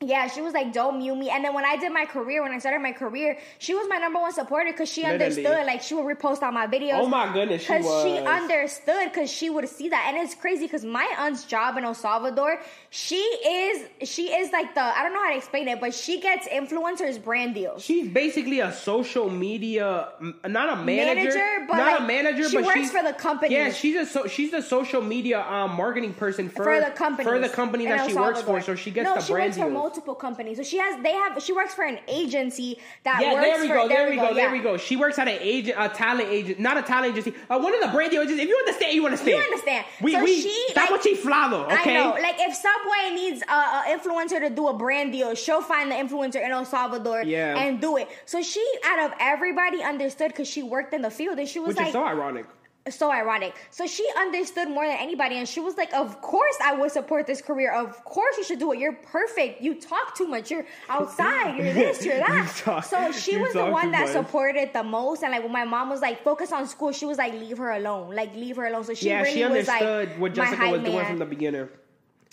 Yeah, 0.02 0.28
she 0.28 0.42
was 0.42 0.52
like, 0.52 0.74
"Don't 0.74 0.98
mute 0.98 1.16
me." 1.16 1.30
And 1.30 1.42
then 1.42 1.54
when 1.54 1.64
I 1.64 1.76
did 1.76 1.90
my 1.90 2.04
career, 2.04 2.42
when 2.42 2.52
I 2.52 2.58
started 2.58 2.80
my 2.82 2.92
career, 2.92 3.38
she 3.58 3.74
was 3.74 3.86
my 3.88 3.96
number 3.96 4.20
one 4.20 4.30
supporter 4.30 4.70
because 4.70 4.90
she 4.90 5.02
Literally. 5.02 5.24
understood. 5.24 5.66
Like 5.66 5.80
she 5.80 5.94
would 5.94 6.04
repost 6.04 6.42
on 6.42 6.52
my 6.52 6.66
videos. 6.66 7.00
Oh 7.00 7.06
my 7.06 7.32
goodness, 7.32 7.62
she 7.62 7.72
Because 7.72 8.02
she 8.02 8.18
understood, 8.18 9.10
because 9.10 9.30
she 9.30 9.48
would 9.48 9.66
see 9.70 9.88
that, 9.88 10.04
and 10.08 10.18
it's 10.18 10.34
crazy 10.34 10.66
because 10.66 10.84
my 10.84 11.08
aunt's 11.18 11.44
job 11.44 11.78
in 11.78 11.84
El 11.84 11.94
Salvador, 11.94 12.60
she 12.90 13.16
is 13.16 13.88
she 14.06 14.34
is 14.34 14.52
like 14.52 14.74
the 14.74 14.82
I 14.82 15.02
don't 15.02 15.14
know 15.14 15.22
how 15.22 15.30
to 15.30 15.36
explain 15.36 15.66
it, 15.66 15.80
but 15.80 15.94
she 15.94 16.20
gets 16.20 16.46
influencers 16.46 17.22
brand 17.22 17.54
deals. 17.54 17.82
She's 17.82 18.06
basically 18.06 18.60
a 18.60 18.72
social 18.72 19.30
media, 19.30 20.10
not 20.46 20.78
a 20.78 20.82
manager, 20.82 21.38
Manager, 21.38 21.66
but, 21.68 21.76
not 21.78 21.92
like, 21.92 22.00
a 22.00 22.04
manager, 22.04 22.48
she 22.50 22.56
but 22.56 22.66
works 22.66 22.90
for 22.90 23.02
the 23.02 23.14
company. 23.14 23.54
Yeah, 23.54 23.72
she's 23.72 23.96
a 23.96 24.04
so, 24.04 24.26
she's 24.26 24.52
a 24.52 24.60
social 24.60 25.00
media 25.00 25.40
um, 25.40 25.74
marketing 25.74 26.12
person 26.12 26.50
for, 26.50 26.64
for 26.64 26.80
the 26.80 26.90
company 26.90 27.24
for 27.24 27.38
the 27.38 27.48
company 27.48 27.86
that 27.86 28.06
she 28.06 28.14
works 28.14 28.42
for. 28.42 28.60
So 28.60 28.74
she 28.74 28.90
gets 28.90 29.06
no, 29.06 29.14
the 29.14 29.20
she 29.22 29.32
brand 29.32 29.54
deals. 29.54 29.85
Multiple 29.86 30.14
companies. 30.26 30.56
So 30.60 30.64
she 30.72 30.78
has 30.78 30.92
they 31.02 31.12
have 31.22 31.40
she 31.46 31.52
works 31.60 31.72
for 31.78 31.84
an 31.84 31.98
agency 32.08 32.70
that 33.04 33.20
Yeah, 33.20 33.34
works 33.34 33.46
there 33.46 33.60
we 33.60 33.68
for 33.68 33.74
go, 33.74 33.88
there 33.88 34.10
we 34.10 34.16
go, 34.16 34.34
there 34.34 34.46
yeah. 34.46 34.52
we 34.52 34.58
go. 34.70 34.76
She 34.76 34.96
works 34.96 35.16
at 35.22 35.28
an 35.28 35.38
agent, 35.40 35.76
a 35.78 35.88
talent 35.88 36.28
agent, 36.38 36.58
not 36.68 36.76
a 36.76 36.82
talent 36.82 37.12
agency. 37.16 37.32
Uh, 37.48 37.58
one 37.66 37.72
of 37.74 37.80
the 37.80 37.88
brand 37.96 38.10
deals. 38.10 38.28
If 38.28 38.48
you 38.52 38.56
understand, 38.64 38.92
you 38.98 39.04
understand. 39.04 39.30
You 39.38 39.44
understand. 39.50 39.84
We 40.02 40.12
So 40.12 40.24
we 40.24 40.40
she, 40.40 40.54
that's 40.74 40.90
like- 40.90 40.90
what 40.90 41.02
she 41.04 41.14
flado, 41.16 41.58
okay? 41.72 41.96
I 41.96 42.00
know. 42.00 42.10
Like 42.28 42.36
if 42.40 42.52
Subway 42.66 43.04
needs 43.20 43.42
a, 43.42 43.52
a 43.54 43.84
influencer 43.96 44.38
to 44.46 44.50
do 44.50 44.68
a 44.68 44.74
brand 44.84 45.12
deal, 45.12 45.34
she'll 45.36 45.62
find 45.62 45.86
the 45.90 45.94
influencer 46.04 46.40
in 46.44 46.50
El 46.50 46.64
Salvador 46.64 47.22
Yeah. 47.22 47.58
and 47.62 47.80
do 47.80 47.96
it. 47.96 48.08
So 48.32 48.42
she, 48.42 48.64
out 48.84 49.00
of 49.06 49.10
everybody, 49.20 49.82
understood 49.82 50.28
because 50.32 50.48
she 50.48 50.62
worked 50.62 50.92
in 50.94 51.02
the 51.02 51.10
field 51.10 51.38
and 51.38 51.48
she 51.48 51.60
was 51.60 51.68
Which 51.68 51.76
like 51.78 51.86
is 51.88 51.92
so 51.92 52.04
ironic. 52.04 52.46
So 52.90 53.10
ironic. 53.10 53.54
So 53.70 53.86
she 53.86 54.06
understood 54.16 54.68
more 54.68 54.86
than 54.86 54.96
anybody, 54.98 55.36
and 55.36 55.48
she 55.48 55.60
was 55.60 55.76
like, 55.76 55.92
"Of 55.92 56.20
course, 56.20 56.56
I 56.62 56.74
would 56.74 56.90
support 56.90 57.26
this 57.26 57.40
career. 57.42 57.72
Of 57.72 58.04
course, 58.04 58.36
you 58.38 58.44
should 58.44 58.58
do 58.58 58.72
it. 58.72 58.78
You're 58.78 58.94
perfect. 58.94 59.62
You 59.62 59.74
talk 59.80 60.14
too 60.16 60.26
much. 60.26 60.50
You're 60.50 60.66
outside. 60.88 61.56
You're 61.56 61.72
this. 61.80 62.04
You're 62.04 62.18
that." 62.18 62.44
You 62.46 62.62
talk- 62.64 62.84
so 62.84 63.12
she 63.12 63.36
was 63.36 63.52
the 63.52 63.66
one 63.66 63.90
that 63.92 64.04
much. 64.06 64.12
supported 64.12 64.72
the 64.72 64.82
most. 64.82 65.22
And 65.22 65.32
like 65.32 65.42
when 65.42 65.52
my 65.52 65.64
mom 65.64 65.90
was 65.90 66.00
like, 66.00 66.22
"Focus 66.22 66.52
on 66.52 66.66
school," 66.66 66.92
she 66.92 67.06
was 67.06 67.18
like, 67.18 67.32
"Leave 67.32 67.58
her 67.58 67.72
alone. 67.72 68.14
Like 68.14 68.34
leave 68.34 68.56
her 68.56 68.66
alone." 68.66 68.84
So 68.84 68.94
she 68.94 69.08
yeah, 69.08 69.22
really 69.22 69.34
she 69.34 69.44
was 69.44 69.68
understood 69.68 70.08
like 70.10 70.18
what 70.18 70.34
Jessica 70.34 70.70
was 70.70 70.82
doing 70.82 71.04
from 71.06 71.18
the 71.18 71.26
beginning. 71.26 71.68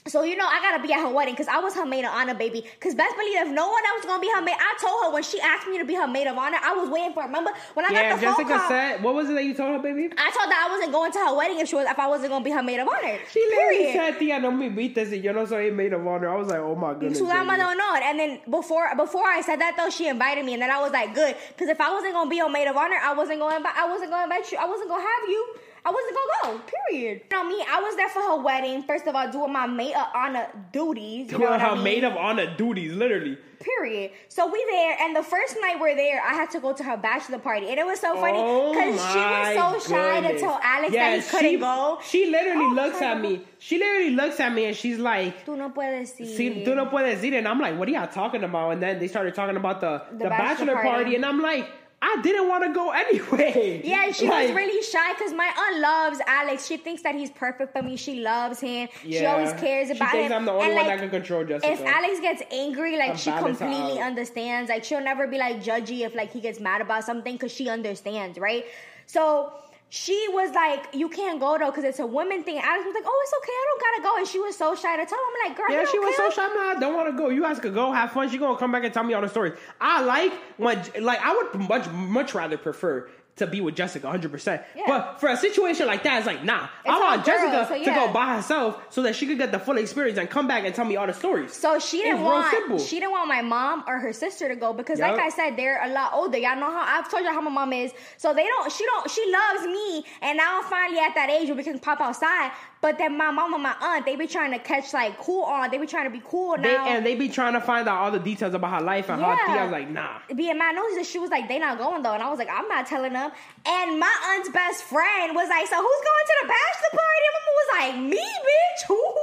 So 0.05 0.23
you 0.23 0.35
know, 0.35 0.45
I 0.45 0.59
gotta 0.59 0.83
be 0.85 0.91
at 0.91 0.99
her 0.99 1.07
wedding 1.09 1.33
because 1.33 1.47
I 1.47 1.59
was 1.59 1.73
her 1.75 1.85
maid 1.85 2.03
of 2.03 2.11
honor, 2.11 2.33
baby. 2.33 2.65
Because 2.77 2.93
best 2.93 3.15
believe 3.15 3.37
if 3.37 3.47
no 3.47 3.69
one 3.69 3.85
else 3.87 4.03
was 4.03 4.05
gonna 4.05 4.21
be 4.21 4.29
her 4.35 4.41
maid, 4.41 4.57
I 4.59 4.75
told 4.81 5.05
her 5.05 5.13
when 5.13 5.23
she 5.23 5.39
asked 5.39 5.65
me 5.67 5.77
to 5.77 5.85
be 5.85 5.95
her 5.95 6.07
maid 6.07 6.27
of 6.27 6.37
honor, 6.37 6.57
I 6.61 6.73
was 6.75 6.89
waiting 6.89 7.13
for. 7.13 7.21
her. 7.21 7.27
Remember 7.27 7.51
when 7.73 7.85
I 7.85 7.89
Yeah, 7.91 8.09
got 8.11 8.15
the 8.19 8.21
Jessica 8.27 8.43
phone 8.49 8.59
call? 8.59 8.67
said, 8.67 9.03
what 9.03 9.13
was 9.15 9.29
it 9.29 9.33
that 9.35 9.45
you 9.45 9.53
told 9.53 9.71
her, 9.71 9.79
baby? 9.79 10.11
I 10.17 10.29
told 10.31 10.51
her 10.51 10.59
I 10.59 10.67
wasn't 10.75 10.91
going 10.91 11.11
to 11.13 11.19
her 11.19 11.35
wedding 11.37 11.59
if 11.59 11.69
she 11.69 11.75
was 11.75 11.87
if 11.87 11.97
I 11.97 12.07
wasn't 12.07 12.31
gonna 12.31 12.43
be 12.43 12.51
her 12.51 12.61
maid 12.61 12.79
of 12.79 12.87
honor. 12.89 13.17
She 13.31 13.39
literally 13.47 13.93
said, 13.93 14.15
"Tía, 14.19 14.41
no 14.41 14.51
me 14.51 14.67
invites 14.67 15.09
y 15.09 15.21
yo 15.23 15.31
no 15.31 15.45
soy 15.45 15.71
maid 15.71 15.93
of 15.93 16.05
honor." 16.05 16.27
I 16.27 16.35
was 16.35 16.49
like, 16.49 16.59
"Oh 16.59 16.75
my 16.75 16.93
goodness." 16.93 17.17
Su 17.17 17.25
dama 17.27 17.55
de 17.55 17.63
honor. 17.63 18.03
And 18.03 18.19
then 18.19 18.39
before 18.49 18.93
before 18.97 19.27
I 19.27 19.39
said 19.39 19.61
that 19.61 19.75
though, 19.77 19.89
she 19.89 20.09
invited 20.09 20.43
me, 20.43 20.51
and 20.53 20.61
then 20.61 20.69
I 20.69 20.81
was 20.81 20.91
like, 20.91 21.15
good, 21.15 21.35
because 21.47 21.69
if 21.69 21.79
I 21.79 21.89
wasn't 21.93 22.11
gonna 22.13 22.29
be 22.29 22.35
your 22.35 22.49
maid 22.49 22.67
of 22.67 22.75
honor, 22.75 22.99
I 23.01 23.13
wasn't 23.13 23.39
gonna 23.39 23.63
I 23.73 23.87
wasn't 23.87 24.11
gonna 24.11 24.23
invite 24.23 24.51
you. 24.51 24.57
I 24.57 24.65
wasn't 24.65 24.89
gonna 24.89 25.01
have 25.01 25.29
you. 25.29 25.55
I 25.85 25.89
wasn't 25.91 26.15
gonna 26.15 26.57
go. 26.57 26.63
Period. 26.89 27.21
You 27.29 27.37
know 27.37 27.43
me. 27.43 27.63
I 27.69 27.81
was 27.81 27.95
there 27.97 28.07
for 28.09 28.21
her 28.21 28.41
wedding. 28.41 28.83
First 28.83 29.05
of 29.05 29.15
all, 29.15 29.29
doing 29.29 29.51
my 29.51 29.67
maid 29.67 29.93
of 29.93 30.07
honor 30.15 30.47
duties. 30.71 31.29
You 31.31 31.37
know 31.39 31.47
Doing 31.47 31.59
I 31.59 31.69
her 31.69 31.75
mean? 31.75 31.83
maid 31.83 32.03
of 32.05 32.15
honor 32.15 32.55
duties, 32.55 32.93
literally. 32.93 33.37
Period. 33.59 34.11
So 34.29 34.45
we 34.51 34.65
there, 34.69 34.97
and 35.01 35.15
the 35.15 35.23
first 35.23 35.55
night 35.61 35.77
we're 35.79 35.95
there, 35.95 36.21
I 36.21 36.33
had 36.33 36.51
to 36.51 36.59
go 36.59 36.73
to 36.73 36.83
her 36.83 36.97
bachelor 36.97 37.39
party, 37.39 37.69
and 37.69 37.79
it 37.79 37.85
was 37.85 37.99
so 37.99 38.13
funny 38.15 38.37
Oh 38.37 38.71
because 38.73 38.95
she 39.11 39.17
was 39.17 39.57
oh 39.59 39.79
so 39.79 39.89
shy 39.93 40.21
to 40.21 40.39
tell 40.39 40.59
Alex 40.61 40.93
Yeah, 40.93 41.11
that 41.15 41.23
he 41.23 41.29
couldn't 41.29 41.51
she, 41.51 41.57
go. 41.57 41.99
She 42.03 42.25
literally 42.29 42.65
Oh, 42.65 42.73
looks 42.75 43.01
at 43.01 43.19
me. 43.21 43.41
She 43.59 43.77
literally 43.77 44.09
looks 44.11 44.39
at 44.41 44.53
me 44.53 44.65
and 44.65 44.75
she's 44.75 44.99
like, 44.99 45.45
Tú 45.45 45.57
no 45.57 45.69
puedes 45.69 46.19
ir. 46.19 46.25
"Si 46.27 46.63
tú 46.65 46.75
no 46.75 46.87
puedes 46.87 47.23
ir," 47.23 47.35
and 47.37 47.47
I'm 47.47 47.59
like, 47.59 47.77
"What 47.79 47.87
are 47.87 47.91
y'all 47.91 48.07
talking 48.07 48.43
about?" 48.43 48.71
And 48.71 48.83
then 48.83 48.99
they 48.99 49.07
started 49.07 49.33
talking 49.33 49.55
about 49.57 49.79
the 49.81 50.01
the, 50.11 50.27
bachelor, 50.29 50.29
bachelor 50.29 50.73
party. 50.75 50.89
party. 50.89 51.15
and 51.15 51.25
I'm 51.25 51.41
like, 51.41 51.69
"I 52.03 52.21
didn't 52.21 52.47
want 52.49 52.63
to 52.65 52.71
go 52.73 52.85
anyway." 52.91 53.81
Yeah, 53.93 54.11
she 54.11 54.27
Like, 54.27 54.47
was 54.47 54.55
really 54.55 54.81
shy 54.83 55.13
because 55.13 55.33
my 55.33 55.49
aunt 55.63 55.79
loves 55.79 56.19
Alex. 56.27 56.65
She 56.67 56.77
thinks 56.77 57.01
that 57.03 57.15
he's 57.15 57.31
perfect 57.31 57.71
for 57.73 57.81
me. 57.81 57.95
She 57.95 58.19
loves 58.19 58.59
him. 58.59 58.89
she 59.03 59.25
always 59.25 59.53
cares 59.53 59.87
She 59.87 59.95
about 59.95 60.11
thinks 60.11 60.31
him. 60.31 60.37
I'm 60.39 60.45
the 60.45 60.51
only 60.51 60.65
and 60.65 60.75
one 60.75 60.85
like, 60.85 60.97
that 60.97 60.99
can 61.03 61.09
control 61.09 61.43
Jessica. 61.45 61.71
If 61.73 61.81
Alex 61.81 62.19
gets 62.19 62.41
angry, 62.51 62.97
like 62.97 63.11
I'll 63.11 63.15
she 63.25 63.31
completely 63.31 63.99
understands. 63.99 64.69
Like 64.69 64.83
she'll 64.83 65.01
never 65.11 65.27
be 65.27 65.37
like 65.37 65.63
judgy 65.63 65.99
if 66.05 66.13
like 66.15 66.31
he 66.31 66.41
gets 66.41 66.59
mad 66.59 66.81
about 66.81 67.03
something 67.05 67.33
because 67.35 67.51
she 67.51 67.69
understands, 67.69 68.37
right? 68.37 68.65
So 69.05 69.53
she 69.95 70.17
was 70.29 70.49
like, 70.55 70.87
"You 70.91 71.07
can't 71.07 71.39
go 71.39 71.55
though 71.59 71.69
because 71.69 71.83
it's 71.83 71.99
a 71.99 72.05
women 72.07 72.43
thing." 72.43 72.57
Alex 72.57 72.83
was 72.83 72.95
like, 72.95 73.03
"Oh, 73.05 73.19
it's 73.25 73.33
okay. 73.39 73.51
I 73.61 73.65
don't 73.69 73.81
gotta 73.85 74.01
go," 74.09 74.17
and 74.17 74.27
she 74.27 74.39
was 74.39 74.57
so 74.57 74.73
shy 74.73 74.95
to 74.97 75.05
tell 75.05 75.19
him. 75.19 75.25
I'm 75.29 75.49
like, 75.49 75.57
"Girl, 75.57 75.67
Yeah, 75.69 75.85
she 75.85 75.99
was 75.99 76.15
care? 76.15 76.31
so 76.31 76.35
shy. 76.35 76.47
Man, 76.47 76.77
I 76.77 76.79
don't 76.79 76.95
want 76.95 77.09
to 77.11 77.15
go. 77.15 77.29
You 77.29 77.43
guys 77.43 77.59
could 77.59 77.75
go 77.75 77.91
have 77.91 78.11
fun. 78.11 78.27
She 78.29 78.39
gonna 78.39 78.57
come 78.57 78.71
back 78.71 78.83
and 78.83 78.91
tell 78.91 79.03
me 79.03 79.13
all 79.13 79.21
the 79.21 79.29
stories. 79.29 79.53
I 79.79 80.01
like 80.01 80.33
when, 80.57 80.81
like, 80.99 81.19
I 81.23 81.35
would 81.35 81.69
much, 81.69 81.87
much 81.91 82.33
rather 82.33 82.57
prefer 82.57 83.07
to 83.37 83.47
be 83.47 83.61
with 83.61 83.75
Jessica, 83.75 84.09
hundred 84.09 84.31
percent. 84.31 84.61
Yeah. 84.75 84.83
But 84.87 85.19
for 85.19 85.29
a 85.29 85.37
situation 85.37 85.87
like 85.87 86.03
that, 86.03 86.17
it's 86.19 86.27
like, 86.27 86.43
nah. 86.43 86.67
I 86.85 86.99
want 86.99 87.25
girls, 87.25 87.41
Jessica 87.41 87.67
so 87.67 87.83
to 87.83 87.91
go 87.91 88.13
by 88.13 88.35
herself 88.35 88.83
so 88.89 89.01
that 89.03 89.15
she 89.15 89.25
could 89.25 89.37
get 89.37 89.51
the 89.51 89.59
full 89.59 89.77
experience 89.77 90.19
and 90.19 90.29
come 90.29 90.47
back 90.47 90.65
and 90.65 90.75
tell 90.75 90.85
me 90.85 90.95
all 90.97 91.07
the 91.07 91.13
stories. 91.13 91.51
So 91.53 91.79
she 91.79 91.97
didn't 91.97 92.17
It's 92.17 92.23
want 92.23 92.81
she 92.81 92.99
didn't 92.99 93.11
want 93.11 93.27
my 93.27 93.41
mom 93.41 93.83
or 93.87 93.99
her 93.99 94.13
sister 94.13 94.47
to 94.47 94.55
go 94.55 94.73
because 94.73 94.99
Yup. 94.99 95.17
like 95.17 95.21
I 95.21 95.29
said, 95.29 95.57
they're 95.57 95.83
a 95.83 95.89
lot 95.89 96.13
older. 96.13 96.37
Y'all 96.37 96.55
know 96.55 96.71
how 96.71 96.85
I've 96.85 97.09
told 97.09 97.23
you 97.23 97.31
how 97.31 97.41
my 97.41 97.49
mom 97.49 97.73
is. 97.73 97.91
So 98.17 98.33
they 98.33 98.45
don't 98.45 98.71
she 98.71 98.85
don't 98.85 99.09
she 99.09 99.31
loves 99.31 99.65
me 99.67 100.05
and 100.21 100.37
now 100.37 100.61
I'm 100.61 100.69
finally 100.69 100.99
at 100.99 101.15
that 101.15 101.29
age 101.29 101.47
where 101.47 101.57
we 101.57 101.63
can 101.63 101.79
pop 101.79 102.01
outside. 102.01 102.51
But 102.83 102.97
then 102.97 103.15
my 103.17 103.31
mom 103.31 103.53
and 103.53 103.63
my 103.63 103.75
aunt, 103.79 104.05
they 104.05 104.17
be 104.17 104.27
trying 104.27 104.51
to 104.51 104.59
catch 104.59 104.91
like 104.91 105.17
cool 105.17 105.43
on. 105.43 105.71
They 105.71 105.77
be 105.77 105.87
trying 105.87 106.03
to 106.03 106.09
be 106.09 106.21
cool 106.21 106.57
They, 106.57 106.63
now. 106.63 106.85
and 106.89 107.05
they 107.05 107.15
be 107.15 107.29
trying 107.29 107.53
to 107.53 107.61
find 107.61 107.87
out 107.87 107.97
all 107.97 108.11
the 108.11 108.19
details 108.19 108.53
about 108.53 108.77
her 108.77 108.85
life 108.85 109.09
and 109.09 109.21
her. 109.21 109.27
Yeah. 109.29 109.61
I 109.61 109.63
was 109.63 109.71
like, 109.71 109.89
nah. 109.89 110.19
being 110.35 110.57
mad 110.57 110.75
nosy, 110.75 110.97
that 110.97 111.05
she 111.05 111.17
was 111.17 111.31
like, 111.31 111.47
they 111.47 111.59
not 111.59 111.77
going 111.77 112.03
though. 112.03 112.11
And 112.11 112.21
I 112.21 112.29
was 112.29 112.37
like, 112.37 112.49
I'm 112.51 112.67
not 112.67 112.85
telling 112.85 113.13
them. 113.13 113.31
And 113.65 113.97
my 113.99 114.11
aunt's 114.35 114.49
best 114.49 114.83
friend 114.83 115.33
was 115.35 115.47
like, 115.47 115.65
so 115.67 115.77
who's 115.77 116.01
going 116.03 116.25
to 116.27 116.35
the 116.41 116.47
bachelor 116.47 116.91
party? 116.99 117.23
And 117.27 117.33
mama 117.39 117.51
was 117.55 117.69
like, 117.79 118.11
me, 118.11 118.17
bitch. 118.43 118.87
Who? 118.89 119.13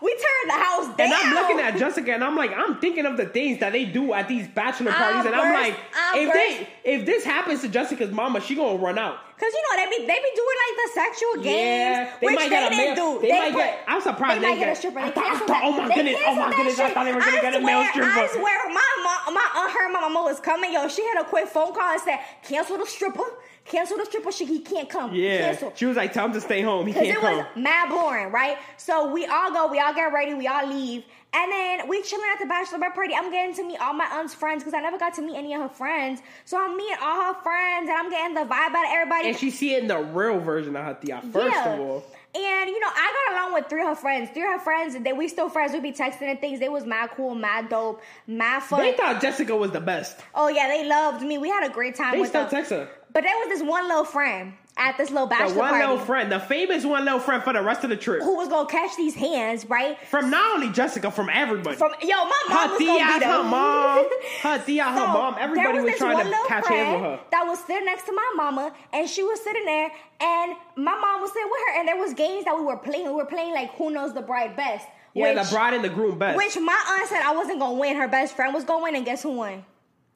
We 0.00 0.12
turned 0.12 0.48
the 0.48 0.52
house 0.64 0.86
down. 0.96 1.06
And 1.06 1.14
I'm 1.14 1.34
looking 1.34 1.58
at 1.60 1.76
Jessica, 1.78 2.12
and 2.12 2.22
I'm 2.22 2.36
like, 2.36 2.52
I'm 2.54 2.78
thinking 2.80 3.06
of 3.06 3.16
the 3.16 3.26
things 3.26 3.60
that 3.60 3.72
they 3.72 3.84
do 3.86 4.12
at 4.12 4.28
these 4.28 4.46
bachelor 4.46 4.92
parties, 4.92 5.24
and 5.26 5.34
I'm 5.34 5.54
like, 5.54 5.74
I 5.96 6.18
if 6.18 6.32
they, 6.32 6.68
if 6.92 7.06
this 7.06 7.24
happens 7.24 7.62
to 7.62 7.68
Jessica's 7.68 8.10
mama, 8.12 8.40
she 8.40 8.54
gonna 8.54 8.78
run 8.78 8.98
out. 8.98 9.16
Cause 9.38 9.52
you 9.54 9.62
know 9.70 9.84
they 9.84 9.90
be 9.98 10.02
they 10.02 10.18
be 10.18 10.32
doing 10.34 10.56
like 10.66 10.74
the 10.82 10.90
sexual 10.94 11.34
games, 11.44 11.46
Yeah, 11.46 12.10
they 12.20 12.26
which 12.26 12.34
might 12.34 12.42
they 12.44 12.48
get 12.50 12.72
a 12.72 12.74
didn't 12.74 12.94
male- 12.96 13.20
do. 13.20 13.22
they 13.22 13.30
might 13.38 13.52
put- 13.52 13.58
get- 13.62 13.84
I'm 13.86 14.00
surprised 14.00 14.36
they, 14.42 14.46
they 14.46 14.50
might 14.50 14.58
get 14.58 14.72
a 14.72 14.74
stripper. 14.74 14.98
I 14.98 15.04
They 15.06 15.10
thought- 15.14 15.26
I 15.30 15.38
thought- 15.46 15.62
oh 15.64 15.72
my 15.78 15.94
goodness, 15.94 16.16
oh 16.26 16.34
my 16.34 16.50
goodness, 16.50 16.78
I 16.80 16.90
thought 16.90 17.04
they 17.04 17.14
were 17.14 17.20
gonna 17.20 17.36
I 17.38 17.40
get 17.40 17.54
a 17.54 17.60
male 17.60 17.84
stripper. 17.90 18.10
I 18.18 18.26
swear, 18.34 18.58
my 18.74 18.90
mom, 19.04 19.34
my 19.34 19.48
aunt, 19.62 19.70
her, 19.72 19.88
my 19.92 20.00
mama 20.00 20.22
was 20.22 20.40
coming. 20.40 20.72
Yo, 20.72 20.88
she 20.88 21.06
had 21.06 21.20
a 21.20 21.24
quick 21.24 21.46
phone 21.46 21.72
call 21.72 21.92
and 21.92 22.00
said, 22.02 22.18
"Cancel 22.42 22.78
the 22.78 22.86
stripper, 22.86 23.22
cancel 23.68 23.96
the 23.96 24.04
stripper. 24.06 24.32
She 24.32 24.44
he 24.44 24.60
can't 24.60 24.88
come. 24.88 25.14
Yeah, 25.14 25.38
cancel." 25.50 25.72
she 25.74 25.86
was 25.86 25.96
like, 25.96 26.12
tell 26.12 26.26
him 26.26 26.32
to 26.32 26.40
stay 26.40 26.62
home. 26.62 26.86
He 26.86 26.92
can't 26.92 27.20
come. 27.20 27.36
Because 27.36 27.46
it 27.46 27.56
was 27.56 27.62
mad 27.62 27.90
boring, 27.90 28.32
right? 28.32 28.58
So 28.76 29.12
we 29.12 29.26
all 29.26 29.52
go, 29.52 29.68
we 29.68 29.78
all 29.80 29.94
get 29.94 30.12
ready, 30.12 30.34
we 30.34 30.46
all 30.46 30.66
leave. 30.66 31.04
And 31.34 31.52
then 31.52 31.88
we 31.88 32.02
chilling 32.02 32.26
at 32.32 32.38
the 32.38 32.46
bachelorette 32.52 32.94
party. 32.94 33.14
I'm 33.14 33.30
getting 33.30 33.54
to 33.56 33.64
meet 33.66 33.78
all 33.80 33.92
my 33.92 34.06
aunt's 34.06 34.32
friends 34.34 34.62
because 34.62 34.72
I 34.74 34.80
never 34.80 34.98
got 34.98 35.14
to 35.14 35.22
meet 35.22 35.36
any 35.36 35.52
of 35.54 35.60
her 35.60 35.68
friends. 35.68 36.20
So 36.46 36.58
I'm 36.58 36.76
meeting 36.76 36.96
all 37.02 37.34
her 37.34 37.40
friends 37.42 37.88
and 37.88 37.98
I'm 37.98 38.10
getting 38.10 38.34
the 38.34 38.40
vibe 38.42 38.74
out 38.74 38.86
of 38.86 38.90
everybody. 38.92 39.28
And 39.28 39.36
she 39.36 39.50
see 39.50 39.74
it 39.74 39.82
in 39.82 39.88
the 39.88 39.98
real 39.98 40.38
version 40.40 40.74
of 40.74 40.84
her. 40.84 40.94
First 41.30 41.54
Yeah. 41.54 41.74
of 41.74 41.80
all, 41.80 42.04
And 42.34 42.70
you 42.70 42.80
know, 42.80 42.88
I 42.90 43.12
got 43.30 43.38
along 43.42 43.54
with 43.54 43.68
three 43.68 43.82
of 43.82 43.88
her 43.88 43.94
friends. 43.94 44.30
Three 44.32 44.42
of 44.42 44.48
her 44.50 44.58
friends, 44.58 44.94
and 44.94 45.04
they 45.04 45.12
we 45.12 45.28
still 45.28 45.48
friends. 45.50 45.72
We'd 45.72 45.82
be 45.82 45.92
texting 45.92 46.22
and 46.30 46.40
things. 46.40 46.60
They 46.60 46.68
was 46.68 46.84
mad 46.86 47.10
cool, 47.16 47.34
mad 47.34 47.68
dope, 47.68 48.00
mad 48.26 48.62
fun. 48.62 48.80
they 48.80 48.92
thought 48.92 49.20
Jessica 49.20 49.54
was 49.56 49.70
the 49.70 49.80
best. 49.80 50.18
oh 50.34 50.48
yeah, 50.48 50.68
they 50.68 50.86
loved 50.86 51.22
me. 51.22 51.36
We 51.38 51.48
had 51.50 51.64
a 51.68 51.72
great 51.72 51.94
time 51.94 52.12
They 52.12 52.20
with 52.20 52.28
still 52.30 52.42
them. 52.42 52.50
text 52.50 52.70
her. 52.70 52.88
But 53.12 53.22
there 53.24 53.34
was 53.36 53.48
this 53.48 53.62
one 53.62 53.86
little 53.88 54.04
friend 54.04 54.52
at 54.78 54.96
this 54.96 55.10
little 55.10 55.26
The 55.26 55.34
one 55.34 55.70
party 55.70 55.80
little 55.86 55.98
friend, 55.98 56.30
the 56.30 56.38
famous 56.40 56.84
one 56.84 57.04
little 57.04 57.20
friend 57.20 57.42
for 57.42 57.52
the 57.52 57.60
rest 57.62 57.84
of 57.84 57.90
the 57.90 57.96
trip. 57.96 58.22
who 58.22 58.36
was 58.36 58.48
gonna 58.48 58.68
catch 58.68 58.96
these 58.96 59.14
hands, 59.14 59.66
right? 59.68 59.98
From 60.06 60.30
not 60.30 60.54
only 60.54 60.70
Jessica, 60.70 61.10
from 61.10 61.28
everybody. 61.28 61.76
From 61.76 61.92
yo, 62.00 62.08
my 62.24 62.42
mom 62.48 62.58
her 62.58 62.68
was 62.70 62.78
tia, 62.78 62.86
gonna 62.98 63.18
be 63.18 63.24
her 63.24 63.42
mom, 63.42 64.06
her 64.42 64.58
tia, 64.64 64.84
her 64.84 64.96
So, 64.96 65.06
mom. 65.06 65.36
Everybody 65.38 65.78
was, 65.80 65.90
was 65.90 65.96
trying 65.98 66.24
to 66.24 66.38
catch 66.46 66.66
hands 66.68 66.94
with 66.94 67.02
her. 67.02 67.20
That 67.32 67.44
was 67.46 67.58
sitting 67.64 67.84
next 67.84 68.04
to 68.06 68.12
my 68.12 68.32
mama, 68.36 68.72
and 68.92 69.08
she 69.08 69.22
was 69.22 69.42
sitting 69.42 69.64
there, 69.64 69.90
and 70.20 70.54
my 70.76 70.96
mom 70.96 71.20
was 71.20 71.32
sitting 71.32 71.48
with 71.50 71.60
her, 71.68 71.78
and 71.80 71.88
there 71.88 71.96
was 71.96 72.14
games 72.14 72.44
that 72.44 72.56
we 72.56 72.62
were 72.62 72.76
playing. 72.76 73.06
We 73.06 73.12
were 73.12 73.26
playing 73.26 73.52
like 73.52 73.72
who 73.74 73.90
knows 73.90 74.14
the 74.14 74.22
bride 74.22 74.56
best. 74.56 74.86
Yeah, 75.14 75.34
which, 75.34 75.48
the 75.48 75.54
bride 75.54 75.74
and 75.74 75.84
the 75.84 75.88
groom 75.88 76.18
best. 76.18 76.36
Which 76.36 76.56
my 76.60 76.78
aunt 76.98 77.08
said 77.08 77.22
I 77.22 77.34
wasn't 77.34 77.58
gonna 77.58 77.78
win. 77.78 77.96
Her 77.96 78.08
best 78.08 78.36
friend 78.36 78.54
was 78.54 78.64
gonna 78.64 78.84
win, 78.84 78.94
and 78.94 79.04
guess 79.04 79.22
who 79.22 79.32
won? 79.32 79.64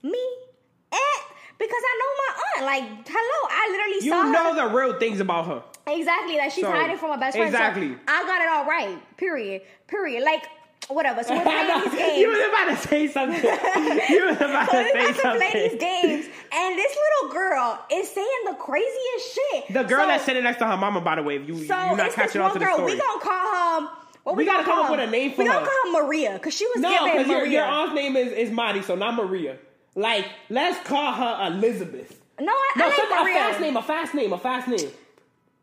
Me. 0.03 0.19
Because 1.63 1.83
I 1.87 1.95
know 2.01 2.11
my 2.19 2.33
aunt. 2.43 2.67
Like, 2.67 3.07
hello, 3.07 3.39
I 3.51 3.69
literally 3.71 4.05
you 4.05 4.11
saw 4.11 4.23
her. 4.23 4.27
You 4.27 4.33
know 4.33 4.55
the 4.69 4.75
real 4.77 4.99
things 4.99 5.21
about 5.21 5.47
her. 5.47 5.63
Exactly, 5.87 6.37
that 6.37 6.51
she's 6.53 6.65
So, 6.65 6.73
hiding 6.73 6.97
from 6.99 7.11
her 7.13 7.19
best 7.19 7.37
friend. 7.37 7.53
So 7.53 7.57
exactly. 7.57 7.97
I 8.09 8.23
got 8.27 8.41
it 8.43 8.49
all 8.49 8.65
right. 8.67 8.99
Period. 9.17 9.63
Period. 9.87 10.25
Like, 10.25 10.45
whatever. 10.89 11.23
So 11.23 11.35
we're 11.37 11.43
playing 11.43 11.81
these 11.85 11.95
games. 11.95 12.19
you 12.19 12.29
was 12.29 12.39
about 12.49 12.67
to 12.71 12.77
say 12.89 13.07
something. 13.09 13.43
you 14.11 14.27
was 14.27 14.37
about 14.37 14.71
So 14.71 14.79
to 14.83 14.85
we 14.85 14.91
say 14.91 15.11
about 15.11 15.33
to 15.33 15.39
play 15.39 15.51
something. 15.51 15.63
these 15.71 15.81
games, 15.81 16.27
and 16.53 16.79
this 16.79 16.97
little 16.99 17.33
girl 17.35 17.79
is 17.93 18.11
saying 18.11 18.43
the 18.47 18.55
craziest 18.55 19.35
shit. 19.35 19.69
The 19.75 19.83
girl 19.85 20.03
so, 20.03 20.07
that's 20.09 20.25
sitting 20.25 20.43
next 20.45 20.59
to 20.59 20.67
her 20.67 20.77
mama, 20.77 21.01
by 21.01 21.15
the 21.17 21.23
way, 21.23 21.37
if 21.37 21.47
you 21.47 21.55
so 21.65 21.77
you're 21.87 21.97
not 21.97 22.11
catching 22.13 22.41
on 22.41 22.53
to 22.53 22.59
the 22.59 22.65
girl. 22.65 22.75
story. 22.75 22.95
We 22.95 22.99
gonna 23.01 23.21
call 23.21 23.55
her. 23.83 23.89
What 24.25 24.37
We 24.37 24.43
we, 24.45 24.47
gotta 24.47 24.63
come 24.65 24.75
call 24.75 24.85
up 24.85 24.91
her? 24.91 24.97
with 24.99 25.09
a 25.09 25.11
name 25.11 25.33
for 25.33 25.43
We 25.43 25.49
gonna 25.49 25.67
call 25.67 25.93
her 25.95 26.03
Maria 26.07 26.33
because 26.35 26.55
she 26.55 26.67
was 26.67 26.77
no, 26.79 26.91
giving 26.91 27.13
because 27.13 27.27
your, 27.29 27.39
Maria. 27.41 27.51
your 27.53 27.65
aunt's 27.65 27.95
name 27.95 28.17
is, 28.17 28.33
is 28.33 28.51
Marty, 28.53 28.83
so 28.83 28.95
not 28.95 29.15
Maria. 29.15 29.57
Like, 29.95 30.27
let's 30.49 30.87
call 30.87 31.13
her 31.13 31.49
Elizabeth. 31.49 32.21
no, 32.41 32.53
I, 32.53 32.73
No, 32.77 32.85
I 32.85 32.89
like 32.89 32.97
some, 32.97 33.13
a 33.13 33.23
Maria. 33.23 33.35
fast 33.39 33.61
name, 33.61 33.77
a 33.77 33.83
fast 33.83 34.15
name, 34.15 34.33
a 34.33 34.39
fast 34.39 34.69
name. 34.69 34.91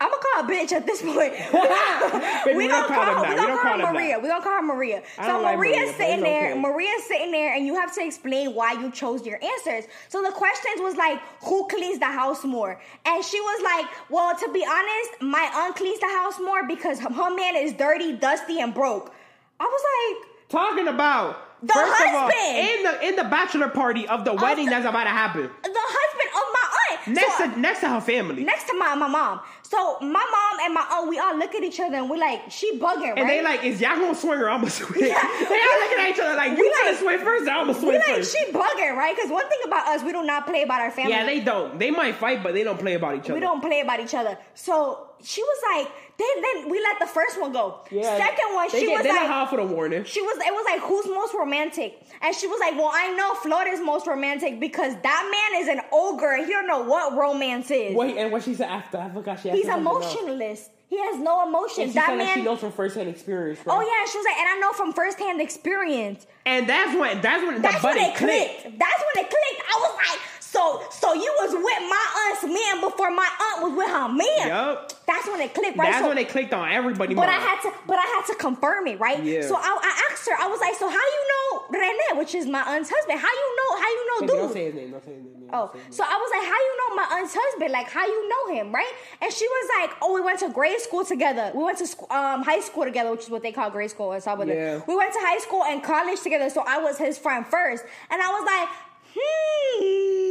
I'm 0.01 0.09
gonna 0.09 0.21
call 0.21 0.43
her 0.43 0.49
bitch 0.49 0.71
at 0.71 0.85
this 0.85 1.01
point. 1.01 1.33
Baby, 2.45 2.57
we 2.57 2.63
we 2.63 2.67
gonna 2.69 2.87
don't 2.87 2.87
call 2.87 3.03
call, 3.03 3.21
them 3.23 3.31
we 3.31 3.35
gonna 3.35 3.47
don't 3.47 3.61
call 3.61 3.77
call 3.77 3.87
her 3.87 3.93
Maria. 3.93 4.19
We 4.19 4.27
gonna 4.29 4.43
call 4.43 4.53
her 4.55 4.61
Maria. 4.61 5.03
So 5.17 5.41
like 5.41 5.57
Maria's 5.57 5.77
Maria, 5.77 5.93
sitting 5.97 6.21
there. 6.23 6.51
okay. 6.51 6.59
Maria's 6.61 7.03
sitting 7.03 7.31
there, 7.31 7.53
and 7.53 7.65
you 7.65 7.75
have 7.75 7.93
to 7.95 8.05
explain 8.05 8.53
why 8.55 8.73
you 8.73 8.91
chose 8.91 9.25
your 9.25 9.43
answers. 9.43 9.89
So 10.07 10.21
the 10.21 10.31
questions 10.31 10.79
was 10.79 10.95
like, 10.95 11.19
who 11.43 11.67
cleans 11.67 11.99
the 11.99 12.05
house 12.05 12.45
more? 12.45 12.79
And 13.05 13.25
she 13.25 13.41
was 13.41 13.61
like, 13.61 13.91
well, 14.09 14.33
to 14.37 14.49
be 14.53 14.63
honest, 14.65 15.21
my 15.21 15.51
aunt 15.53 15.75
cleans 15.75 15.99
the 15.99 16.07
house 16.07 16.39
more 16.39 16.65
because 16.65 16.99
her 17.01 17.11
her 17.11 17.35
man 17.35 17.57
is 17.57 17.73
dirty, 17.73 18.13
dusty, 18.15 18.61
and 18.61 18.73
broke. 18.73 19.13
I 19.59 19.65
was 19.65 19.81
like. 20.21 20.29
Talking 20.47 20.87
about 20.87 21.48
The 21.61 21.73
first 21.73 22.01
of 22.01 22.15
all, 22.15 22.29
in 22.29 22.83
the 22.83 23.07
in 23.07 23.15
the 23.17 23.23
bachelor 23.25 23.67
party 23.67 24.07
of 24.07 24.23
the 24.23 24.33
wedding 24.33 24.65
the- 24.65 24.71
that's 24.71 24.85
about 24.85 25.03
to 25.03 25.09
happen. 25.09 25.49
The 25.63 25.69
husband 25.73 26.29
of 26.39 26.45
my 26.53 26.67
aunt. 26.89 27.07
Next 27.15 27.37
So- 27.37 27.51
to 27.51 27.59
next 27.59 27.79
to 27.81 27.89
her 27.89 28.01
family. 28.01 28.43
next 28.43 28.67
to 28.69 28.77
my, 28.77 28.95
my 28.95 29.07
mom. 29.07 29.41
So 29.63 29.99
my 29.99 30.07
mom 30.31 30.59
and 30.65 30.73
my 30.73 30.85
aunt, 30.91 31.09
we 31.09 31.19
all 31.19 31.35
look 31.37 31.53
at 31.53 31.61
each 31.63 31.79
other 31.79 31.97
and 31.97 32.09
we're 32.09 32.17
like, 32.17 32.49
she 32.49 32.79
bugging, 32.79 33.09
right? 33.09 33.17
and 33.19 33.29
they 33.29 33.41
like, 33.43 33.63
is 33.63 33.79
y'all 33.81 33.97
gonna 33.97 34.15
swing 34.15 34.39
or 34.39 34.49
I'm 34.49 34.61
gonna 34.61 34.71
swing? 34.79 35.01
Yeah. 35.01 35.21
they 35.21 35.59
all 35.61 35.79
looking 35.81 35.99
at 35.99 36.09
each 36.11 36.19
other 36.19 36.35
like, 36.35 36.57
We 36.57 36.63
you 36.63 36.73
gonna 36.73 36.91
like- 36.91 36.99
swing 36.99 37.19
first 37.19 37.47
or 37.47 37.51
I'm 37.51 37.67
gonna 37.67 37.73
swing 37.73 37.85
we 37.91 37.97
swing 37.97 38.07
like, 38.07 38.17
first. 38.17 38.35
she 38.37 38.45
bugging, 38.51 38.95
right? 38.95 39.15
Because 39.15 39.29
one 39.29 39.47
thing 39.49 39.59
about 39.65 39.87
us, 39.89 40.01
we 40.03 40.11
do 40.13 40.23
not 40.23 40.47
play 40.47 40.63
about 40.63 40.81
our 40.81 40.91
family. 40.91 41.11
yeah, 41.11 41.25
they 41.25 41.41
don't. 41.41 41.77
They 41.77 41.91
might 41.91 42.15
fight, 42.15 42.41
but 42.41 42.53
they 42.53 42.63
don't 42.63 42.79
play 42.79 42.93
about 42.95 43.15
each 43.15 43.25
other. 43.25 43.33
we 43.35 43.39
don't 43.41 43.61
play 43.61 43.81
about 43.81 43.99
each 43.99 44.13
other. 44.15 44.37
So 44.53 45.08
she 45.23 45.41
was 45.43 45.57
like, 45.73 45.91
then 46.17 46.27
then 46.41 46.69
we 46.69 46.79
let 46.81 46.99
the 46.99 47.07
first 47.07 47.39
one 47.39 47.51
go. 47.53 47.79
Yeah. 47.91 48.17
Second 48.17 48.53
one, 48.55 48.69
she 48.69 48.85
get, 48.85 48.97
was 48.97 49.05
like, 49.05 49.13
not 49.15 49.27
half 49.27 49.49
for 49.49 49.57
the 49.57 49.65
warning. 49.65 50.03
she 50.03 50.21
was 50.21 50.37
it 50.37 50.53
was 50.53 50.65
like 50.69 50.81
who's 50.81 51.05
most 51.07 51.33
romantic 51.33 52.01
and 52.21 52.35
she 52.35 52.47
was 52.47 52.59
like 52.59 52.75
well 52.75 52.91
i 52.93 53.13
know 53.15 53.33
florida's 53.35 53.79
most 53.79 54.05
romantic 54.07 54.59
because 54.59 54.93
that 55.01 55.29
man 55.51 55.61
is 55.61 55.67
an 55.69 55.79
ogre 55.93 56.31
and 56.33 56.45
he 56.45 56.51
don't 56.51 56.67
know 56.67 56.83
what 56.83 57.13
romance 57.17 57.71
is 57.71 57.95
Wait, 57.95 58.17
and 58.17 58.31
what 58.31 58.43
she 58.43 58.53
said 58.53 58.67
after? 58.69 58.97
I 58.97 59.09
forgot 59.09 59.39
she. 59.39 59.49
he's 59.51 59.65
asked 59.65 59.75
something 59.83 59.87
else. 60.03 60.13
emotionless 60.15 60.69
he 60.89 60.97
has 60.99 61.19
no 61.21 61.47
emotion 61.47 61.91
that 61.93 62.17
man 62.17 62.35
she 62.39 62.41
knows 62.43 62.59
from 62.59 62.71
firsthand 62.71 63.07
experience. 63.09 63.59
Right? 63.65 63.73
oh 63.77 63.79
yeah 63.81 64.11
she 64.11 64.17
was 64.17 64.25
like 64.25 64.37
and 64.37 64.49
i 64.49 64.59
know 64.59 64.73
from 64.73 64.91
firsthand 64.93 65.39
experience 65.41 66.27
And 66.45 66.67
that's 66.67 66.97
when 66.99 67.21
that's 67.21 67.43
when 67.45 67.61
that's 67.61 67.81
the 67.81 67.87
when 67.87 67.97
it 67.97 68.15
clicked. 68.15 68.63
that's 68.77 69.01
when 69.07 69.25
it 69.25 69.29
clicked 69.29 69.61
i 69.69 69.75
was 69.79 69.95
like 69.95 70.19
so 70.41 70.81
so 70.91 71.13
you 71.13 71.31
was 71.39 71.51
with 71.53 71.89
my 71.89 72.05
aunt's 72.27 72.43
man 72.43 72.81
before 72.81 73.11
my 73.11 73.29
aunt 73.59 73.69
was 73.69 73.77
with 73.77 73.89
her 73.89 74.07
man 74.07 74.47
Yup. 74.47 75.05
that's 75.05 75.27
when 75.27 75.41
it 75.41 75.53
clicked 75.53 75.77
right 75.77 75.91
That's 75.91 76.03
So- 76.03 76.09
when 76.09 76.17
it 76.17 76.29
clicked 76.29 76.53
on 76.53 76.71
everybody. 76.71 77.13
But 77.13 77.29
I 77.29 77.33
had 77.39 77.61
to, 77.61 77.73
but 77.87 77.97
I 77.97 78.05
had 78.15 78.25
to 78.27 78.35
confirm 78.35 78.87
it, 78.87 78.99
right? 78.99 79.21
Yeah. 79.23 79.41
So 79.41 79.55
I, 79.55 79.59
I 79.61 80.09
asked 80.11 80.27
her. 80.29 80.35
I 80.39 80.47
was 80.47 80.59
like, 80.59 80.75
"So 80.75 80.87
how 80.89 80.95
you 81.15 81.23
know 81.31 81.79
Rene, 81.79 82.19
which 82.19 82.33
is 82.35 82.45
my 82.45 82.61
aunt's 82.61 82.89
husband? 82.93 83.19
How 83.19 83.27
you 83.27 83.55
know? 83.59 83.81
How 83.81 83.89
you 83.89 84.03
know, 84.07 84.19
Baby, 84.27 84.33
Don't 84.39 84.53
say 84.53 84.65
his 84.65 84.75
name. 84.75 84.91
Don't 84.91 85.03
say 85.05 85.13
his 85.13 85.23
name. 85.23 85.49
Oh, 85.51 85.57
don't 85.65 85.73
say 85.73 85.79
his 85.87 85.95
so 85.97 86.03
I 86.03 86.15
was 86.15 86.29
like, 86.35 86.45
"How 86.51 86.59
you 86.67 86.73
know 86.79 86.95
my 86.95 87.07
aunt's 87.19 87.35
husband? 87.37 87.71
Like, 87.71 87.89
how 87.89 88.05
you 88.05 88.29
know 88.29 88.43
him, 88.55 88.73
right?" 88.73 88.93
And 89.21 89.31
she 89.33 89.47
was 89.47 89.69
like, 89.79 89.97
"Oh, 90.01 90.13
we 90.13 90.21
went 90.21 90.39
to 90.39 90.49
grade 90.49 90.79
school 90.79 91.03
together. 91.05 91.51
We 91.55 91.63
went 91.63 91.77
to 91.79 91.87
sc- 91.87 92.09
um, 92.11 92.43
high 92.43 92.59
school 92.61 92.83
together, 92.85 93.11
which 93.11 93.21
is 93.21 93.29
what 93.29 93.41
they 93.41 93.51
call 93.51 93.69
grade 93.69 93.89
school 93.89 94.13
in 94.13 94.21
Salvador. 94.21 94.53
Yeah. 94.55 94.81
We 94.87 94.95
went 94.95 95.11
to 95.13 95.19
high 95.21 95.39
school 95.39 95.63
and 95.63 95.81
college 95.83 96.21
together, 96.21 96.49
so 96.49 96.63
I 96.67 96.77
was 96.79 96.97
his 96.97 97.17
friend 97.17 97.45
first. 97.47 97.83
And 98.11 98.21
I 98.21 98.29
was 98.29 98.43
like, 98.45 98.69
hmm, 99.15 100.28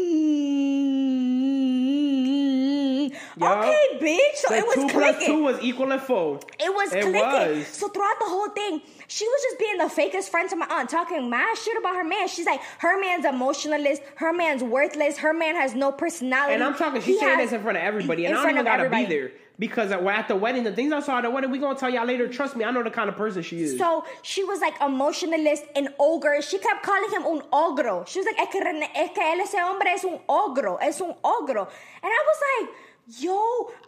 Okay, 3.47 3.99
bitch. 4.01 4.37
So 4.37 4.55
it 4.55 4.67
was 4.67 4.75
two 4.77 4.89
clicking. 4.89 5.15
plus 5.17 5.27
two 5.27 5.43
was 5.43 5.59
equaling 5.63 5.99
four. 6.01 6.41
It 6.59 6.73
was 6.75 6.93
It 6.93 7.03
clicking. 7.03 7.21
was. 7.59 7.67
So 7.69 7.89
throughout 7.89 8.19
the 8.19 8.27
whole 8.27 8.49
thing, 8.51 8.81
she 9.07 9.27
was 9.27 9.43
just 9.43 9.59
being 9.59 9.79
the 9.79 9.85
fakest 9.85 10.31
friend 10.31 10.49
to 10.51 10.57
my 10.57 10.67
aunt, 10.71 10.91
talking 10.91 11.29
mad 11.31 11.57
shit 11.59 11.77
about 11.79 11.97
her 11.97 12.05
man. 12.05 12.29
She's 12.29 12.47
like, 12.47 12.61
her 12.79 13.01
man's 13.01 13.25
emotionalist, 13.25 14.03
her 14.17 14.33
man's 14.33 14.63
worthless, 14.63 15.19
her 15.19 15.33
man 15.33 15.55
has 15.57 15.75
no 15.75 15.93
personality. 15.93 16.55
And 16.55 16.63
I'm 16.65 16.75
talking, 16.75 17.01
she's 17.01 17.15
He 17.17 17.19
saying 17.21 17.39
has- 17.39 17.51
this 17.51 17.57
in 17.57 17.63
front 17.63 17.79
of 17.79 17.85
everybody, 17.85 18.27
and 18.27 18.37
I 18.37 18.43
don't 18.43 18.51
even 18.53 18.65
gotta 18.65 18.85
everybody. 18.85 19.07
be 19.07 19.13
there 19.13 19.33
because 19.59 19.91
at 19.91 20.05
at 20.07 20.29
the 20.29 20.37
wedding, 20.37 20.63
the 20.63 20.73
things 20.73 20.93
I 20.93 21.01
saw 21.01 21.19
at 21.19 21.23
the 21.23 21.31
wedding, 21.31 21.51
we 21.51 21.59
gonna 21.59 21.79
tell 21.79 21.91
y'all 21.91 22.07
later. 22.07 22.29
Trust 22.29 22.55
me, 22.55 22.65
I 22.65 22.71
know 22.71 22.83
the 22.85 22.91
kind 22.91 23.09
of 23.09 23.17
person 23.17 23.43
she 23.43 23.61
is. 23.63 23.77
So 23.79 24.05
she 24.23 24.45
was 24.45 24.61
like 24.61 24.75
emotionalist 24.81 25.65
and 25.75 25.89
ogre. 25.99 26.41
She 26.43 26.59
kept 26.59 26.83
calling 26.85 27.11
him 27.11 27.25
un 27.25 27.43
ogro. 27.53 28.07
She 28.07 28.21
was 28.21 28.27
like, 28.27 28.39
es 28.39 28.49
que, 28.53 28.61
es 28.61 29.11
que 29.15 29.23
él 29.25 29.41
ese 29.41 29.55
hombre 29.61 29.89
es 29.91 30.05
un 30.05 30.21
ogro, 30.29 30.77
es 30.81 31.01
un 31.01 31.15
ogro. 31.25 31.63
And 32.03 32.13
I 32.13 32.25
was 32.27 32.41
like, 32.61 32.71
yo, 33.17 33.33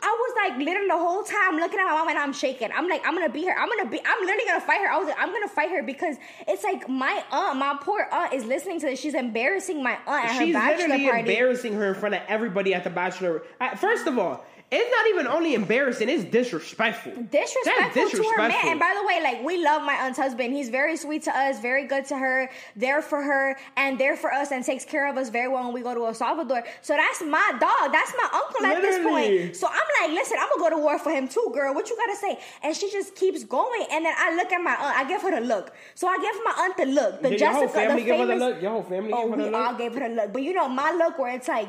I 0.03 0.17
was 0.19 0.35
like 0.37 0.59
literally 0.59 0.89
the 0.89 0.97
whole 0.97 1.23
time 1.23 1.57
looking 1.57 1.79
at 1.79 1.85
my 1.85 1.93
mom 1.93 2.09
and 2.09 2.19
I'm 2.19 2.33
shaking. 2.33 2.71
I'm 2.75 2.89
like, 2.89 3.03
I'm 3.07 3.15
gonna 3.15 3.29
be 3.29 3.45
her. 3.45 3.53
I'm 3.57 3.69
gonna 3.69 3.91
be, 3.91 4.01
I'm 4.05 4.21
literally 4.21 4.45
gonna 4.47 4.61
fight 4.63 4.81
her. 4.81 4.91
I 4.91 4.97
was 4.97 5.09
like, 5.09 5.19
I'm 5.19 5.31
gonna 5.31 5.49
fight 5.49 5.71
her 5.71 5.83
because 5.83 6.17
it's 6.49 6.65
like 6.65 6.89
my 6.89 7.23
aunt, 7.31 7.59
my 7.59 7.77
poor 7.81 8.09
aunt 8.11 8.33
is 8.33 8.45
listening 8.47 8.81
to 8.81 8.87
this. 8.87 9.01
She's 9.01 9.15
embarrassing 9.15 9.83
my 9.83 9.99
aunt 10.07 10.31
at 10.31 10.39
She's 10.39 10.55
her 10.55 10.61
bachelor 10.61 10.97
literally 10.97 11.21
embarrassing 11.21 11.75
her 11.75 11.89
in 11.89 11.95
front 11.95 12.15
of 12.15 12.23
everybody 12.29 12.73
at 12.73 12.85
the 12.85 12.91
bachelor. 12.91 13.43
First 13.77 14.07
of 14.07 14.19
all, 14.19 14.45
It's 14.73 14.91
not 14.91 15.07
even 15.09 15.27
only 15.27 15.55
embarrassing; 15.55 16.09
it's 16.09 16.23
disrespectful. 16.23 17.11
disrespectful, 17.31 18.03
That's 18.03 18.13
to 18.13 18.23
her 18.37 18.49
man. 18.49 18.69
And 18.69 18.79
by 18.79 18.95
the 18.97 19.05
way, 19.05 19.21
like 19.21 19.43
we 19.45 19.63
love 19.65 19.83
my 19.83 19.95
aunt's 19.95 20.17
husband. 20.17 20.55
He's 20.55 20.69
very 20.69 20.97
sweet 20.97 21.25
to 21.25 21.37
us, 21.37 21.61
very 21.61 21.89
good 21.89 22.05
to 22.07 22.17
her, 22.17 22.49
there 22.77 23.03
for 23.03 23.21
her, 23.21 23.59
and 23.77 23.99
there 23.99 24.17
for 24.17 24.33
us, 24.33 24.53
and 24.53 24.65
takes 24.65 24.85
care 24.85 25.09
of 25.11 25.17
us 25.17 25.29
very 25.29 25.49
well 25.49 25.65
when 25.65 25.73
we 25.73 25.83
go 25.83 25.93
to 25.93 26.07
El 26.07 26.15
Salvador. 26.15 26.63
So 26.83 26.95
that's 26.95 27.21
my 27.23 27.51
dog. 27.59 27.91
That's 27.91 28.15
my 28.17 28.29
uncle 28.33 28.67
at 28.67 28.81
this 28.81 29.05
point. 29.05 29.57
So 29.57 29.67
I'm 29.67 29.89
like, 30.03 30.17
listen, 30.17 30.39
I'm 30.41 30.49
gonna 30.51 30.71
go 30.71 30.77
to 30.77 30.83
war 30.83 31.01
for 31.01 31.11
him 31.11 31.27
too, 31.27 31.51
girl. 31.53 31.75
What 31.75 31.91
you 31.91 31.97
gotta 31.97 32.17
say? 32.17 32.39
And 32.63 32.77
she 32.77 32.93
just 32.93 33.17
keeps 33.17 33.43
going. 33.43 33.87
And 33.91 34.05
then 34.05 34.15
I 34.17 34.37
look 34.37 34.53
at 34.53 34.63
my 34.63 34.77
aunt. 34.77 34.97
I 34.97 35.09
give 35.09 35.23
her 35.23 35.33
the 35.33 35.45
look. 35.45 35.75
So 35.97 36.07
I 36.07 36.17
give 36.19 36.37
my 36.45 36.55
aunt 36.63 36.77
the 36.77 36.87
look. 36.87 37.23
The 37.23 37.31
Did 37.31 37.41
your 37.41 37.49
Jessica, 37.51 37.67
whole 37.67 37.69
family 37.69 38.03
the 38.03 38.07
give 38.07 38.19
her 38.21 38.27
the 38.27 38.37
look? 38.37 38.63
Your 38.63 38.71
whole 38.71 38.83
family 38.85 39.11
Oh, 39.13 39.27
we 39.27 39.53
all 39.53 39.75
gave 39.75 39.95
her 39.95 40.09
the 40.09 40.15
look. 40.15 40.33
But 40.33 40.43
you 40.43 40.53
know 40.53 40.69
my 40.69 40.93
look 40.93 41.19
where 41.19 41.35
it's 41.35 41.49
like. 41.49 41.69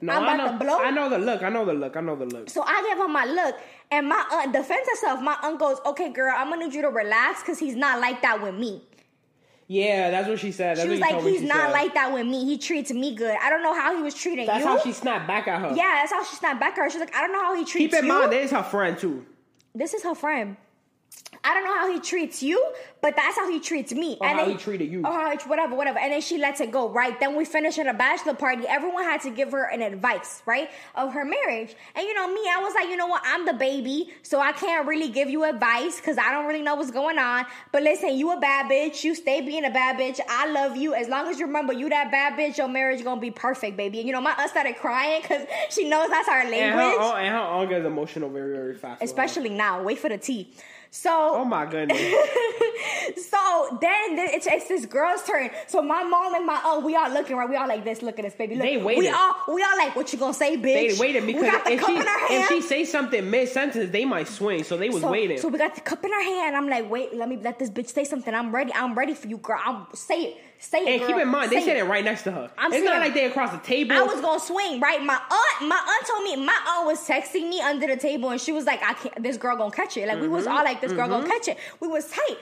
No, 0.00 0.12
I'm 0.12 0.22
I 0.24 0.34
about 0.34 0.52
know, 0.52 0.58
to 0.58 0.64
blow. 0.64 0.78
I 0.84 0.90
know 0.90 1.08
the 1.08 1.18
look. 1.18 1.42
I 1.42 1.48
know 1.48 1.64
the 1.64 1.72
look. 1.72 1.96
I 1.96 2.00
know 2.00 2.16
the 2.16 2.26
look. 2.26 2.50
So 2.50 2.62
I 2.62 2.82
give 2.88 2.98
him 3.04 3.12
my 3.12 3.24
look, 3.24 3.56
and 3.90 4.08
my 4.08 4.24
uh, 4.30 4.36
aunt 4.42 4.52
defends 4.52 4.88
herself. 4.88 5.20
My 5.22 5.36
aunt 5.42 5.58
goes, 5.58 5.78
"Okay, 5.86 6.10
girl, 6.12 6.34
I'm 6.36 6.50
gonna 6.50 6.64
need 6.66 6.74
you 6.74 6.82
to 6.82 6.88
relax 6.90 7.40
because 7.40 7.58
he's 7.58 7.76
not 7.76 8.00
like 8.00 8.20
that 8.22 8.42
with 8.42 8.54
me." 8.54 8.82
Yeah, 9.66 10.10
that's 10.10 10.28
what 10.28 10.38
she 10.40 10.52
said. 10.52 10.76
That's 10.76 10.82
She 10.86 10.90
was 10.90 11.00
like, 11.00 11.22
"He's 11.22 11.40
she 11.40 11.46
not 11.46 11.68
said. 11.68 11.72
like 11.72 11.94
that 11.94 12.12
with 12.12 12.26
me. 12.26 12.44
He 12.44 12.58
treats 12.58 12.92
me 12.92 13.14
good. 13.14 13.34
I 13.40 13.48
don't 13.48 13.62
know 13.62 13.72
how 13.72 13.96
he 13.96 14.02
was 14.02 14.14
treating 14.14 14.44
That's 14.46 14.58
you." 14.58 14.64
That's 14.66 14.82
how 14.84 14.88
she 14.90 14.92
snapped 14.92 15.26
back 15.26 15.48
at 15.48 15.60
her. 15.60 15.68
yeah, 15.74 16.00
that's 16.00 16.12
how 16.12 16.22
she 16.22 16.36
snapped 16.36 16.60
back 16.60 16.76
at 16.76 16.84
her. 16.84 16.90
She's 16.90 17.00
like, 17.00 17.14
"I 17.16 17.20
don't 17.22 17.32
know 17.32 17.40
how 17.40 17.54
he 17.54 17.64
treats 17.64 17.74
you. 17.80 17.88
Keep 17.88 17.98
in 18.00 18.04
you. 18.06 18.12
mind, 18.12 18.32
this 18.32 18.46
is 18.46 18.50
her 18.50 18.62
friend 18.62 18.98
too. 18.98 19.24
this 19.74 19.94
is 19.94 20.02
her 20.02 20.14
friend. 20.14 20.56
I 21.44 21.52
don't 21.52 21.64
know 21.64 21.74
how 21.74 21.92
he 21.92 22.00
treats 22.00 22.42
you, 22.42 22.72
but 23.02 23.14
that's 23.16 23.36
how 23.36 23.50
he 23.50 23.60
treats 23.60 23.92
me. 23.92 24.16
Or 24.18 24.26
and 24.26 24.38
how 24.38 24.44
then- 24.46 24.56
he 24.56 24.58
treated 24.58 24.90
you. 24.90 25.00
Or 25.00 25.12
how 25.12 25.30
he, 25.30 25.36
whatever, 25.46 25.74
whatever. 25.76 25.98
And 25.98 26.12
then 26.12 26.22
she 26.22 26.38
lets 26.38 26.60
it 26.60 26.70
go, 26.70 26.88
right? 26.88 27.18
Then 27.20 27.36
we 27.36 27.44
finish 27.44 27.78
at 27.78 27.86
a 27.86 27.92
bachelor 27.92 28.32
party. 28.32 28.64
Everyone 28.66 29.04
had 29.04 29.20
to 29.22 29.30
give 29.30 29.52
her 29.52 29.64
an 29.64 29.82
advice, 29.82 30.42
right? 30.46 30.70
Of 30.94 31.12
her 31.12 31.24
marriage. 31.24 31.76
And 31.94 32.06
you 32.06 32.14
know, 32.14 32.26
me, 32.32 32.40
I 32.50 32.60
was 32.62 32.74
like, 32.74 32.88
you 32.88 32.96
know 32.96 33.06
what? 33.06 33.22
I'm 33.26 33.44
the 33.44 33.52
baby, 33.52 34.10
so 34.22 34.40
I 34.40 34.52
can't 34.52 34.86
really 34.88 35.10
give 35.10 35.28
you 35.28 35.44
advice 35.44 35.96
because 35.96 36.16
I 36.16 36.32
don't 36.32 36.46
really 36.46 36.62
know 36.62 36.76
what's 36.76 36.90
going 36.90 37.18
on. 37.18 37.44
But 37.72 37.82
listen, 37.82 38.14
you 38.14 38.32
a 38.32 38.40
bad 38.40 38.70
bitch. 38.70 39.04
You 39.04 39.14
stay 39.14 39.42
being 39.42 39.66
a 39.66 39.70
bad 39.70 39.98
bitch. 39.98 40.20
I 40.26 40.50
love 40.50 40.76
you. 40.76 40.94
As 40.94 41.08
long 41.08 41.28
as 41.28 41.38
you 41.38 41.46
remember 41.46 41.74
you 41.74 41.90
that 41.90 42.10
bad 42.10 42.38
bitch, 42.38 42.56
your 42.56 42.68
marriage 42.68 43.04
gonna 43.04 43.20
be 43.20 43.30
perfect, 43.30 43.76
baby. 43.76 43.98
And 43.98 44.06
you 44.06 44.12
know, 44.12 44.20
my 44.22 44.34
aunt 44.38 44.48
started 44.48 44.76
crying 44.76 45.20
because 45.20 45.46
she 45.68 45.88
knows 45.88 46.08
that's 46.08 46.28
our 46.28 46.44
language. 46.44 46.60
And 46.62 46.74
her, 46.74 47.18
and 47.18 47.34
her 47.34 47.40
aunt 47.40 47.68
gets 47.68 47.84
emotional 47.84 48.30
very, 48.30 48.56
very 48.56 48.74
fast. 48.74 49.02
Especially 49.02 49.50
now. 49.50 49.82
Wait 49.82 49.98
for 49.98 50.08
the 50.08 50.16
tea. 50.18 50.54
So 50.94 51.10
Oh 51.10 51.44
my 51.44 51.66
goodness. 51.66 51.98
so 53.28 53.78
then 53.80 54.14
th- 54.14 54.30
it's, 54.32 54.46
it's 54.46 54.68
this 54.68 54.86
girl's 54.86 55.24
turn. 55.24 55.50
So 55.66 55.82
my 55.82 56.04
mom 56.04 56.36
and 56.36 56.46
my 56.46 56.60
oh, 56.64 56.78
we 56.86 56.94
all 56.94 57.10
looking 57.10 57.34
right. 57.34 57.48
We 57.48 57.56
all 57.56 57.66
like 57.66 57.82
this. 57.82 58.00
Look 58.00 58.20
at 58.20 58.24
this, 58.24 58.34
baby. 58.34 58.54
Look. 58.54 58.62
They 58.62 58.76
We 58.76 59.08
all 59.08 59.34
we 59.52 59.64
all 59.64 59.76
like, 59.76 59.96
what 59.96 60.12
you 60.12 60.20
gonna 60.20 60.32
say, 60.32 60.56
bitch? 60.56 60.62
They 60.62 60.96
waited 60.96 61.24
we 61.24 61.32
because 61.32 61.50
got 61.50 61.64
the 61.64 61.72
if 61.72 61.80
cup 61.80 61.88
she 61.88 61.96
in 61.96 62.06
our 62.06 62.26
if 62.30 62.48
she 62.48 62.60
say 62.60 62.84
something 62.84 63.28
mid 63.28 63.48
sentence, 63.48 63.90
they 63.90 64.04
might 64.04 64.28
swing. 64.28 64.62
So 64.62 64.76
they 64.76 64.88
was 64.88 65.02
so, 65.02 65.10
waiting. 65.10 65.38
so 65.38 65.48
we 65.48 65.58
got 65.58 65.74
the 65.74 65.80
cup 65.80 66.04
in 66.04 66.12
our 66.12 66.22
hand. 66.22 66.56
I'm 66.56 66.68
like, 66.68 66.88
wait, 66.88 67.12
let 67.12 67.28
me 67.28 67.38
let 67.38 67.58
this 67.58 67.70
bitch 67.70 67.88
say 67.88 68.04
something. 68.04 68.32
I'm 68.32 68.54
ready. 68.54 68.72
I'm 68.72 68.94
ready 68.94 69.14
for 69.14 69.26
you, 69.26 69.38
girl. 69.38 69.60
I'm 69.64 69.86
say 69.94 70.20
it. 70.22 70.36
Say 70.64 70.78
it. 70.78 70.88
and 70.88 70.98
girl. 71.00 71.08
keep 71.08 71.16
in 71.18 71.28
mind, 71.28 71.50
they 71.52 71.60
said 71.62 71.76
it 71.76 71.84
right 71.84 72.02
next 72.04 72.22
to 72.22 72.32
her. 72.32 72.50
I'm 72.56 72.72
it's 72.72 72.84
not 72.84 72.98
like 73.00 73.12
they 73.14 73.26
across 73.26 73.52
the 73.52 73.58
table. 73.58 73.92
I 73.92 74.02
was 74.02 74.20
gonna 74.20 74.40
swing, 74.40 74.80
right? 74.80 75.02
My 75.02 75.14
aunt, 75.14 75.68
my 75.68 75.76
aunt 75.76 76.06
told 76.06 76.24
me, 76.24 76.36
my 76.44 76.58
aunt 76.68 76.86
was 76.86 77.06
texting 77.06 77.48
me 77.50 77.60
under 77.60 77.86
the 77.86 77.96
table, 77.96 78.30
and 78.30 78.40
she 78.40 78.50
was 78.52 78.64
like, 78.64 78.82
"I 78.82 78.94
can't. 78.94 79.22
This 79.22 79.36
girl 79.36 79.56
gonna 79.56 79.70
catch 79.70 79.96
it." 79.96 80.08
Like 80.08 80.16
we 80.18 80.22
Mm-hmm. 80.24 80.32
was 80.34 80.46
all 80.46 80.64
like, 80.64 80.80
"This 80.80 80.92
girl 80.92 81.06
gonna 81.08 81.26
catch 81.28 81.48
it." 81.48 81.58
We 81.80 81.88
was 81.88 82.08
tight. 82.10 82.36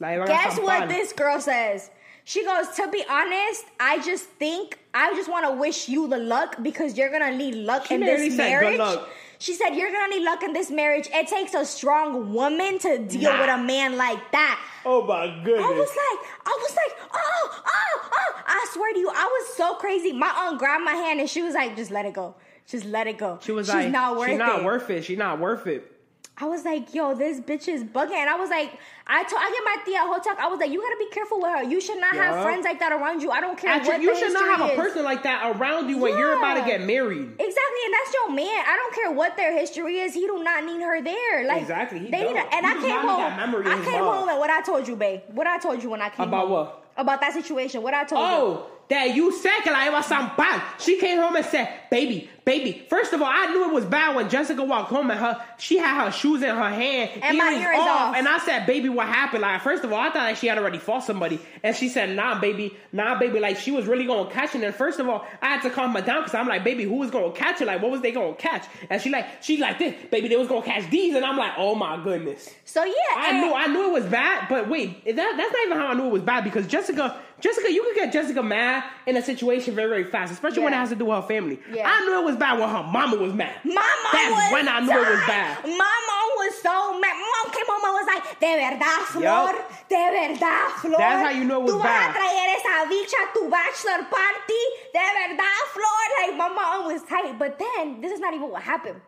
like, 0.00 0.26
Guess 0.26 0.58
what 0.58 0.88
this 0.88 1.12
girl 1.12 1.40
says? 1.40 1.90
She 2.24 2.44
goes, 2.44 2.68
to 2.76 2.88
be 2.88 3.02
honest, 3.10 3.64
I 3.80 3.98
just 4.00 4.24
think 4.24 4.78
I 4.94 5.12
just 5.14 5.28
want 5.28 5.44
to 5.46 5.52
wish 5.52 5.88
you 5.88 6.06
the 6.08 6.18
luck 6.18 6.56
because 6.62 6.96
you're 6.96 7.10
gonna 7.10 7.36
need 7.36 7.54
luck 7.56 7.86
She 7.86 7.94
in 7.94 8.00
this 8.00 8.36
said, 8.36 8.60
"Good 8.60 8.78
marriage. 8.78 8.98
Luck." 9.42 9.44
She 9.44 9.54
said, 9.54 9.74
You're 9.76 9.90
gonna 9.92 10.08
need 10.14 10.24
luck 10.24 10.42
in 10.42 10.52
this 10.52 10.70
marriage. 10.70 11.08
It 11.12 11.26
takes 11.28 11.54
a 11.54 11.64
strong 11.64 12.32
woman 12.32 12.78
to 12.80 12.98
deal 12.98 13.32
Nah. 13.32 13.40
with 13.40 13.50
a 13.50 13.58
man 13.58 13.96
like 13.96 14.30
that. 14.32 14.60
Oh 14.84 15.02
my 15.06 15.26
goodness. 15.44 15.64
I 15.64 15.70
was 15.70 15.88
like, 15.88 16.30
I 16.46 16.58
was 16.60 16.76
like, 16.76 16.96
oh, 17.14 17.62
oh, 17.66 18.10
oh. 18.12 18.42
I 18.46 18.66
swear 18.72 18.92
to 18.92 18.98
you, 18.98 19.08
I 19.10 19.24
was 19.24 19.56
so 19.56 19.74
crazy. 19.74 20.12
My 20.12 20.28
aunt 20.28 20.58
grabbed 20.58 20.84
my 20.84 20.94
hand 20.94 21.20
and 21.20 21.28
she 21.30 21.42
was 21.42 21.54
like, 21.54 21.76
just 21.76 21.90
let 21.90 22.04
it 22.06 22.14
go. 22.14 22.34
Just 22.66 22.84
let 22.86 23.06
it 23.06 23.18
go. 23.18 23.38
she 23.42 23.52
was 23.52 23.66
She's 23.66 23.74
like, 23.74 23.90
not 23.90 24.16
worth 24.16 24.30
she's 24.30 24.38
not 24.38 24.60
it. 24.60 24.64
worth 24.64 24.90
it. 24.90 25.04
She's 25.04 25.18
not 25.18 25.38
worth 25.40 25.66
it. 25.66 25.91
I 26.38 26.46
was 26.46 26.64
like, 26.64 26.94
yo, 26.94 27.14
this 27.14 27.40
bitch 27.40 27.68
is 27.68 27.84
bugging. 27.84 28.16
And 28.16 28.30
I 28.30 28.36
was 28.36 28.48
like, 28.48 28.72
I 29.06 29.22
told 29.24 29.42
I 29.42 29.50
get 29.50 29.62
my 29.64 29.84
tia 29.84 29.98
whole 30.00 30.18
talk. 30.18 30.38
I 30.38 30.48
was 30.48 30.58
like, 30.58 30.70
you 30.70 30.80
gotta 30.80 30.96
be 30.98 31.08
careful 31.10 31.40
with 31.40 31.52
her. 31.52 31.62
You 31.62 31.80
should 31.80 32.00
not 32.00 32.14
have 32.14 32.42
friends 32.42 32.64
like 32.64 32.78
that 32.78 32.90
around 32.90 33.20
you. 33.20 33.30
I 33.30 33.40
don't 33.40 33.58
care 33.58 33.70
Actually, 33.70 33.92
what 33.92 34.02
you 34.02 34.18
should 34.18 34.32
not 34.32 34.58
have 34.58 34.70
a 34.70 34.74
person 34.74 35.04
like 35.04 35.22
that 35.24 35.54
around 35.56 35.90
you 35.90 35.98
when 35.98 36.16
you're 36.16 36.36
about 36.38 36.54
to 36.54 36.64
get 36.64 36.80
married. 36.80 37.20
Exactly, 37.20 37.82
and 37.84 37.94
that's 37.94 38.14
your 38.14 38.30
man. 38.30 38.64
I 38.66 38.76
don't 38.76 38.94
care 38.94 39.12
what 39.12 39.36
their 39.36 39.52
history 39.56 39.98
is. 39.98 40.14
He 40.14 40.26
do 40.26 40.42
not 40.42 40.64
need 40.64 40.80
her 40.80 41.02
there. 41.02 41.46
Like 41.46 41.60
Exactly, 41.62 41.98
he 41.98 42.10
they 42.10 42.22
need 42.22 42.36
her. 42.36 42.48
And 42.50 42.66
He 42.66 42.72
I 42.72 42.74
came 42.80 43.00
home. 43.00 43.66
I 43.66 43.84
came 43.84 44.02
home 44.02 44.28
and 44.30 44.38
what 44.38 44.50
I 44.50 44.62
told 44.62 44.88
you, 44.88 44.96
babe. 44.96 45.20
What 45.28 45.46
I 45.46 45.58
told 45.58 45.82
you 45.82 45.90
when 45.90 46.00
I 46.00 46.08
came 46.08 46.28
About 46.28 46.42
home. 46.42 46.50
what? 46.50 46.84
About 46.96 47.20
that 47.20 47.34
situation. 47.34 47.82
What 47.82 47.94
I 47.94 48.04
told 48.04 48.20
you. 48.20 48.34
Oh, 48.34 48.66
that 48.88 49.14
you 49.14 49.32
said 49.32 49.60
que 49.62 49.72
la 49.72 49.86
iba 49.86 50.00
a. 50.38 50.62
She 50.82 50.98
came 50.98 51.18
home 51.18 51.36
and 51.36 51.44
said, 51.44 51.68
baby, 51.90 52.30
baby. 52.44 52.84
First 52.88 53.12
of 53.12 53.22
all, 53.22 53.28
I 53.30 53.46
knew 53.46 53.68
it 53.68 53.72
was 53.72 53.84
bad 53.84 54.16
when 54.16 54.28
Jessica 54.28 54.64
walked 54.64 54.90
home 54.90 55.10
and 55.10 55.18
her 55.20 55.42
she 55.58 55.78
had 55.78 56.04
her 56.04 56.10
shoes 56.10 56.42
in 56.42 56.54
her 56.54 56.70
hand, 56.70 57.10
And 57.22 57.38
my 57.38 57.50
earrings 57.50 57.62
ears 57.62 57.78
off. 57.78 58.16
And 58.16 58.28
I 58.28 58.38
said, 58.38 58.66
baby, 58.66 58.88
what 58.88 59.06
happened? 59.06 59.42
Like, 59.42 59.60
first 59.62 59.84
of 59.84 59.92
all, 59.92 59.98
I 59.98 60.10
thought 60.10 60.24
like 60.24 60.36
she 60.36 60.48
had 60.48 60.58
already 60.58 60.78
fought 60.78 61.04
somebody. 61.04 61.40
And 61.62 61.74
she 61.74 61.88
said, 61.88 62.14
nah, 62.16 62.40
baby, 62.40 62.76
nah, 62.92 63.18
baby. 63.18 63.40
Like, 63.40 63.56
she 63.58 63.70
was 63.70 63.86
really 63.86 64.04
going 64.04 64.28
to 64.28 64.32
catch 64.32 64.54
it. 64.54 64.62
And 64.62 64.74
first 64.74 64.98
of 65.00 65.08
all, 65.08 65.26
I 65.40 65.48
had 65.48 65.62
to 65.62 65.70
calm 65.70 65.92
her 65.94 66.02
down 66.02 66.22
because 66.22 66.34
I'm 66.34 66.48
like, 66.48 66.64
baby, 66.64 66.84
who 66.84 66.96
was 66.96 67.10
going 67.10 67.32
to 67.32 67.38
catch 67.38 67.60
it? 67.60 67.66
Like, 67.66 67.82
what 67.82 67.90
was 67.90 68.00
they 68.00 68.12
going 68.12 68.34
to 68.34 68.40
catch? 68.40 68.66
And 68.90 69.00
she 69.00 69.10
like, 69.10 69.42
she 69.42 69.58
like 69.58 69.78
this, 69.78 69.94
baby, 70.10 70.28
they 70.28 70.36
was 70.36 70.48
going 70.48 70.62
to 70.62 70.68
catch 70.68 70.90
these. 70.90 71.14
And 71.14 71.24
I'm 71.24 71.36
like, 71.36 71.52
oh 71.56 71.74
my 71.74 72.02
goodness. 72.02 72.50
So 72.64 72.84
yeah, 72.84 72.92
I 73.16 73.40
knew 73.40 73.52
I 73.54 73.66
knew 73.66 73.88
it 73.88 73.92
was 73.92 74.06
bad, 74.06 74.48
but 74.48 74.68
wait, 74.68 75.04
that 75.04 75.14
that's 75.14 75.52
not 75.52 75.66
even 75.66 75.76
how 75.76 75.88
I 75.88 75.94
knew 75.94 76.06
it 76.06 76.12
was 76.12 76.22
bad 76.22 76.44
because 76.44 76.66
Jessica, 76.66 77.20
Jessica, 77.40 77.72
you 77.72 77.82
could 77.82 77.94
get 77.96 78.12
Jessica 78.12 78.42
mad 78.42 78.84
in 79.06 79.16
a 79.16 79.22
situation 79.22 79.74
very, 79.74 79.88
very 79.88 80.04
fast, 80.04 80.32
especially 80.32 80.62
when 80.62 80.72
it 80.72 80.76
has 80.76 80.88
to 80.90 80.96
do 80.96 81.06
with 81.06 81.16
her 81.20 81.28
family. 81.28 81.58
Yeah. 81.72 81.90
I 81.90 82.00
knew 82.04 82.20
it 82.20 82.24
was 82.24 82.31
bad 82.36 82.58
when 82.58 82.68
her 82.68 82.82
mama 82.82 83.16
was 83.16 83.32
mad. 83.34 83.54
Mom 83.64 83.76
That's 84.12 84.30
was 84.30 84.52
when 84.52 84.68
I 84.68 84.80
knew 84.80 84.92
it 84.92 85.10
was 85.16 85.24
bad. 85.26 85.64
My 85.64 85.96
mom 86.08 86.28
was 86.42 86.54
so 86.62 86.98
mad. 86.98 87.14
My 87.14 87.28
mom 87.34 87.46
came 87.52 87.66
home 87.66 87.84
and 87.84 87.94
was 87.94 88.08
like, 88.08 88.24
de 88.40 88.50
verdad, 88.58 89.02
Flor, 89.06 89.22
Yup. 89.22 89.88
de 89.88 90.02
verdad, 90.10 90.68
Flor. 90.80 90.98
That's 90.98 91.22
how 91.26 91.30
you 91.30 91.44
know 91.44 91.60
it 91.60 91.64
was 91.64 91.72
Tú 91.72 91.78
vas 91.78 91.84
bad. 91.84 92.10
a 92.10 92.18
traer 92.18 92.48
esa 92.56 92.74
bicha 92.90 93.18
a 93.22 93.26
tu 93.34 93.42
bachelor 93.50 94.00
party, 94.10 94.62
de 94.92 95.06
verdad, 95.18 95.62
Flor. 95.72 96.02
Like, 96.20 96.36
my 96.36 96.48
mom 96.48 96.86
was 96.92 97.02
tight. 97.04 97.38
But 97.38 97.58
then, 97.58 98.00
this 98.00 98.12
is 98.12 98.20
not 98.20 98.34
even 98.34 98.48
what 98.50 98.62
happened. 98.62 99.00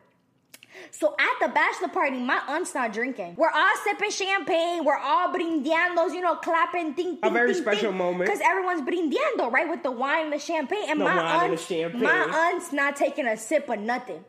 So 0.91 1.15
at 1.19 1.47
the 1.49 1.53
bachelor 1.53 1.89
party, 1.89 2.19
my 2.19 2.41
aunt's 2.49 2.75
not 2.75 2.93
drinking. 2.93 3.35
We're 3.37 3.51
all 3.51 3.73
sipping 3.85 4.11
champagne. 4.11 4.85
We're 4.85 4.99
all 4.99 5.29
brindeando, 5.33 6.13
you 6.15 6.21
know, 6.21 6.37
clapping, 6.37 6.95
ting, 6.95 7.17
ting, 7.17 7.19
A 7.23 7.31
very 7.31 7.53
ting, 7.53 7.63
special 7.63 7.93
moment. 7.93 8.25
Because 8.31 8.41
everyone's 8.45 8.83
brindeando, 8.83 9.51
right, 9.53 9.69
with 9.69 9.83
the 9.83 9.91
wine 9.91 10.25
and 10.25 10.33
the 10.33 10.39
champagne. 10.39 10.85
And 10.89 11.01
The 11.01 11.05
my 11.05 11.13
and 11.45 11.51
aunt, 11.53 11.61
champagne. 11.61 12.03
my 12.03 12.51
aunt's 12.53 12.73
not 12.73 12.97
taking 12.97 13.27
a 13.27 13.37
sip 13.37 13.69
of 13.69 13.79
nothing. 13.81 14.25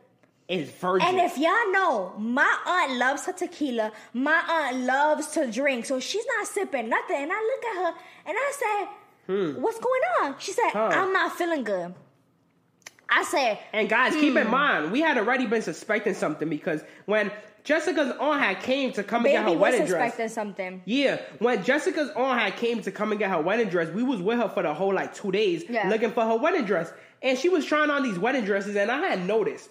It's 0.48 0.70
virgin. 0.70 1.08
And 1.08 1.18
if 1.18 1.36
y'all 1.38 1.72
know, 1.72 2.12
my 2.18 2.56
aunt 2.66 2.92
loves 2.98 3.26
her 3.26 3.32
tequila. 3.32 3.90
My 4.12 4.40
aunt 4.48 4.76
loves 4.84 5.26
to 5.28 5.50
drink, 5.50 5.86
so 5.86 5.98
she's 5.98 6.24
not 6.36 6.46
sipping 6.46 6.88
nothing. 6.88 7.16
And 7.16 7.32
I 7.32 7.40
look 7.40 7.64
at 7.64 7.76
her 7.82 8.00
and 8.26 8.36
I 8.38 8.52
said, 8.62 9.56
"What's 9.60 9.80
going 9.80 10.02
on?" 10.22 10.36
She 10.38 10.52
said, 10.52 10.70
Hmm. 10.70 10.78
Huh. 10.78 10.90
"I'm 10.92 11.12
not 11.12 11.32
feeling 11.32 11.64
good." 11.64 11.94
I 13.08 13.22
said, 13.24 13.58
And 13.72 13.88
guys, 13.88 14.14
keep 14.14 14.32
Hmm. 14.32 14.38
in 14.38 14.50
mind, 14.50 14.90
we 14.92 15.00
had 15.00 15.16
already 15.16 15.46
been 15.46 15.62
suspecting 15.62 16.14
something 16.14 16.48
because 16.48 16.82
when 17.06 17.30
Jessica's 17.62 18.12
aunt 18.20 18.40
had 18.40 18.60
came 18.62 18.92
to 18.92 19.02
come 19.02 19.24
and 19.24 19.32
get 19.32 19.44
her 19.44 19.52
wedding 19.52 19.86
dress. 19.86 20.12
suspecting 20.12 20.28
something." 20.28 20.82
Yeah, 20.84 21.18
when 21.38 21.62
Jessica's 21.64 22.10
aunt 22.16 22.40
had 22.40 22.56
came 22.56 22.80
to 22.82 22.90
come 22.92 23.10
and 23.12 23.18
get 23.18 23.30
her 23.30 23.40
wedding 23.40 23.68
dress, 23.68 23.88
we 23.90 24.02
was 24.02 24.20
with 24.20 24.38
her 24.38 24.48
for 24.48 24.62
the 24.62 24.72
whole 24.74 24.94
like 24.94 25.14
two 25.14 25.30
days 25.32 25.64
Yeah. 25.68 25.88
looking 25.88 26.10
for 26.12 26.24
her 26.24 26.36
wedding 26.36 26.64
dress, 26.64 26.92
and 27.22 27.36
she 27.38 27.48
was 27.48 27.64
trying 27.64 27.90
on 27.90 28.02
these 28.02 28.18
wedding 28.18 28.44
dresses, 28.44 28.76
and 28.76 28.90
I 28.90 28.98
had 29.06 29.26
noticed 29.26 29.70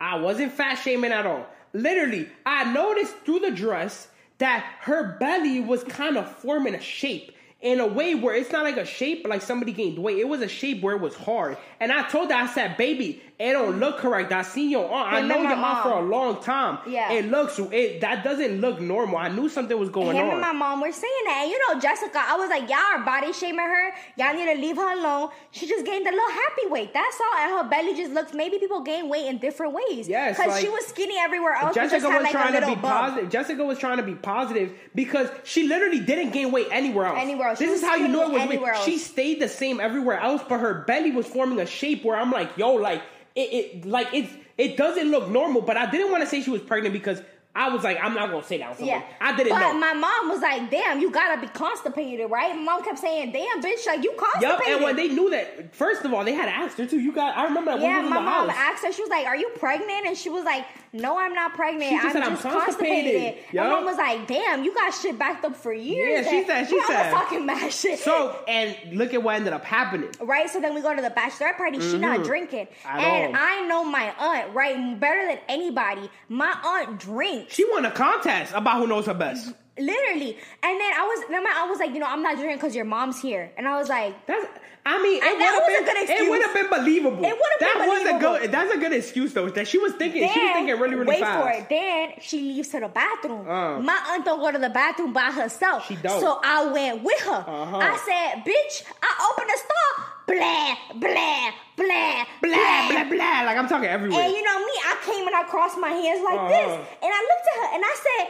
I 0.00 0.18
wasn't 0.20 0.52
fat 0.52 0.76
shaming 0.76 1.10
at 1.12 1.26
all. 1.26 1.46
Literally, 1.72 2.28
I 2.46 2.72
noticed 2.72 3.16
through 3.24 3.40
the 3.40 3.50
dress 3.50 4.08
that 4.38 4.64
her 4.82 5.16
belly 5.18 5.58
was 5.60 5.82
kind 5.84 6.16
of 6.16 6.30
forming 6.30 6.74
a 6.74 6.80
shape 6.80 7.32
in 7.60 7.80
a 7.80 7.86
way 7.86 8.14
where 8.14 8.34
it's 8.34 8.52
not 8.52 8.64
like 8.64 8.76
a 8.76 8.84
shape 8.84 9.26
like 9.26 9.42
somebody 9.42 9.72
gained 9.72 9.98
weight. 9.98 10.18
It 10.18 10.28
was 10.28 10.40
a 10.40 10.48
shape 10.48 10.80
where 10.82 10.94
it 10.94 11.00
was 11.00 11.16
hard. 11.16 11.58
And 11.80 11.90
I 11.90 12.08
told 12.08 12.30
her, 12.30 12.36
I 12.36 12.46
said, 12.46 12.76
baby, 12.76 13.22
it 13.38 13.52
don't 13.52 13.78
look 13.78 13.98
correct. 13.98 14.32
I 14.32 14.42
seen 14.42 14.68
your 14.68 14.90
aunt. 14.92 15.12
I 15.12 15.20
know 15.22 15.40
your 15.40 15.52
aunt 15.52 15.82
for 15.84 15.92
a 15.92 16.02
long 16.02 16.42
time. 16.42 16.78
Yeah. 16.88 17.12
It 17.12 17.26
looks 17.30 17.58
it 17.58 18.00
that 18.00 18.24
doesn't 18.24 18.60
look 18.60 18.80
normal. 18.80 19.16
I 19.18 19.28
knew 19.28 19.48
something 19.48 19.78
was 19.78 19.90
going 19.90 20.16
Him 20.16 20.26
on. 20.26 20.32
and 20.32 20.40
my 20.40 20.52
mom 20.52 20.80
were 20.80 20.90
saying 20.90 21.22
that. 21.26 21.42
And 21.42 21.50
you 21.52 21.58
know, 21.74 21.80
Jessica, 21.80 22.18
I 22.18 22.36
was 22.36 22.50
like, 22.50 22.68
y'all 22.68 22.78
are 22.78 23.04
body 23.04 23.32
shaming 23.32 23.60
her. 23.60 23.90
Y'all 24.16 24.34
need 24.34 24.52
to 24.52 24.60
leave 24.60 24.76
her 24.76 24.92
alone. 24.98 25.30
She 25.52 25.68
just 25.68 25.86
gained 25.86 26.04
a 26.06 26.10
little 26.10 26.30
happy 26.30 26.66
weight. 26.66 26.92
That's 26.92 27.16
all. 27.20 27.38
And 27.38 27.52
her 27.62 27.70
belly 27.70 27.94
just 27.96 28.12
looks, 28.12 28.34
maybe 28.34 28.58
people 28.58 28.80
gain 28.80 29.08
weight 29.08 29.26
in 29.26 29.38
different 29.38 29.72
ways. 29.72 30.08
Yes, 30.08 30.36
Because 30.36 30.58
she 30.60 30.68
was 30.68 30.84
skinny 30.86 31.14
everywhere 31.18 31.52
else. 31.54 31.76
Jessica 31.76 32.08
was 32.08 32.22
like 32.22 32.32
trying 32.32 32.54
to 32.54 32.66
be 32.66 32.74
bump. 32.74 32.82
positive. 32.82 33.30
Jessica 33.30 33.64
was 33.64 33.78
trying 33.78 33.98
to 33.98 34.02
be 34.02 34.14
positive 34.16 34.72
because 34.96 35.28
she 35.44 35.68
literally 35.68 36.00
didn't 36.00 36.30
gain 36.30 36.50
weight 36.50 36.66
anywhere 36.72 37.06
else. 37.06 37.18
Anywhere 37.20 37.48
else. 37.50 37.58
This 37.60 37.70
was 37.70 37.82
is 37.82 37.86
how 37.88 37.94
you 37.94 38.08
know 38.08 38.22
it 38.24 38.32
was 38.32 38.48
weight. 38.48 38.76
She 38.84 38.98
stayed 38.98 39.40
the 39.40 39.48
same 39.48 39.78
everywhere 39.78 40.18
else, 40.18 40.42
but 40.48 40.58
her 40.58 40.82
belly 40.88 41.12
was 41.12 41.26
forming 41.26 41.60
a 41.60 41.66
shape 41.66 42.04
where 42.04 42.16
I'm 42.16 42.32
like, 42.32 42.56
yo, 42.56 42.74
like 42.74 43.02
it, 43.38 43.54
it 43.54 43.86
like 43.86 44.08
it's 44.12 44.32
it 44.56 44.76
doesn't 44.76 45.10
look 45.10 45.28
normal. 45.28 45.62
But 45.62 45.76
I 45.76 45.90
didn't 45.90 46.10
want 46.10 46.24
to 46.24 46.28
say 46.28 46.42
she 46.42 46.50
was 46.50 46.62
pregnant 46.62 46.92
because 46.92 47.22
I 47.54 47.70
was 47.70 47.82
like, 47.82 47.98
I'm 48.00 48.14
not 48.14 48.30
gonna 48.30 48.44
say 48.44 48.58
that. 48.58 48.78
Yeah, 48.80 49.02
I 49.20 49.36
didn't 49.36 49.52
but 49.52 49.58
know. 49.72 49.74
my 49.80 49.92
mom 49.92 50.28
was 50.28 50.40
like, 50.40 50.70
"Damn, 50.70 51.00
you 51.00 51.10
gotta 51.10 51.40
be 51.40 51.48
constipated, 51.48 52.30
right?" 52.30 52.54
My 52.54 52.62
mom 52.62 52.84
kept 52.84 53.00
saying, 53.00 53.32
"Damn, 53.32 53.60
bitch, 53.60 53.84
like 53.84 54.04
you 54.04 54.14
constipated." 54.16 54.74
and 54.74 54.84
when 54.84 54.94
they 54.94 55.08
knew 55.08 55.28
that, 55.30 55.74
first 55.74 56.04
of 56.04 56.14
all, 56.14 56.24
they 56.24 56.34
had 56.34 56.48
asked 56.48 56.78
her 56.78 56.86
too. 56.86 57.00
You 57.00 57.10
got, 57.10 57.36
I 57.36 57.44
remember 57.44 57.72
that 57.72 57.80
yeah, 57.80 58.02
we 58.02 58.10
my 58.10 58.20
mom 58.20 58.48
house. 58.48 58.56
asked 58.56 58.84
her. 58.84 58.92
She 58.92 59.02
was 59.02 59.10
like, 59.10 59.26
"Are 59.26 59.34
you 59.36 59.48
pregnant?" 59.58 60.06
And 60.06 60.16
she 60.16 60.30
was 60.30 60.44
like, 60.44 60.66
"No, 60.92 61.18
I'm 61.18 61.34
not 61.34 61.54
pregnant. 61.54 61.88
She 61.90 61.96
just 61.96 62.06
I'm 62.06 62.12
said, 62.12 62.22
"I'm 62.22 62.30
just 62.32 62.42
constipated." 62.42 63.12
constipated." 63.14 63.44
My 63.54 63.62
Yup. 63.64 63.70
mom 63.72 63.84
was 63.86 63.96
like, 63.96 64.26
"Damn, 64.28 64.62
you 64.62 64.72
got 64.72 64.94
shit 64.94 65.18
backed 65.18 65.44
up 65.44 65.56
for 65.56 65.72
years." 65.72 66.26
Yeah, 66.26 66.30
she 66.30 66.46
said- 66.46 66.68
she 66.68 66.80
said. 66.82 67.10
was 67.12 67.20
talking 67.22 67.44
mad 67.44 67.72
shit. 67.82 67.98
So, 67.98 68.38
and 68.46 68.76
look 68.92 69.14
at 69.14 69.22
what 69.22 69.34
ended 69.34 69.52
up 69.52 69.64
happening. 69.64 70.10
Right, 70.20 70.48
so 70.48 70.60
then 70.60 70.74
we 70.76 70.80
go 70.82 70.94
to 70.94 71.02
the 71.02 71.10
bachelorette 71.10 71.56
party. 71.56 71.80
She 71.80 71.98
not 71.98 72.22
drinking, 72.22 72.68
Mm-hmm. 72.84 72.88
At 72.98 73.00
and 73.00 73.36
all. 73.36 73.42
I 73.42 73.66
know 73.66 73.84
my 73.84 74.12
aunt, 74.16 74.54
right, 74.54 75.00
better 75.00 75.26
than 75.26 75.38
anybody. 75.48 76.08
My 76.28 76.54
aunt 76.62 77.00
drinks. 77.00 77.37
She 77.48 77.64
won 77.70 77.84
a 77.84 77.90
contest 77.90 78.52
about 78.54 78.78
who 78.78 78.86
knows 78.86 79.06
her 79.06 79.14
best. 79.14 79.52
Literally. 79.78 80.36
And 80.62 80.80
then 80.80 80.92
I 80.96 81.02
was 81.06 81.24
then 81.30 81.42
my 81.44 81.50
aunt 81.58 81.70
was 81.70 81.78
like, 81.78 81.92
you 81.94 82.00
know, 82.00 82.06
I'm 82.06 82.22
not 82.22 82.36
drinking 82.36 82.56
because 82.56 82.74
your 82.74 82.84
mom's 82.84 83.20
here. 83.20 83.50
And 83.56 83.66
I 83.68 83.78
was 83.78 83.88
like, 83.88 84.14
That's. 84.26 84.46
I 84.86 85.02
mean, 85.02 85.18
it 85.22 85.22
And 85.22 85.32
would 85.32 85.40
that 85.40 85.52
have 85.52 85.62
was 85.62 85.68
a 85.68 85.76
been. 85.76 85.84
good 85.84 85.96
It 85.98 86.08
excuse. 86.10 86.30
would 86.30 86.42
have 86.42 86.54
been 86.54 86.70
believable. 86.70 87.18
It 87.24 87.36
would've 87.36 87.60
that 87.60 87.76
been 87.76 87.88
was 87.88 88.02
a 88.08 88.18
good. 88.24 88.52
That's 88.52 88.72
a 88.72 88.78
good 88.78 88.92
excuse 88.94 89.34
though. 89.34 89.50
That 89.50 89.68
she 89.68 89.76
was 89.76 89.92
thinking. 89.94 90.22
then, 90.22 90.32
she 90.32 90.40
was 90.40 90.52
thinking 90.54 90.80
really, 90.80 90.94
really 90.94 91.08
wait 91.08 91.20
fast. 91.20 91.42
for 91.44 91.50
it. 91.50 91.68
Then 91.68 92.12
she 92.22 92.40
leaves 92.40 92.68
to 92.68 92.80
the 92.80 92.88
bathroom. 92.88 93.44
Uh. 93.46 93.80
My 93.80 94.00
aunt 94.10 94.24
don't 94.24 94.40
go 94.40 94.50
to 94.50 94.56
the 94.58 94.70
bathroom 94.70 95.12
by 95.12 95.30
herself. 95.30 95.86
She 95.86 95.96
don't. 95.96 96.20
So 96.20 96.40
I 96.42 96.72
went 96.72 97.02
with 97.04 97.20
her. 97.20 97.44
Uh-huh. 97.46 97.76
I 97.76 97.96
said, 98.00 98.44
bitch, 98.48 98.84
I 99.02 99.10
opened 99.28 99.50
the 99.52 99.58
store. 99.60 100.06
Blah, 100.28 100.76
blah, 101.00 101.50
blah, 101.76 102.24
Blah 102.40 102.88
blah 102.88 103.04
blah. 103.12 103.42
Like 103.44 103.56
I'm 103.58 103.68
talking 103.68 103.88
everywhere. 103.88 104.20
And 104.22 104.32
you 104.32 104.42
know 104.42 104.58
me, 104.58 104.72
I 104.88 104.96
came 105.04 105.26
and 105.26 105.36
I 105.36 105.42
crossed 105.44 105.76
my 105.78 105.88
hands 105.90 106.22
like 106.24 106.38
Uh-huh. 106.38 106.48
this. 106.48 106.72
And 107.02 107.12
I 107.12 107.20
looked 107.28 107.46
at 107.52 107.56
her 107.60 107.68
and 107.76 107.84
I 107.84 107.94
said, 107.96 108.26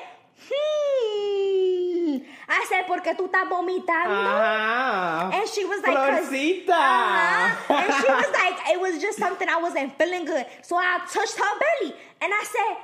hmm. 0.48 2.18
I 2.48 2.66
said, 2.68 2.86
porque 2.86 3.14
tú 3.14 3.26
estás 3.26 3.48
vomitando. 3.48 4.14
Ah. 4.14 5.30
And 5.32 5.48
she 5.48 5.64
was 5.64 5.82
like, 5.82 5.96
Florcita. 5.96 6.70
Uh-huh. 6.70 7.74
And 7.74 7.94
she 7.94 8.10
was 8.10 8.32
like, 8.32 8.68
it 8.70 8.80
was 8.80 9.00
just 9.00 9.18
something 9.18 9.48
I 9.48 9.60
wasn't 9.60 9.96
feeling 9.98 10.24
good. 10.24 10.46
So 10.62 10.76
I 10.76 10.98
touched 11.12 11.36
her 11.36 11.58
belly. 11.58 11.94
And 12.22 12.32
I 12.32 12.44
said, 12.44 12.76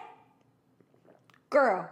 girl. 1.48 1.88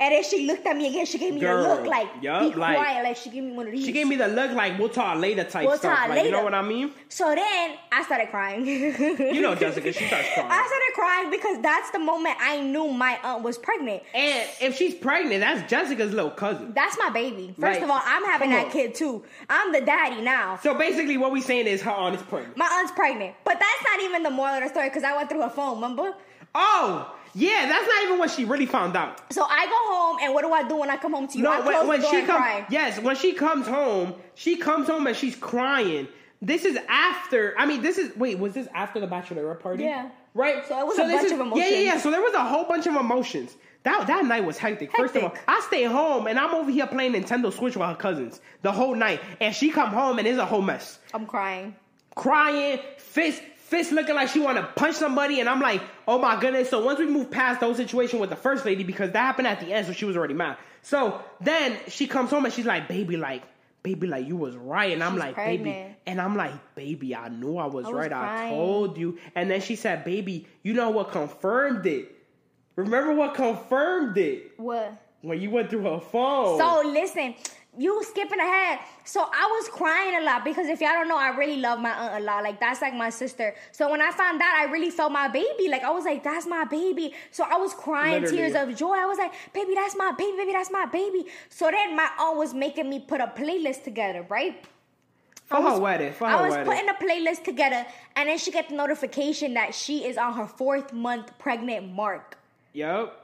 And 0.00 0.14
then 0.14 0.24
she 0.24 0.46
looked 0.46 0.66
at 0.66 0.74
me 0.76 0.88
again. 0.88 1.04
She 1.04 1.18
gave 1.18 1.34
me 1.34 1.40
Girl. 1.40 1.64
a 1.64 1.68
look 1.74 1.86
like, 1.86 2.08
Yup, 2.22 2.54
be 2.54 2.58
like- 2.58 2.76
quiet. 2.78 3.04
Like 3.04 3.16
she 3.16 3.28
gave 3.28 3.42
me 3.44 3.52
one 3.52 3.66
of 3.66 3.72
these. 3.72 3.84
She 3.84 3.92
gave 3.92 4.06
me 4.08 4.16
the 4.16 4.28
look 4.28 4.50
like 4.52 4.78
we'll 4.78 4.88
talk 4.88 5.18
later 5.18 5.44
type 5.44 5.66
We'll 5.68 5.76
stuff. 5.76 5.94
talk 5.98 6.08
Like, 6.08 6.24
you 6.24 6.30
know 6.30 6.42
what 6.42 6.54
I 6.54 6.62
mean? 6.62 6.92
So 7.10 7.34
then 7.34 7.76
I 7.92 8.02
started 8.02 8.28
crying. 8.30 8.64
You 8.66 9.40
know 9.42 9.54
Jessica, 9.54 9.92
she 9.92 10.06
starts 10.06 10.28
crying. 10.34 10.48
I 10.50 10.66
started 10.66 10.92
crying 10.94 11.30
because 11.30 11.60
that's 11.62 11.90
the 11.90 11.98
moment 11.98 12.36
I 12.40 12.62
knew 12.62 12.88
my 12.88 13.18
aunt 13.22 13.42
was 13.42 13.58
pregnant. 13.58 14.02
And 14.14 14.48
if 14.62 14.74
she's 14.76 14.94
pregnant, 14.94 15.40
that's 15.42 15.70
Jessica's 15.70 16.12
little 16.14 16.30
cousin. 16.30 16.72
That's 16.74 16.96
my 16.98 17.10
baby. 17.10 17.48
First 17.60 17.80
Like, 17.80 17.82
of 17.82 17.90
all, 17.90 18.00
I'm 18.02 18.24
having 18.24 18.50
that 18.50 18.66
on. 18.66 18.70
kid 18.72 18.94
too. 18.94 19.22
I'm 19.50 19.70
the 19.72 19.82
daddy 19.82 20.22
now. 20.22 20.58
So 20.62 20.72
basically, 20.78 21.18
what 21.18 21.30
we 21.30 21.42
saying 21.42 21.66
is 21.66 21.82
her 21.82 21.90
aunt 21.90 22.14
is 22.16 22.22
pregnant. 22.22 22.56
My 22.56 22.66
aunt's 22.72 22.92
pregnant. 22.92 23.34
But 23.44 23.58
that's 23.60 23.84
not 23.84 24.00
even 24.02 24.22
the 24.22 24.30
moral 24.30 24.54
of 24.56 24.62
the 24.62 24.68
story 24.70 24.88
because 24.88 25.04
I 25.04 25.14
went 25.14 25.28
through 25.28 25.42
her 25.42 25.50
phone, 25.50 25.74
remember? 25.74 26.14
Oh, 26.54 27.14
yeah, 27.34 27.66
that's 27.68 27.86
not 27.86 28.04
even 28.04 28.18
what 28.18 28.30
she 28.30 28.44
really 28.44 28.66
found 28.66 28.96
out. 28.96 29.32
So 29.32 29.44
I 29.44 29.66
go 29.66 29.94
home, 29.94 30.18
and 30.22 30.34
what 30.34 30.42
do 30.42 30.52
I 30.52 30.66
do 30.68 30.76
when 30.76 30.90
I 30.90 30.96
come 30.96 31.12
home 31.12 31.28
to 31.28 31.38
you? 31.38 31.46
I 31.46 31.56
No, 31.58 31.62
close 31.62 31.86
when, 31.88 32.00
when 32.00 32.10
she 32.10 32.26
comes, 32.26 32.66
yes, 32.70 32.98
when 33.00 33.16
she 33.16 33.32
comes 33.32 33.66
home, 33.66 34.14
she 34.34 34.56
comes 34.56 34.86
home 34.88 35.06
and 35.06 35.16
she's 35.16 35.36
crying. 35.36 36.08
This 36.42 36.64
is 36.64 36.78
after. 36.88 37.54
I 37.58 37.66
mean, 37.66 37.82
this 37.82 37.98
is 37.98 38.16
wait. 38.16 38.38
Was 38.38 38.54
this 38.54 38.66
after 38.74 38.98
the 39.00 39.06
bachelorette 39.06 39.60
party? 39.60 39.84
Yeah. 39.84 40.08
Right. 40.32 40.66
So 40.66 40.78
it 40.78 40.86
was 40.86 40.98
a 40.98 41.02
this 41.02 41.12
bunch 41.30 41.32
is- 41.32 41.40
of 41.40 41.56
Yeah, 41.58 41.68
yeah, 41.68 41.78
yeah. 41.80 41.98
So 41.98 42.10
there 42.10 42.22
was 42.22 42.34
a 42.34 42.44
whole 42.44 42.64
bunch 42.64 42.86
of 42.86 42.94
emotions. 42.94 43.56
That 43.82 44.06
that 44.06 44.24
night 44.26 44.44
was 44.44 44.58
hectic. 44.58 44.94
First 44.94 45.16
of 45.16 45.24
all, 45.24 45.34
I 45.48 45.60
stay 45.66 45.84
home 45.84 46.26
and 46.26 46.38
I'm 46.38 46.54
over 46.54 46.70
here 46.70 46.86
playing 46.86 47.14
Nintendo 47.14 47.52
Switch 47.52 47.76
with 47.76 47.86
her 47.88 47.94
cousins 47.94 48.40
the 48.62 48.70
whole 48.72 48.94
night, 48.94 49.20
and 49.40 49.54
she 49.54 49.70
come 49.70 49.90
home 49.90 50.18
and 50.18 50.28
it's 50.28 50.38
a 50.38 50.44
whole 50.46 50.62
mess. 50.62 50.98
I'm 51.14 51.26
crying. 51.26 51.74
crying, 52.14 52.78
fist 52.98 53.42
fist 53.70 53.92
looking 53.92 54.14
like 54.14 54.28
she 54.28 54.40
want 54.40 54.58
to 54.58 54.64
punch 54.64 54.96
somebody, 54.96 55.40
and 55.40 55.48
I'm 55.48 55.60
like, 55.60 55.80
oh 56.08 56.18
my 56.18 56.38
goodness. 56.40 56.68
So 56.70 56.84
once 56.84 56.98
we 56.98 57.06
move 57.06 57.30
past 57.30 57.60
those 57.60 57.76
situation 57.76 58.18
with 58.18 58.30
the 58.30 58.36
first 58.36 58.64
lady, 58.64 58.82
because 58.82 59.12
that 59.12 59.20
happened 59.20 59.46
at 59.46 59.60
the 59.60 59.72
end, 59.72 59.86
so 59.86 59.92
she 59.92 60.04
was 60.04 60.16
already 60.16 60.34
mad. 60.34 60.56
So 60.82 61.22
then 61.40 61.78
she 61.88 62.06
comes 62.06 62.30
home 62.30 62.44
and 62.44 62.52
she's 62.52 62.66
like, 62.66 62.88
baby, 62.88 63.16
like. 63.16 63.42
Baby, 63.82 64.08
like 64.08 64.26
you 64.28 64.36
was 64.36 64.58
right, 64.58 64.92
and 64.92 65.02
I'm 65.02 65.12
She's 65.12 65.20
like, 65.20 65.36
baby, 65.36 65.96
and 66.06 66.20
I'm 66.20 66.36
like, 66.36 66.52
baby, 66.74 67.16
I 67.16 67.30
knew 67.30 67.56
I 67.56 67.64
was, 67.64 67.86
I 67.86 67.88
was 67.88 67.96
right. 67.96 68.10
crying. 68.10 68.52
I 68.52 68.54
told 68.54 68.98
you, 68.98 69.16
and 69.34 69.50
then 69.50 69.62
she 69.62 69.74
said, 69.74 70.04
baby, 70.04 70.46
you 70.62 70.74
know 70.74 70.90
what 70.90 71.12
confirmed 71.12 71.86
it? 71.86 72.14
Remember 72.76 73.14
what 73.14 73.32
confirmed 73.34 74.18
it 74.18 74.52
What? 74.58 74.92
when 75.22 75.40
you 75.40 75.48
went 75.48 75.70
through 75.70 75.84
her 75.84 75.98
phone? 75.98 76.58
So 76.58 76.82
listen, 76.90 77.34
you 77.80 78.02
skipping 78.04 78.38
ahead. 78.38 78.78
So 79.04 79.20
I 79.22 79.46
was 79.56 79.68
crying 79.68 80.14
a 80.20 80.22
lot 80.22 80.44
because 80.44 80.66
if 80.68 80.80
y'all 80.80 80.92
don't 80.92 81.08
know, 81.08 81.16
I 81.16 81.30
really 81.36 81.56
love 81.56 81.78
my 81.80 81.90
aunt 81.90 82.22
a 82.22 82.24
lot. 82.26 82.42
Like 82.42 82.60
that's 82.60 82.80
like 82.82 82.94
my 82.94 83.10
sister. 83.10 83.54
So 83.72 83.90
when 83.90 84.02
I 84.02 84.10
found 84.10 84.40
out, 84.42 84.54
I 84.54 84.64
really 84.64 84.90
felt 84.90 85.12
my 85.12 85.28
baby. 85.28 85.68
Like 85.68 85.82
I 85.82 85.90
was 85.90 86.04
like, 86.04 86.22
that's 86.22 86.46
my 86.46 86.64
baby. 86.64 87.14
So 87.30 87.44
I 87.44 87.56
was 87.56 87.72
crying 87.72 88.22
Literally. 88.22 88.36
tears 88.36 88.54
of 88.54 88.76
joy. 88.76 88.94
I 88.96 89.06
was 89.06 89.18
like, 89.18 89.32
baby, 89.54 89.74
that's 89.74 89.96
my 89.96 90.12
baby, 90.12 90.36
baby, 90.36 90.52
that's 90.52 90.70
my 90.70 90.86
baby. 90.86 91.24
So 91.48 91.70
then 91.70 91.96
my 91.96 92.08
aunt 92.18 92.36
was 92.36 92.52
making 92.52 92.88
me 92.90 93.00
put 93.00 93.20
a 93.20 93.28
playlist 93.28 93.84
together, 93.84 94.26
right? 94.28 94.62
for 95.46 95.56
I 95.56 95.60
was- 95.60 95.74
her 95.74 95.80
wedding, 95.80 96.12
for 96.12 96.28
her 96.28 96.36
I 96.36 96.42
was 96.42 96.50
wedding. 96.52 96.66
putting 96.72 96.88
a 96.90 96.94
playlist 96.94 97.42
together, 97.44 97.84
and 98.14 98.28
then 98.28 98.38
she 98.38 98.52
get 98.52 98.68
the 98.68 98.76
notification 98.76 99.54
that 99.54 99.74
she 99.74 100.04
is 100.04 100.16
on 100.16 100.34
her 100.34 100.46
fourth 100.46 100.92
month 100.92 101.36
pregnant 101.38 101.92
mark. 101.92 102.38
yep. 102.72 103.16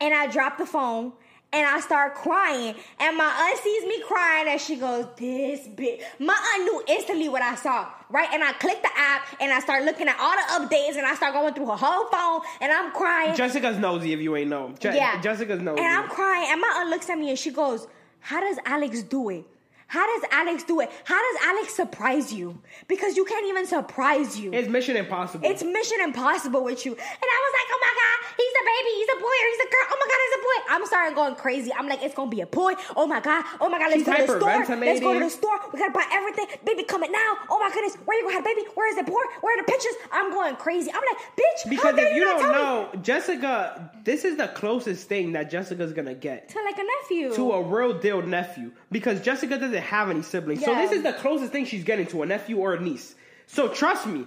And 0.00 0.12
I 0.12 0.26
dropped 0.26 0.58
the 0.58 0.66
phone 0.66 1.12
and 1.54 1.66
I 1.66 1.78
start 1.80 2.14
crying. 2.16 2.74
And 2.98 3.16
my 3.16 3.24
aunt 3.48 3.58
sees 3.62 3.84
me 3.84 4.02
crying 4.02 4.48
and 4.48 4.60
she 4.60 4.76
goes, 4.76 5.06
This 5.16 5.66
bitch. 5.68 6.02
My 6.18 6.34
aunt 6.54 6.64
knew 6.64 6.82
instantly 6.88 7.28
what 7.28 7.42
I 7.42 7.54
saw, 7.54 7.88
right? 8.10 8.28
And 8.32 8.42
I 8.42 8.52
click 8.54 8.82
the 8.82 8.90
app 8.96 9.22
and 9.40 9.52
I 9.52 9.60
start 9.60 9.84
looking 9.84 10.08
at 10.08 10.18
all 10.18 10.32
the 10.32 10.66
updates 10.66 10.96
and 10.96 11.06
I 11.06 11.14
start 11.14 11.32
going 11.32 11.54
through 11.54 11.66
her 11.66 11.76
whole 11.76 12.06
phone 12.08 12.40
and 12.60 12.72
I'm 12.72 12.92
crying. 12.92 13.34
Jessica's 13.36 13.78
nosy 13.78 14.12
if 14.12 14.20
you 14.20 14.34
ain't 14.36 14.50
know. 14.50 14.74
Je- 14.80 14.96
yeah. 14.96 15.20
Jessica's 15.20 15.60
nosy. 15.60 15.80
And 15.82 15.88
I'm 15.96 16.08
crying. 16.08 16.48
And 16.50 16.60
my 16.60 16.74
aunt 16.78 16.90
looks 16.90 17.08
at 17.08 17.16
me 17.18 17.30
and 17.30 17.38
she 17.38 17.50
goes, 17.50 17.86
How 18.18 18.40
does 18.40 18.58
Alex 18.66 19.02
do 19.04 19.30
it? 19.30 19.44
How 19.86 20.04
does 20.18 20.28
Alex 20.32 20.64
do 20.64 20.80
it? 20.80 20.90
How 21.04 21.20
does 21.20 21.42
Alex 21.44 21.74
surprise 21.74 22.32
you? 22.32 22.58
Because 22.88 23.16
you 23.16 23.24
can't 23.24 23.46
even 23.46 23.66
surprise 23.66 24.38
you. 24.38 24.52
It's 24.52 24.68
Mission 24.68 24.96
Impossible. 24.96 25.48
It's 25.48 25.62
Mission 25.62 26.00
Impossible 26.02 26.64
with 26.64 26.84
you. 26.84 26.92
And 26.92 27.00
I 27.00 27.38
was 27.44 27.52
like, 27.54 27.68
oh 27.70 27.80
my 27.80 27.92
God, 27.94 28.34
he's 28.36 28.54
a 28.54 28.64
baby, 28.64 28.90
he's 28.98 29.08
a 29.08 29.20
boy, 29.20 29.36
or 29.42 29.46
he's 29.52 29.60
a 29.60 29.70
girl. 29.70 29.86
Oh 29.92 29.96
my 30.00 30.06
God, 30.08 30.20
he's 30.24 30.34
a 30.34 30.42
boy. 30.42 30.74
I'm 30.74 30.86
starting 30.86 31.14
going 31.14 31.34
crazy. 31.36 31.72
I'm 31.72 31.88
like, 31.88 32.02
it's 32.02 32.14
gonna 32.14 32.30
be 32.30 32.40
a 32.40 32.46
boy. 32.46 32.72
Oh 32.96 33.06
my 33.06 33.20
God, 33.20 33.44
oh 33.60 33.68
my 33.68 33.78
God, 33.78 33.90
let's 33.90 33.98
She's 34.02 34.06
go 34.06 34.16
to 34.16 34.26
the 34.26 34.38
store. 34.38 34.78
Let's 34.80 35.00
go 35.00 35.12
to 35.14 35.20
the 35.20 35.30
store. 35.30 35.60
We 35.72 35.78
gotta 35.78 35.92
buy 35.92 36.06
everything. 36.12 36.46
Baby 36.64 36.84
coming 36.84 37.12
now. 37.12 37.36
Oh 37.50 37.58
my 37.60 37.70
goodness, 37.72 37.96
where 38.04 38.18
you 38.18 38.24
gonna 38.24 38.36
have 38.36 38.44
baby? 38.44 38.62
Where 38.74 38.88
is 38.90 38.96
the 38.96 39.04
boy? 39.04 39.20
Where 39.42 39.56
are 39.58 39.62
the 39.62 39.70
pictures? 39.70 39.94
I'm 40.12 40.30
going 40.32 40.56
crazy. 40.56 40.90
I'm 40.90 41.02
like, 41.06 41.22
bitch, 41.36 41.70
because 41.70 41.96
if 41.98 42.14
you 42.14 42.24
don't 42.24 42.40
tell 42.40 42.48
me? 42.50 42.54
know, 42.56 43.00
Jessica, 43.02 43.90
this 44.02 44.24
is 44.24 44.36
the 44.36 44.48
closest 44.48 45.08
thing 45.08 45.32
that 45.32 45.50
Jessica's 45.50 45.92
gonna 45.92 46.14
get 46.14 46.48
To 46.50 46.62
like 46.64 46.78
a 46.78 46.84
nephew. 47.02 47.34
to 47.34 47.52
a 47.52 47.62
real 47.62 47.98
deal 47.98 48.22
nephew. 48.22 48.72
Because 48.90 49.20
Jessica 49.20 49.58
doesn't 49.58 49.73
have 49.80 50.10
any 50.10 50.22
siblings. 50.22 50.64
So 50.64 50.74
this 50.74 50.92
is 50.92 51.02
the 51.02 51.12
closest 51.14 51.52
thing 51.52 51.64
she's 51.64 51.84
getting 51.84 52.06
to 52.08 52.22
a 52.22 52.26
nephew 52.26 52.58
or 52.58 52.74
a 52.74 52.80
niece. 52.80 53.14
So 53.46 53.68
trust 53.68 54.06
me, 54.06 54.26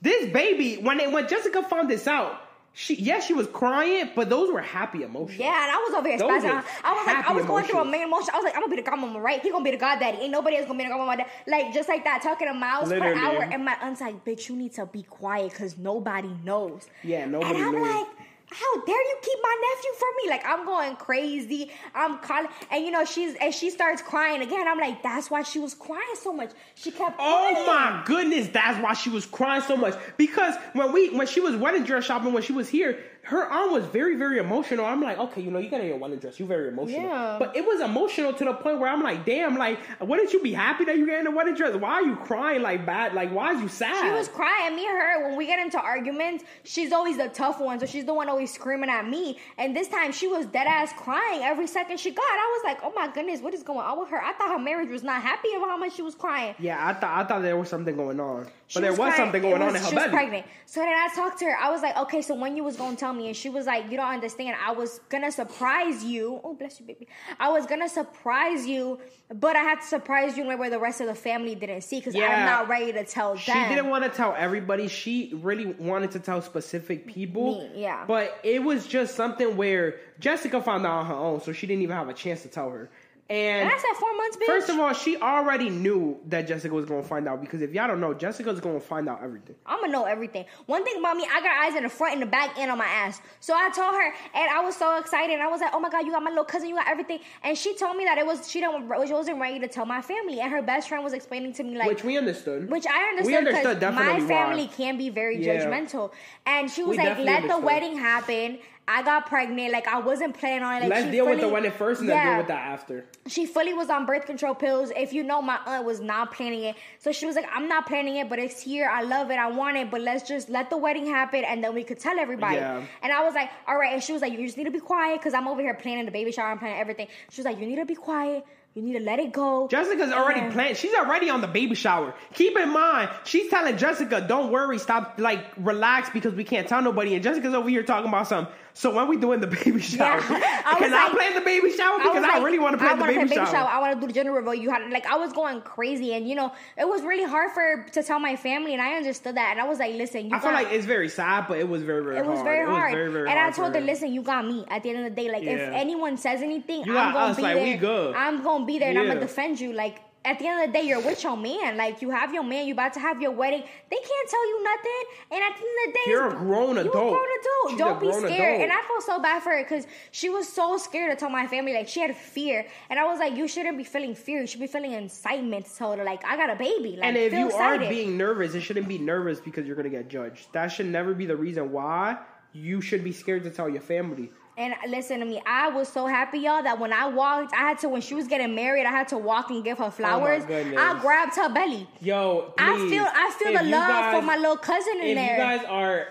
this 0.00 0.32
baby, 0.32 0.76
when 0.76 0.98
it, 1.00 1.10
when 1.12 1.28
Jessica 1.28 1.62
found 1.62 1.88
this 1.90 2.06
out, 2.06 2.40
she 2.74 2.94
yes, 2.94 3.26
she 3.26 3.34
was 3.34 3.46
crying, 3.48 4.08
but 4.16 4.30
those 4.30 4.50
were 4.50 4.62
happy 4.62 5.02
emotions. 5.02 5.38
Yeah, 5.38 5.48
and 5.62 5.70
I 5.70 5.76
was 5.76 5.92
over 5.94 6.08
here 6.08 6.16
spazzing. 6.18 6.50
are 6.54 6.64
I 6.82 6.92
was 6.94 7.06
like, 7.06 7.16
I 7.16 7.20
happy 7.20 7.34
was 7.34 7.44
going 7.44 7.64
through 7.66 7.80
a 7.80 7.82
emotions. 7.82 7.92
main 7.92 8.08
emotion. 8.08 8.30
I 8.32 8.36
was 8.38 8.44
like, 8.44 8.54
I'm 8.56 8.62
gonna 8.62 8.74
be 8.74 8.80
the 8.80 8.90
godmama, 8.90 9.20
right? 9.22 9.42
He 9.42 9.50
gonna 9.50 9.62
be 9.62 9.72
the 9.72 9.76
goddaddy. 9.76 10.16
Ain't 10.22 10.30
nobody 10.32 10.56
else 10.56 10.66
gonna 10.66 10.78
be 10.78 10.84
the 10.88 10.90
godmama. 10.94 11.26
Like 11.46 11.74
just 11.74 11.86
like 11.90 12.02
that, 12.04 12.22
talking 12.22 12.48
a 12.48 12.54
miles 12.54 12.88
Literally. 12.88 13.12
per 13.14 13.20
hour. 13.20 13.42
And 13.42 13.62
my 13.66 13.76
aunt's 13.82 14.00
like, 14.00 14.24
bitch, 14.24 14.48
you 14.48 14.56
need 14.56 14.72
to 14.76 14.86
be 14.86 15.02
quiet 15.02 15.50
because 15.50 15.76
nobody 15.76 16.30
knows. 16.44 16.86
Yeah, 17.04 17.26
nobody 17.26 17.56
And 17.56 17.62
I'm 17.62 17.72
knows. 17.74 18.06
like. 18.06 18.06
How 18.52 18.84
dare 18.84 18.96
you 18.96 19.16
keep 19.22 19.38
my 19.42 19.56
nephew 19.74 19.90
from 19.98 20.08
me? 20.22 20.30
Like 20.30 20.42
I'm 20.46 20.66
going 20.66 20.96
crazy. 20.96 21.70
I'm 21.94 22.18
calling, 22.18 22.50
and 22.70 22.84
you 22.84 22.90
know 22.90 23.04
she's 23.04 23.34
and 23.36 23.54
she 23.54 23.70
starts 23.70 24.02
crying 24.02 24.42
again. 24.42 24.68
I'm 24.68 24.78
like, 24.78 25.02
that's 25.02 25.30
why 25.30 25.42
she 25.42 25.58
was 25.58 25.74
crying 25.74 26.02
so 26.20 26.32
much. 26.32 26.50
She 26.74 26.90
kept. 26.90 27.16
Oh 27.18 27.50
crying. 27.52 27.66
my 27.66 28.02
goodness, 28.04 28.48
that's 28.48 28.82
why 28.82 28.94
she 28.94 29.10
was 29.10 29.26
crying 29.26 29.62
so 29.62 29.76
much. 29.76 29.94
Because 30.16 30.54
when 30.74 30.92
we 30.92 31.10
when 31.10 31.26
she 31.26 31.40
was 31.40 31.56
wedding 31.56 31.84
dress 31.84 32.04
shopping 32.04 32.32
when 32.32 32.42
she 32.42 32.52
was 32.52 32.68
here, 32.68 32.98
her 33.24 33.44
arm 33.44 33.70
was 33.72 33.84
very, 33.86 34.16
very 34.16 34.38
emotional. 34.38 34.84
I'm 34.84 35.00
like, 35.00 35.16
okay, 35.16 35.40
you 35.40 35.50
know, 35.50 35.60
you 35.60 35.70
got 35.70 35.82
your 35.84 35.96
wedding 35.96 36.18
dress, 36.18 36.40
You're 36.40 36.48
very 36.48 36.68
emotional. 36.68 37.02
Yeah. 37.02 37.36
But 37.38 37.56
it 37.56 37.64
was 37.64 37.80
emotional 37.80 38.32
to 38.32 38.44
the 38.44 38.52
point 38.54 38.80
where 38.80 38.90
I'm 38.90 39.00
like, 39.02 39.24
damn, 39.24 39.56
like, 39.56 39.78
wouldn't 40.00 40.32
you 40.32 40.42
be 40.42 40.52
happy 40.52 40.84
that 40.86 40.98
you 40.98 41.06
getting 41.06 41.28
a 41.28 41.30
wedding 41.30 41.54
dress? 41.54 41.76
Why 41.76 41.92
are 41.92 42.02
you 42.02 42.16
crying 42.16 42.62
like 42.62 42.84
bad? 42.84 43.14
Like, 43.14 43.32
why 43.32 43.52
is 43.54 43.60
you 43.60 43.68
sad? 43.68 44.04
She 44.04 44.10
was 44.10 44.26
crying. 44.28 44.74
Me 44.74 44.86
and 44.86 44.98
her, 44.98 45.28
when 45.28 45.36
we 45.36 45.46
get 45.46 45.60
into 45.60 45.80
arguments, 45.80 46.42
she's 46.64 46.90
always 46.92 47.16
the 47.16 47.28
tough 47.28 47.60
one. 47.60 47.78
So 47.78 47.86
she's 47.86 48.04
the 48.04 48.14
one 48.14 48.28
always 48.28 48.52
screaming 48.52 48.90
at 48.90 49.06
me. 49.08 49.38
And 49.56 49.76
this 49.76 49.86
time 49.86 50.10
she 50.10 50.26
was 50.26 50.46
dead 50.46 50.66
ass 50.66 50.92
crying 50.96 51.42
every 51.42 51.68
second 51.68 52.00
she 52.00 52.10
got. 52.10 52.24
I 52.24 52.58
was 52.58 52.62
like, 52.64 52.80
oh 52.82 52.92
my 52.94 53.06
goodness, 53.12 53.40
what 53.40 53.54
is 53.54 53.62
going 53.62 53.80
on 53.86 54.00
with 54.00 54.08
her? 54.08 54.20
I 54.20 54.32
thought 54.32 54.50
her 54.50 54.58
marriage 54.58 54.90
was 54.90 55.04
not 55.04 55.22
happy 55.22 55.48
about 55.56 55.68
how 55.68 55.76
much 55.76 55.94
she 55.94 56.02
was 56.02 56.16
crying. 56.16 56.56
yeah, 56.58 56.84
I 56.88 56.92
thought 56.94 57.24
I 57.24 57.28
thought 57.28 57.42
there 57.42 57.56
was 57.56 57.68
something 57.68 57.96
going 57.96 58.18
on. 58.18 58.48
She 58.72 58.80
there 58.80 58.90
was 58.92 58.98
crying. 58.98 59.16
something 59.16 59.42
going 59.42 59.60
on 59.60 59.72
was- 59.72 59.76
in 59.76 59.82
her 59.82 59.88
She 59.88 59.94
was 59.96 60.08
pregnant. 60.08 60.46
So 60.66 60.80
then 60.80 60.88
I 60.88 61.08
talked 61.14 61.38
to 61.40 61.44
her. 61.44 61.56
I 61.60 61.70
was 61.70 61.82
like, 61.82 61.96
okay, 61.96 62.22
so 62.22 62.34
when 62.34 62.56
you 62.56 62.64
was 62.64 62.76
gonna 62.76 62.96
tell 62.96 63.12
me, 63.12 63.26
and 63.26 63.36
she 63.36 63.50
was 63.50 63.66
like, 63.66 63.90
you 63.90 63.96
don't 63.96 64.08
understand. 64.12 64.56
I 64.64 64.72
was 64.72 65.00
gonna 65.10 65.30
surprise 65.30 66.02
you. 66.04 66.40
Oh, 66.42 66.54
bless 66.54 66.80
you, 66.80 66.86
baby. 66.86 67.08
I 67.38 67.50
was 67.50 67.66
gonna 67.66 67.88
surprise 67.88 68.66
you, 68.66 68.98
but 69.34 69.56
I 69.56 69.60
had 69.60 69.80
to 69.80 69.86
surprise 69.86 70.36
you 70.36 70.44
in 70.44 70.48
a 70.48 70.50
way 70.50 70.56
where 70.56 70.70
the 70.70 70.78
rest 70.78 71.00
of 71.00 71.06
the 71.06 71.14
family 71.14 71.54
didn't 71.54 71.82
see 71.82 71.98
because 71.98 72.14
I'm 72.14 72.46
not 72.46 72.68
ready 72.68 72.92
to 72.92 73.04
tell 73.04 73.30
them. 73.30 73.38
She 73.38 73.52
didn't 73.52 73.88
want 73.88 74.04
to 74.04 74.10
tell 74.10 74.34
everybody. 74.36 74.88
She 74.88 75.32
really 75.34 75.66
wanted 75.66 76.12
to 76.12 76.18
tell 76.18 76.40
specific 76.40 77.06
people. 77.06 77.68
Me, 77.74 77.82
yeah. 77.82 78.04
But 78.06 78.38
it 78.42 78.62
was 78.62 78.86
just 78.86 79.14
something 79.14 79.56
where 79.56 79.96
Jessica 80.18 80.62
found 80.62 80.86
out 80.86 81.00
on 81.00 81.06
her 81.06 81.14
own, 81.14 81.40
so 81.40 81.52
she 81.52 81.66
didn't 81.66 81.82
even 81.82 81.96
have 81.96 82.08
a 82.08 82.14
chance 82.14 82.42
to 82.42 82.48
tell 82.48 82.70
her. 82.70 82.90
And 83.30 83.62
And 83.62 83.70
I 83.70 83.78
said 83.78 83.96
four 83.98 84.14
months, 84.16 84.36
bitch. 84.36 84.46
first 84.46 84.68
of 84.68 84.78
all, 84.78 84.92
she 84.92 85.16
already 85.16 85.70
knew 85.70 86.18
that 86.26 86.46
Jessica 86.46 86.74
was 86.74 86.84
going 86.84 87.02
to 87.02 87.08
find 87.08 87.26
out 87.26 87.40
because 87.40 87.62
if 87.62 87.72
y'all 87.72 87.86
don't 87.88 88.00
know, 88.00 88.12
Jessica's 88.12 88.60
going 88.60 88.78
to 88.78 88.84
find 88.86 89.08
out 89.08 89.20
everything. 89.22 89.54
I'm 89.64 89.80
gonna 89.80 89.92
know 89.92 90.04
everything. 90.04 90.44
One 90.66 90.84
thing 90.84 90.98
about 90.98 91.16
me, 91.16 91.26
I 91.32 91.40
got 91.40 91.56
eyes 91.64 91.74
in 91.76 91.84
the 91.84 91.88
front, 91.88 92.14
in 92.14 92.20
the 92.20 92.26
back, 92.26 92.58
and 92.58 92.70
on 92.70 92.78
my 92.78 92.84
ass. 92.86 93.20
So 93.40 93.54
I 93.54 93.70
told 93.70 93.94
her, 93.94 94.06
and 94.34 94.50
I 94.50 94.60
was 94.64 94.76
so 94.76 94.98
excited. 94.98 95.40
I 95.40 95.46
was 95.46 95.60
like, 95.60 95.70
"Oh 95.72 95.80
my 95.80 95.88
god, 95.88 96.04
you 96.04 96.12
got 96.12 96.22
my 96.22 96.30
little 96.30 96.44
cousin, 96.44 96.68
you 96.68 96.74
got 96.74 96.88
everything." 96.88 97.20
And 97.42 97.56
she 97.56 97.74
told 97.76 97.96
me 97.96 98.04
that 98.04 98.18
it 98.18 98.26
was 98.26 98.50
she 98.50 98.60
didn't 98.60 98.90
she 99.06 99.12
wasn't 99.12 99.40
ready 99.40 99.58
to 99.60 99.68
tell 99.68 99.86
my 99.86 100.02
family, 100.02 100.40
and 100.40 100.50
her 100.52 100.60
best 100.62 100.88
friend 100.88 101.02
was 101.02 101.12
explaining 101.14 101.52
to 101.54 101.62
me 101.62 101.78
like, 101.78 101.88
which 101.88 102.04
we 102.04 102.18
understood. 102.18 102.70
Which 102.70 102.86
I 102.86 103.04
understood. 103.08 103.26
We 103.26 103.36
understood 103.36 103.66
understood 103.66 103.80
because 103.80 103.94
definitely 103.96 104.22
my 104.22 104.28
family 104.28 104.66
why. 104.66 104.72
can 104.76 104.98
be 104.98 105.08
very 105.10 105.38
Yeah. 105.42 105.64
judgmental. 105.64 106.12
And 106.44 106.70
she 106.70 106.82
was 106.82 106.96
We 106.98 107.04
like, 107.04 107.18
"Let 107.18 107.48
the 107.48 107.58
wedding 107.58 107.96
happen." 107.96 108.58
I 108.88 109.02
got 109.02 109.26
pregnant. 109.26 109.72
Like 109.72 109.86
I 109.86 110.00
wasn't 110.00 110.36
planning 110.36 110.64
on 110.64 110.76
it. 110.76 110.80
Like, 110.82 110.90
Let's 110.90 111.10
deal 111.10 111.24
with 111.24 111.36
the 111.36 111.42
fully- 111.42 111.52
wedding 111.52 111.70
first 111.70 112.00
and 112.00 112.10
then 112.10 112.26
deal 112.26 112.38
with 112.38 112.48
that 112.48 112.66
after. 112.66 113.04
She 113.28 113.46
fully 113.46 113.72
was 113.72 113.88
on 113.88 114.06
birth 114.06 114.26
control 114.26 114.54
pills. 114.54 114.90
If 114.96 115.12
you 115.12 115.22
know, 115.22 115.40
my 115.40 115.58
aunt 115.64 115.84
was 115.84 116.00
not 116.00 116.32
planning 116.32 116.64
it. 116.64 116.76
So 116.98 117.12
she 117.12 117.24
was 117.24 117.36
like, 117.36 117.46
I'm 117.54 117.68
not 117.68 117.86
planning 117.86 118.16
it, 118.16 118.28
but 118.28 118.40
it's 118.40 118.60
here. 118.60 118.88
I 118.92 119.02
love 119.02 119.30
it. 119.30 119.38
I 119.38 119.50
want 119.50 119.76
it. 119.76 119.90
But 119.90 120.00
let's 120.00 120.26
just 120.28 120.48
let 120.48 120.68
the 120.68 120.76
wedding 120.76 121.06
happen 121.06 121.44
and 121.44 121.62
then 121.62 121.74
we 121.74 121.84
could 121.84 122.00
tell 122.00 122.18
everybody. 122.18 122.56
Yeah. 122.56 122.82
And 123.02 123.12
I 123.12 123.22
was 123.24 123.34
like, 123.34 123.50
all 123.68 123.76
right. 123.78 123.92
And 123.92 124.02
she 124.02 124.12
was 124.12 124.20
like, 124.20 124.32
you 124.32 124.44
just 124.44 124.56
need 124.56 124.64
to 124.64 124.70
be 124.72 124.80
quiet 124.80 125.20
because 125.20 125.32
I'm 125.34 125.46
over 125.46 125.60
here 125.60 125.74
planning 125.74 126.04
the 126.04 126.10
baby 126.10 126.32
shower 126.32 126.50
and 126.50 126.58
planning 126.58 126.80
everything. 126.80 127.06
She 127.30 127.40
was 127.40 127.46
like, 127.46 127.58
you 127.60 127.66
need 127.66 127.76
to 127.76 127.86
be 127.86 127.94
quiet. 127.94 128.44
You 128.74 128.80
need 128.82 128.94
to 128.98 129.04
let 129.04 129.18
it 129.18 129.32
go. 129.32 129.68
Jessica's 129.68 130.12
already 130.12 130.50
planned. 130.50 130.78
She's 130.78 130.94
already 130.94 131.28
on 131.28 131.42
the 131.42 131.46
baby 131.46 131.74
shower. 131.74 132.14
Keep 132.32 132.56
in 132.58 132.70
mind, 132.72 133.10
she's 133.24 133.50
telling 133.50 133.76
Jessica, 133.76 134.24
"Don't 134.26 134.50
worry, 134.50 134.78
stop, 134.78 135.16
like 135.18 135.44
relax 135.58 136.08
because 136.08 136.34
we 136.34 136.42
can't 136.44 136.66
tell 136.66 136.80
nobody." 136.80 137.14
And 137.14 137.22
Jessica's 137.22 137.52
over 137.52 137.68
here 137.68 137.82
talking 137.82 138.08
about 138.08 138.28
some. 138.28 138.48
So 138.74 138.94
when 138.94 139.06
we 139.08 139.18
doing 139.18 139.40
the 139.40 139.46
baby 139.46 139.82
shower? 139.82 140.18
I 140.22 140.22
was 140.22 140.22
Can 140.78 140.94
I 140.94 141.04
like- 141.08 141.12
plan 141.12 141.34
the 141.34 141.42
baby 141.42 141.70
shower 141.72 141.98
because 141.98 142.24
I, 142.24 142.36
like, 142.38 142.42
really 142.42 142.58
want 142.58 142.72
to 142.72 142.78
plan 142.78 142.96
the 142.96 143.02
wanna 143.02 143.12
baby, 143.12 143.28
plan 143.34 143.44
shower. 143.46 143.68
I 143.68 143.78
want 143.80 143.92
to 143.94 144.00
do 144.00 144.06
the 144.06 144.14
gender 144.14 144.32
reveal. 144.32 144.54
You 144.54 144.70
had 144.70 144.90
like 144.90 145.04
I 145.04 145.16
was 145.16 145.34
going 145.34 145.60
crazy, 145.60 146.14
and 146.14 146.26
you 146.26 146.34
know 146.34 146.50
it 146.78 146.88
was 146.88 147.02
really 147.02 147.24
hard 147.24 147.50
for 147.50 147.84
to 147.92 148.02
tell 148.02 148.18
my 148.20 148.36
family, 148.36 148.72
and 148.72 148.80
I 148.80 148.94
understood 148.94 149.36
that, 149.36 149.50
and 149.50 149.60
I 149.60 149.68
was 149.68 149.78
like, 149.80 149.94
listen, 149.96 150.30
you 150.30 150.34
I 150.34 150.38
feel 150.38 150.52
like 150.52 150.68
it's 150.72 150.86
very 150.86 151.10
sad, 151.10 151.44
but 151.46 151.58
it 151.58 151.68
was 151.68 151.82
very, 151.82 152.02
very 152.02 152.16
It 152.16 152.24
was 152.24 152.38
hard. 152.38 152.46
very 152.46 152.64
hard. 152.66 152.92
very, 152.92 153.12
very 153.12 153.28
and 153.28 153.38
I 153.38 153.50
told 153.50 153.74
her, 153.74 153.80
listen, 153.82 154.10
you 154.14 154.22
got 154.22 154.46
me. 154.46 154.64
At 154.68 154.82
the 154.82 154.88
end 154.88 155.04
of 155.06 155.14
the 155.14 155.22
day, 155.22 155.30
like 155.30 155.42
if 155.42 155.60
anyone 155.60 156.16
says 156.16 156.40
anything, 156.40 156.84
You 156.86 156.96
I'm 156.96 157.12
gonna 157.12 157.26
us, 157.32 157.36
be 157.36 157.42
like, 157.42 157.56
there. 157.56 157.64
we 157.64 157.74
good. 157.74 158.14
I'm 158.16 158.42
gonna 158.42 158.61
be 158.66 158.78
there 158.78 158.90
and 158.90 158.98
I'm 158.98 159.06
gonna 159.08 159.20
defend 159.20 159.60
you. 159.60 159.72
Like 159.72 160.00
at 160.24 160.38
the 160.38 160.46
end 160.46 160.62
of 160.62 160.72
the 160.72 160.78
day, 160.78 160.86
you're 160.86 161.00
with 161.00 161.24
your 161.24 161.36
man. 161.36 161.76
Like 161.76 162.00
you 162.00 162.10
have 162.10 162.32
your 162.32 162.44
man. 162.44 162.66
You 162.66 162.74
about 162.74 162.92
to 162.94 163.00
have 163.00 163.20
your 163.20 163.32
wedding. 163.32 163.62
They 163.90 163.96
can't 163.96 164.28
tell 164.30 164.48
you 164.48 164.62
nothing. 164.62 165.02
And 165.32 165.42
at 165.42 165.58
the 165.58 165.64
end 165.64 165.78
of 165.88 165.92
the 165.92 165.92
day, 165.98 166.10
You're 166.10 166.28
a 166.28 166.34
grown 166.36 166.76
You 166.76 166.82
a 166.82 166.88
adult. 166.90 166.92
grown 166.92 167.14
adult. 167.40 167.70
She's 167.70 167.78
Don't 167.78 167.96
a 167.96 168.00
be 168.00 168.12
scared. 168.12 168.54
adult. 168.54 168.62
And 168.62 168.72
I 168.72 168.82
felt 168.86 169.02
so 169.02 169.20
bad 169.20 169.42
for 169.42 169.50
her 169.50 169.62
because 169.64 169.86
she 170.12 170.28
was 170.28 170.48
so 170.48 170.76
scared 170.76 171.10
to 171.10 171.16
tell 171.18 171.28
my 171.30 171.46
family. 171.48 171.74
Like 171.74 171.88
she 171.88 172.00
had 172.00 172.14
fear, 172.16 172.64
and 172.88 173.00
I 173.00 173.04
was 173.04 173.18
like, 173.18 173.36
you 173.36 173.48
shouldn't 173.48 173.76
be 173.76 173.84
feeling 173.84 174.14
fear. 174.14 174.40
You 174.42 174.46
should 174.46 174.60
be 174.60 174.68
feeling 174.68 174.92
excitement 174.92 175.66
to 175.66 175.74
tell 175.76 175.96
her 175.96 176.04
like 176.04 176.24
I 176.24 176.36
got 176.36 176.50
a 176.50 176.56
baby. 176.56 176.90
Like 176.96 177.04
and 177.04 177.16
if 177.16 177.32
you 177.32 177.46
excited. 177.46 177.86
are 177.86 177.90
being 177.90 178.16
nervous, 178.16 178.54
it 178.54 178.60
shouldn't 178.60 178.86
be 178.88 178.98
nervous 178.98 179.40
because 179.40 179.66
you're 179.66 179.76
gonna 179.76 179.88
get 179.88 180.08
judged. 180.08 180.52
That 180.52 180.68
should 180.68 180.86
never 180.86 181.14
be 181.14 181.26
the 181.26 181.36
reason 181.36 181.72
why 181.72 182.18
you 182.52 182.80
should 182.80 183.02
be 183.02 183.12
scared 183.12 183.42
to 183.44 183.50
tell 183.50 183.68
your 183.68 183.80
family. 183.80 184.30
And 184.62 184.74
listen 184.88 185.18
to 185.18 185.24
me, 185.24 185.42
I 185.44 185.68
was 185.70 185.88
so 185.88 186.06
happy, 186.06 186.38
y'all, 186.38 186.62
that 186.62 186.78
when 186.78 186.92
I 186.92 187.06
walked, 187.06 187.52
I 187.52 187.68
had 187.68 187.78
to 187.80 187.88
when 187.88 188.00
she 188.00 188.14
was 188.14 188.28
getting 188.28 188.54
married, 188.54 188.86
I 188.86 188.92
had 188.92 189.08
to 189.08 189.18
walk 189.18 189.50
and 189.50 189.64
give 189.64 189.78
her 189.78 189.86
oh, 189.86 189.90
flowers. 189.90 190.44
Oh. 190.48 190.74
I 190.78 191.00
grabbed 191.00 191.34
her 191.34 191.48
belly. 191.52 191.88
Yo, 192.00 192.54
I 192.58 192.76
please, 192.76 192.90
feel 192.90 193.04
I 193.04 193.36
feel 193.38 193.52
if 193.54 193.58
the 193.62 193.64
love 193.70 193.88
guys- 193.88 194.14
for 194.14 194.22
my 194.24 194.36
little 194.36 194.56
cousin 194.56 194.98
in 195.00 195.08
if 195.08 195.14
there. 195.16 195.32
you 195.32 195.42
guys 195.58 195.64
are 195.68 196.06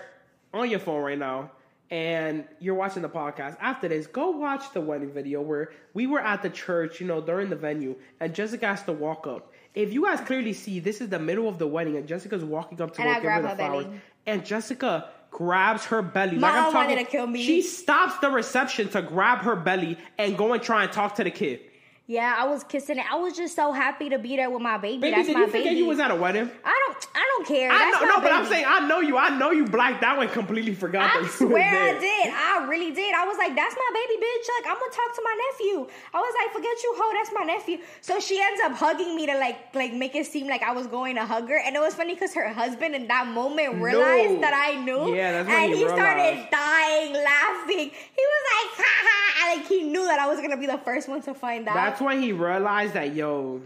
on 0.52 0.68
your 0.68 0.80
phone 0.80 1.02
right 1.02 1.18
now 1.18 1.50
and 1.90 2.44
you're 2.58 2.74
watching 2.74 3.00
the 3.02 3.08
podcast 3.08 3.56
after 3.60 3.86
this 3.88 4.06
go 4.06 4.30
watch 4.30 4.72
the 4.72 4.80
wedding 4.80 5.10
video 5.12 5.40
where 5.40 5.70
we 5.94 6.06
were 6.06 6.20
at 6.20 6.42
the 6.42 6.48
church 6.50 7.00
you 7.00 7.06
know 7.06 7.20
during 7.20 7.48
the 7.50 7.56
venue 7.56 7.94
and 8.20 8.34
jessica 8.34 8.66
has 8.66 8.82
to 8.82 8.92
walk 8.92 9.26
up 9.26 9.52
if 9.74 9.92
you 9.92 10.04
guys 10.04 10.20
clearly 10.20 10.52
see 10.54 10.78
this 10.80 11.00
is 11.02 11.08
the 11.10 11.18
middle 11.18 11.48
of 11.48 11.58
the 11.58 11.66
wedding 11.66 11.96
and 11.96 12.06
jessica's 12.08 12.44
walking 12.44 12.80
up 12.80 12.94
to 12.94 13.02
And 13.02 13.08
go 13.08 13.12
I 13.12 13.20
give 13.20 13.30
her 13.30 13.42
the 13.42 13.48
her 13.48 13.56
flowers 13.56 13.84
belly. 13.84 14.00
and 14.26 14.44
jessica 14.44 15.10
grabs 15.32 15.86
her 15.86 16.02
belly 16.02 16.36
My 16.36 16.48
like 16.48 16.56
I'm 16.66 16.72
talking, 16.72 16.90
wanted 16.90 17.04
to 17.06 17.10
kill 17.10 17.26
me. 17.26 17.42
she 17.42 17.62
stops 17.62 18.18
the 18.18 18.30
reception 18.30 18.88
to 18.90 19.02
grab 19.02 19.38
her 19.38 19.56
belly 19.56 19.98
and 20.18 20.36
go 20.38 20.52
and 20.52 20.62
try 20.62 20.84
and 20.84 20.92
talk 20.92 21.16
to 21.16 21.24
the 21.24 21.30
kid 21.30 21.60
yeah, 22.06 22.34
I 22.36 22.44
was 22.46 22.64
kissing 22.64 22.98
it. 22.98 23.04
I 23.10 23.16
was 23.16 23.36
just 23.36 23.54
so 23.54 23.72
happy 23.72 24.08
to 24.10 24.18
be 24.18 24.36
there 24.36 24.50
with 24.50 24.60
my 24.60 24.76
baby. 24.76 24.98
baby 25.02 25.16
That's 25.16 25.28
did 25.28 25.34
my 25.34 25.40
you 25.40 25.46
forget 25.46 25.64
baby. 25.64 25.76
you 25.76 25.86
was 25.86 25.98
at 26.00 26.10
a 26.10 26.16
wedding 26.16 26.50
I 26.64 26.80
don't 26.86 27.06
I 27.14 27.24
don't 27.36 27.46
care. 27.46 27.70
I 27.70 27.78
That's 27.78 28.02
know, 28.02 28.08
no, 28.08 28.20
but 28.20 28.32
I'm 28.32 28.46
saying 28.46 28.64
I 28.66 28.86
know 28.86 29.00
you. 29.00 29.16
I 29.16 29.30
know 29.38 29.50
you 29.50 29.64
blacked 29.66 30.02
out 30.02 30.20
and 30.20 30.30
completely 30.30 30.74
forgot 30.74 31.10
I 31.16 31.26
swear 31.28 31.62
I 31.62 31.98
did. 31.98 32.32
I 32.34 32.66
really 32.68 32.90
did. 32.90 33.14
I 33.14 33.26
was 33.26 33.38
like, 33.38 33.54
that's 33.54 33.74
my 33.74 33.90
baby 33.94 34.20
bitch. 34.20 34.46
Like, 34.58 34.72
I'm 34.72 34.78
gonna 34.80 34.92
talk 34.92 35.14
to 35.14 35.22
my 35.24 35.36
nephew. 35.50 35.86
I 36.12 36.18
was 36.18 36.34
like, 36.42 36.52
forget 36.52 36.82
you, 36.82 36.94
ho, 36.96 37.12
that's 37.14 37.30
my 37.34 37.44
nephew. 37.44 37.78
So 38.00 38.20
she 38.20 38.40
ends 38.40 38.60
up 38.64 38.72
hugging 38.72 39.14
me 39.16 39.26
to 39.26 39.38
like 39.38 39.74
like 39.74 39.92
make 39.94 40.14
it 40.14 40.26
seem 40.26 40.48
like 40.48 40.62
I 40.62 40.72
was 40.72 40.86
going 40.88 41.14
to 41.16 41.24
hug 41.24 41.48
her. 41.48 41.58
And 41.58 41.76
it 41.76 41.80
was 41.80 41.94
funny 41.94 42.14
because 42.14 42.34
her 42.34 42.48
husband 42.48 42.94
in 42.94 43.06
that 43.08 43.26
moment 43.28 43.80
realized 43.80 44.34
No. 44.34 44.40
that 44.42 44.54
I 44.54 44.82
knew. 44.82 45.14
Yeah, 45.14 45.32
that's 45.42 45.48
when 45.48 45.56
and 45.64 45.72
he 45.72 45.78
he 45.80 45.88
started 45.88 46.48
dying, 46.50 47.12
laughing. 47.14 47.90
He 47.90 48.24
was 48.32 48.42
like, 48.52 48.70
ha 48.76 48.92
ha. 49.06 49.54
Like 49.56 49.66
he 49.66 49.82
knew 49.82 50.04
that 50.04 50.18
I 50.18 50.26
was 50.28 50.40
gonna 50.40 50.56
be 50.56 50.66
the 50.66 50.78
first 50.78 51.08
one 51.08 51.22
to 51.22 51.34
find 51.34 51.66
out. 51.68 51.74
That's 51.74 52.00
when 52.04 52.22
he 52.22 52.32
realized 52.32 52.94
that 52.94 53.14
yo, 53.14 53.60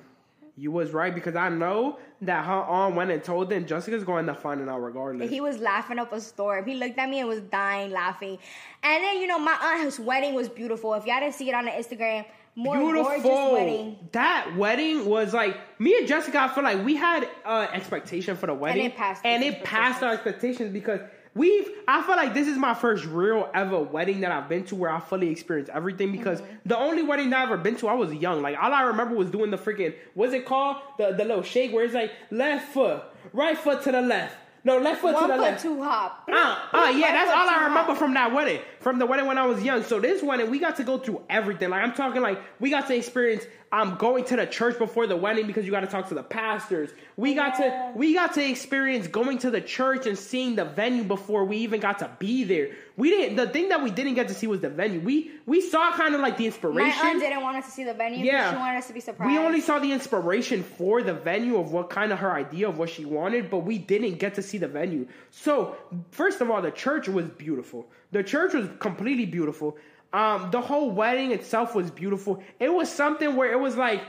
you 0.56 0.70
was 0.70 0.92
right 0.92 1.14
because 1.14 1.36
I 1.36 1.48
know 1.48 1.98
that 2.22 2.46
her 2.46 2.52
aunt 2.52 2.94
went 2.94 3.10
and 3.10 3.22
told 3.22 3.50
them 3.50 3.66
Jessica's 3.66 4.04
going 4.04 4.26
to 4.26 4.34
find 4.34 4.60
it 4.60 4.68
out 4.68 4.78
regardless. 4.78 5.28
He 5.28 5.40
was 5.40 5.58
laughing 5.58 5.98
up 5.98 6.12
a 6.12 6.20
storm. 6.20 6.64
He 6.66 6.74
looked 6.74 6.98
at 6.98 7.10
me 7.10 7.20
and 7.20 7.28
was 7.28 7.42
dying 7.42 7.90
laughing. 7.90 8.38
And 8.82 9.04
then, 9.04 9.20
you 9.20 9.26
know, 9.26 9.38
my 9.38 9.56
aunt's 9.60 9.98
wedding 9.98 10.34
was 10.34 10.48
beautiful. 10.48 10.94
If 10.94 11.04
y'all 11.04 11.20
didn't 11.20 11.34
see 11.34 11.50
it 11.50 11.54
on 11.54 11.66
the 11.66 11.72
Instagram, 11.72 12.24
more 12.54 12.76
gorgeous 12.78 13.22
wedding. 13.22 13.98
That 14.12 14.56
wedding 14.56 15.04
was 15.04 15.34
like 15.34 15.56
me 15.78 15.98
and 15.98 16.08
Jessica. 16.08 16.40
I 16.40 16.48
feel 16.48 16.64
like 16.64 16.82
we 16.84 16.96
had 16.96 17.28
uh, 17.44 17.66
expectation 17.70 18.34
for 18.34 18.46
the 18.46 18.54
wedding, 18.54 18.86
it 18.86 18.96
passed 18.96 19.24
and 19.24 19.44
it 19.44 19.62
passed 19.62 20.02
our 20.02 20.14
expectations 20.14 20.72
because 20.72 21.00
we've. 21.36 21.68
I 21.86 22.02
feel 22.02 22.16
like 22.16 22.34
this 22.34 22.48
is 22.48 22.56
my 22.56 22.74
first 22.74 23.04
real 23.04 23.48
ever 23.54 23.78
wedding 23.78 24.20
that 24.22 24.32
I've 24.32 24.48
been 24.48 24.64
to 24.64 24.74
where 24.74 24.90
I 24.90 24.98
fully 24.98 25.28
experienced 25.30 25.70
everything. 25.70 26.10
Because 26.10 26.40
Mm-hmm. 26.40 26.68
the 26.68 26.76
only 26.78 27.02
wedding 27.02 27.30
that 27.30 27.40
I 27.40 27.42
ever 27.44 27.56
been 27.56 27.76
to, 27.76 27.88
I 27.88 27.94
was 27.94 28.12
young. 28.12 28.42
Like 28.42 28.56
all 28.60 28.72
I 28.72 28.82
remember 28.82 29.14
was 29.14 29.30
doing 29.30 29.50
the 29.50 29.58
freaking 29.58 29.94
what's 30.14 30.32
it 30.32 30.44
called? 30.46 30.76
The 30.98 31.12
the 31.12 31.24
little 31.24 31.42
shake 31.42 31.72
where 31.72 31.84
it's 31.84 31.94
like 31.94 32.10
left 32.30 32.72
foot, 32.72 33.02
right 33.32 33.56
foot 33.56 33.82
to 33.84 33.92
the 33.92 34.02
left. 34.02 34.34
No, 34.66 34.78
left 34.78 35.00
foot 35.00 35.14
One 35.14 35.22
to 35.22 35.28
the 35.28 35.34
foot, 35.34 35.42
left. 35.42 35.62
two 35.62 35.80
hop. 35.82 36.24
Uh, 36.28 36.32
uh, 36.34 36.56
One 36.72 36.98
yeah, 36.98 37.12
that's 37.12 37.30
all 37.30 37.48
I 37.48 37.68
remember 37.68 37.92
hop. 37.92 37.98
from 37.98 38.14
that 38.14 38.32
wedding. 38.34 38.60
From 38.80 38.98
the 38.98 39.06
wedding 39.06 39.26
when 39.26 39.38
I 39.38 39.46
was 39.46 39.62
young. 39.62 39.84
So 39.84 40.00
this 40.00 40.24
wedding, 40.24 40.50
we 40.50 40.58
got 40.58 40.74
to 40.76 40.84
go 40.84 40.98
through 40.98 41.22
everything. 41.30 41.70
Like 41.70 41.84
I'm 41.84 41.92
talking 41.94 42.20
like 42.20 42.40
we 42.58 42.70
got 42.70 42.88
to 42.88 42.96
experience 42.96 43.44
um 43.70 43.96
going 43.96 44.24
to 44.24 44.36
the 44.36 44.46
church 44.46 44.76
before 44.78 45.06
the 45.06 45.16
wedding 45.16 45.46
because 45.46 45.64
you 45.66 45.70
got 45.70 45.80
to 45.80 45.86
talk 45.86 46.08
to 46.08 46.14
the 46.14 46.22
pastors. 46.24 46.90
We 47.16 47.34
got 47.34 47.56
to 47.58 47.92
we 47.94 48.12
got 48.14 48.34
to 48.34 48.44
experience 48.48 49.06
going 49.06 49.38
to 49.38 49.50
the 49.52 49.60
church 49.60 50.06
and 50.06 50.18
seeing 50.18 50.56
the 50.56 50.64
venue 50.64 51.04
before 51.04 51.44
we 51.44 51.58
even 51.58 51.78
got 51.80 52.00
to 52.00 52.10
be 52.18 52.42
there. 52.42 52.70
We 52.96 53.10
didn't 53.10 53.36
the 53.36 53.46
thing 53.46 53.68
that 53.68 53.82
we 53.82 53.90
didn't 53.90 54.14
get 54.14 54.28
to 54.28 54.34
see 54.34 54.46
was 54.46 54.60
the 54.60 54.70
venue. 54.70 55.00
We 55.00 55.30
we 55.44 55.60
saw 55.60 55.92
kind 55.92 56.14
of 56.14 56.22
like 56.22 56.38
the 56.38 56.46
inspiration. 56.46 56.98
My 56.98 57.10
aunt 57.10 57.20
didn't 57.20 57.42
want 57.42 57.58
us 57.58 57.66
to 57.66 57.70
see 57.70 57.84
the 57.84 57.92
venue. 57.92 58.24
Yeah. 58.24 58.50
She 58.50 58.56
wanted 58.56 58.78
us 58.78 58.86
to 58.86 58.94
be 58.94 59.00
surprised. 59.00 59.30
We 59.30 59.38
only 59.38 59.60
saw 59.60 59.78
the 59.78 59.92
inspiration 59.92 60.62
for 60.62 61.02
the 61.02 61.12
venue 61.12 61.58
of 61.58 61.72
what 61.72 61.90
kind 61.90 62.10
of 62.10 62.18
her 62.20 62.32
idea 62.32 62.68
of 62.68 62.78
what 62.78 62.88
she 62.88 63.04
wanted, 63.04 63.50
but 63.50 63.58
we 63.58 63.76
didn't 63.76 64.14
get 64.18 64.34
to 64.36 64.42
see 64.42 64.56
the 64.56 64.68
venue. 64.68 65.06
So, 65.30 65.76
first 66.10 66.40
of 66.40 66.50
all, 66.50 66.62
the 66.62 66.70
church 66.70 67.06
was 67.06 67.26
beautiful. 67.28 67.86
The 68.12 68.22
church 68.22 68.54
was 68.54 68.68
completely 68.78 69.26
beautiful. 69.26 69.76
Um, 70.14 70.50
the 70.50 70.62
whole 70.62 70.90
wedding 70.90 71.32
itself 71.32 71.74
was 71.74 71.90
beautiful. 71.90 72.42
It 72.58 72.72
was 72.72 72.90
something 72.90 73.36
where 73.36 73.52
it 73.52 73.60
was 73.60 73.76
like, 73.76 74.02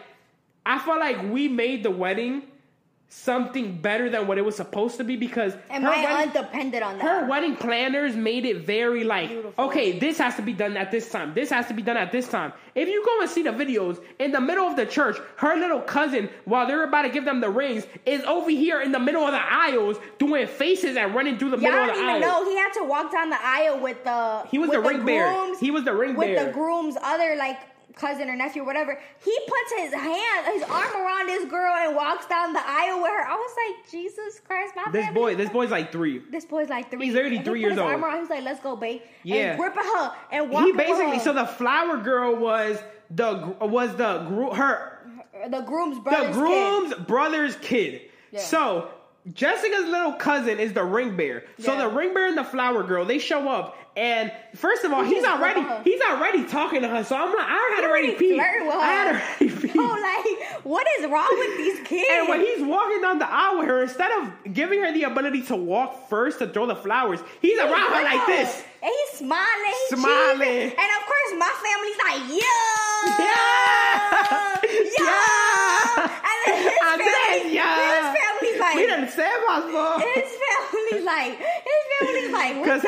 I 0.66 0.80
felt 0.80 1.00
like 1.00 1.30
we 1.30 1.50
made 1.50 1.84
the 1.84 1.92
wedding 1.92 2.44
something 3.10 3.78
better 3.82 4.10
than 4.10 4.28
what 4.28 4.38
it 4.38 4.44
was 4.44 4.56
supposed 4.56 4.98
to 4.98 5.04
be 5.04 5.16
because 5.16 5.54
and 5.70 5.82
her 5.84 5.90
my 5.90 5.96
wedding- 6.04 6.18
aunt 6.18 6.34
depended 6.34 6.84
on 6.84 6.98
that. 6.98 7.04
her 7.04 7.26
wedding 7.28 7.56
planners 7.56 8.16
made 8.18 8.44
it 8.46 8.58
very 8.66 9.06
like 9.06 9.30
Beautiful. 9.30 9.66
okay 9.66 9.98
this 9.98 10.18
has 10.18 10.36
to 10.36 10.42
be 10.42 10.52
done 10.52 10.76
at 10.76 10.92
this 10.92 11.10
time 11.10 11.34
this 11.34 11.50
has 11.50 11.68
to 11.68 11.74
be 11.74 11.82
done 11.82 11.96
at 11.96 12.12
this 12.12 12.28
time 12.28 12.52
if 12.76 12.90
you 12.90 13.04
go 13.06 13.22
and 13.22 13.30
see 13.30 13.44
the 13.44 13.50
videos 13.52 14.04
in 14.20 14.32
the 14.34 14.42
middle 14.42 14.66
of 14.68 14.76
the 14.76 14.86
church 14.86 15.18
her 15.38 15.56
little 15.56 15.80
cousin 15.80 16.30
while 16.44 16.68
they're 16.68 16.84
about 16.84 17.04
to 17.04 17.10
give 17.10 17.24
them 17.24 17.40
the 17.40 17.50
rings 17.50 17.88
is 18.06 18.22
over 18.26 18.50
here 18.50 18.82
in 18.82 18.92
the 18.92 19.00
middle 19.00 19.24
of 19.24 19.32
the 19.32 19.42
aisles 19.42 19.98
doing 20.20 20.46
faces 20.46 20.98
and 20.98 21.16
running 21.16 21.38
through 21.38 21.52
the 21.52 21.58
Y'all 21.58 21.72
middle 21.72 21.84
of 21.84 21.88
don't 21.88 21.98
even 22.04 22.10
aisle 22.24 22.44
know 22.44 22.50
he 22.50 22.58
had 22.58 22.74
to 22.74 22.84
walk 22.84 23.10
down 23.12 23.30
the 23.30 23.40
aisle 23.42 23.80
with 23.80 24.04
the 24.04 24.44
He 24.52 24.58
was 24.58 24.70
with 24.70 24.84
the 24.84 24.90
ring 24.90 25.06
bearer. 25.06 25.54
He 25.62 25.72
was 25.72 25.86
the 25.86 25.94
ring 25.94 26.16
with 26.16 26.28
bearer. 26.28 26.46
the 26.48 26.52
groom's 26.52 26.98
other 27.02 27.36
like 27.38 27.60
cousin 27.98 28.30
or 28.30 28.36
nephew 28.36 28.62
or 28.62 28.66
whatever. 28.66 29.00
He 29.24 29.38
puts 29.48 29.72
his 29.82 29.94
hand, 29.94 30.46
his 30.54 30.64
arm 30.64 30.96
around 30.96 31.28
this 31.28 31.46
girl 31.50 31.74
and 31.74 31.96
walks 31.96 32.26
down 32.28 32.54
the 32.54 32.62
aisle 32.66 33.02
with 33.02 33.12
her. 33.12 33.28
I 33.28 33.36
was 33.36 33.56
like, 33.68 33.92
Jesus 33.92 34.40
Christ, 34.46 34.74
my 34.76 34.92
This 34.92 35.06
family- 35.06 35.20
boy, 35.20 35.36
this 35.36 35.50
boy's 35.50 35.72
like 35.72 35.92
three. 35.92 36.22
This 36.32 36.46
boy's 36.46 36.70
like 36.70 36.90
three. 36.92 37.06
He's 37.06 37.14
he 37.14 37.40
three 37.44 37.60
years 37.60 37.72
his 37.72 37.80
old. 37.80 37.92
Arm 37.92 38.04
around, 38.04 38.20
he's 38.22 38.30
like, 38.30 38.44
"Let's 38.44 38.60
go, 38.62 38.76
babe." 38.76 39.02
Yeah. 39.24 39.52
And 39.52 39.60
gripping 39.60 39.84
her 39.84 40.14
and 40.32 40.50
walking. 40.50 40.74
He 40.74 40.78
basically 40.78 41.20
so 41.20 41.34
the 41.34 41.46
flower 41.46 41.98
girl 41.98 42.36
was 42.36 42.82
the 43.10 43.56
was 43.62 43.96
the 43.96 44.20
her 44.56 44.94
the 45.50 45.62
groom's 45.62 45.98
the 45.98 46.02
brother's 46.02 46.36
groom's 46.36 46.94
brother's 47.08 47.56
kid. 47.58 48.02
Yeah. 48.32 48.42
So 48.42 48.90
Jessica's 49.34 49.86
little 49.88 50.14
cousin 50.14 50.60
is 50.60 50.74
the 50.74 50.84
ring 50.84 51.16
bear. 51.18 51.44
So 51.60 51.78
the 51.78 51.88
ring 51.88 52.14
bear 52.14 52.28
and 52.28 52.38
the 52.38 52.44
flower 52.44 52.84
girl 52.84 53.06
they 53.06 53.20
show 53.20 53.50
up, 53.50 53.78
and 53.96 54.32
first 54.56 54.84
of 54.84 54.94
all, 54.94 55.04
He 55.04 55.16
he's 55.16 55.24
already 55.26 55.62
he's 55.84 56.02
already 56.02 56.46
talking 56.46 56.82
to 56.82 56.88
her. 56.88 57.04
So 57.04 57.16
I'm 57.16 57.30
like, 57.30 57.48
I 57.48 57.74
had 57.76 57.84
already 57.90 58.14
peed. 58.14 58.40
I 58.40 58.44
had 58.44 59.08
already 59.08 59.50
peed. 59.56 59.76
Oh, 59.76 59.98
like 60.02 60.64
what 60.64 60.86
is 61.00 61.10
wrong 61.10 61.28
with 61.32 61.58
these 61.58 61.88
kids? 61.88 62.08
And 62.18 62.30
when 62.30 62.42
he's 62.42 62.62
walking 62.64 63.02
down 63.02 63.20
the 63.20 63.30
aisle 63.30 63.60
with 63.60 63.68
her, 63.68 63.84
instead 63.84 64.12
of 64.22 64.54
giving 64.54 64.82
her 64.82 64.94
the 64.94 65.04
ability 65.04 65.42
to 65.44 65.56
walk 65.56 66.10
first 66.10 66.40
to 66.40 66.48
throw 66.48 66.66
the 66.68 66.76
flowers, 66.76 67.20
he's 67.42 67.58
around 67.60 67.92
her 67.94 68.04
like 68.04 68.22
oh, 68.22 68.26
this. 68.28 68.64
And 68.82 68.92
he's 68.92 69.20
smiling. 69.20 69.74
He's 69.90 70.00
Smiling. 70.00 70.48
cheesing. 70.48 70.78
And 70.78 70.90
of 70.96 71.04
course, 71.06 71.32
my 71.38 71.54
family's 71.66 71.98
like, 72.06 72.22
yeah. 72.42 73.26
Yeah. 73.26 74.54
Yeah. 74.68 75.04
Yeah. 75.08 76.12
And 76.28 76.38
then 76.46 76.56
his 76.64 76.74
family, 76.80 77.54
yeah. 77.56 77.76
his 77.76 78.20
family's 78.20 78.27
like, 78.68 78.76
We 78.76 78.88
done 78.88 79.08
said 79.10 79.38
my 79.48 80.02
his 80.16 80.32
family 80.44 81.06
like, 81.06 81.38
his 81.38 81.82
family's 82.00 82.32
like, 82.32 82.64
Because 82.64 82.86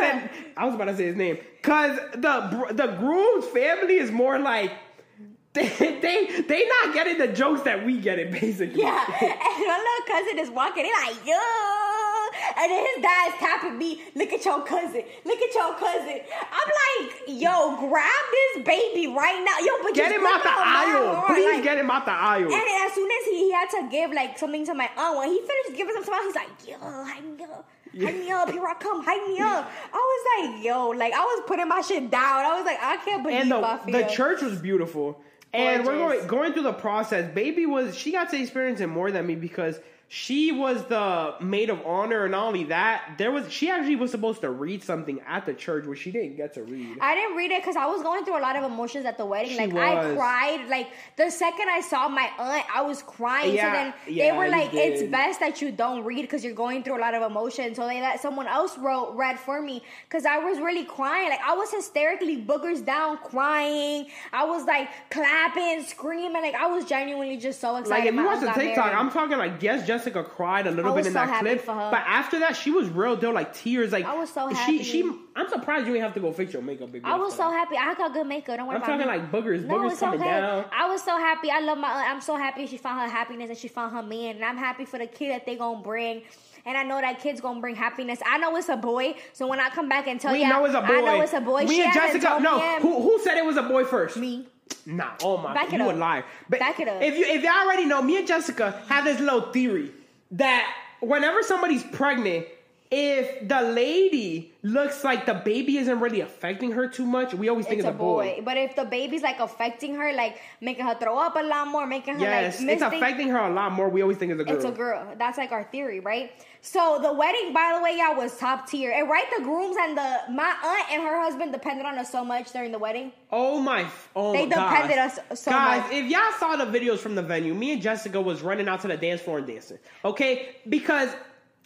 I 0.58 0.66
was 0.66 0.76
about 0.76 0.86
to 0.86 0.98
say 0.98 1.06
his 1.06 1.16
name. 1.16 1.38
Because 1.62 1.98
the 2.14 2.68
the 2.72 2.88
groom's 3.00 3.46
family 3.46 3.96
is 3.96 4.12
more 4.12 4.40
like 4.40 4.72
they 5.54 5.68
they 5.68 6.42
they 6.48 6.68
not 6.84 6.94
getting 6.94 7.18
the 7.18 7.28
jokes 7.28 7.62
that 7.64 7.84
we 7.86 8.00
get 8.00 8.20
it 8.20 8.32
basically. 8.32 8.82
Yeah, 8.82 9.04
and 9.22 9.68
my 9.68 9.78
little 9.78 10.16
cousin 10.16 10.40
is 10.40 10.50
walking 10.52 10.86
in 10.86 10.92
like, 10.92 11.26
yo. 11.26 12.09
And 12.60 12.72
then 12.72 12.86
his 12.94 13.02
dad's 13.04 13.36
tapping 13.38 13.78
me, 13.78 14.02
look 14.16 14.34
at 14.34 14.44
your 14.44 14.64
cousin, 14.66 15.04
look 15.24 15.40
at 15.40 15.54
your 15.54 15.74
cousin. 15.76 16.20
I'm 16.52 16.70
like, 16.82 17.14
yo, 17.28 17.78
grab 17.88 18.26
this 18.32 18.66
baby 18.66 19.08
right 19.08 19.42
now. 19.46 19.66
Yo, 19.66 19.82
but 19.84 19.94
Get 19.94 20.12
him 20.12 20.26
out 20.26 20.44
the 20.44 20.50
aisle. 20.52 21.24
Please 21.28 21.54
like- 21.56 21.64
get 21.64 21.78
him 21.78 21.90
out 21.90 22.06
the 22.06 22.12
aisle. 22.12 22.44
And 22.44 22.52
then 22.52 22.88
as 22.88 22.94
soon 22.94 23.10
as 23.10 23.26
he, 23.26 23.46
he 23.46 23.52
had 23.52 23.70
to 23.70 23.88
give 23.90 24.12
like 24.12 24.38
something 24.38 24.66
to 24.66 24.74
my 24.74 24.90
aunt, 24.98 25.18
when 25.18 25.30
he 25.30 25.40
finished 25.40 25.78
giving 25.78 25.94
some 25.96 26.04
smile, 26.04 26.22
he's 26.24 26.36
like, 26.36 26.50
yo, 26.68 26.78
hype 26.80 27.24
me 27.24 27.44
up. 27.44 27.70
Hype 28.00 28.16
me 28.16 28.30
up, 28.32 28.52
here 28.52 28.66
I 28.66 28.74
come, 28.76 29.04
hype 29.04 29.28
me 29.28 29.40
up. 29.40 29.72
I 29.92 29.98
was 29.98 30.54
like, 30.56 30.64
yo, 30.64 30.90
like 30.90 31.14
I 31.14 31.22
was 31.22 31.44
putting 31.48 31.68
my 31.68 31.82
shit 31.82 32.12
down. 32.12 32.46
I 32.46 32.56
was 32.58 32.66
like, 32.66 32.78
I 32.82 32.98
can't 32.98 33.24
believe 33.24 33.42
and 33.42 33.52
the, 33.52 33.80
the 33.88 34.04
church 34.04 34.42
was 34.42 34.60
beautiful. 34.60 35.20
And 35.54 35.86
we're 35.86 35.98
going 35.98 36.28
going 36.28 36.54
through 36.54 36.64
the 36.64 36.74
process. 36.74 37.34
Baby 37.34 37.66
was 37.66 37.98
she 37.98 38.12
got 38.12 38.30
to 38.30 38.40
experience 38.40 38.82
it 38.82 38.88
more 38.88 39.12
than 39.12 39.26
me 39.26 39.34
because 39.36 39.80
she 40.12 40.52
was 40.52 40.84
the 40.86 41.36
maid 41.40 41.70
of 41.70 41.86
honor, 41.86 42.26
and 42.26 42.34
only 42.34 42.64
that, 42.66 43.14
there 43.20 43.32
was 43.32 43.52
she 43.52 43.70
actually 43.70 43.96
was 43.96 44.10
supposed 44.10 44.42
to 44.42 44.50
read 44.50 44.84
something 44.84 45.22
at 45.28 45.46
the 45.46 45.54
church, 45.54 45.86
which 45.86 46.00
she 46.00 46.10
didn't 46.10 46.36
get 46.36 46.56
to 46.56 46.64
read. 46.64 46.98
I 47.00 47.14
didn't 47.14 47.38
read 47.38 47.52
it 47.52 47.62
because 47.62 47.76
I 47.76 47.86
was 47.86 48.02
going 48.02 48.26
through 48.26 48.40
a 48.40 48.42
lot 48.42 48.56
of 48.56 48.64
emotions 48.64 49.06
at 49.06 49.20
the 49.20 49.26
wedding. 49.28 49.52
She 49.52 49.68
like 49.68 49.76
I 49.76 50.16
cried. 50.16 50.68
Like 50.68 50.88
the 51.16 51.30
second 51.30 51.70
I 51.70 51.82
saw 51.82 52.10
my 52.10 52.28
aunt, 52.40 52.66
I 52.74 52.82
was 52.82 53.04
crying. 53.04 53.54
Yeah, 53.54 53.72
so 53.72 53.78
then 53.78 53.94
yeah, 54.08 54.32
they 54.32 54.38
were 54.38 54.48
like, 54.48 54.74
"It's 54.74 55.04
best 55.12 55.42
that 55.42 55.62
you 55.62 55.72
don't 55.72 56.04
read 56.04 56.24
because 56.24 56.44
you're 56.44 56.56
going 56.56 56.82
through 56.82 56.98
a 56.98 57.02
lot 57.02 57.14
of 57.14 57.22
emotion." 57.22 57.76
So 57.76 57.86
they 57.86 58.02
let 58.02 58.20
someone 58.20 58.48
else 58.48 58.80
wrote 58.80 59.14
read 59.16 59.38
for 59.38 59.62
me 59.62 59.84
because 60.06 60.26
I 60.26 60.40
was 60.40 60.58
really 60.58 60.86
crying. 60.86 61.30
Like 61.30 61.42
I 61.42 61.54
was 61.54 61.70
hysterically 61.70 62.42
boogers 62.42 62.84
down, 62.84 63.18
crying. 63.18 64.08
I 64.34 64.44
was 64.46 64.66
like 64.66 64.90
clapping, 65.12 65.84
screaming. 65.84 66.42
Like 66.42 66.56
I 66.56 66.66
was 66.66 66.86
genuinely 66.86 67.38
just 67.38 67.62
so 67.62 67.76
excited. 67.76 68.06
Like 68.06 68.10
if 68.10 68.16
you 68.16 68.26
watch 68.26 68.40
the 68.40 68.48
TikTok, 68.60 68.86
married. 68.86 68.98
I'm 68.98 69.12
talking 69.12 69.38
like 69.38 69.62
yes, 69.62 69.86
Jessica 70.00 70.24
cried 70.24 70.68
a 70.68 70.72
little 70.72 70.94
bit 70.94 71.06
in 71.08 71.14
so 71.14 71.20
that 71.20 71.40
clip, 71.42 71.66
but 71.66 71.94
after 72.06 72.40
that, 72.40 72.56
she 72.56 72.72
was 72.72 72.88
real 72.90 73.16
though, 73.16 73.32
like 73.32 73.54
tears. 73.54 73.92
Like 73.92 74.06
I 74.06 74.16
was 74.16 74.32
so 74.32 74.48
happy. 74.48 74.80
she. 74.80 75.02
she, 75.02 75.12
I'm 75.36 75.48
surprised 75.50 75.88
you 75.88 75.94
didn't 75.94 76.04
have 76.04 76.14
to 76.16 76.20
go 76.20 76.34
fix 76.34 76.52
your 76.54 76.62
makeup. 76.62 76.92
Baby, 76.92 77.06
I 77.06 77.16
was 77.16 77.34
so 77.36 77.50
happy. 77.50 77.76
I 77.78 77.94
got 77.96 78.14
good 78.14 78.28
makeup. 78.28 78.58
Don't 78.58 78.68
worry 78.68 78.76
I'm 78.78 78.84
about 78.84 78.98
talking 78.98 79.08
me. 79.08 79.18
like 79.20 79.32
boogers, 79.32 79.66
No, 79.66 79.76
boogers 79.76 80.00
coming 80.00 80.20
okay. 80.22 80.30
down. 80.30 80.66
I 80.72 80.88
was 80.90 81.02
so 81.04 81.18
happy. 81.18 81.50
I 81.50 81.60
love 81.62 81.78
my. 81.78 81.88
I'm 81.90 82.22
so 82.22 82.36
happy 82.36 82.68
she 82.68 82.78
found 82.78 83.00
her 83.02 83.08
happiness 83.16 83.50
and 83.50 83.58
she 83.58 83.68
found 83.68 83.94
her 83.94 84.04
man. 84.04 84.36
And 84.36 84.46
I'm 84.46 84.58
happy 84.58 84.86
for 84.86 84.98
the 85.00 85.08
kid 85.08 85.32
that 85.32 85.46
they 85.46 85.56
gonna 85.56 85.82
bring. 85.82 86.24
And 86.66 86.78
I 86.78 86.84
know 86.84 87.00
that 87.00 87.20
kid's 87.20 87.40
gonna 87.40 87.62
bring 87.62 87.76
happiness. 87.76 88.20
I 88.26 88.38
know 88.38 88.56
it's 88.58 88.68
a 88.70 88.76
boy. 88.76 89.16
So 89.34 89.48
when 89.48 89.60
I 89.62 89.70
come 89.70 89.88
back 89.88 90.08
and 90.08 90.20
tell 90.20 90.34
We 90.34 90.42
you, 90.42 90.50
know 90.50 90.66
it's 90.66 90.76
a 90.76 90.82
boy. 90.82 90.94
I 90.94 91.02
know 91.02 91.22
it's 91.22 91.34
a 91.34 91.40
boy. 91.42 91.64
Me 91.64 91.76
she 91.78 91.84
and 91.84 91.94
Jessica. 91.94 92.40
No, 92.42 92.60
who 92.80 93.02
who 93.02 93.20
said 93.24 93.38
it 93.38 93.46
was 93.46 93.56
a 93.58 93.64
boy 93.64 93.86
first? 93.86 94.18
Me. 94.18 94.46
Nah, 94.86 95.12
oh 95.24 95.38
my 95.38 95.54
Back 95.54 95.72
you 95.72 95.82
up. 95.82 95.94
a 95.94 95.98
liar. 95.98 96.26
But 96.50 96.60
Back 96.60 96.80
it 96.80 96.88
up. 96.88 97.02
If 97.02 97.18
you 97.18 97.26
if 97.26 97.44
you 97.44 97.50
already 97.50 97.86
know, 97.86 98.02
me 98.02 98.18
and 98.18 98.28
Jessica 98.28 98.82
have 98.88 99.06
this 99.06 99.20
little 99.20 99.52
theory 99.52 99.92
that 100.32 100.74
whenever 101.02 101.44
somebody's 101.44 101.84
pregnant, 101.84 102.48
if 102.92 103.48
the 103.48 103.62
lady 103.62 104.52
looks 104.64 105.04
like 105.04 105.28
the 105.28 105.36
baby 105.36 105.78
isn't 105.78 106.00
really 106.00 106.22
affecting 106.22 106.72
her 106.72 106.88
too 106.88 107.06
much, 107.06 107.36
we 107.36 107.48
always 107.48 107.68
think 107.68 107.80
It's 107.80 107.88
it's, 107.88 107.96
a 107.96 107.98
boy. 107.98 108.42
But 108.44 108.58
if 108.58 108.76
the 108.76 108.84
baby's 108.84 109.22
like 109.22 109.40
affecting 109.40 109.94
her, 109.96 110.12
like 110.12 110.42
making 110.60 110.86
her 110.86 110.96
throw 110.96 111.18
up 111.20 111.36
a 111.36 111.44
lot 111.44 111.68
more, 111.68 111.86
making 111.86 112.16
her 112.16 112.22
Yes, 112.22 112.60
like 112.60 112.70
it's 112.70 112.82
affecting 112.82 113.30
her 113.30 113.38
a 113.38 113.54
lot 113.54 113.74
more. 113.74 113.90
We 113.90 114.02
always 114.02 114.18
think 114.18 114.32
it's 114.32 114.42
a 114.42 114.44
girl. 114.44 114.56
It's 114.56 114.66
a 114.66 114.72
girl. 114.72 115.16
That's 115.20 115.38
like 115.38 115.52
our 115.52 115.66
theory, 115.66 116.00
right? 116.00 116.32
So 116.62 116.98
the 117.00 117.14
wedding, 117.14 117.54
by 117.54 117.74
the 117.78 117.84
way, 117.84 117.96
y'all 117.98 118.18
was 118.18 118.36
top 118.38 118.68
tier. 118.68 118.92
And 118.92 119.08
right, 119.08 119.28
the 119.38 119.44
grooms 119.44 119.78
and 119.80 119.96
the 119.96 120.18
my 120.32 120.56
aunt 120.64 120.92
and 120.92 121.04
her 121.04 121.22
husband 121.22 121.52
depended 121.54 121.86
on 121.86 121.98
us 122.00 122.12
so 122.12 122.26
much 122.26 122.52
during 122.52 122.72
the 122.72 122.80
wedding. 122.80 123.12
Oh 123.32 123.60
my! 123.60 123.86
Oh 124.16 124.34
They 124.34 124.48
my 124.48 124.56
gosh. 124.56 124.74
depended 124.74 124.98
us 124.98 125.20
so 125.40 125.52
much. 125.52 125.60
Guys, 125.60 125.84
much. 125.84 125.92
if 125.94 126.10
y'all 126.10 126.32
saw 126.40 126.56
the 126.56 126.66
videos 126.66 126.98
from 126.98 127.14
the 127.14 127.22
venue, 127.22 127.54
me 127.54 127.72
and 127.74 127.82
Jessica 127.84 128.20
was 128.20 128.42
running 128.42 128.68
out 128.68 128.82
to 128.82 128.88
the 128.88 128.98
dance 128.98 129.22
floor 129.22 129.38
and 129.38 129.46
dancing. 129.48 129.78
Okay, 130.04 130.56
because 130.68 131.10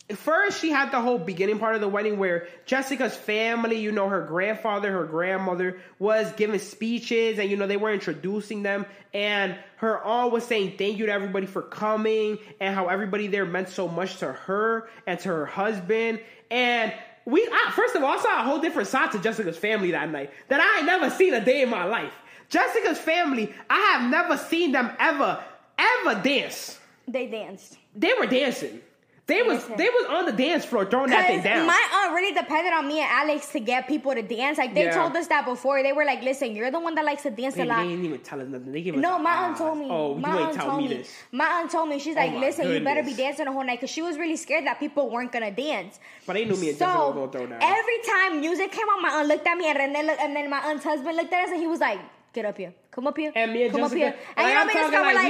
first 0.10 0.60
she 0.60 0.70
had 0.70 0.92
the 0.92 1.02
whole 1.02 1.18
beginning 1.18 1.60
part 1.60 1.76
of 1.76 1.82
the 1.82 1.88
wedding 1.88 2.18
where 2.18 2.48
Jessica's 2.66 3.16
family, 3.16 3.80
you 3.80 3.92
know, 3.92 4.10
her 4.10 4.22
grandfather, 4.22 4.92
her 4.92 5.06
grandmother 5.06 5.80
was 6.00 6.32
giving 6.34 6.60
speeches, 6.60 7.40
and 7.40 7.50
you 7.50 7.58
know 7.58 7.68
they 7.68 7.78
were 7.78 7.94
introducing 7.94 8.64
them, 8.64 8.86
and 9.14 9.56
her 9.78 10.04
aunt 10.04 10.32
was 10.32 10.46
saying 10.46 10.76
thank 10.78 10.98
you 10.98 11.06
to 11.06 11.12
everybody 11.12 11.46
for 11.46 11.62
coming, 11.62 12.38
and 12.60 12.76
how 12.76 12.88
everybody 12.88 13.28
there 13.28 13.46
meant 13.46 13.70
so 13.70 13.88
much 13.88 14.18
to 14.18 14.34
her 14.34 14.90
and 15.08 15.20
to 15.22 15.30
her 15.30 15.46
husband, 15.46 16.20
and. 16.52 16.94
We 17.26 17.48
I, 17.50 17.72
first 17.72 17.96
of 17.96 18.04
all, 18.04 18.10
I 18.10 18.22
saw 18.22 18.42
a 18.42 18.44
whole 18.44 18.60
different 18.60 18.90
side 18.90 19.14
to 19.14 19.18
Jessica's 19.18 19.58
family 19.58 19.92
that 19.92 20.12
night 20.12 20.32
that 20.50 20.60
I 20.60 20.80
ain't 20.80 20.86
never 20.86 21.10
seen 21.10 21.34
a 21.34 21.40
day 21.40 21.62
in 21.62 21.70
my 21.70 21.86
life. 21.86 22.12
Jessica's 22.50 23.00
family, 23.00 23.54
I 23.70 23.80
have 23.80 24.12
never 24.12 24.36
seen 24.36 24.74
them 24.74 24.92
ever, 25.00 25.42
ever 25.78 26.22
dance. 26.22 26.78
They 27.08 27.28
danced. 27.28 27.78
They 27.96 28.14
were 28.20 28.26
dancing. 28.26 28.82
They 29.26 29.42
was 29.42 29.60
Listen. 29.62 29.78
they 29.78 29.88
was 29.90 30.06
on 30.10 30.26
the 30.26 30.34
dance 30.34 30.66
floor 30.66 30.86
throwing 30.86 31.10
that 31.12 31.28
thing 31.28 31.42
down. 31.42 31.66
my 31.66 31.82
aunt 31.96 32.14
really 32.14 32.34
depended 32.36 32.74
on 32.74 32.86
me 32.86 33.00
and 33.00 33.10
Alex 33.10 33.48
to 33.54 33.62
get 33.62 33.88
people 33.88 34.14
to 34.14 34.22
dance. 34.22 34.58
Like 34.58 34.74
they 34.74 34.84
Yeah. 34.84 34.96
told 34.96 35.16
us 35.16 35.28
that 35.28 35.46
before. 35.46 35.82
They 35.82 35.94
were 35.94 36.04
like, 36.04 36.22
"Listen, 36.22 36.54
you're 36.54 36.72
the 36.72 36.80
one 36.82 36.94
that 36.96 37.06
likes 37.06 37.24
to 37.24 37.30
dance 37.30 37.56
Baby, 37.56 37.70
a 37.70 37.76
they 37.76 37.88
didn't 37.88 38.04
even 38.04 38.20
tell 38.20 38.42
us 38.42 38.48
nothing. 38.50 38.74
They 38.74 38.82
gave 38.82 38.96
us 38.96 39.00
No, 39.02 39.18
my 39.20 39.34
aunt 39.46 39.58
told 39.58 39.78
me. 39.78 39.88
Oh, 39.90 40.16
my 40.16 40.30
aunt 40.42 40.54
tell 40.56 40.66
told 40.72 40.82
me 40.84 40.88
this. 40.90 41.10
My 41.32 41.46
aunt 41.46 41.72
told 41.72 41.88
me 41.88 42.00
she's 42.00 42.18
oh, 42.18 42.20
like, 42.20 42.34
my 42.34 42.40
"Listen, 42.40 42.70
you 42.70 42.82
better 42.82 43.02
be 43.02 43.14
dancing 43.14 43.46
the 43.46 43.54
whole 43.54 43.64
night," 43.64 43.80
because 43.80 43.92
she 43.92 44.02
was 44.02 44.18
really 44.18 44.36
scared 44.36 44.66
that 44.68 44.78
people 44.82 45.10
weren't 45.10 45.32
gonna 45.32 45.52
dance. 45.52 46.02
But 46.28 46.34
they 46.34 46.44
knew 46.44 46.58
me 46.58 46.70
and 46.70 46.78
so 46.78 46.86
were 46.86 47.14
gonna 47.14 47.32
throw 47.32 47.46
down. 47.48 47.60
every 47.64 48.00
time 48.06 48.42
music 48.42 48.74
came 48.74 48.88
on, 48.90 49.02
my 49.02 49.10
aunt 49.10 49.30
looked 49.30 49.48
at 49.48 49.58
me 49.58 49.68
and 49.68 50.06
looked, 50.08 50.20
and 50.22 50.36
then 50.36 50.50
my 50.50 50.60
aunt's 50.68 50.84
husband 50.84 51.16
looked 51.16 51.32
at 51.32 51.46
us 51.46 51.52
and 51.52 51.62
he 51.62 51.68
was 51.68 51.80
like, 51.80 52.00
"Get 52.34 52.44
up 52.44 52.58
here, 52.58 52.74
come 52.92 53.08
up 53.08 53.16
here, 53.16 53.32
And 53.34 53.54
me 53.54 53.64
and 53.64 53.72
come 53.72 53.82
Jessica- 53.82 54.08
up 54.08 54.14
here." 54.16 54.20
And 54.36 54.44
like, 54.44 54.48
you 54.48 54.54
know 54.54 54.60
I'm 54.60 54.68
me 54.68 54.74
and 54.74 54.92
Scott 54.92 55.06
were 55.06 55.14
like, 55.14 55.28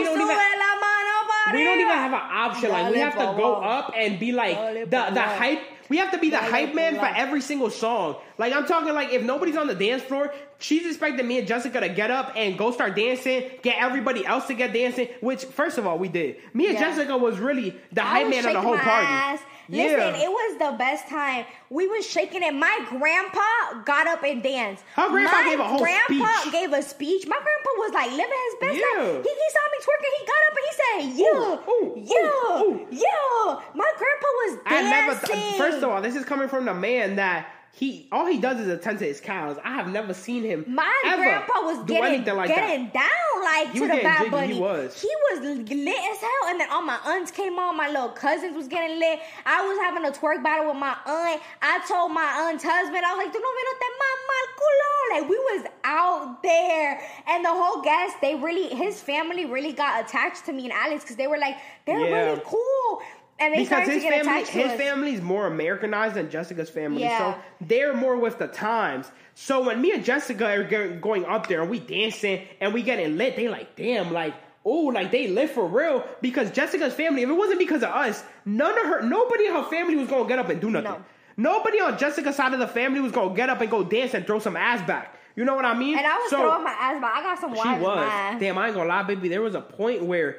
we 1.51 1.51
don't 1.51 1.51
even- 1.51 1.51
la 1.51 1.51
mano 1.51 1.51
para 1.51 1.53
we 1.53 1.63
don't 1.65 1.79
even 1.79 1.87
arriba." 1.87 1.93
have 1.93 2.13
an 2.13 2.19
option. 2.31 2.71
Like 2.71 2.93
we 2.93 2.99
have 2.99 3.13
to 3.17 3.33
go 3.37 3.55
up 3.55 3.93
and 3.95 4.19
be 4.19 4.31
like 4.31 4.57
the 4.89 5.01
the 5.13 5.21
hype. 5.21 5.59
We 5.89 5.97
have 5.97 6.11
to 6.11 6.17
be 6.17 6.29
the 6.29 6.37
hype 6.37 6.73
man 6.73 6.95
for 6.95 7.05
every 7.05 7.41
single 7.41 7.69
song. 7.69 8.15
Like 8.37 8.53
I'm 8.53 8.65
talking 8.65 8.93
like 8.93 9.11
if 9.11 9.21
nobody's 9.21 9.57
on 9.57 9.67
the 9.67 9.75
dance 9.75 10.01
floor, 10.01 10.33
she's 10.57 10.85
expecting 10.87 11.27
me 11.27 11.37
and 11.39 11.47
Jessica 11.47 11.81
to 11.81 11.89
get 11.89 12.09
up 12.09 12.31
and 12.35 12.57
go 12.57 12.71
start 12.71 12.95
dancing, 12.95 13.51
get 13.61 13.75
everybody 13.77 14.25
else 14.25 14.47
to 14.47 14.53
get 14.53 14.73
dancing. 14.73 15.09
Which 15.19 15.43
first 15.43 15.77
of 15.77 15.85
all 15.85 15.99
we 15.99 16.07
did. 16.07 16.37
Me 16.53 16.67
and 16.67 16.75
Yeah. 16.75 16.89
Jessica 16.89 17.17
was 17.17 17.37
really 17.37 17.75
the 17.91 18.01
I 18.01 18.05
hype 18.23 18.29
man 18.29 18.45
of 18.45 18.53
the 18.53 18.61
whole 18.61 18.77
party. 18.77 19.07
ass. 19.07 19.39
Yeah. 19.69 19.83
Listen, 19.83 20.15
it 20.21 20.29
was 20.29 20.57
the 20.59 20.77
best 20.77 21.07
time. 21.07 21.45
We 21.69 21.87
was 21.87 22.05
shaking 22.05 22.43
it. 22.43 22.53
My 22.53 22.85
grandpa 22.89 23.83
got 23.85 24.07
up 24.07 24.23
and 24.23 24.43
danced. 24.43 24.83
Her 24.95 25.09
grandpa 25.09 25.37
My 25.37 25.43
gave 25.49 25.59
a 25.59 25.63
whole 25.67 25.79
grandpa 25.79 26.25
speech. 26.41 26.51
gave 26.53 26.73
a 26.73 26.81
speech. 26.81 27.27
My 27.27 27.37
grandpa 27.37 27.69
was 27.77 27.91
like 27.93 28.11
living 28.11 28.41
his 28.47 28.55
best 28.59 28.77
Yeah. 28.77 29.03
life. 29.03 29.23
He, 29.23 29.29
he 29.29 29.49
saw 29.55 29.65
me 29.71 29.77
twerking. 29.85 30.13
He 30.19 30.25
got 30.25 30.41
up 30.47 30.55
and 30.57 30.65
he 30.67 30.73
said, 30.81 31.19
"You, 31.19 31.33
ooh, 31.69 31.93
you, 32.05 32.25
ooh. 32.59 32.87
yeah." 32.91 33.59
My 33.73 33.91
grandpa 33.97 34.27
was 34.27 34.59
I 34.65 34.81
never. 34.83 35.11
dancing. 35.19 35.35
Th- 35.35 35.55
first 35.57 35.77
of 35.77 35.89
all, 35.89 36.01
this 36.01 36.15
is 36.15 36.25
coming 36.25 36.47
from 36.47 36.65
the 36.65 36.73
man 36.73 37.15
that 37.17 37.47
he 37.75 38.07
all 38.11 38.27
he 38.27 38.37
does 38.37 38.59
is 38.59 38.67
attend 38.67 38.99
to 38.99 39.05
his 39.05 39.19
cows. 39.19 39.57
I 39.63 39.73
have 39.73 39.91
never 39.91 40.13
seen 40.13 40.43
him. 40.43 40.63
my 40.67 40.93
grandpa 41.15 41.61
was 41.61 41.79
do 41.85 41.93
getting 41.93 42.23
like 42.35 42.47
getting 42.47 42.91
that. 42.93 43.09
down, 43.09 43.43
like 43.43 43.71
He 43.73 43.79
to 43.79 43.87
the 43.87 44.03
Bad 44.03 44.19
jiggy, 44.19 44.29
Bunny. 44.29 44.53
he 44.53 44.59
was. 44.61 45.01
He 45.01 45.09
was 45.31 45.39
lit 45.69 45.87
as 46.11 46.17
hell, 46.19 46.49
and 46.49 46.59
then 46.59 46.69
all 46.69 46.83
my 46.83 46.99
aunts 47.03 47.31
came 47.31 47.57
on. 47.57 47.75
My 47.75 47.87
little 47.89 48.09
cousins 48.09 48.55
was 48.55 48.67
getting 48.67 48.99
lit. 48.99 49.19
I 49.47 49.65
was 49.65 49.79
having 49.79 50.05
a 50.05 50.11
twerk 50.11 50.43
battle 50.43 50.67
with 50.67 50.77
my 50.77 50.95
aunt. 51.07 51.41
I 51.63 51.83
told 51.87 52.11
my 52.11 52.45
aunt's 52.47 52.63
husband, 52.63 53.03
I 53.03 53.15
was 53.15 53.25
like, 53.25 53.33
"Tú 53.33 53.41
no 53.41 53.49
vino 53.57 53.73
te 53.81 53.89
mama 54.03 54.39
culo." 54.59 55.19
Like 55.21 55.29
we 55.29 55.37
was 55.37 55.65
out 55.83 56.43
there, 56.43 57.01
and 57.27 57.43
the 57.43 57.49
whole 57.49 57.81
guest, 57.81 58.17
they 58.21 58.35
really, 58.35 58.69
his 58.75 59.01
family 59.01 59.45
really 59.45 59.73
got 59.73 60.05
attached 60.05 60.45
to 60.45 60.53
me 60.53 60.65
and 60.65 60.73
Alex 60.73 61.03
because 61.03 61.15
they 61.15 61.27
were 61.27 61.37
like, 61.39 61.55
they're 61.87 61.99
Yeah. 61.99 62.25
really 62.29 62.41
cool, 62.45 63.01
and 63.45 63.53
they 63.53 63.63
because 63.63 63.87
his 63.87 64.03
family, 64.03 64.43
his 64.45 64.71
us. 64.71 64.77
family's 64.77 65.21
more 65.21 65.47
Americanized 65.47 66.15
than 66.15 66.29
Jessica's 66.29 66.69
family, 66.69 67.01
Yeah. 67.01 67.33
so 67.33 67.39
they're 67.61 67.93
more 67.95 68.17
with 68.17 68.37
the 68.39 68.47
times. 68.47 69.11
So 69.35 69.65
when 69.65 69.81
me 69.81 69.91
and 69.91 70.03
Jessica 70.05 70.45
are 70.45 70.63
going 70.99 71.25
up 71.25 71.47
there 71.47 71.61
and 71.61 71.69
we 71.69 71.79
dancing 71.79 72.45
and 72.61 72.73
we 72.73 72.81
getting 72.83 73.17
lit, 73.17 73.35
they 73.35 73.47
like, 73.47 73.75
damn, 73.75 74.11
like, 74.13 74.33
oh, 74.65 74.85
like 74.85 75.11
they 75.11 75.27
lit 75.27 75.49
for 75.49 75.65
real. 75.67 76.05
Because 76.21 76.51
Jessica's 76.51 76.93
family, 76.93 77.23
if 77.23 77.29
it 77.29 77.33
wasn't 77.33 77.59
because 77.59 77.83
of 77.83 77.89
us, 77.89 78.23
none 78.45 78.77
of 78.77 78.85
her, 78.85 79.01
nobody 79.01 79.47
in 79.47 79.53
her 79.53 79.63
family 79.63 79.95
was 79.95 80.07
gonna 80.07 80.27
get 80.27 80.39
up 80.39 80.49
and 80.49 80.61
do 80.61 80.69
nothing. 80.69 80.91
No. 80.91 81.03
Nobody 81.35 81.79
on 81.81 81.97
Jessica's 81.97 82.35
side 82.35 82.53
of 82.53 82.59
the 82.59 82.67
family 82.67 82.99
was 82.99 83.11
gonna 83.11 83.35
get 83.35 83.49
up 83.49 83.59
and 83.61 83.69
go 83.71 83.83
dance 83.83 84.13
and 84.13 84.25
throw 84.25 84.37
some 84.39 84.55
ass 84.55 84.85
back. 84.85 85.15
You 85.35 85.45
know 85.45 85.55
what 85.55 85.65
I 85.65 85.73
mean? 85.73 85.97
And 85.97 86.05
I 86.05 86.15
was 86.19 86.29
So- 86.29 86.37
throwing 86.37 86.63
my 86.63 86.69
ass 86.79 87.01
back. 87.01 87.15
I 87.15 87.23
got 87.23 87.39
some 87.39 87.55
she 87.55 87.81
was. 87.83 88.39
Damn, 88.39 88.55
I 88.59 88.67
ain't 88.67 88.75
gonna 88.75 88.87
lie, 88.87 89.01
baby. 89.01 89.29
There 89.29 89.41
was 89.41 89.55
a 89.55 89.61
point 89.61 90.03
where 90.03 90.37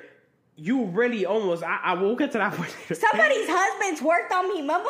you 0.57 0.85
really 0.85 1.27
almost. 1.27 1.65
I, 1.65 1.81
I 1.83 1.95
will 1.95 2.15
get 2.15 2.31
to 2.33 2.39
that 2.39 2.53
point. 2.55 2.71
later. 2.71 2.95
Somebody's 2.95 3.49
husbands 3.49 4.01
worked 4.01 4.33
on 4.33 4.49
me, 4.49 4.61
remember? 4.61 4.89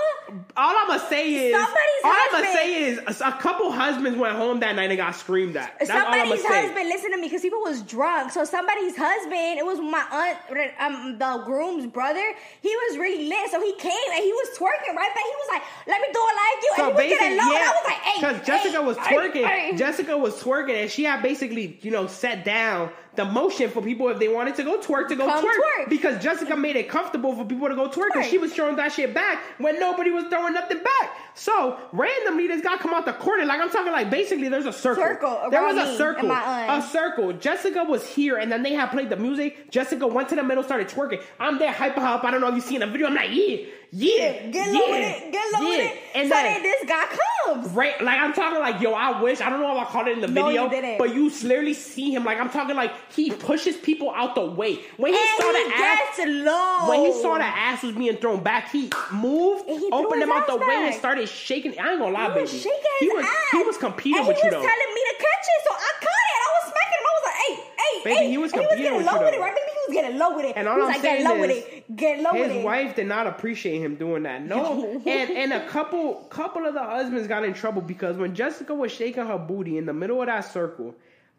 All 0.56 0.76
I'm 0.76 0.88
gonna 0.88 1.08
say 1.08 1.48
is. 1.48 1.54
Somebody's 1.54 2.04
all 2.04 2.12
I'm 2.12 2.30
gonna 2.32 2.52
say 2.52 2.84
is 2.84 3.20
a, 3.20 3.28
a 3.28 3.32
couple 3.40 3.72
husbands 3.72 4.18
went 4.18 4.36
home 4.36 4.60
that 4.60 4.76
night 4.76 4.90
and 4.90 4.98
got 4.98 5.14
screamed 5.16 5.56
at. 5.56 5.78
That's 5.78 5.90
somebody's 5.90 6.42
gonna 6.42 6.42
say. 6.42 6.66
husband 6.66 6.88
listen 6.88 7.12
to 7.12 7.16
me 7.16 7.28
because 7.28 7.40
people 7.40 7.60
was 7.60 7.80
drunk. 7.82 8.32
So 8.32 8.44
somebody's 8.44 8.94
husband, 8.96 9.58
it 9.58 9.64
was 9.64 9.80
my 9.80 10.04
aunt, 10.12 10.76
um, 10.80 11.18
the 11.18 11.42
groom's 11.46 11.86
brother. 11.86 12.34
He 12.60 12.68
was 12.68 12.98
really 12.98 13.26
lit, 13.26 13.50
so 13.50 13.60
he 13.60 13.74
came 13.76 14.08
and 14.12 14.22
he 14.22 14.32
was 14.32 14.58
twerking 14.58 14.94
right 14.94 15.14
back. 15.14 15.24
He 15.24 15.36
was 15.40 15.48
like, 15.50 15.62
"Let 15.86 16.00
me 16.02 16.08
do 16.12 16.20
it 16.20 16.36
like 16.36 16.58
you," 16.60 16.72
So 16.76 16.90
and 16.90 17.00
he 17.00 17.08
was 17.08 17.18
getting 17.18 17.38
low. 17.38 17.52
Yeah, 17.52 17.64
I 17.64 17.72
was 17.72 17.84
like, 17.86 18.00
"Hey, 18.04 18.20
because 18.20 18.46
Jessica 18.46 18.80
hey, 18.80 18.84
was 18.84 18.96
twerking. 18.98 19.46
hey." 19.46 19.76
Jessica 19.76 20.18
was 20.18 20.34
twerking, 20.42 20.82
and 20.82 20.90
she 20.90 21.04
had 21.04 21.22
basically, 21.22 21.78
you 21.80 21.90
know, 21.90 22.06
sat 22.06 22.44
down 22.44 22.90
the 23.16 23.24
motion 23.24 23.70
for 23.70 23.80
people 23.82 24.08
if 24.08 24.18
they 24.18 24.28
wanted 24.28 24.54
to 24.56 24.62
go 24.62 24.78
twerk 24.78 25.08
to 25.08 25.16
go 25.16 25.28
twerk, 25.28 25.42
twerk. 25.42 25.88
because 25.88 26.22
Jessica 26.22 26.56
made 26.56 26.76
it 26.76 26.88
comfortable 26.88 27.34
for 27.34 27.44
people 27.44 27.68
to 27.68 27.74
go 27.74 27.88
twerk, 27.88 28.08
because 28.12 28.28
she 28.28 28.38
was 28.38 28.52
throwing 28.52 28.76
that 28.76 28.92
shit 28.92 29.14
back 29.14 29.42
when 29.58 29.78
nobody 29.78 30.10
was 30.10 30.24
throwing 30.24 30.54
nothing 30.54 30.78
back. 30.78 31.16
So 31.34 31.78
randomly, 31.92 32.46
this 32.46 32.62
guy 32.62 32.76
come 32.76 32.94
out 32.94 33.06
the 33.06 33.12
corner, 33.12 33.44
like 33.44 33.60
I'm 33.60 33.70
talking, 33.70 33.92
like 33.92 34.10
basically 34.10 34.48
there's 34.48 34.66
a 34.66 34.72
circle. 34.72 35.02
Circle 35.02 35.50
there 35.50 35.62
was 35.62 35.76
a 35.76 35.96
circle, 35.96 36.20
and 36.20 36.28
my 36.28 36.42
aunt. 36.68 36.84
a 36.84 36.88
circle. 36.88 37.32
Jessica 37.32 37.84
was 37.84 38.06
here, 38.06 38.36
and 38.36 38.50
then 38.50 38.62
they 38.62 38.72
had 38.72 38.90
played 38.90 39.10
the 39.10 39.16
music. 39.16 39.70
Jessica 39.70 40.06
went 40.06 40.28
to 40.28 40.36
the 40.36 40.42
middle, 40.42 40.62
started 40.62 40.88
twerking. 40.88 41.22
I'm 41.40 41.58
there, 41.58 41.72
hyper 41.72 42.00
hop. 42.00 42.24
I 42.24 42.30
don't 42.30 42.40
know 42.40 42.48
if 42.48 42.54
you 42.54 42.60
seen 42.60 42.80
the 42.80 42.86
video. 42.86 43.08
I'm 43.08 43.14
like, 43.14 43.30
yeah, 43.32 43.56
yeah, 43.96 44.46
Get 44.48 44.72
low 44.72 44.80
yeah, 44.86 44.90
with 44.90 45.22
it, 45.24 45.32
get 45.32 45.44
low 45.60 45.68
with 45.68 45.80
it. 45.80 45.98
And 46.16 46.28
so 46.28 46.34
then, 46.34 46.62
this 46.62 46.84
guy 46.88 47.04
comes. 47.06 47.70
Right, 47.70 48.00
like 48.02 48.18
I'm 48.18 48.32
talking 48.32 48.58
like 48.58 48.80
yo, 48.80 48.92
I 48.92 49.20
wish 49.22 49.40
I 49.40 49.48
don't 49.50 49.60
know 49.60 49.70
if 49.80 49.86
I 49.86 49.90
caught 49.90 50.08
it 50.08 50.12
in 50.18 50.20
the 50.20 50.26
No, 50.28 50.46
video, 50.46 50.70
you 50.70 50.96
but 50.98 51.14
you 51.14 51.30
literally 51.44 51.74
see 51.74 52.12
him 52.14 52.24
like 52.24 52.40
I'm 52.40 52.50
talking 52.50 52.74
like 52.74 52.92
he 53.12 53.30
pushes 53.30 53.76
people 53.76 54.10
out 54.10 54.34
the 54.34 54.44
way 54.44 54.80
when 54.96 55.12
he 55.12 55.18
And 55.18 55.28
saw 55.38 55.52
he 55.52 55.64
the 55.64 55.74
ass. 55.76 56.18
low. 56.44 56.88
When 56.90 57.00
he 57.04 57.12
saw 57.22 57.38
the 57.38 57.44
ass 57.44 57.82
was 57.84 57.94
being 57.94 58.16
thrown 58.16 58.42
back, 58.42 58.70
he 58.72 58.90
moved, 59.12 59.68
And 59.68 59.78
he 59.78 59.88
opened 59.92 60.22
them 60.22 60.32
out 60.32 60.46
the 60.46 60.54
ass 60.54 60.60
way, 60.68 60.74
and 60.86 60.94
started 60.94 61.28
shaking. 61.28 61.78
I 61.78 61.92
ain't 61.92 62.00
gonna 62.00 62.12
lie, 62.12 62.32
He 62.34 62.40
was 62.40 62.50
baby. 62.50 62.62
shaking 62.62 62.94
he 63.00 63.08
was 63.10 63.24
ass. 63.24 63.30
he 63.52 63.62
was 63.62 63.76
competing 63.76 64.18
and 64.18 64.26
with 64.28 64.36
he 64.38 64.42
you 64.48 64.50
was 64.50 64.62
though. 64.64 64.68
telling 64.68 64.90
me 64.94 65.00
to 65.10 65.14
catch 65.18 65.46
it, 65.54 65.60
so 65.68 65.72
I 65.74 65.90
caught 66.02 66.26
it. 66.32 66.38
I 66.42 66.48
was 66.58 66.64
smacking 66.72 66.98
him. 66.98 67.06
I 67.06 67.12
was 67.14 67.24
like, 67.28 67.38
hey, 67.44 67.54
hey, 67.54 67.94
Baby, 68.04 68.16
hey. 68.24 68.30
he 68.30 68.38
was 68.38 68.52
and 68.52 68.60
he 68.62 68.66
was 68.66 68.76
getting 68.78 68.96
with 68.98 69.06
low 69.06 69.12
you, 69.14 69.18
with 69.20 69.34
it, 69.34 69.36
though. 69.38 69.42
right? 69.44 69.54
Was 69.88 69.94
getting 69.94 70.18
low 70.18 70.36
with 70.36 70.46
it. 70.46 70.52
And 70.56 70.68
all 70.68 70.80
I'm 70.80 70.86
like, 70.88 71.02
get 71.02 71.02
saying 71.02 71.24
low 71.24 71.40
with 71.40 71.50
is, 71.50 71.64
it. 71.64 71.96
Get 71.96 72.20
low 72.20 72.32
with 72.32 72.50
it. 72.50 72.54
His 72.56 72.64
wife 72.64 72.96
did 72.96 73.06
not 73.06 73.26
appreciate 73.26 73.80
him 73.80 73.96
doing 73.96 74.22
that. 74.24 74.42
No, 74.42 75.00
and 75.06 75.30
and 75.30 75.52
a 75.52 75.66
couple 75.68 76.14
couple 76.30 76.66
of 76.66 76.74
the 76.74 76.82
husbands 76.82 77.28
got 77.28 77.44
in 77.44 77.54
trouble 77.54 77.82
because 77.82 78.16
when 78.16 78.34
Jessica 78.34 78.74
was 78.74 78.92
shaking 78.92 79.26
her 79.26 79.38
booty 79.38 79.78
in 79.78 79.86
the 79.86 79.92
middle 79.92 80.20
of 80.20 80.26
that 80.26 80.40
circle, 80.42 80.94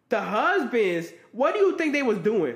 the 0.10 0.22
husbands, 0.22 1.12
what 1.32 1.54
do 1.54 1.60
you 1.62 1.78
think 1.78 1.93
they 1.93 2.04
was 2.04 2.18
doing? 2.20 2.56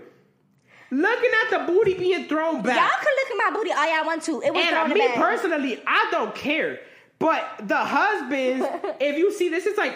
Looking 0.92 1.30
at 1.46 1.52
the 1.52 1.72
booty 1.72 1.94
being 1.94 2.28
thrown 2.28 2.64
back. 2.64 2.76
Y'all 2.76 3.00
can 3.00 3.14
look 3.16 3.32
at 3.32 3.52
my 3.52 3.58
booty 3.58 3.72
all 3.72 3.96
y'all 3.96 4.06
want 4.06 4.24
to. 4.24 4.42
It 4.42 4.54
was 4.54 4.64
And 4.66 4.70
thrown 4.76 4.90
me 4.90 5.08
back. 5.08 5.16
personally, 5.16 5.80
I 5.86 6.08
don't 6.12 6.34
care. 6.34 6.80
But 7.20 7.68
the 7.68 7.76
husbands, 7.76 8.66
if 9.02 9.18
you 9.18 9.34
see, 9.34 9.50
this 9.50 9.66
is 9.66 9.78
like 9.78 9.94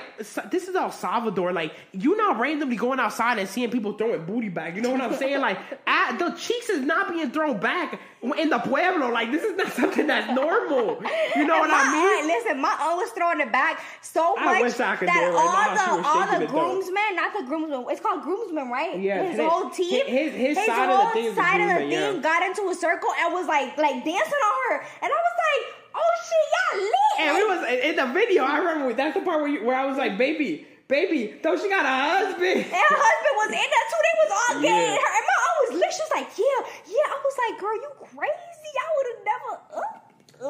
this 0.52 0.68
is 0.68 0.76
El 0.76 0.92
Salvador. 0.92 1.54
Like 1.54 1.74
you 1.94 2.18
not 2.18 2.38
randomly 2.38 2.76
going 2.76 3.00
outside 3.00 3.40
and 3.40 3.48
seeing 3.48 3.72
people 3.72 3.94
throwing 3.94 4.26
booty 4.26 4.50
back. 4.50 4.76
You 4.76 4.82
know 4.82 4.92
what 4.92 5.00
I'm 5.00 5.16
saying? 5.16 5.40
Like 5.40 5.58
at, 5.88 6.20
the 6.20 6.32
cheeks 6.32 6.68
is 6.70 6.82
not 6.82 7.10
being 7.10 7.32
thrown 7.32 7.60
back 7.60 8.00
in 8.22 8.50
the 8.50 8.60
pueblo. 8.60 9.10
Like 9.10 9.32
this 9.32 9.42
is 9.42 9.56
not 9.56 9.72
something 9.72 10.06
that's 10.06 10.36
normal. 10.36 11.02
You 11.36 11.48
know 11.48 11.60
what 11.60 11.70
my 11.70 11.80
I 11.80 11.92
mean? 11.94 12.18
Aunt, 12.20 12.28
listen, 12.28 12.62
my 12.62 12.76
aunt 12.82 12.98
was 12.98 13.10
throwing 13.12 13.40
it 13.40 13.54
back 13.54 13.82
so 14.02 14.36
I 14.38 14.46
much 14.46 14.62
wish 14.64 14.80
I 14.82 14.96
could 14.98 15.08
that 15.08 15.20
do 15.20 15.26
it 15.26 15.34
right 15.34 15.76
now, 15.76 16.04
how 16.04 16.04
she 16.04 16.08
all 16.08 16.28
the 16.28 16.34
all 16.34 16.40
the 16.42 16.48
groomsmen, 16.48 17.16
not 17.16 17.34
the 17.38 17.44
groomsmen, 17.46 17.86
it's 17.90 18.02
called 18.02 18.22
groomsmen, 18.24 18.70
right? 18.70 19.00
Yeah, 19.00 19.24
his 19.24 19.38
his- 19.38 19.48
whole 19.50 19.70
team, 19.70 20.06
his- 20.06 20.34
his 20.34 20.58
side 20.58 20.90
of 20.90 20.90
the 20.90 20.98
whole 20.98 21.10
thing 21.12 21.36
side 21.36 21.62
of 21.62 21.70
the 21.70 21.76
thing 21.88 21.92
yeah. 21.92 22.22
got 22.22 22.44
into 22.44 22.68
a 22.70 22.76
circle 22.76 23.10
and 23.18 23.34
was 23.34 23.48
like 23.48 23.78
like 23.78 24.04
dancing 24.04 24.44
on 24.44 24.56
her, 24.68 24.86
and 25.02 25.08
I 25.08 25.16
was 25.16 25.38
like, 25.48 25.83
oh 25.96 26.12
shit, 26.28 26.46
y'all 26.54 26.82
lit. 26.82 27.20
And 27.20 27.38
we 27.38 27.44
was 27.46 27.84
in 27.84 27.96
the 27.96 28.14
video. 28.14 28.44
I 28.44 28.58
remember 28.58 28.94
that's 28.94 29.16
the 29.16 29.22
part 29.22 29.42
where 29.42 29.50
you, 29.50 29.64
where 29.66 29.76
I 29.76 29.86
was 29.86 29.98
like, 29.98 30.18
baby, 30.18 30.66
baby, 30.88 31.36
though 31.44 31.56
she 31.58 31.70
got 31.70 31.86
a 31.86 31.90
husband. 31.90 32.58
and 32.60 32.66
her 32.66 32.98
husband 33.00 33.34
was 33.38 33.48
in 33.48 33.52
there 33.54 33.88
too. 33.90 34.02
They 34.04 34.16
was 34.24 34.32
all 34.32 34.56
Yeah. 34.56 34.70
getting 34.70 34.96
her. 34.96 35.12
And 35.18 35.26
my 35.26 35.38
aunt 35.44 35.58
was 35.72 35.80
lit. 35.80 35.94
She 35.94 36.02
was 36.02 36.12
like, 36.12 36.30
yeah, 36.38 36.94
yeah. 36.94 37.14
I 37.14 37.22
was 37.24 37.36
like, 37.50 37.60
girl, 37.62 37.76
you 37.76 37.90
crazy? 38.00 38.74
I 38.80 38.90
would 38.98 39.08
have 39.16 39.26
never. 39.26 39.84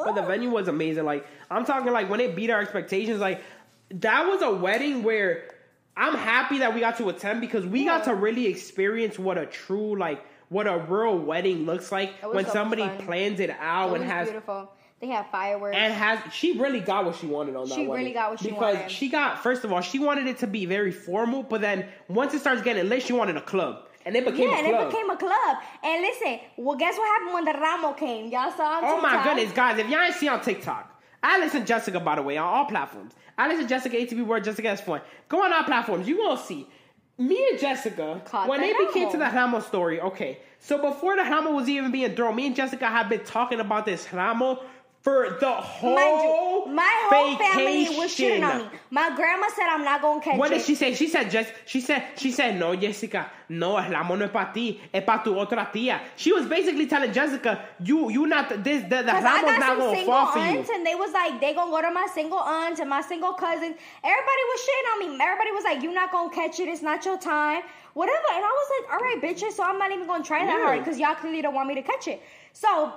Uh, 0.00 0.04
But 0.06 0.14
the 0.14 0.22
venue 0.26 0.50
was 0.50 0.68
amazing. 0.68 1.04
Like 1.04 1.26
I'm 1.50 1.64
talking 1.64 1.92
like 1.92 2.08
when 2.10 2.20
it 2.20 2.34
beat 2.34 2.50
our 2.50 2.60
expectations, 2.60 3.20
like 3.20 3.42
that 3.90 4.26
was 4.26 4.42
a 4.42 4.50
wedding 4.50 5.02
where 5.02 5.50
I'm 5.96 6.14
happy 6.14 6.58
that 6.58 6.74
we 6.74 6.80
got 6.80 6.96
to 6.98 7.08
attend 7.10 7.40
because 7.40 7.64
we 7.66 7.84
got 7.84 8.04
to 8.04 8.14
really 8.14 8.46
experience 8.46 9.18
what 9.18 9.38
a 9.38 9.46
true 9.46 9.96
like 9.96 10.24
what 10.48 10.66
a 10.66 10.78
real 10.88 11.16
wedding 11.18 11.64
looks 11.66 11.92
like 11.92 12.12
when 12.22 12.44
so 12.46 12.52
somebody 12.52 12.82
fun. 12.82 12.98
plans 12.98 13.40
it 13.40 13.50
out 13.60 13.92
it 13.94 14.00
and 14.00 14.10
has 14.10 14.28
beautiful. 14.28 14.72
They 15.00 15.08
had 15.08 15.26
fireworks. 15.30 15.76
and 15.76 15.92
has 15.92 16.18
she 16.32 16.58
really 16.58 16.80
got 16.80 17.04
what 17.04 17.16
she 17.16 17.26
wanted 17.26 17.56
on 17.56 17.68
that 17.68 17.74
She 17.74 17.86
really 17.86 18.12
got 18.12 18.30
what 18.30 18.40
she 18.40 18.48
because 18.50 18.76
wanted. 18.76 18.90
she 18.90 19.08
got 19.08 19.42
first 19.42 19.64
of 19.64 19.72
all 19.72 19.80
she 19.82 19.98
wanted 19.98 20.26
it 20.26 20.38
to 20.38 20.46
be 20.46 20.64
very 20.66 20.92
formal, 20.92 21.42
but 21.42 21.60
then 21.60 21.86
once 22.08 22.32
it 22.32 22.40
starts 22.40 22.62
getting 22.62 22.88
lit, 22.88 23.02
she 23.02 23.12
wanted 23.12 23.36
a 23.36 23.40
club, 23.42 23.86
and 24.06 24.16
it 24.16 24.24
became 24.24 24.48
yeah, 24.48 24.54
a 24.56 24.58
and 24.60 24.68
club. 24.68 24.82
it 24.82 24.90
became 24.90 25.10
a 25.10 25.16
club. 25.16 25.56
And 25.82 26.00
listen, 26.02 26.40
well, 26.56 26.76
guess 26.78 26.96
what 26.96 27.06
happened 27.06 27.34
when 27.34 27.44
the 27.44 27.52
Ramo 27.60 27.92
came? 27.92 28.30
Y'all 28.30 28.50
saw 28.52 28.78
on 28.78 28.84
Oh 28.84 29.00
my 29.00 29.22
goodness, 29.24 29.52
guys! 29.52 29.78
If 29.78 29.88
y'all 29.90 30.00
ain't 30.00 30.14
see 30.14 30.28
on 30.28 30.40
TikTok, 30.40 30.90
I 31.22 31.38
listen 31.38 31.66
Jessica 31.66 32.00
by 32.00 32.14
the 32.14 32.22
way 32.22 32.38
on 32.38 32.46
all 32.46 32.64
platforms. 32.66 33.12
I 33.36 33.48
listen 33.48 33.66
Jessica 33.68 33.96
ATB 33.96 34.24
World 34.24 34.44
Jessica 34.44 34.68
S 34.70 34.80
Point. 34.80 35.02
Go 35.28 35.42
on 35.44 35.52
our 35.52 35.64
platforms. 35.64 36.06
You 36.08 36.16
gonna 36.18 36.40
see 36.40 36.66
me 37.18 37.46
and 37.50 37.58
Jessica 37.60 38.22
Caught 38.24 38.48
when 38.48 38.60
the 38.60 38.66
they 38.68 38.86
became 38.86 39.10
to 39.10 39.18
the 39.18 39.24
Ramo 39.24 39.60
story. 39.60 40.00
Okay, 40.00 40.38
so 40.60 40.80
before 40.80 41.14
the 41.16 41.22
Ramo 41.22 41.52
was 41.52 41.68
even 41.68 41.90
being 41.92 42.14
thrown, 42.14 42.34
me 42.36 42.46
and 42.46 42.56
Jessica 42.56 42.86
have 42.86 43.08
been 43.08 43.24
talking 43.24 43.60
about 43.60 43.84
this 43.86 44.10
Ramo 44.12 44.60
for 45.04 45.36
the 45.38 45.52
whole 45.52 45.94
Mind 45.94 46.22
you, 46.22 46.74
my 46.74 47.08
whole 47.10 47.36
family 47.36 47.90
was 47.90 48.10
shitting 48.16 48.42
on 48.42 48.56
me. 48.56 48.64
My 48.90 49.14
grandma 49.14 49.48
said 49.54 49.66
I'm 49.68 49.84
not 49.84 50.00
gonna 50.00 50.18
catch 50.22 50.36
it. 50.36 50.38
What 50.38 50.50
it. 50.50 50.56
did 50.56 50.64
she 50.64 50.74
say? 50.74 50.94
She 50.94 51.08
said, 51.08 51.30
just, 51.30 51.52
she 51.66 51.82
said, 51.82 52.02
she 52.16 52.32
said, 52.32 52.58
no, 52.58 52.74
Jessica, 52.74 53.30
no, 53.50 53.76
el 53.76 53.90
ramo 53.90 54.14
no 54.14 54.24
es 54.24 54.30
para 54.30 54.50
ti, 54.54 54.80
es 54.94 55.04
para 55.04 55.22
tu 55.22 55.34
otra 55.34 55.70
tía. 55.70 56.00
She 56.16 56.32
was 56.32 56.46
basically 56.46 56.86
telling 56.86 57.12
Jessica, 57.12 57.66
you, 57.80 58.10
you 58.10 58.26
not, 58.26 58.48
this, 58.64 58.82
the, 58.84 59.02
the 59.02 59.12
Cause 59.12 59.24
I 59.24 59.42
ramo's 59.42 59.50
got 59.50 59.60
not 59.60 59.78
gonna 59.78 60.04
fall 60.06 60.26
for 60.32 60.38
you. 60.38 60.64
and 60.74 60.86
they 60.86 60.94
was 60.94 61.12
like, 61.12 61.38
they 61.38 61.52
gonna 61.52 61.70
go 61.70 61.82
to 61.82 61.90
my 61.90 62.06
single 62.14 62.38
aunts 62.38 62.80
and 62.80 62.88
my 62.88 63.02
single 63.02 63.34
cousins. 63.34 63.76
Everybody 64.02 64.42
was 64.48 64.60
shitting 64.64 64.92
on 64.92 64.98
me. 65.00 65.22
Everybody 65.22 65.50
was 65.52 65.64
like, 65.64 65.82
you 65.82 65.92
not 65.92 66.12
gonna 66.12 66.34
catch 66.34 66.60
it. 66.60 66.68
It's 66.68 66.80
not 66.80 67.04
your 67.04 67.18
time. 67.18 67.62
Whatever. 67.92 68.24
And 68.32 68.42
I 68.42 68.48
was 68.48 68.70
like, 68.80 68.92
all 68.94 69.00
right, 69.00 69.20
bitches. 69.22 69.52
So 69.52 69.64
I'm 69.64 69.78
not 69.78 69.92
even 69.92 70.06
gonna 70.06 70.24
try 70.24 70.46
that 70.46 70.50
Yeah. 70.58 70.64
hard 70.64 70.78
because 70.78 70.98
y'all 70.98 71.14
clearly 71.14 71.42
don't 71.42 71.54
want 71.54 71.68
me 71.68 71.74
to 71.74 71.82
catch 71.82 72.08
it. 72.08 72.22
So 72.54 72.94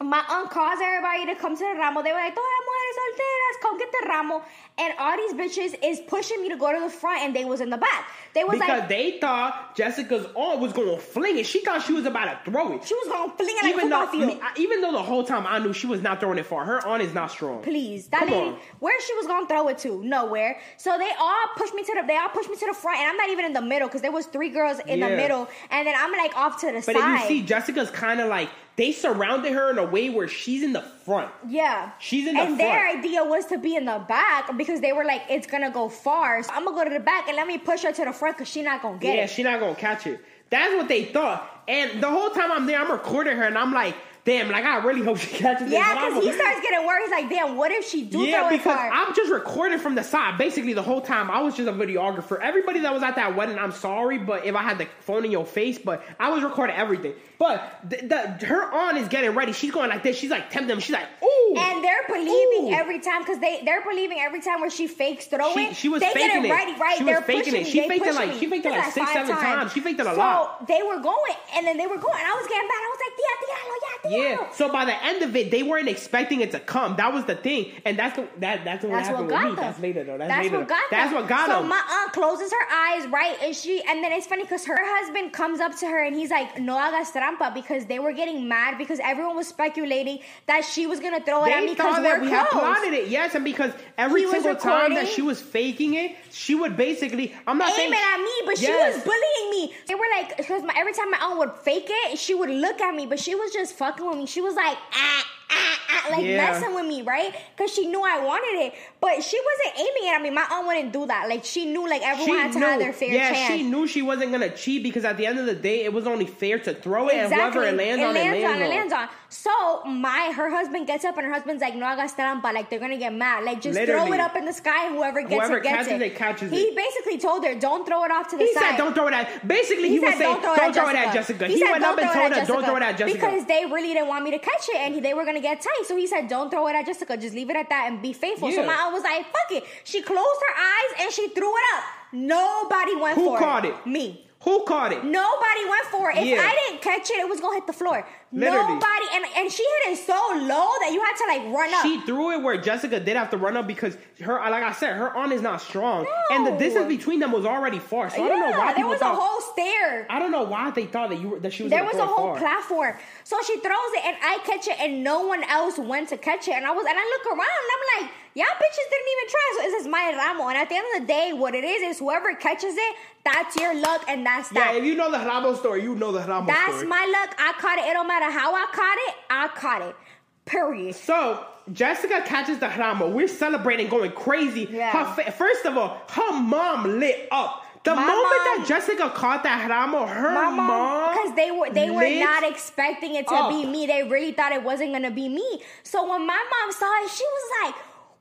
my 0.00 0.22
aunt 0.30 0.50
calls 0.50 0.78
everybody 0.82 1.26
to 1.26 1.34
come 1.34 1.56
to 1.56 1.64
the 1.64 1.78
ramo. 1.78 2.02
They 2.02 2.12
were 2.12 2.18
like, 2.18 2.34
todas 2.34 2.50
las 2.54 2.64
mujeres 2.68 2.96
solteras, 2.98 3.60
come 3.62 3.78
get 3.78 3.90
the 3.92 4.08
ramo. 4.08 4.42
And 4.78 4.94
all 4.98 5.16
these 5.16 5.32
bitches 5.34 5.74
is 5.82 6.00
pushing 6.00 6.40
me 6.42 6.48
to 6.50 6.56
go 6.56 6.72
to 6.72 6.80
the 6.80 6.90
front, 6.90 7.22
and 7.22 7.34
they 7.34 7.44
was 7.44 7.60
in 7.60 7.70
the 7.70 7.76
back. 7.76 8.08
They 8.34 8.44
was 8.44 8.58
Because 8.58 8.80
like, 8.80 8.88
they 8.88 9.18
thought 9.18 9.74
Jessica's 9.74 10.26
arm 10.36 10.60
was 10.60 10.72
gonna 10.72 10.98
fling 10.98 11.38
it. 11.38 11.46
She 11.46 11.60
thought 11.64 11.82
she 11.82 11.92
was 11.92 12.06
about 12.06 12.44
to 12.44 12.50
throw 12.50 12.72
it. 12.74 12.84
she 12.86 12.94
was 12.94 13.08
gonna 13.08 13.32
fling 13.36 13.48
it 13.58 13.62
like 13.64 13.72
even 13.74 13.80
football 13.90 14.06
though, 14.06 14.12
field. 14.28 14.40
Even 14.56 14.80
though 14.82 14.92
the 14.92 15.02
whole 15.02 15.24
time 15.24 15.46
I 15.46 15.58
knew 15.58 15.72
she 15.72 15.86
was 15.88 16.00
not 16.02 16.20
throwing 16.20 16.38
it 16.38 16.46
far. 16.46 16.64
Her 16.64 16.86
aunt 16.86 17.02
is 17.02 17.12
not 17.14 17.30
strong. 17.30 17.62
Please, 17.62 18.06
that 18.08 18.20
Come 18.20 18.30
lady, 18.30 18.48
on. 18.50 18.58
where 18.78 19.00
she 19.00 19.14
was 19.14 19.26
gonna 19.26 19.48
throw 19.48 19.66
it 19.68 19.78
to? 19.78 20.02
Nowhere. 20.04 20.60
So 20.76 20.96
they 20.98 21.10
all 21.18 21.46
pushed 21.56 21.74
me 21.74 21.82
to 21.82 21.92
the, 22.00 22.06
they 22.06 22.16
all 22.16 22.28
pushed 22.28 22.48
me 22.50 22.56
to 22.56 22.66
the 22.66 22.74
front, 22.74 22.98
and 23.00 23.08
I'm 23.10 23.16
not 23.16 23.30
even 23.30 23.44
in 23.46 23.52
the 23.54 23.62
middle 23.62 23.88
because 23.88 24.02
there 24.02 24.12
was 24.12 24.26
three 24.26 24.50
girls 24.50 24.78
in 24.86 24.98
Yeah. 25.00 25.08
the 25.08 25.16
middle, 25.16 25.48
and 25.70 25.86
then 25.88 25.94
I'm 25.98 26.12
like 26.12 26.36
off 26.36 26.60
to 26.60 26.66
the 26.66 26.74
But 26.86 26.94
side. 26.96 27.24
if 27.24 27.30
you 27.30 27.38
see, 27.40 27.42
Jessica's 27.42 27.90
kind 27.90 28.20
of 28.20 28.28
like 28.28 28.48
they 28.76 28.92
surrounded 28.92 29.52
her 29.54 29.70
in 29.72 29.78
a 29.78 29.84
way 29.84 30.08
where 30.08 30.28
she's 30.28 30.62
in 30.62 30.72
the 30.72 30.82
front. 30.82 31.28
Yeah. 31.48 31.90
She's 31.98 32.28
in 32.28 32.34
the 32.34 32.40
front. 32.42 32.50
And 32.52 32.60
their 32.60 32.88
idea 32.88 33.24
was 33.24 33.46
to 33.46 33.58
be 33.58 33.74
in 33.74 33.86
the 33.86 34.00
back 34.08 34.56
because 34.56 34.67
they 34.80 34.92
were 34.92 35.04
like, 35.04 35.22
it's 35.28 35.46
gonna 35.46 35.70
go 35.70 35.88
far. 35.88 36.42
So 36.42 36.50
I'm 36.52 36.64
gonna 36.64 36.76
go 36.76 36.84
to 36.84 36.90
the 36.90 37.00
back 37.04 37.28
and 37.28 37.36
let 37.36 37.46
me 37.46 37.58
push 37.58 37.82
her 37.82 37.92
to 37.92 38.04
the 38.04 38.12
front 38.12 38.36
because 38.36 38.48
she's 38.48 38.64
not 38.64 38.82
gonna 38.82 38.98
get 38.98 39.16
yeah, 39.16 39.24
it. 39.24 39.30
she's 39.30 39.44
not 39.44 39.60
gonna 39.60 39.74
catch 39.74 40.06
it. 40.06 40.20
That's 40.50 40.74
what 40.74 40.88
they 40.88 41.04
thought. 41.04 41.62
And 41.68 42.02
the 42.02 42.08
whole 42.08 42.30
time 42.30 42.50
I'm 42.52 42.66
there, 42.66 42.80
I'm 42.80 42.90
recording 42.90 43.36
her, 43.36 43.44
and 43.44 43.58
I'm 43.58 43.72
like, 43.72 43.94
damn, 44.24 44.50
like 44.50 44.64
I 44.64 44.78
really 44.84 45.02
hope 45.02 45.18
she 45.18 45.26
catches 45.36 45.66
it. 45.66 45.74
yeah, 45.74 45.94
this. 45.94 46.14
because 46.14 46.24
he 46.24 46.32
starts 46.32 46.60
getting 46.60 46.86
worried. 46.86 47.02
He's 47.02 47.10
like, 47.10 47.28
damn, 47.30 47.56
what 47.56 47.70
if 47.72 47.86
she 47.86 48.04
do 48.04 48.18
Yeah, 48.20 48.40
throw 48.40 48.48
it 48.48 48.58
because? 48.58 48.90
I'm 48.92 49.14
just 49.14 49.30
recording 49.30 49.78
from 49.78 49.94
the 49.94 50.02
side. 50.02 50.38
Basically, 50.38 50.72
the 50.72 50.82
whole 50.82 51.00
time 51.00 51.30
I 51.30 51.40
was 51.40 51.56
just 51.56 51.68
a 51.68 51.72
videographer. 51.72 52.40
Everybody 52.40 52.80
that 52.80 52.92
was 52.92 53.02
at 53.02 53.16
that 53.16 53.36
wedding, 53.36 53.58
I'm 53.58 53.72
sorry, 53.72 54.18
but 54.18 54.44
if 54.46 54.54
I 54.54 54.62
had 54.62 54.78
the 54.78 54.86
phone 55.00 55.24
in 55.24 55.30
your 55.30 55.46
face, 55.46 55.78
but 55.78 56.02
I 56.18 56.30
was 56.30 56.42
recording 56.42 56.76
everything. 56.76 57.14
But 57.38 57.78
the, 57.88 57.96
the 57.98 58.46
her 58.46 58.64
aunt 58.72 58.98
is 58.98 59.06
getting 59.06 59.30
ready. 59.30 59.52
She's 59.52 59.70
going 59.70 59.90
like 59.90 60.02
this. 60.02 60.16
She's 60.18 60.30
like 60.30 60.50
tempting 60.50 60.68
them. 60.68 60.80
She's 60.80 60.92
like, 60.94 61.06
ooh. 61.22 61.54
And 61.56 61.84
they're 61.84 62.02
believing 62.08 62.72
Ooh. 62.72 62.76
every 62.76 62.98
time 62.98 63.22
because 63.22 63.38
they 63.38 63.62
they're 63.64 63.82
believing 63.88 64.18
every 64.20 64.40
time 64.40 64.60
where 64.60 64.70
she 64.70 64.88
fakes 64.88 65.26
throw 65.26 65.54
She- 65.54 65.66
it. 65.66 65.76
she 65.76 65.88
was 65.88 66.00
they 66.00 66.10
faking 66.12 66.44
it 66.46 66.50
ready, 66.50 66.72
right? 66.80 66.98
She 66.98 67.04
was 67.04 67.12
they're 67.14 67.22
faking 67.22 67.52
pushing 67.54 67.60
it. 67.62 67.66
She 67.68 67.86
faked 67.88 68.04
it 68.06 68.14
like- 68.14 68.32
she 68.40 68.46
faked 68.48 68.66
it 68.66 68.70
like 68.70 68.82
That's 68.82 68.94
six, 68.94 69.12
seven 69.12 69.36
times. 69.36 69.72
She 69.72 69.80
faked 69.80 70.00
it 70.00 70.06
a 70.06 70.10
so 70.14 70.16
lot. 70.18 70.56
So 70.58 70.64
they 70.66 70.82
were 70.82 70.98
going, 71.00 71.34
and 71.54 71.64
then 71.66 71.76
they 71.76 71.86
were 71.86 71.96
going, 71.98 72.18
I 72.18 72.34
was 72.34 72.46
getting 72.48 72.66
mad. 72.66 72.82
I 72.82 72.90
was 72.90 73.00
like, 73.06 73.14
"Tia, 73.18 73.34
tíralo, 73.40 73.74
ya, 73.82 74.34
tíralo." 74.34 74.48
Yeah. 74.48 74.52
So 74.54 74.72
by 74.72 74.84
the 74.84 75.04
end 75.04 75.22
of 75.22 75.36
it, 75.36 75.50
they 75.52 75.62
weren't 75.62 75.88
expecting 75.88 76.40
it 76.40 76.50
to 76.50 76.60
come. 76.60 76.96
That 76.96 77.12
was 77.12 77.24
the 77.24 77.36
thing, 77.36 77.70
and 77.84 77.96
that's 77.98 78.16
the, 78.16 78.26
that 78.38 78.64
that's 78.64 78.82
what 78.84 78.92
That's 78.92 79.08
happened 79.08 79.30
what 79.30 79.30
got 79.30 79.44
with 79.44 79.50
me. 79.52 79.56
them. 79.56 79.64
That's 79.64 79.80
later 79.80 80.04
though. 80.04 80.18
That's, 80.18 80.28
That's 80.28 80.44
later. 80.44 80.58
what 80.58 80.68
got 80.68 80.84
That's 80.90 81.10
them. 81.12 81.20
what 81.20 81.28
got 81.28 81.46
so 81.46 81.60
them. 81.60 81.68
my 81.68 81.82
aunt 81.88 82.12
closes 82.12 82.50
her 82.52 82.66
eyes, 82.74 83.06
right? 83.08 83.36
And 83.42 83.54
she, 83.54 83.80
and 83.88 84.02
then 84.02 84.10
it's 84.12 84.26
funny 84.26 84.42
because 84.42 84.66
her 84.66 84.78
husband 84.80 85.32
comes 85.32 85.60
up 85.60 85.76
to 85.78 85.86
her 85.86 86.02
and 86.04 86.16
he's 86.16 86.30
like, 86.30 86.58
"No 86.60 86.74
hagas 86.76 87.06
trampa," 87.36 87.52
because 87.54 87.86
they 87.86 87.98
were 87.98 88.12
getting 88.12 88.48
mad 88.48 88.78
because 88.78 89.00
everyone 89.02 89.36
was 89.36 89.48
speculating 89.48 90.20
that 90.46 90.64
she 90.64 90.86
was 90.86 91.00
gonna 91.00 91.20
throw 91.20 91.44
it 91.44 91.52
at 91.52 91.64
me 91.64 91.74
because 91.74 91.98
we're 91.98 92.20
we 92.20 92.30
had 92.30 92.46
close. 92.48 92.62
plotted 92.62 92.92
it, 92.92 93.08
yes, 93.08 93.34
and 93.34 93.44
because 93.44 93.72
every 93.96 94.26
single 94.28 94.54
time 94.56 94.94
that 94.94 95.08
she 95.08 95.22
was 95.22 95.40
faking 95.40 95.94
it, 95.94 96.16
she 96.30 96.54
would 96.54 96.76
basically. 96.76 97.34
I'm 97.46 97.58
not 97.58 97.72
saying 97.72 97.88
aiming 97.88 98.00
at 98.12 98.18
me, 98.18 98.32
but 98.46 98.58
she 98.58 98.70
was 98.70 99.02
bullying 99.02 99.50
me. 99.50 99.74
They 99.86 99.94
were 99.94 100.06
like, 100.16 100.36
because 100.36 100.62
every 100.76 100.92
time 100.92 101.10
my 101.10 101.18
aunt 101.22 101.38
would 101.38 101.52
fake 101.62 101.86
it, 101.88 102.18
she 102.18 102.34
would 102.34 102.50
look 102.50 102.80
at 102.80 102.94
me, 102.94 103.06
but 103.06 103.18
she 103.18 103.34
was 103.34 103.52
just 103.52 103.74
fucking 103.74 104.06
with 104.06 104.18
me. 104.18 104.26
She 104.26 104.40
was 104.40 104.54
like, 104.54 104.76
ah, 104.92 105.24
ah, 105.50 105.78
ah, 105.90 106.08
like 106.10 106.24
Yeah. 106.24 106.36
messing 106.36 106.74
with 106.74 106.86
me, 106.86 107.02
right? 107.02 107.34
Because 107.56 107.72
she 107.72 107.86
knew 107.86 108.02
I 108.02 108.18
wanted 108.24 108.66
it, 108.66 108.74
but 109.00 109.22
she 109.22 109.38
wasn't 109.40 109.78
aiming 109.78 110.10
it 110.10 110.14
at 110.14 110.22
me. 110.22 110.30
My 110.30 110.46
aunt 110.50 110.66
wouldn't 110.66 110.92
do 110.92 111.06
that. 111.06 111.28
Like 111.28 111.44
she 111.44 111.66
knew, 111.66 111.88
like 111.88 112.02
everyone 112.02 112.38
had 112.38 112.52
to 112.52 112.58
have 112.60 112.78
their 112.78 112.92
fair 112.92 113.08
yeah, 113.12 113.32
chance. 113.32 113.54
she 113.54 113.62
knew 113.62 113.86
she 113.86 114.02
wasn't 114.02 114.32
gonna 114.32 114.50
cheat 114.54 114.82
because 114.82 115.04
at 115.04 115.16
the 115.16 115.26
end 115.26 115.38
of 115.38 115.46
the 115.46 115.54
day, 115.54 115.84
it 115.84 115.92
was 115.92 116.06
only 116.06 116.26
fair 116.26 116.58
to 116.60 116.74
throw 116.74 117.08
it, 117.08 117.14
and 117.14 117.32
whoever 117.32 117.64
it 117.64 117.74
lands 117.74 118.02
on, 118.02 118.16
it 118.16 118.20
lands 118.20 118.44
on. 118.44 118.62
it 118.62 118.68
lands 118.68 118.92
on. 118.92 119.08
So 119.30 119.84
my 119.84 120.32
her 120.34 120.48
husband 120.48 120.86
gets 120.86 121.04
up 121.04 121.18
and 121.18 121.26
her 121.26 121.32
husband's 121.32 121.60
like, 121.60 121.74
no 121.74 121.84
hagas 121.84 122.16
trampa, 122.16 122.50
like 122.54 122.70
they're 122.70 122.78
gonna 122.78 122.96
get 122.96 123.12
mad. 123.12 123.44
Like 123.44 123.60
just 123.60 123.78
throw 123.78 124.10
it 124.12 124.20
up 124.20 124.34
in 124.36 124.46
the 124.46 124.52
sky 124.54 124.86
and 124.86 124.94
whoever 124.96 125.20
gets 125.20 125.34
Whoever 125.34 125.58
it 125.58 125.64
gets 125.64 125.76
catches 125.86 125.92
it. 126.00 126.02
it, 126.02 126.16
catches 126.16 126.50
he 126.50 126.62
it. 126.62 126.76
basically 126.76 127.18
told 127.18 127.44
her, 127.44 127.54
don't 127.54 127.86
throw 127.86 128.04
it 128.04 128.10
off 128.10 128.28
to 128.28 128.38
the 128.38 128.44
He 128.44 128.54
side. 128.54 128.62
He 128.64 128.70
said, 128.70 128.76
"Don't 128.78 128.94
throw 128.94 129.08
it 129.08 129.12
at." 129.12 129.46
Basically, 129.46 129.88
he, 129.88 129.94
He 129.96 130.00
was 130.00 130.12
said, 130.12 130.18
saying, 130.18 130.40
"Don't 130.40 130.74
throw 130.74 130.88
it 130.88 130.96
at 130.96 131.12
Jessica." 131.12 131.46
He, 131.46 131.58
said, 131.58 131.70
went 131.72 131.84
up 131.84 131.96
"Don't 131.96 132.04
and 132.04 132.12
throw 132.12 132.20
told 132.22 132.32
it 132.32 132.38
her, 132.38 132.46
"Don't 132.46 132.64
throw 132.64 132.76
it 132.76 132.82
at 132.82 132.98
Jessica." 132.98 133.18
Because 133.18 133.44
they 133.46 133.66
really 133.66 133.92
didn't 133.92 134.08
want 134.08 134.24
me 134.24 134.30
to 134.30 134.38
catch 134.38 134.66
it 134.70 134.76
and 134.76 135.04
they 135.04 135.12
were 135.12 135.24
going 135.24 135.36
to 135.36 135.42
get 135.42 135.60
tight. 135.60 135.84
So 135.84 135.94
he 135.96 136.06
said, 136.06 136.28
don't 136.28 136.50
throw 136.50 136.66
it 136.68 136.74
at 136.74 136.86
Jessica. 136.86 137.16
Just 137.18 137.34
leave 137.34 137.50
it 137.50 137.56
at 137.56 137.68
that 137.68 137.84
and 137.90 138.00
be 138.00 138.12
faithful. 138.14 138.50
So 138.50 138.64
my 138.64 138.72
aunt 138.74 138.94
was 138.94 139.02
like, 139.02 139.26
fuck 139.26 139.50
it. 139.50 139.64
She 139.84 140.00
closed 140.00 140.40
her 140.48 140.54
eyes 140.62 141.02
and 141.04 141.12
she 141.12 141.28
threw 141.28 141.52
it 141.54 141.64
up. 141.76 141.84
Nobody 142.12 142.96
went 142.96 143.16
Who 143.18 143.26
for 143.26 143.38
caught 143.38 143.64
it. 143.66 143.74
it? 143.74 143.86
Me. 143.86 144.24
Who 144.44 144.64
caught 144.64 144.92
it? 144.92 145.04
Nobody 145.04 145.64
went 145.68 145.86
for 145.86 146.10
it. 146.10 146.18
If 146.18 146.26
Yeah. 146.26 146.40
I 146.42 146.54
didn't 146.68 146.80
catch 146.82 147.10
it, 147.10 147.18
it 147.18 147.28
was 147.28 147.40
gonna 147.40 147.56
hit 147.56 147.66
the 147.66 147.72
floor. 147.72 148.06
Literally. 148.30 148.74
Nobody, 148.74 149.06
and 149.14 149.24
and 149.38 149.50
she 149.50 149.62
hit 149.62 149.92
it 149.92 149.98
so 150.04 150.12
low 150.12 150.68
that 150.80 150.90
you 150.92 151.00
had 151.00 151.16
to 151.16 151.26
like 151.48 151.54
run 151.56 151.72
up. 151.72 151.82
She 151.82 151.98
threw 152.02 152.32
it 152.32 152.42
where 152.42 152.60
Jessica 152.60 153.00
did 153.00 153.16
have 153.16 153.30
to 153.30 153.38
run 153.38 153.56
up 153.56 153.66
because 153.66 153.96
her, 154.20 154.34
like 154.50 154.62
I 154.62 154.72
said, 154.72 154.96
her 154.96 155.16
arm 155.16 155.32
is 155.32 155.40
not 155.40 155.62
strong, 155.62 156.04
No. 156.04 156.10
and 156.36 156.46
the 156.46 156.50
distance 156.58 156.88
between 156.88 157.20
them 157.20 157.32
was 157.32 157.46
already 157.46 157.78
far. 157.78 158.10
So 158.10 158.22
I 158.22 158.28
don't 158.28 158.40
know 158.40 158.58
why 158.58 158.74
there 158.74 158.86
was 158.86 158.98
thought. 158.98 159.14
a 159.14 159.16
whole 159.18 159.40
stair. 159.52 160.06
I 160.10 160.18
don't 160.18 160.30
know 160.30 160.42
why 160.42 160.70
they 160.72 160.84
thought 160.84 161.08
that 161.08 161.20
you 161.20 161.28
were 161.30 161.40
that 161.40 161.54
she 161.54 161.62
was. 161.62 161.70
There 161.70 161.84
was 161.84 161.96
a 161.96 162.04
whole 162.04 162.32
far. 162.34 162.38
platform. 162.38 162.96
So 163.24 163.38
she 163.46 163.58
throws 163.60 163.92
it 163.96 164.04
and 164.04 164.16
I 164.22 164.38
catch 164.44 164.68
it 164.68 164.78
and 164.78 165.02
no 165.02 165.22
one 165.26 165.42
else 165.44 165.78
went 165.78 166.10
to 166.10 166.18
catch 166.18 166.48
it. 166.48 166.54
And 166.54 166.66
I 166.66 166.70
was 166.72 166.84
and 166.86 166.98
I 166.98 167.04
look 167.04 167.26
around 167.32 167.40
and 167.40 167.70
I'm 167.72 168.02
like, 168.02 168.12
y'all 168.34 168.56
bitches 168.60 168.90
didn't 168.90 169.08
even 169.16 169.30
try. 169.30 169.46
So 169.56 169.62
this 169.70 169.80
is 169.82 169.88
my 169.88 170.12
ramo. 170.14 170.48
And 170.48 170.58
at 170.58 170.68
the 170.68 170.76
end 170.76 170.86
of 170.96 171.00
the 171.02 171.06
day, 171.06 171.32
what 171.32 171.54
it 171.54 171.64
is 171.64 171.80
is 171.82 171.98
whoever 171.98 172.34
catches 172.34 172.74
it, 172.76 172.96
that's 173.24 173.56
your 173.56 173.74
luck 173.80 174.04
and 174.08 174.24
that's 174.24 174.48
that. 174.50 174.72
Yeah, 174.74 174.78
if 174.80 174.84
you 174.84 174.94
know 174.96 175.10
the 175.10 175.18
Ramo 175.18 175.54
story, 175.54 175.82
you 175.82 175.94
know 175.94 176.12
the 176.12 176.20
Ramo 176.20 176.46
that's 176.46 176.72
story. 176.76 176.86
my 176.86 177.04
luck. 177.12 177.34
I 177.38 177.52
caught 177.60 177.78
it. 177.78 177.84
It 177.84 177.92
don't 177.92 178.06
matter 178.20 178.32
how 178.32 178.54
I 178.54 178.66
caught 178.72 178.98
it, 179.08 179.14
I 179.30 179.48
caught 179.48 179.82
it. 179.82 179.96
Period. 180.44 180.94
So 180.94 181.44
Jessica 181.72 182.22
catches 182.24 182.58
the 182.58 182.68
Ramo. 182.68 183.08
We're 183.10 183.28
celebrating, 183.28 183.88
going 183.88 184.12
crazy. 184.12 184.66
Yeah. 184.70 185.14
Fa- 185.14 185.30
first 185.32 185.66
of 185.66 185.76
all, 185.76 186.00
her 186.10 186.32
mom 186.40 186.98
lit 186.98 187.28
up. 187.30 187.64
The 187.84 187.94
My 187.94 188.04
moment 188.06 188.22
mom- 188.22 188.58
that 188.58 188.64
Jessica 188.68 189.10
caught 189.14 189.42
that 189.44 189.68
Ramo, 189.68 190.04
her 190.06 190.34
mom, 190.34 190.56
mom, 190.56 191.14
because 191.16 191.36
they 191.36 191.50
were 191.50 191.70
they 191.70 191.90
were 191.90 192.08
not 192.18 192.42
expecting 192.44 193.14
it 193.14 193.26
to 193.28 193.34
up. 193.34 193.50
be 193.50 193.64
me. 193.66 193.86
They 193.86 194.02
really 194.02 194.32
thought 194.32 194.52
it 194.52 194.62
wasn't 194.62 194.92
gonna 194.92 195.10
be 195.10 195.28
me. 195.28 195.62
So 195.84 196.02
when 196.10 196.26
my 196.26 196.44
mom 196.50 196.72
saw 196.72 197.04
it, 197.04 197.10
she 197.10 197.24
was 197.24 197.50
like, 197.64 197.74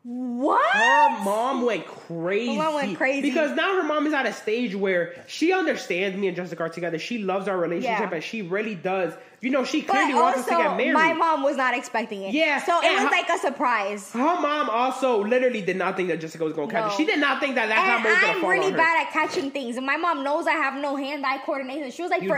"What?" 0.04 0.72
Her 0.74 1.24
mom 1.24 1.66
went 1.66 1.86
crazy. 1.88 2.56
Her 2.56 2.64
mom 2.64 2.74
went 2.76 2.98
crazy. 2.98 3.22
Because 3.22 3.56
now 3.56 3.76
her 3.76 3.84
mom 3.84 4.06
is 4.08 4.14
at 4.14 4.26
a 4.26 4.32
stage 4.34 4.76
where 4.76 5.16
she 5.28 5.52
understands 5.52 6.16
me 6.18 6.28
and 6.28 6.36
Jessica 6.38 6.64
are 6.64 6.70
together. 6.70 7.00
She 7.00 7.18
loves 7.18 7.48
our 7.48 7.58
relationship 7.58 8.10
Yeah. 8.12 8.16
and 8.16 8.24
she 8.24 8.42
really 8.44 8.76
does. 8.76 9.14
You 9.40 9.52
know, 9.52 9.64
she 9.64 9.82
But 9.82 9.92
clearly 9.94 10.16
wants 10.16 10.40
us 10.40 10.46
to 10.46 10.50
get 10.52 10.62
also, 10.66 10.78
married. 10.78 10.94
my 10.94 11.14
mom 11.14 11.44
was 11.44 11.56
not 11.56 11.76
expecting 11.78 12.24
it. 12.24 12.34
Yeah, 12.34 12.60
So 12.64 12.80
it 12.82 12.92
was 12.94 13.04
her- 13.04 13.10
like 13.12 13.30
a 13.30 13.38
surprise. 13.38 14.12
her 14.14 14.20
mom 14.20 14.68
also 14.68 15.24
literally 15.24 15.62
did 15.62 15.78
not 15.78 15.96
think 15.96 16.08
that 16.10 16.20
Jessica 16.20 16.44
was 16.44 16.54
going 16.54 16.70
to 16.70 16.74
catch 16.74 16.86
No. 16.86 16.92
it. 16.92 16.98
She 16.98 17.06
did 17.06 17.20
not 17.20 17.40
think 17.40 17.54
that 17.54 17.70
that 17.70 17.78
And 17.78 18.04
was 18.04 18.14
going 18.20 18.34
to 18.34 18.40
I'm 18.40 18.46
really 18.50 18.72
bad 18.72 19.06
at 19.06 19.14
catching 19.14 19.52
things. 19.52 19.78
And 19.78 19.86
my 19.86 19.96
mom 19.96 20.24
knows 20.24 20.48
I 20.48 20.54
have 20.54 20.74
no 20.82 20.96
hand-eye 20.96 21.40
coordination. 21.46 21.92
She 21.92 22.02
was 22.02 22.10
like, 22.10 22.24
You 22.24 22.30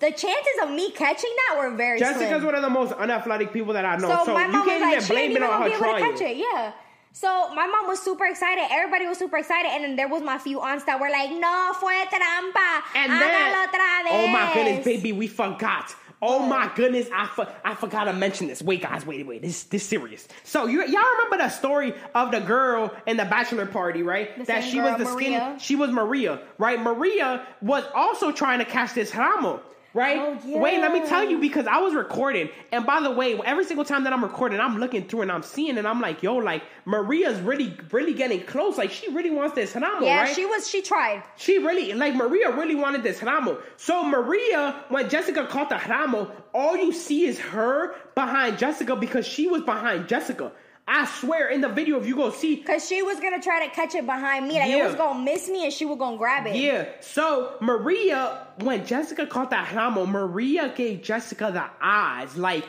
the 0.00 0.10
chances 0.10 0.56
of 0.62 0.70
me 0.70 0.90
catching 0.90 1.30
that 1.48 1.58
were 1.58 1.70
very 1.76 2.00
Jessica's 2.00 2.28
slim. 2.28 2.44
one 2.46 2.54
of 2.56 2.62
the 2.62 2.70
most 2.70 2.92
unathletic 2.94 3.52
people 3.52 3.72
that 3.74 3.84
I 3.84 3.96
know. 3.96 4.08
So, 4.08 4.24
So, 4.26 4.34
my 4.34 4.46
you 4.46 4.52
mom 4.52 4.66
can't 4.66 4.82
was 4.96 5.08
like, 5.08 5.08
blame 5.08 5.36
it 5.36 5.42
on 5.44 5.62
her 5.62 5.68
able 5.68 5.76
to 5.78 5.82
trying. 5.84 6.12
catch 6.12 6.20
it. 6.22 6.36
Yeah. 6.38 6.72
So 7.12 7.52
my 7.54 7.66
mom 7.68 7.86
was 7.86 8.00
super 8.02 8.26
excited. 8.26 8.64
Everybody 8.70 9.06
was 9.06 9.16
super 9.18 9.38
excited, 9.38 9.70
and 9.72 9.82
then 9.84 9.96
there 9.96 10.08
was 10.08 10.22
my 10.22 10.38
few 10.38 10.60
aunts 10.60 10.84
that 10.84 11.00
were 11.00 11.08
like, 11.10 11.30
"No 11.30 11.72
fue 11.80 11.88
trampa." 12.12 12.82
And 12.94 13.10
then, 13.10 13.68
otra 13.68 14.04
vez." 14.04 14.12
oh 14.12 14.26
my 14.28 14.50
goodness, 14.54 14.84
baby, 14.84 15.12
we 15.12 15.26
forgot. 15.26 15.94
Oh 16.20 16.40
my 16.40 16.70
goodness, 16.74 17.08
I, 17.14 17.26
for, 17.26 17.48
I 17.64 17.74
forgot 17.74 18.04
to 18.04 18.12
mention 18.12 18.48
this. 18.48 18.60
Wait, 18.60 18.82
guys, 18.82 19.06
wait, 19.06 19.24
wait, 19.26 19.42
this 19.42 19.64
this 19.64 19.84
serious. 19.84 20.26
So 20.44 20.66
you 20.66 20.80
y'all 20.80 21.02
remember 21.16 21.38
the 21.38 21.48
story 21.48 21.94
of 22.14 22.32
the 22.32 22.40
girl 22.40 22.92
in 23.06 23.16
the 23.16 23.24
bachelor 23.24 23.66
party, 23.66 24.02
right? 24.02 24.36
The 24.36 24.44
that 24.44 24.64
she 24.64 24.78
girl, 24.78 24.92
was 24.92 25.06
the 25.06 25.12
skinny. 25.12 25.58
She 25.58 25.76
was 25.76 25.90
Maria, 25.90 26.40
right? 26.58 26.80
Maria 26.80 27.46
was 27.62 27.84
also 27.94 28.32
trying 28.32 28.58
to 28.58 28.64
catch 28.64 28.94
this 28.94 29.14
Ramo. 29.14 29.62
Right? 29.94 30.18
Oh, 30.18 30.38
yeah. 30.44 30.60
Wait, 30.60 30.80
let 30.80 30.92
me 30.92 31.06
tell 31.06 31.24
you 31.28 31.38
because 31.38 31.66
I 31.66 31.78
was 31.78 31.94
recording. 31.94 32.50
And 32.72 32.84
by 32.84 33.00
the 33.00 33.10
way, 33.10 33.40
every 33.44 33.64
single 33.64 33.84
time 33.86 34.04
that 34.04 34.12
I'm 34.12 34.22
recording, 34.22 34.60
I'm 34.60 34.78
looking 34.78 35.08
through 35.08 35.22
and 35.22 35.32
I'm 35.32 35.42
seeing 35.42 35.78
and 35.78 35.88
I'm 35.88 36.00
like, 36.00 36.22
yo, 36.22 36.36
like 36.36 36.62
Maria's 36.84 37.40
really, 37.40 37.74
really 37.90 38.12
getting 38.12 38.42
close. 38.42 38.76
Like 38.76 38.90
she 38.90 39.10
really 39.10 39.30
wants 39.30 39.54
this 39.54 39.74
Ramo, 39.74 40.04
Yeah, 40.04 40.22
right? 40.22 40.34
she 40.34 40.44
was. 40.44 40.68
She 40.68 40.82
tried. 40.82 41.22
She 41.36 41.58
really, 41.58 41.94
like 41.94 42.14
Maria 42.14 42.54
really 42.54 42.74
wanted 42.74 43.02
this 43.02 43.22
Ramo. 43.22 43.58
So 43.76 44.04
Maria, 44.04 44.84
when 44.90 45.08
Jessica 45.08 45.46
caught 45.46 45.70
the 45.70 45.80
Ramo, 45.88 46.30
all 46.52 46.76
you 46.76 46.92
see 46.92 47.24
is 47.24 47.38
her 47.38 47.94
behind 48.14 48.58
Jessica 48.58 48.94
because 48.94 49.26
she 49.26 49.46
was 49.48 49.62
behind 49.62 50.06
Jessica. 50.06 50.52
I 50.88 51.04
swear 51.04 51.48
in 51.48 51.60
the 51.60 51.68
video, 51.68 52.00
if 52.00 52.06
you 52.06 52.16
go 52.16 52.30
see, 52.30 52.56
Cause 52.56 52.88
she 52.88 53.02
was 53.02 53.20
gonna 53.20 53.40
try 53.42 53.66
to 53.66 53.74
catch 53.74 53.94
it 53.94 54.06
behind 54.06 54.48
me, 54.48 54.54
like 54.58 54.70
Yeah. 54.70 54.84
it 54.84 54.86
was 54.86 54.94
gonna 54.94 55.18
miss 55.20 55.48
me, 55.48 55.64
and 55.64 55.72
she 55.72 55.84
was 55.84 55.98
gonna 55.98 56.16
grab 56.16 56.46
it. 56.46 56.56
yeah. 56.56 56.86
So 57.00 57.54
Maria, 57.60 58.46
when 58.60 58.86
Jessica 58.86 59.26
caught 59.26 59.50
that 59.50 59.72
Ramo, 59.74 60.06
Maria 60.06 60.72
gave 60.74 61.02
Jessica 61.02 61.50
the 61.52 61.64
eyes, 61.84 62.36
like, 62.36 62.64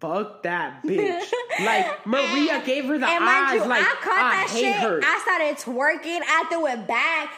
fuck 0.00 0.42
that 0.42 0.82
bitch. 0.86 1.24
like 1.64 2.06
Maria 2.06 2.60
gave 2.66 2.84
her 2.86 2.98
the 2.98 3.06
eyes, 3.06 3.54
you, 3.54 3.64
like 3.66 3.82
I 3.82 3.94
caught 4.02 4.32
that 4.32 4.48
hate 4.50 4.60
shit. 4.60 4.76
her. 4.76 5.00
I 5.02 5.20
started 5.22 5.56
twerking. 5.58 6.20
I 6.28 6.44
threw 6.50 6.66
it 6.66 6.86
back. 6.86 7.30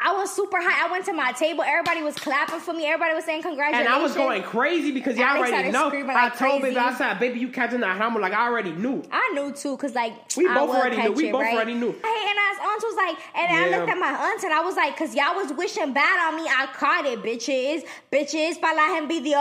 I 0.00 0.12
was 0.12 0.30
super 0.32 0.58
high. 0.60 0.86
I 0.86 0.92
went 0.92 1.04
to 1.06 1.12
my 1.12 1.32
table. 1.32 1.64
Everybody 1.64 2.02
was 2.02 2.14
clapping 2.14 2.60
for 2.60 2.72
me. 2.72 2.86
Everybody 2.86 3.14
was 3.14 3.24
saying 3.24 3.42
congratulations. 3.42 3.88
And. 3.88 3.94
I 3.94 4.00
was 4.00 4.14
going 4.14 4.42
crazy 4.44 4.92
because 4.92 5.18
y'all 5.18 5.36
already 5.38 5.72
know. 5.72 5.88
screaming 5.88 6.14
I 6.14 6.28
told 6.28 6.60
crazy. 6.60 6.74
baby, 6.74 6.76
I 6.76 6.94
said, 6.94 7.18
baby, 7.18 7.40
you 7.40 7.48
catching 7.48 7.80
that 7.80 7.96
hammer. 7.96 8.20
like 8.20 8.32
I 8.32 8.46
already 8.46 8.70
knew. 8.70 9.02
I 9.10 9.32
knew 9.34 9.52
too, 9.52 9.76
cause 9.76 9.94
like 9.94 10.14
We 10.36 10.46
I 10.46 10.54
both 10.54 10.70
already 10.70 10.96
knew. 10.96 11.02
catch 11.02 11.16
We 11.16 11.32
both 11.32 11.42
right? 11.42 11.54
already 11.54 11.74
knew. 11.74 11.90
Hey, 11.92 12.18
and 12.30 12.38
as 12.38 12.58
aunt 12.62 12.82
was 12.82 12.96
like, 12.96 13.16
and 13.34 13.56
I 13.56 13.76
looked 13.76 13.90
at 13.90 13.98
my 13.98 14.14
aunt 14.30 14.42
and 14.44 14.52
I 14.52 14.60
was 14.60 14.76
like, 14.76 14.96
cause 14.96 15.14
y'all 15.16 15.34
was 15.34 15.52
wishing 15.54 15.92
bad 15.92 16.28
on 16.28 16.36
me. 16.36 16.48
I 16.48 16.66
caught 16.74 17.04
it, 17.04 17.20
bitches, 17.22 17.82
bitches, 18.12 18.60
pa 18.60 18.70
la 18.72 18.94
y 18.94 19.00
Y 19.02 19.34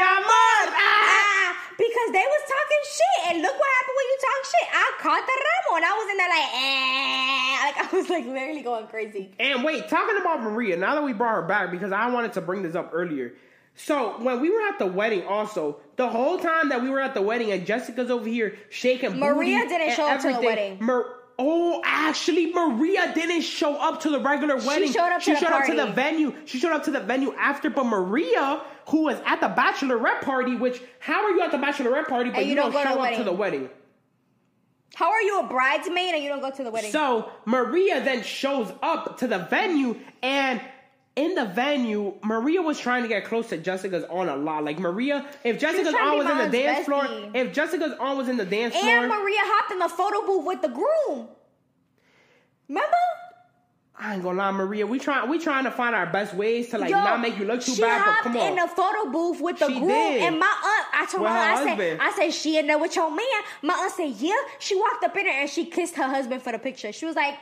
amor. 0.00 0.72
Ah. 0.74 1.52
Ah, 1.54 1.71
because 1.82 2.08
they 2.14 2.22
was 2.22 2.42
talking 2.46 2.82
shit, 2.86 3.18
and 3.30 3.42
look 3.42 3.58
what 3.58 3.70
happened 3.78 3.96
when 3.98 4.06
you 4.06 4.18
talk 4.22 4.40
shit. 4.46 4.66
I 4.70 4.86
caught 5.02 5.24
the 5.26 5.36
ramo, 5.42 5.70
and 5.76 5.84
I 5.84 5.92
was 5.98 6.06
in 6.10 6.16
there 6.16 6.32
like, 6.32 6.50
eh, 6.54 7.52
like 7.66 7.76
I 7.82 7.96
was 7.96 8.06
like 8.10 8.26
literally 8.26 8.62
going 8.62 8.86
crazy. 8.86 9.34
And 9.40 9.64
wait, 9.64 9.88
talking 9.88 10.16
about 10.20 10.42
Maria, 10.42 10.76
now 10.76 10.94
that 10.94 11.02
we 11.02 11.12
brought 11.12 11.34
her 11.34 11.42
back, 11.42 11.70
because 11.70 11.92
I 11.92 12.08
wanted 12.10 12.32
to 12.34 12.40
bring 12.40 12.62
this 12.62 12.74
up 12.74 12.90
earlier. 12.92 13.34
So 13.74 14.22
when 14.22 14.40
we 14.40 14.50
were 14.50 14.60
at 14.68 14.78
the 14.78 14.86
wedding, 14.86 15.24
also 15.26 15.80
the 15.96 16.08
whole 16.08 16.38
time 16.38 16.68
that 16.68 16.82
we 16.82 16.90
were 16.90 17.00
at 17.00 17.14
the 17.14 17.22
wedding, 17.22 17.52
and 17.52 17.66
Jessica's 17.66 18.10
over 18.10 18.28
here 18.28 18.56
shaking. 18.70 19.18
Maria 19.18 19.66
didn't 19.66 19.96
show 19.96 20.08
up 20.08 20.20
to 20.20 20.32
the 20.32 20.40
wedding. 20.40 20.78
Mar- 20.80 21.06
oh, 21.38 21.82
actually, 21.84 22.52
Maria 22.52 23.12
didn't 23.14 23.42
show 23.42 23.74
up 23.76 24.00
to 24.02 24.10
the 24.10 24.20
regular 24.20 24.56
wedding. 24.56 24.92
showed 24.92 25.12
up 25.12 25.20
to 25.20 25.24
she 25.24 25.32
the 25.32 25.40
showed 25.40 25.52
up 25.52 25.66
to 25.66 25.74
the 25.74 25.86
venue. 25.86 26.34
She 26.44 26.58
showed 26.58 26.72
up 26.72 26.84
to 26.84 26.90
the 26.90 27.00
venue 27.00 27.32
after. 27.34 27.70
But 27.70 27.84
Maria, 27.84 28.62
who 28.88 29.04
was 29.04 29.18
at 29.24 29.40
the 29.40 29.48
bachelorette 29.48 30.22
party, 30.22 30.56
which 30.56 30.80
how 30.98 31.24
are 31.24 31.30
you 31.30 31.42
at 31.42 31.50
the 31.50 31.58
bachelorette 31.58 32.08
party 32.08 32.30
but 32.30 32.44
you, 32.44 32.50
you 32.50 32.54
don't, 32.56 32.72
don't 32.72 32.82
to 32.82 32.88
show 32.88 32.94
the 32.94 33.08
up 33.08 33.16
to 33.16 33.24
the 33.24 33.32
wedding? 33.32 33.68
How 34.94 35.10
are 35.10 35.22
you 35.22 35.40
a 35.40 35.46
bridesmaid 35.48 36.14
and 36.14 36.22
you 36.22 36.28
don't 36.28 36.40
go 36.40 36.50
to 36.50 36.64
the 36.64 36.70
wedding? 36.70 36.92
So 36.92 37.30
Maria 37.46 38.02
then 38.04 38.22
shows 38.22 38.72
up 38.82 39.18
to 39.18 39.26
the 39.26 39.38
venue 39.38 39.98
and 40.22 40.60
in 41.14 41.34
the 41.34 41.44
venue, 41.44 42.14
Maria 42.22 42.62
was 42.62 42.78
trying 42.80 43.02
to 43.02 43.08
get 43.08 43.26
close 43.26 43.48
to 43.50 43.58
Jessica's 43.58 44.04
on 44.04 44.28
a 44.28 44.36
lot. 44.36 44.64
Like 44.64 44.78
Maria, 44.78 45.26
if 45.44 45.58
Jessica's 45.58 45.94
on 45.94 46.18
was 46.18 46.30
in 46.30 46.38
the 46.38 46.58
dance 46.58 46.86
floor, 46.86 47.06
if 47.34 47.52
Jessica's 47.52 47.92
on 48.00 48.16
was 48.16 48.28
in 48.28 48.36
the 48.36 48.46
dance 48.46 48.74
and 48.74 48.82
floor, 48.82 48.96
and 48.96 49.08
Maria 49.08 49.40
hopped 49.40 49.72
in 49.72 49.78
the 49.78 49.88
photo 49.88 50.26
booth 50.26 50.46
with 50.46 50.62
the 50.62 50.68
groom. 50.68 51.28
Remember? 52.68 52.96
I 53.98 54.14
ain't 54.14 54.22
gonna 54.22 54.38
lie, 54.38 54.50
Maria, 54.50 54.86
we 54.86 54.98
trying 54.98 55.28
we 55.28 55.38
trying 55.38 55.64
to 55.64 55.70
find 55.70 55.94
our 55.94 56.06
best 56.06 56.34
ways 56.34 56.70
to 56.70 56.78
like 56.78 56.90
Yo, 56.90 56.96
not 56.96 57.20
make 57.20 57.38
you 57.38 57.44
look 57.44 57.60
too 57.60 57.76
bad. 57.76 58.02
But 58.04 58.22
come 58.32 58.36
on, 58.36 58.48
in 58.48 58.56
the 58.56 58.66
photo 58.66 59.10
booth 59.12 59.40
with 59.40 59.58
the 59.58 59.66
She 59.68 59.74
groom 59.78 59.88
did. 59.88 60.22
and 60.22 60.38
my 60.38 60.46
aunt. 60.46 60.86
I 60.94 61.06
told 61.10 61.22
With 61.22 61.30
her 61.32 61.38
I 61.38 61.76
said. 61.76 61.98
I 62.00 62.12
said 62.12 62.30
she 62.32 62.58
in 62.58 62.66
there 62.66 62.78
with 62.78 62.96
your 62.96 63.10
man. 63.10 63.26
My 63.62 63.74
aunt 63.74 63.92
said, 63.92 64.14
yeah. 64.18 64.34
She 64.58 64.74
walked 64.74 65.04
up 65.04 65.16
in 65.16 65.24
there 65.24 65.40
and 65.42 65.50
she 65.50 65.66
kissed 65.66 65.94
her 65.96 66.04
husband 66.08 66.42
for 66.42 66.52
the 66.52 66.58
picture. 66.58 66.90
She 66.92 67.06
was 67.06 67.16
like, 67.16 67.34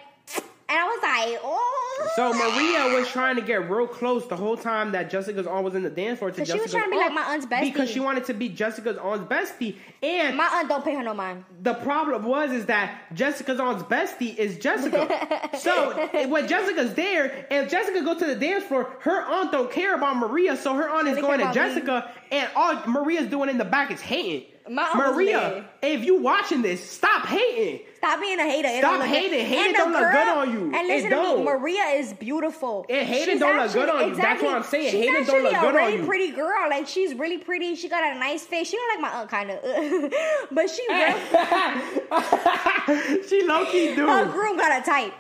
and 0.71 0.79
I 0.79 0.85
was 0.85 1.03
like, 1.03 1.41
oh. 1.43 2.11
So 2.15 2.33
Maria 2.33 2.97
was 2.97 3.09
trying 3.09 3.37
to 3.37 3.43
get 3.43 3.69
real 3.69 3.87
close 3.87 4.27
the 4.29 4.37
whole 4.37 4.57
time 4.57 4.93
that 4.93 5.11
Jessica's 5.11 5.47
on 5.47 5.65
was 5.65 5.75
in 5.75 5.83
the 5.83 5.91
dance 5.91 6.19
floor 6.21 6.31
to 6.31 6.45
she 6.45 6.59
was 6.59 6.71
trying 6.71 6.85
to 6.85 6.91
be 6.91 6.97
like 6.97 7.13
my 7.13 7.23
aunt's 7.23 7.45
bestie. 7.45 7.63
because 7.63 7.91
she 7.91 7.99
wanted 8.01 8.25
to 8.27 8.35
be 8.35 8.49
Jessica's 8.49 8.97
aunt's 8.99 9.25
bestie. 9.25 9.77
And 10.03 10.37
my 10.37 10.49
aunt 10.55 10.69
don't 10.69 10.85
pay 10.85 10.95
her 10.95 11.03
no 11.03 11.13
mind. 11.13 11.45
the 11.63 11.75
problem 11.75 12.25
was 12.25 12.53
is 12.53 12.67
that 12.67 13.13
Jessica's 13.15 13.59
aunt's 13.59 13.83
bestie 13.83 14.37
is 14.37 14.59
Jessica. 14.59 15.51
so 15.59 15.91
eh, 15.91 16.27
when 16.27 16.47
Jessica's 16.47 16.95
there, 16.95 17.47
if 17.51 17.71
Jessica 17.71 18.03
go 18.03 18.17
to 18.17 18.27
the 18.27 18.37
dance 18.37 18.65
floor, 18.65 18.97
her 19.01 19.23
aunt 19.23 19.51
don't 19.51 19.71
care 19.71 19.95
about 19.97 20.17
Maria, 20.17 20.57
so 20.57 20.75
her 20.75 20.89
aunt 20.89 21.09
is 21.09 21.19
going 21.19 21.39
to 21.39 21.45
about 21.45 21.57
me. 21.57 21.61
Jessica, 21.61 22.11
and 22.31 22.49
all 22.55 22.87
Maria's 22.87 23.29
doing 23.29 23.51
in 23.51 23.59
the 23.59 23.65
back 23.65 23.91
is 23.91 24.01
hating. 24.01 24.47
My 24.71 24.89
Maria, 24.95 25.65
if 25.83 26.05
you 26.05 26.21
watching 26.23 26.63
this, 26.63 26.89
stop 26.89 27.27
hating. 27.27 27.81
Stop 27.97 28.21
being 28.21 28.39
a 28.39 28.45
hater. 28.45 28.69
It 28.69 28.79
Stop 28.79 29.01
look 29.01 29.09
hating. 29.09 29.45
Hating 29.45 29.73
don't 29.73 29.91
look 29.91 30.13
good 30.13 30.29
on 30.29 30.53
you. 30.53 30.71
And 30.73 30.87
listen 30.87 31.11
to 31.11 31.37
me, 31.39 31.43
Maria 31.43 31.83
is 31.99 32.13
beautiful. 32.13 32.87
And 32.89 33.05
hating 33.07 33.35
She's 33.35 33.41
don't 33.41 33.57
look 33.57 33.73
good 33.73 33.89
actually- 33.89 34.05
on 34.05 34.09
you. 34.11 34.15
That's 34.23 34.41
what 34.43 34.55
I'm 34.55 34.63
saying. 34.63 34.91
She's 34.93 35.01
Hating 35.09 35.25
don't 35.25 35.43
look 35.43 35.53
actually 35.55 35.73
good 35.73 35.77
a 35.77 35.81
on 35.83 35.87
really 35.89 35.99
you. 35.99 36.07
pretty 36.07 36.31
girl. 36.31 36.71
Like 36.71 36.87
she's 36.87 37.15
really 37.15 37.39
pretty. 37.39 37.75
She 37.75 37.89
got 37.89 38.15
a 38.15 38.19
nice 38.19 38.45
face. 38.47 38.69
She 38.71 38.77
don't 38.77 39.03
like 39.03 39.13
my 39.13 39.19
aunt, 39.19 39.29
kind 39.29 39.51
of, 39.51 39.59
but 40.53 40.71
she 40.71 40.87
real, 40.89 41.19
she 43.29 43.43
low 43.47 43.65
key 43.67 43.95
do. 43.97 44.07
her 44.07 44.25
groom 44.27 44.57
got 44.57 44.81
a 44.81 44.85
type. 44.85 45.13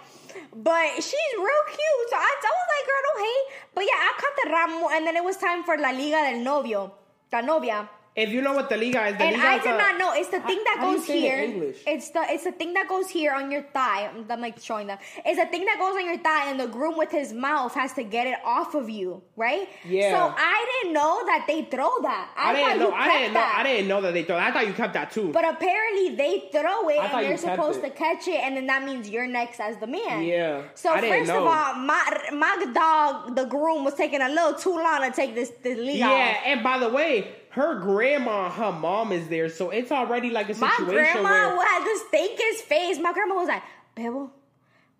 But 0.54 0.94
she's 0.96 1.32
real 1.36 1.64
cute. 1.66 2.08
So 2.10 2.16
I, 2.16 2.36
I 2.40 2.52
was 2.54 2.68
like, 2.70 2.86
girl, 2.86 3.02
don't 3.08 3.20
hate. 3.24 3.46
But 3.74 3.84
yeah, 3.84 3.98
I 3.98 4.12
cut 4.16 4.32
the 4.44 4.50
ramo, 4.50 4.88
and 4.92 5.04
then 5.06 5.16
it 5.16 5.24
was 5.24 5.36
time 5.36 5.64
for 5.64 5.76
La 5.76 5.90
Liga 5.90 6.22
del 6.30 6.40
Novio. 6.44 6.92
La 7.32 7.40
novia. 7.40 7.88
If 8.16 8.30
you 8.30 8.42
know 8.42 8.54
what 8.54 8.68
the 8.68 8.76
liga 8.76 9.06
is, 9.06 9.16
the 9.16 9.22
And 9.24 9.36
liga 9.36 9.48
I 9.48 9.56
is 9.56 9.62
did 9.62 9.74
a- 9.74 9.78
not 9.78 9.98
know. 9.98 10.12
It's 10.14 10.28
the 10.30 10.40
thing 10.40 10.58
that 10.64 10.76
how 10.80 10.86
do 10.86 10.90
you 10.92 10.96
goes 10.98 11.06
say 11.06 11.20
here. 11.20 11.72
It's 11.86 12.10
the 12.10 12.22
it's 12.28 12.42
the 12.44 12.50
thing 12.52 12.74
that 12.74 12.88
goes 12.88 13.08
here 13.08 13.32
on 13.32 13.50
your 13.52 13.62
thigh. 13.62 14.06
I'm, 14.12 14.26
I'm 14.28 14.40
like 14.40 14.58
showing 14.60 14.88
them. 14.88 14.98
It's 15.24 15.38
the 15.38 15.46
thing 15.46 15.64
that 15.66 15.78
goes 15.78 15.94
on 15.94 16.04
your 16.04 16.18
thigh, 16.18 16.50
and 16.50 16.58
the 16.58 16.66
groom 16.66 16.96
with 16.98 17.10
his 17.12 17.32
mouth 17.32 17.72
has 17.74 17.92
to 17.94 18.02
get 18.02 18.26
it 18.26 18.38
off 18.44 18.74
of 18.74 18.90
you, 18.90 19.22
right? 19.36 19.68
Yeah. 19.88 20.10
So 20.10 20.34
I 20.36 20.66
didn't 20.82 20.94
know 20.94 21.22
that 21.26 21.44
they 21.46 21.62
throw 21.70 21.88
that. 22.02 22.30
I, 22.36 22.50
I 22.50 22.54
didn't 22.54 22.78
know. 22.80 22.90
I 22.92 23.06
didn't 23.18 23.34
know. 23.34 23.40
that. 23.40 23.56
I 23.60 23.62
didn't 23.62 23.88
know 23.88 24.00
that 24.00 24.12
they 24.14 24.24
thought. 24.24 24.40
I 24.40 24.50
thought 24.50 24.66
you 24.66 24.72
kept 24.74 24.94
that 24.94 25.12
too. 25.12 25.30
But 25.32 25.48
apparently 25.48 26.16
they 26.16 26.48
throw 26.50 26.88
it, 26.88 26.98
and 26.98 27.22
you're 27.22 27.30
you 27.32 27.38
supposed 27.38 27.78
it. 27.78 27.82
to 27.82 27.90
catch 27.90 28.26
it, 28.26 28.40
and 28.42 28.56
then 28.56 28.66
that 28.66 28.84
means 28.84 29.08
you're 29.08 29.28
next 29.28 29.60
as 29.60 29.76
the 29.78 29.86
man. 29.86 30.24
Yeah. 30.24 30.62
So 30.74 30.90
I 30.90 31.00
didn't 31.00 31.16
first 31.20 31.28
know. 31.28 31.42
of 31.42 31.46
all, 31.46 31.74
my 31.74 32.28
my 32.32 32.66
dog, 32.74 33.36
the 33.36 33.44
groom, 33.44 33.84
was 33.84 33.94
taking 33.94 34.20
a 34.20 34.28
little 34.28 34.54
too 34.54 34.74
long 34.74 35.00
to 35.02 35.12
take 35.14 35.36
this 35.36 35.52
this 35.62 35.78
lead 35.78 36.02
off. 36.02 36.10
yeah, 36.10 36.40
and 36.46 36.64
by 36.64 36.76
the 36.78 36.88
way, 36.88 37.36
her 37.50 37.78
grandma, 37.80 38.48
her 38.50 38.72
mom 38.72 39.12
is 39.12 39.28
there, 39.28 39.48
so 39.48 39.70
it's 39.70 39.90
already 39.92 40.30
like 40.30 40.48
a 40.48 40.54
situation. 40.54 40.86
My 40.86 40.92
grandma 40.92 41.56
where. 41.56 41.66
had 41.66 41.84
the 41.84 42.00
stinkest 42.08 42.64
face. 42.64 42.98
My 42.98 43.12
grandma 43.12 43.34
was 43.36 43.48
like, 43.48 43.62
Bebo, 43.96 44.30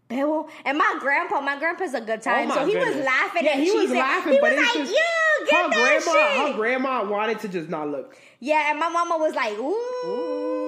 Bebo. 0.08 0.48
And 0.64 0.76
my 0.78 0.96
grandpa, 1.00 1.40
my 1.40 1.58
grandpa's 1.58 1.94
a 1.94 2.00
good 2.00 2.18
oh 2.20 2.22
time. 2.22 2.50
Oh 2.50 2.54
so 2.56 2.66
he 2.66 2.76
was 2.76 2.96
laughing 2.96 3.44
Yeah, 3.44 3.52
and 3.54 3.62
he 3.62 3.70
was 3.70 3.90
cheesing. 3.90 3.94
laughing, 3.98 4.32
He 4.34 4.38
but 4.40 4.52
was 4.52 4.60
it's 4.60 4.74
like, 4.74 4.84
just 4.88 4.92
yeah, 4.92 5.46
get 5.50 5.62
her 5.64 5.70
that 5.70 6.02
grandma, 6.04 6.12
shit. 6.44 6.52
her 6.52 6.56
grandma 6.58 7.04
wanted 7.08 7.38
to 7.40 7.48
just 7.48 7.68
not 7.68 7.88
look. 7.88 8.16
yeah, 8.40 8.70
and 8.70 8.78
my 8.80 8.88
mama 8.88 9.16
was 9.18 9.34
like, 9.34 9.56
ooh. 9.56 10.56
My 10.56 10.59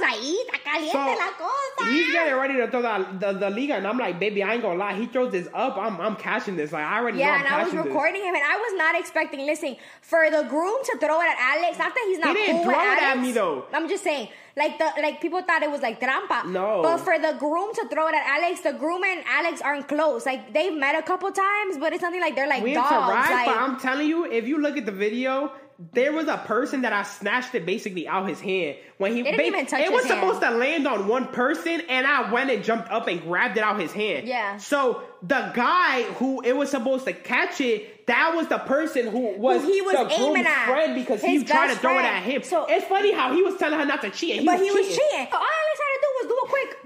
like, 0.00 0.20
está 0.20 0.58
caliente 0.64 0.92
So, 0.92 0.98
la 0.98 1.30
cosa. 1.38 1.92
He's 1.92 2.12
getting 2.12 2.34
ready 2.34 2.54
to 2.56 2.70
throw 2.70 2.82
that 2.82 3.20
the, 3.20 3.32
the 3.32 3.50
liga, 3.50 3.74
and 3.74 3.86
I'm 3.86 3.98
like, 3.98 4.18
baby, 4.18 4.42
I 4.42 4.54
ain't 4.54 4.62
gonna 4.62 4.78
lie. 4.78 4.94
He 4.94 5.06
throws 5.06 5.32
this 5.32 5.48
up, 5.54 5.76
I'm 5.76 6.00
I'm 6.00 6.16
catching 6.16 6.56
this. 6.56 6.72
Like 6.72 6.84
I 6.84 6.98
already 6.98 7.18
know 7.18 7.24
Yeah, 7.24 7.32
I'm 7.34 7.40
and 7.46 7.48
I 7.48 7.58
was 7.64 7.72
catching 7.72 7.78
this. 7.78 7.86
recording 7.86 8.22
him, 8.22 8.34
and 8.34 8.44
I 8.44 8.56
was 8.56 8.72
not 8.76 8.98
expecting. 8.98 9.46
Listen, 9.46 9.76
for 10.00 10.30
the 10.30 10.42
groom 10.48 10.76
to 10.84 10.98
throw 10.98 11.20
it 11.20 11.26
at 11.26 11.38
Alex, 11.38 11.78
not 11.78 11.94
that 11.94 12.04
he's 12.08 12.18
not 12.18 12.34
didn't 12.34 12.56
cool 12.56 12.66
with 12.66 12.74
throw 12.76 12.92
it 12.92 13.02
at 13.02 13.18
me, 13.18 13.32
though. 13.32 13.64
I'm 13.72 13.88
just 13.88 14.02
saying, 14.04 14.28
like 14.56 14.78
the 14.78 14.88
like 15.02 15.20
people 15.20 15.42
thought 15.42 15.62
it 15.62 15.70
was 15.70 15.80
like 15.82 16.00
trampa. 16.00 16.46
No. 16.46 16.82
but 16.82 16.98
for 16.98 17.18
the 17.18 17.34
groom 17.38 17.74
to 17.74 17.88
throw 17.88 18.08
it 18.08 18.14
at 18.14 18.24
Alex, 18.40 18.60
the 18.60 18.72
groom 18.72 19.02
and 19.04 19.22
Alex 19.28 19.60
aren't 19.60 19.88
close. 19.88 20.24
Like 20.26 20.52
they've 20.52 20.72
met 20.72 20.94
a 20.96 21.02
couple 21.02 21.30
times, 21.32 21.76
but 21.78 21.92
it's 21.92 22.02
nothing 22.02 22.20
like 22.20 22.34
they're 22.36 22.48
like 22.48 22.62
We 22.62 22.74
dogs. 22.74 22.90
interact, 22.92 23.30
like, 23.30 23.46
but 23.46 23.56
I'm 23.56 23.78
telling 23.80 24.08
you, 24.08 24.24
if 24.30 24.46
you 24.46 24.60
look 24.60 24.76
at 24.76 24.86
the 24.86 24.92
video, 24.92 25.52
there 25.92 26.12
was 26.12 26.28
a 26.28 26.36
person 26.38 26.82
that 26.82 26.92
I 26.92 27.02
snatched 27.02 27.54
it 27.54 27.66
basically 27.66 28.06
out 28.06 28.28
his 28.28 28.40
hand 28.40 28.76
when 28.98 29.12
he. 29.14 29.22
didn't 29.22 29.40
even 29.40 29.66
touch 29.66 29.80
It 29.80 29.92
was 29.92 30.04
hand. 30.04 30.20
supposed 30.20 30.40
to 30.42 30.50
land 30.50 30.86
on 30.86 31.08
one 31.08 31.26
person, 31.28 31.82
and 31.88 32.06
I 32.06 32.30
went 32.30 32.50
and 32.50 32.62
jumped 32.62 32.90
up 32.90 33.08
and 33.08 33.20
grabbed 33.20 33.56
it 33.56 33.64
out 33.64 33.80
his 33.80 33.92
hand. 33.92 34.28
Yeah. 34.28 34.56
So 34.58 35.02
the 35.22 35.50
guy 35.54 36.02
who 36.14 36.42
it 36.42 36.56
was 36.56 36.70
supposed 36.70 37.06
to 37.06 37.12
catch 37.12 37.60
it, 37.60 38.06
that 38.06 38.34
was 38.36 38.46
the 38.48 38.58
person 38.58 39.08
who 39.08 39.36
was, 39.36 39.62
Who 39.62 39.72
he 39.72 39.80
was 39.82 39.94
the 39.94 40.20
aiming 40.20 40.46
at. 40.46 40.66
friend 40.66 40.94
because 40.94 41.20
he 41.22 41.38
was 41.38 41.48
trying 41.48 41.68
to 41.68 41.74
best 41.74 41.80
throw 41.80 41.98
it 41.98 42.04
at 42.04 42.22
him. 42.22 42.42
So- 42.44 42.66
it's 42.68 42.86
funny 42.86 43.12
how 43.12 43.34
he 43.34 43.42
was 43.42 43.56
telling 43.56 43.78
her 43.78 43.84
not 43.86 44.00
to 44.02 44.10
cheat. 44.10 44.40
He 44.40 44.46
but 44.46 44.58
was 44.60 44.62
he 44.62 44.70
was 44.70 44.86
cheating. 44.86 45.00
cheating. 45.10 45.26
All 45.32 45.40
Alex 45.40 45.80
had 45.80 45.94
to 45.94 46.00
do 46.00 46.08
was 46.20 46.26
do 46.28 46.38
a 46.44 46.48
quick. 46.48 46.76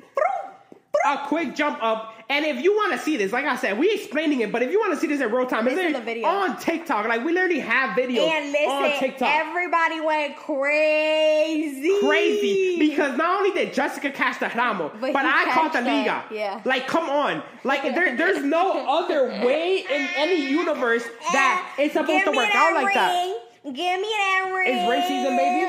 A 1.07 1.19
quick 1.27 1.55
jump 1.55 1.83
up. 1.83 2.15
And 2.31 2.45
if 2.45 2.63
you 2.63 2.75
want 2.77 2.93
to 2.93 2.99
see 2.99 3.17
this, 3.17 3.33
like 3.33 3.47
I 3.47 3.57
said, 3.57 3.79
we 3.79 3.91
explaining 3.91 4.41
it, 4.41 4.53
but 4.53 4.63
if 4.63 4.71
you 4.71 4.79
want 4.79 4.93
to 4.93 5.01
see 5.01 5.07
this 5.07 5.21
in 5.23 5.33
real 5.33 5.47
time, 5.47 5.67
it's 5.67 5.77
This 5.77 5.95
the 5.95 6.01
video. 6.03 6.29
on 6.29 6.59
TikTok. 6.59 7.07
Like 7.09 7.25
we 7.25 7.33
literally 7.33 7.61
have 7.61 7.97
videos 7.97 8.19
And 8.29 8.55
on 8.71 8.99
TikTok. 8.99 9.29
everybody 9.31 10.01
went 10.03 10.37
crazy. 10.37 11.99
Crazy 12.01 12.79
because 12.79 13.17
not 13.17 13.39
only 13.39 13.53
did 13.59 13.73
Jessica 13.73 14.11
catch 14.11 14.39
the 14.41 14.51
ramo, 14.55 14.91
but, 15.01 15.15
But 15.15 15.25
I 15.25 15.51
caught 15.55 15.73
the 15.73 15.81
liga. 15.81 16.25
yeah. 16.31 16.61
Like, 16.67 16.87
come 16.87 17.09
on. 17.09 17.43
Like, 17.65 17.83
there, 17.95 18.15
there's 18.17 18.45
no 18.45 18.87
other 18.87 19.29
way 19.47 19.87
in 19.91 20.09
any 20.17 20.51
universe 20.51 21.05
that 21.33 21.75
it's 21.79 21.95
supposed 21.95 22.09
Give 22.25 22.25
to 22.33 22.37
work 22.37 22.55
out 22.55 22.75
like 22.75 22.93
that. 22.95 23.13
ring. 23.13 23.39
Give 23.75 24.01
me 24.01 24.09
that 24.09 24.53
ring. 24.55 24.77
It's 24.77 24.89
ring 24.91 25.03
season, 25.03 25.37
baby. 25.37 25.67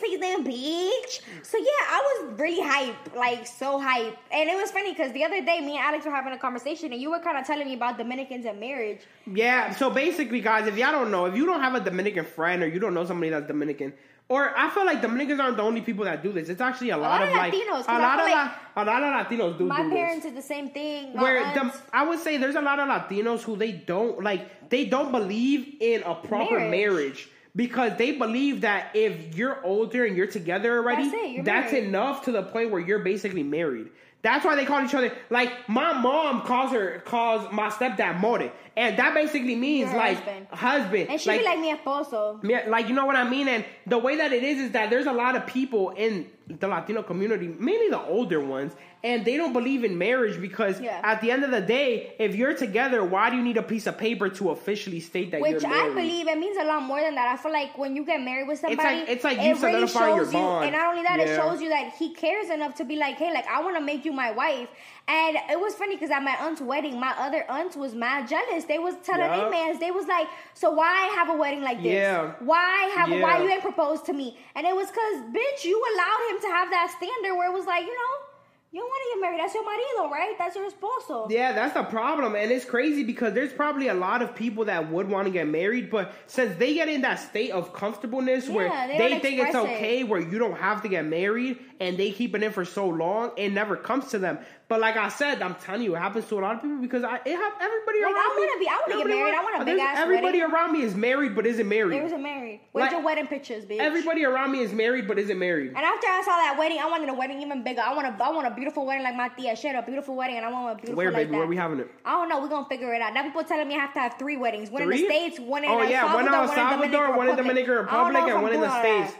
Ring 0.00 0.20
season, 0.20 0.44
bitch. 0.44 1.20
So 1.44 1.58
yeah, 1.58 1.64
I 1.88 2.00
was 2.24 2.38
really 2.40 2.60
hype, 2.60 3.14
like 3.16 3.46
so 3.46 3.78
hype, 3.78 4.16
and 4.30 4.48
it 4.48 4.56
was 4.56 4.70
funny 4.70 4.92
because 4.92 5.12
the 5.12 5.24
other 5.24 5.44
day 5.44 5.60
me 5.60 5.76
and 5.76 5.84
Alex 5.86 6.04
were 6.04 6.10
having 6.12 6.32
a 6.32 6.38
conversation, 6.38 6.92
and 6.92 7.00
you 7.00 7.10
were 7.10 7.20
kind 7.20 7.36
of 7.38 7.46
telling 7.46 7.66
me 7.66 7.74
about 7.74 7.98
Dominicans 7.98 8.46
and 8.46 8.58
marriage. 8.60 9.00
Yeah, 9.26 9.72
so 9.74 9.90
basically, 9.90 10.40
guys, 10.40 10.66
if 10.66 10.76
y'all 10.76 10.92
don't 10.92 11.10
know, 11.10 11.26
if 11.26 11.36
you 11.36 11.46
don't 11.46 11.60
have 11.60 11.74
a 11.74 11.80
Dominican 11.80 12.24
friend 12.24 12.62
or 12.62 12.68
you 12.68 12.80
don't 12.80 12.94
know 12.94 13.04
somebody 13.04 13.30
that's 13.30 13.46
Dominican, 13.46 13.92
or 14.28 14.56
I 14.56 14.70
feel 14.70 14.86
like 14.86 15.02
Dominicans 15.02 15.40
aren't 15.40 15.56
the 15.58 15.62
only 15.62 15.82
people 15.82 16.04
that 16.04 16.22
do 16.22 16.32
this. 16.32 16.48
It's 16.48 16.60
actually 16.60 16.90
a 16.90 16.96
lot, 16.96 17.20
lot 17.20 17.28
of 17.28 17.34
like 17.34 17.52
Latinos, 17.52 17.84
a 17.86 17.98
lot 17.98 18.20
of 18.20 18.28
la- 18.28 18.34
like 18.34 18.52
a 18.76 18.84
lot 18.84 19.02
of 19.02 19.26
Latinos 19.26 19.58
do 19.58 19.66
My 19.66 19.82
do 19.82 19.90
parents 19.90 20.24
this. 20.24 20.32
did 20.32 20.38
the 20.42 20.46
same 20.46 20.70
thing. 20.70 21.12
Where 21.14 21.42
the, 21.52 21.74
I 21.92 22.04
would 22.04 22.18
say 22.18 22.38
there's 22.38 22.54
a 22.54 22.62
lot 22.62 22.78
of 22.78 22.88
Latinos 22.88 23.42
who 23.42 23.56
they 23.56 23.72
don't 23.72 24.22
like 24.22 24.70
they 24.70 24.86
don't 24.86 25.12
believe 25.12 25.76
in 25.80 26.02
a 26.04 26.14
proper 26.14 26.58
Marriage. 26.58 26.70
marriage. 26.70 27.28
Because 27.54 27.98
they 27.98 28.12
believe 28.12 28.62
that 28.62 28.92
if 28.94 29.36
you're 29.36 29.62
older 29.62 30.06
and 30.06 30.16
you're 30.16 30.26
together 30.26 30.78
already, 30.78 31.10
That's 31.10 31.22
it, 31.22 31.44
that's 31.44 31.72
enough 31.74 32.24
to 32.24 32.32
the 32.32 32.42
point 32.42 32.70
where 32.70 32.80
you're 32.80 33.00
basically 33.00 33.42
married. 33.42 33.90
That's 34.22 34.44
why 34.44 34.54
they 34.54 34.64
call 34.64 34.84
each 34.84 34.94
other 34.94 35.12
like 35.30 35.68
my 35.68 35.92
mom 35.94 36.42
calls 36.42 36.70
her 36.72 37.02
calls 37.04 37.52
my 37.52 37.70
stepdad 37.70 38.20
more, 38.20 38.52
and 38.76 38.96
that 38.96 39.14
basically 39.14 39.56
means 39.56 39.92
like 39.92 40.16
husband. 40.18 40.46
husband. 40.50 41.10
and 41.10 41.20
she 41.20 41.38
be 41.38 41.44
like 41.44 41.58
mi 41.58 41.74
esposo. 41.74 42.68
Like 42.68 42.88
you 42.88 42.94
know 42.94 43.04
what 43.04 43.16
I 43.16 43.28
mean, 43.28 43.48
and 43.48 43.64
the 43.86 43.98
way 43.98 44.16
that 44.16 44.32
it 44.32 44.44
is 44.44 44.60
is 44.60 44.70
that 44.72 44.90
there's 44.90 45.06
a 45.06 45.12
lot 45.12 45.34
of 45.34 45.46
people 45.46 45.90
in 45.90 46.28
the 46.48 46.68
Latino 46.68 47.02
community, 47.02 47.54
mainly 47.58 47.88
the 47.88 48.00
older 48.00 48.40
ones, 48.40 48.72
and 49.04 49.24
they 49.24 49.36
don't 49.36 49.52
believe 49.52 49.84
in 49.84 49.96
marriage 49.98 50.40
because 50.40 50.80
Yeah. 50.80 51.00
at 51.02 51.20
the 51.20 51.30
end 51.30 51.44
of 51.44 51.50
the 51.50 51.60
day, 51.60 52.14
if 52.18 52.34
you're 52.34 52.54
together, 52.54 53.02
why 53.04 53.30
do 53.30 53.36
you 53.36 53.42
need 53.42 53.56
a 53.56 53.62
piece 53.62 53.86
of 53.86 53.98
paper 53.98 54.28
to 54.28 54.50
officially 54.50 55.00
state 55.00 55.30
that 55.32 55.40
Which 55.40 55.62
you're 55.62 55.72
I 55.72 55.88
believe 55.88 56.28
it 56.28 56.38
means 56.38 56.56
a 56.56 56.64
lot 56.64 56.82
more 56.82 57.00
than 57.00 57.14
that. 57.14 57.28
I 57.28 57.36
feel 57.36 57.52
like 57.52 57.76
when 57.78 57.96
you 57.96 58.04
get 58.04 58.20
married 58.22 58.48
with 58.48 58.58
somebody, 58.60 59.00
like- 59.00 59.08
it's 59.08 59.24
like 59.24 59.38
it 59.38 59.42
you 59.42 59.54
really 59.54 59.86
solidifying 59.86 60.16
your 60.16 60.24
shows 60.26 60.34
you, 60.34 60.40
and 60.40 60.72
not 60.72 60.90
only 60.90 61.02
that, 61.04 61.20
it 61.20 61.28
shows 61.36 61.60
you 61.60 61.68
that 61.70 61.94
he 61.98 62.14
cares 62.14 62.50
enough 62.50 62.74
to 62.76 62.84
be 62.84 62.96
like, 62.96 63.16
hey, 63.16 63.32
like 63.32 63.46
I 63.48 63.62
want 63.62 63.76
to 63.76 63.82
make 63.82 64.04
you 64.04 64.12
my 64.12 64.30
wife. 64.32 64.68
And 65.08 65.36
it 65.50 65.58
was 65.58 65.74
funny 65.74 65.96
because 65.96 66.10
at 66.10 66.22
my 66.22 66.36
aunt's 66.40 66.60
wedding, 66.60 66.98
my 66.98 67.12
other 67.18 67.44
aunt 67.50 67.76
was 67.76 67.94
mad 67.94 68.28
jealous. 68.28 68.64
They 68.64 68.78
was 68.78 68.94
telling 69.02 69.26
Yup. 69.26 69.36
their 69.36 69.50
mans, 69.50 69.80
they 69.80 69.90
was 69.90 70.06
like, 70.06 70.28
so 70.54 70.70
why 70.70 71.10
have 71.16 71.28
a 71.28 71.34
wedding 71.34 71.62
like 71.62 71.82
this? 71.82 71.92
Yeah. 71.92 72.34
Why 72.38 72.92
have? 72.94 73.10
A, 73.10 73.20
why 73.20 73.42
you 73.42 73.50
ain't 73.50 73.62
proposed 73.62 74.06
to 74.06 74.12
me? 74.12 74.38
And 74.54 74.66
it 74.66 74.74
was 74.74 74.86
cause, 74.86 75.22
bitch, 75.34 75.64
you 75.64 75.82
allowed 75.94 76.30
him 76.30 76.40
to 76.42 76.46
have 76.48 76.70
that 76.70 76.94
standard 76.96 77.36
where 77.36 77.50
it 77.50 77.54
was 77.54 77.66
like, 77.66 77.82
you 77.82 77.94
know. 77.94 78.28
You 78.74 78.80
don't 78.80 78.88
want 78.88 79.02
to 79.02 79.14
get 79.14 79.20
married. 79.20 79.40
That's 79.40 79.52
your 79.52 79.64
marido, 79.66 80.10
right? 80.10 80.34
That's 80.38 80.56
your 80.56 80.70
esposo. 80.70 81.30
Yeah, 81.30 81.52
that's 81.52 81.74
the 81.74 81.82
problem, 81.82 82.34
and 82.34 82.50
it's 82.50 82.64
crazy 82.64 83.04
because 83.04 83.34
there's 83.34 83.52
probably 83.52 83.88
a 83.88 83.94
lot 83.94 84.22
of 84.22 84.34
people 84.34 84.64
that 84.64 84.90
would 84.90 85.10
want 85.10 85.26
to 85.26 85.30
get 85.30 85.46
married, 85.46 85.90
but 85.90 86.14
since 86.26 86.56
they 86.56 86.72
get 86.72 86.88
in 86.88 87.02
that 87.02 87.16
state 87.16 87.50
of 87.50 87.74
comfortableness 87.74 88.48
where 88.48 88.70
they 88.88 88.96
they, 88.96 89.18
think 89.18 89.40
it's 89.40 89.48
express 89.48 89.66
it. 89.66 89.74
okay, 89.74 90.04
where 90.04 90.22
you 90.22 90.38
don't 90.38 90.56
have 90.56 90.80
to 90.84 90.88
get 90.88 91.04
married, 91.04 91.58
and 91.80 91.98
they 91.98 92.12
keep 92.12 92.34
it 92.34 92.42
in 92.42 92.50
for 92.50 92.64
so 92.64 92.88
long, 92.88 93.32
it 93.36 93.50
never 93.50 93.76
comes 93.76 94.08
to 94.12 94.18
them. 94.18 94.38
But 94.72 94.80
like 94.80 94.96
I 94.96 95.10
said, 95.10 95.42
I'm 95.42 95.54
telling 95.56 95.82
you, 95.82 95.94
it 95.94 95.98
happens 95.98 96.26
to 96.28 96.38
a 96.38 96.40
lot 96.40 96.54
of 96.56 96.62
people 96.62 96.78
because 96.78 97.04
I 97.04 97.16
it 97.26 97.36
have 97.36 97.52
everybody 97.60 98.00
Like, 98.00 98.14
around 98.14 98.16
I 98.16 98.28
wanna 98.32 98.58
me. 98.58 98.64
be- 98.64 98.68
I 98.70 98.72
wanna 98.80 98.86
get 98.88 99.00
everybody 99.00 99.20
married. 99.20 99.34
I 99.34 99.42
want 99.44 99.56
a 99.60 99.64
big-ass 99.66 99.84
wedding. 99.84 100.02
Everybody 100.02 100.38
wedding. 100.40 100.54
around 100.54 100.72
me 100.72 100.80
is 100.80 100.94
married 100.94 101.34
but 101.34 101.44
isn't 101.44 101.68
married. 101.68 101.92
There 101.92 102.14
a 102.14 102.18
married. 102.18 102.60
Where's 102.72 102.84
Like- 102.84 102.92
your 102.92 103.02
wedding 103.02 103.26
pictures, 103.26 103.66
bitch? 103.66 103.80
Everybody 103.80 104.24
around 104.24 104.50
me 104.50 104.60
is 104.60 104.72
married 104.72 105.06
but 105.06 105.18
isn't 105.18 105.38
married. 105.38 105.74
And 105.76 105.84
after 105.84 106.06
I 106.06 106.22
saw 106.24 106.30
that 106.38 106.56
wedding, 106.58 106.78
I 106.80 106.86
wanted 106.88 107.10
a 107.10 107.12
wedding 107.12 107.42
even 107.42 107.62
bigger. 107.62 107.82
I 107.82 107.92
want 107.92 108.06
a, 108.08 108.24
I 108.24 108.30
want 108.30 108.46
a 108.46 108.50
beautiful 108.52 108.86
wedding 108.86 109.04
like 109.04 109.14
my 109.14 109.28
tia. 109.28 109.54
She 109.56 109.66
had 109.66 109.76
a 109.76 109.82
beautiful 109.82 110.16
wedding, 110.16 110.38
and 110.38 110.46
I 110.46 110.50
want 110.50 110.72
a 110.72 110.76
beautiful 110.76 110.96
Where, 110.96 111.10
like 111.10 111.16
baby? 111.28 111.32
that. 111.32 111.36
Where 111.36 111.46
we 111.46 111.56
having 111.56 111.78
it? 111.78 111.90
I 112.06 112.12
don't 112.12 112.30
know. 112.30 112.40
We're 112.40 112.48
gonna 112.48 112.64
figure 112.64 112.94
it 112.94 113.02
out. 113.02 113.12
Now 113.12 113.24
people 113.24 113.44
telling 113.44 113.68
me 113.68 113.76
I 113.76 113.80
have 113.80 113.92
to 113.92 114.00
have 114.00 114.14
three 114.18 114.38
weddings: 114.38 114.70
one 114.70 114.80
in 114.80 114.88
Three? 114.88 115.02
the 115.02 115.06
states, 115.06 115.38
one 115.38 115.64
in 115.64 115.70
oh 115.70 115.80
El 115.80 115.90
yeah, 115.90 116.00
Salvador, 116.08 116.32
one 116.32 116.48
in 116.48 116.54
Salvador, 116.54 117.16
one 117.18 117.28
in 117.28 117.36
Dominican 117.36 117.74
Republic, 117.74 118.22
and 118.24 118.42
one 118.42 118.52
in 118.54 118.60
the 118.62 118.70
all 118.72 118.82
that. 118.82 119.14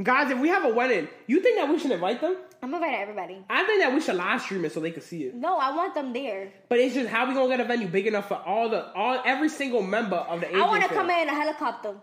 Guys, 0.00 0.30
if 0.30 0.38
we 0.38 0.48
have 0.48 0.64
a 0.64 0.68
wedding, 0.68 1.08
you 1.26 1.40
think 1.40 1.56
that 1.56 1.68
we 1.68 1.76
should 1.78 1.90
invite 1.90 2.20
them? 2.20 2.36
I'm 2.62 2.72
inviting 2.72 3.00
everybody. 3.00 3.44
I 3.50 3.64
think 3.64 3.82
that 3.82 3.92
we 3.92 4.00
should 4.00 4.14
live 4.14 4.40
stream 4.40 4.64
it 4.64 4.72
so 4.72 4.78
they 4.78 4.92
can 4.92 5.02
see 5.02 5.24
it. 5.24 5.34
No, 5.34 5.56
I 5.56 5.74
want 5.74 5.94
them 5.94 6.12
there. 6.12 6.52
But 6.68 6.78
it's 6.78 6.94
just 6.94 7.08
how 7.08 7.26
we 7.26 7.34
gonna 7.34 7.48
get 7.48 7.60
a 7.60 7.64
venue 7.64 7.88
big 7.88 8.06
enough 8.06 8.28
for 8.28 8.36
all 8.36 8.68
the 8.68 8.92
all 8.94 9.20
every 9.24 9.48
single 9.48 9.82
member 9.82 10.16
of 10.16 10.40
the 10.40 10.54
I 10.54 10.66
want 10.66 10.84
to 10.84 10.88
come 10.88 11.10
in 11.10 11.28
a 11.28 11.34
helicopter. 11.34 11.94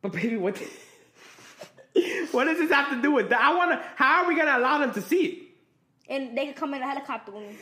But 0.00 0.12
baby, 0.12 0.38
what? 0.38 0.56
what 2.32 2.44
does 2.44 2.58
this 2.58 2.70
have 2.70 2.90
to 2.90 3.02
do 3.02 3.12
with 3.12 3.28
that? 3.28 3.40
I 3.40 3.54
wanna. 3.56 3.82
How 3.96 4.22
are 4.22 4.28
we 4.28 4.34
gonna 4.34 4.56
allow 4.56 4.78
them 4.78 4.94
to 4.94 5.02
see 5.02 5.24
it? 5.26 5.38
And 6.08 6.36
they 6.36 6.46
can 6.46 6.54
come 6.54 6.72
in 6.72 6.80
a 6.80 6.88
helicopter 6.88 7.32
with 7.32 7.42
me. 7.42 7.56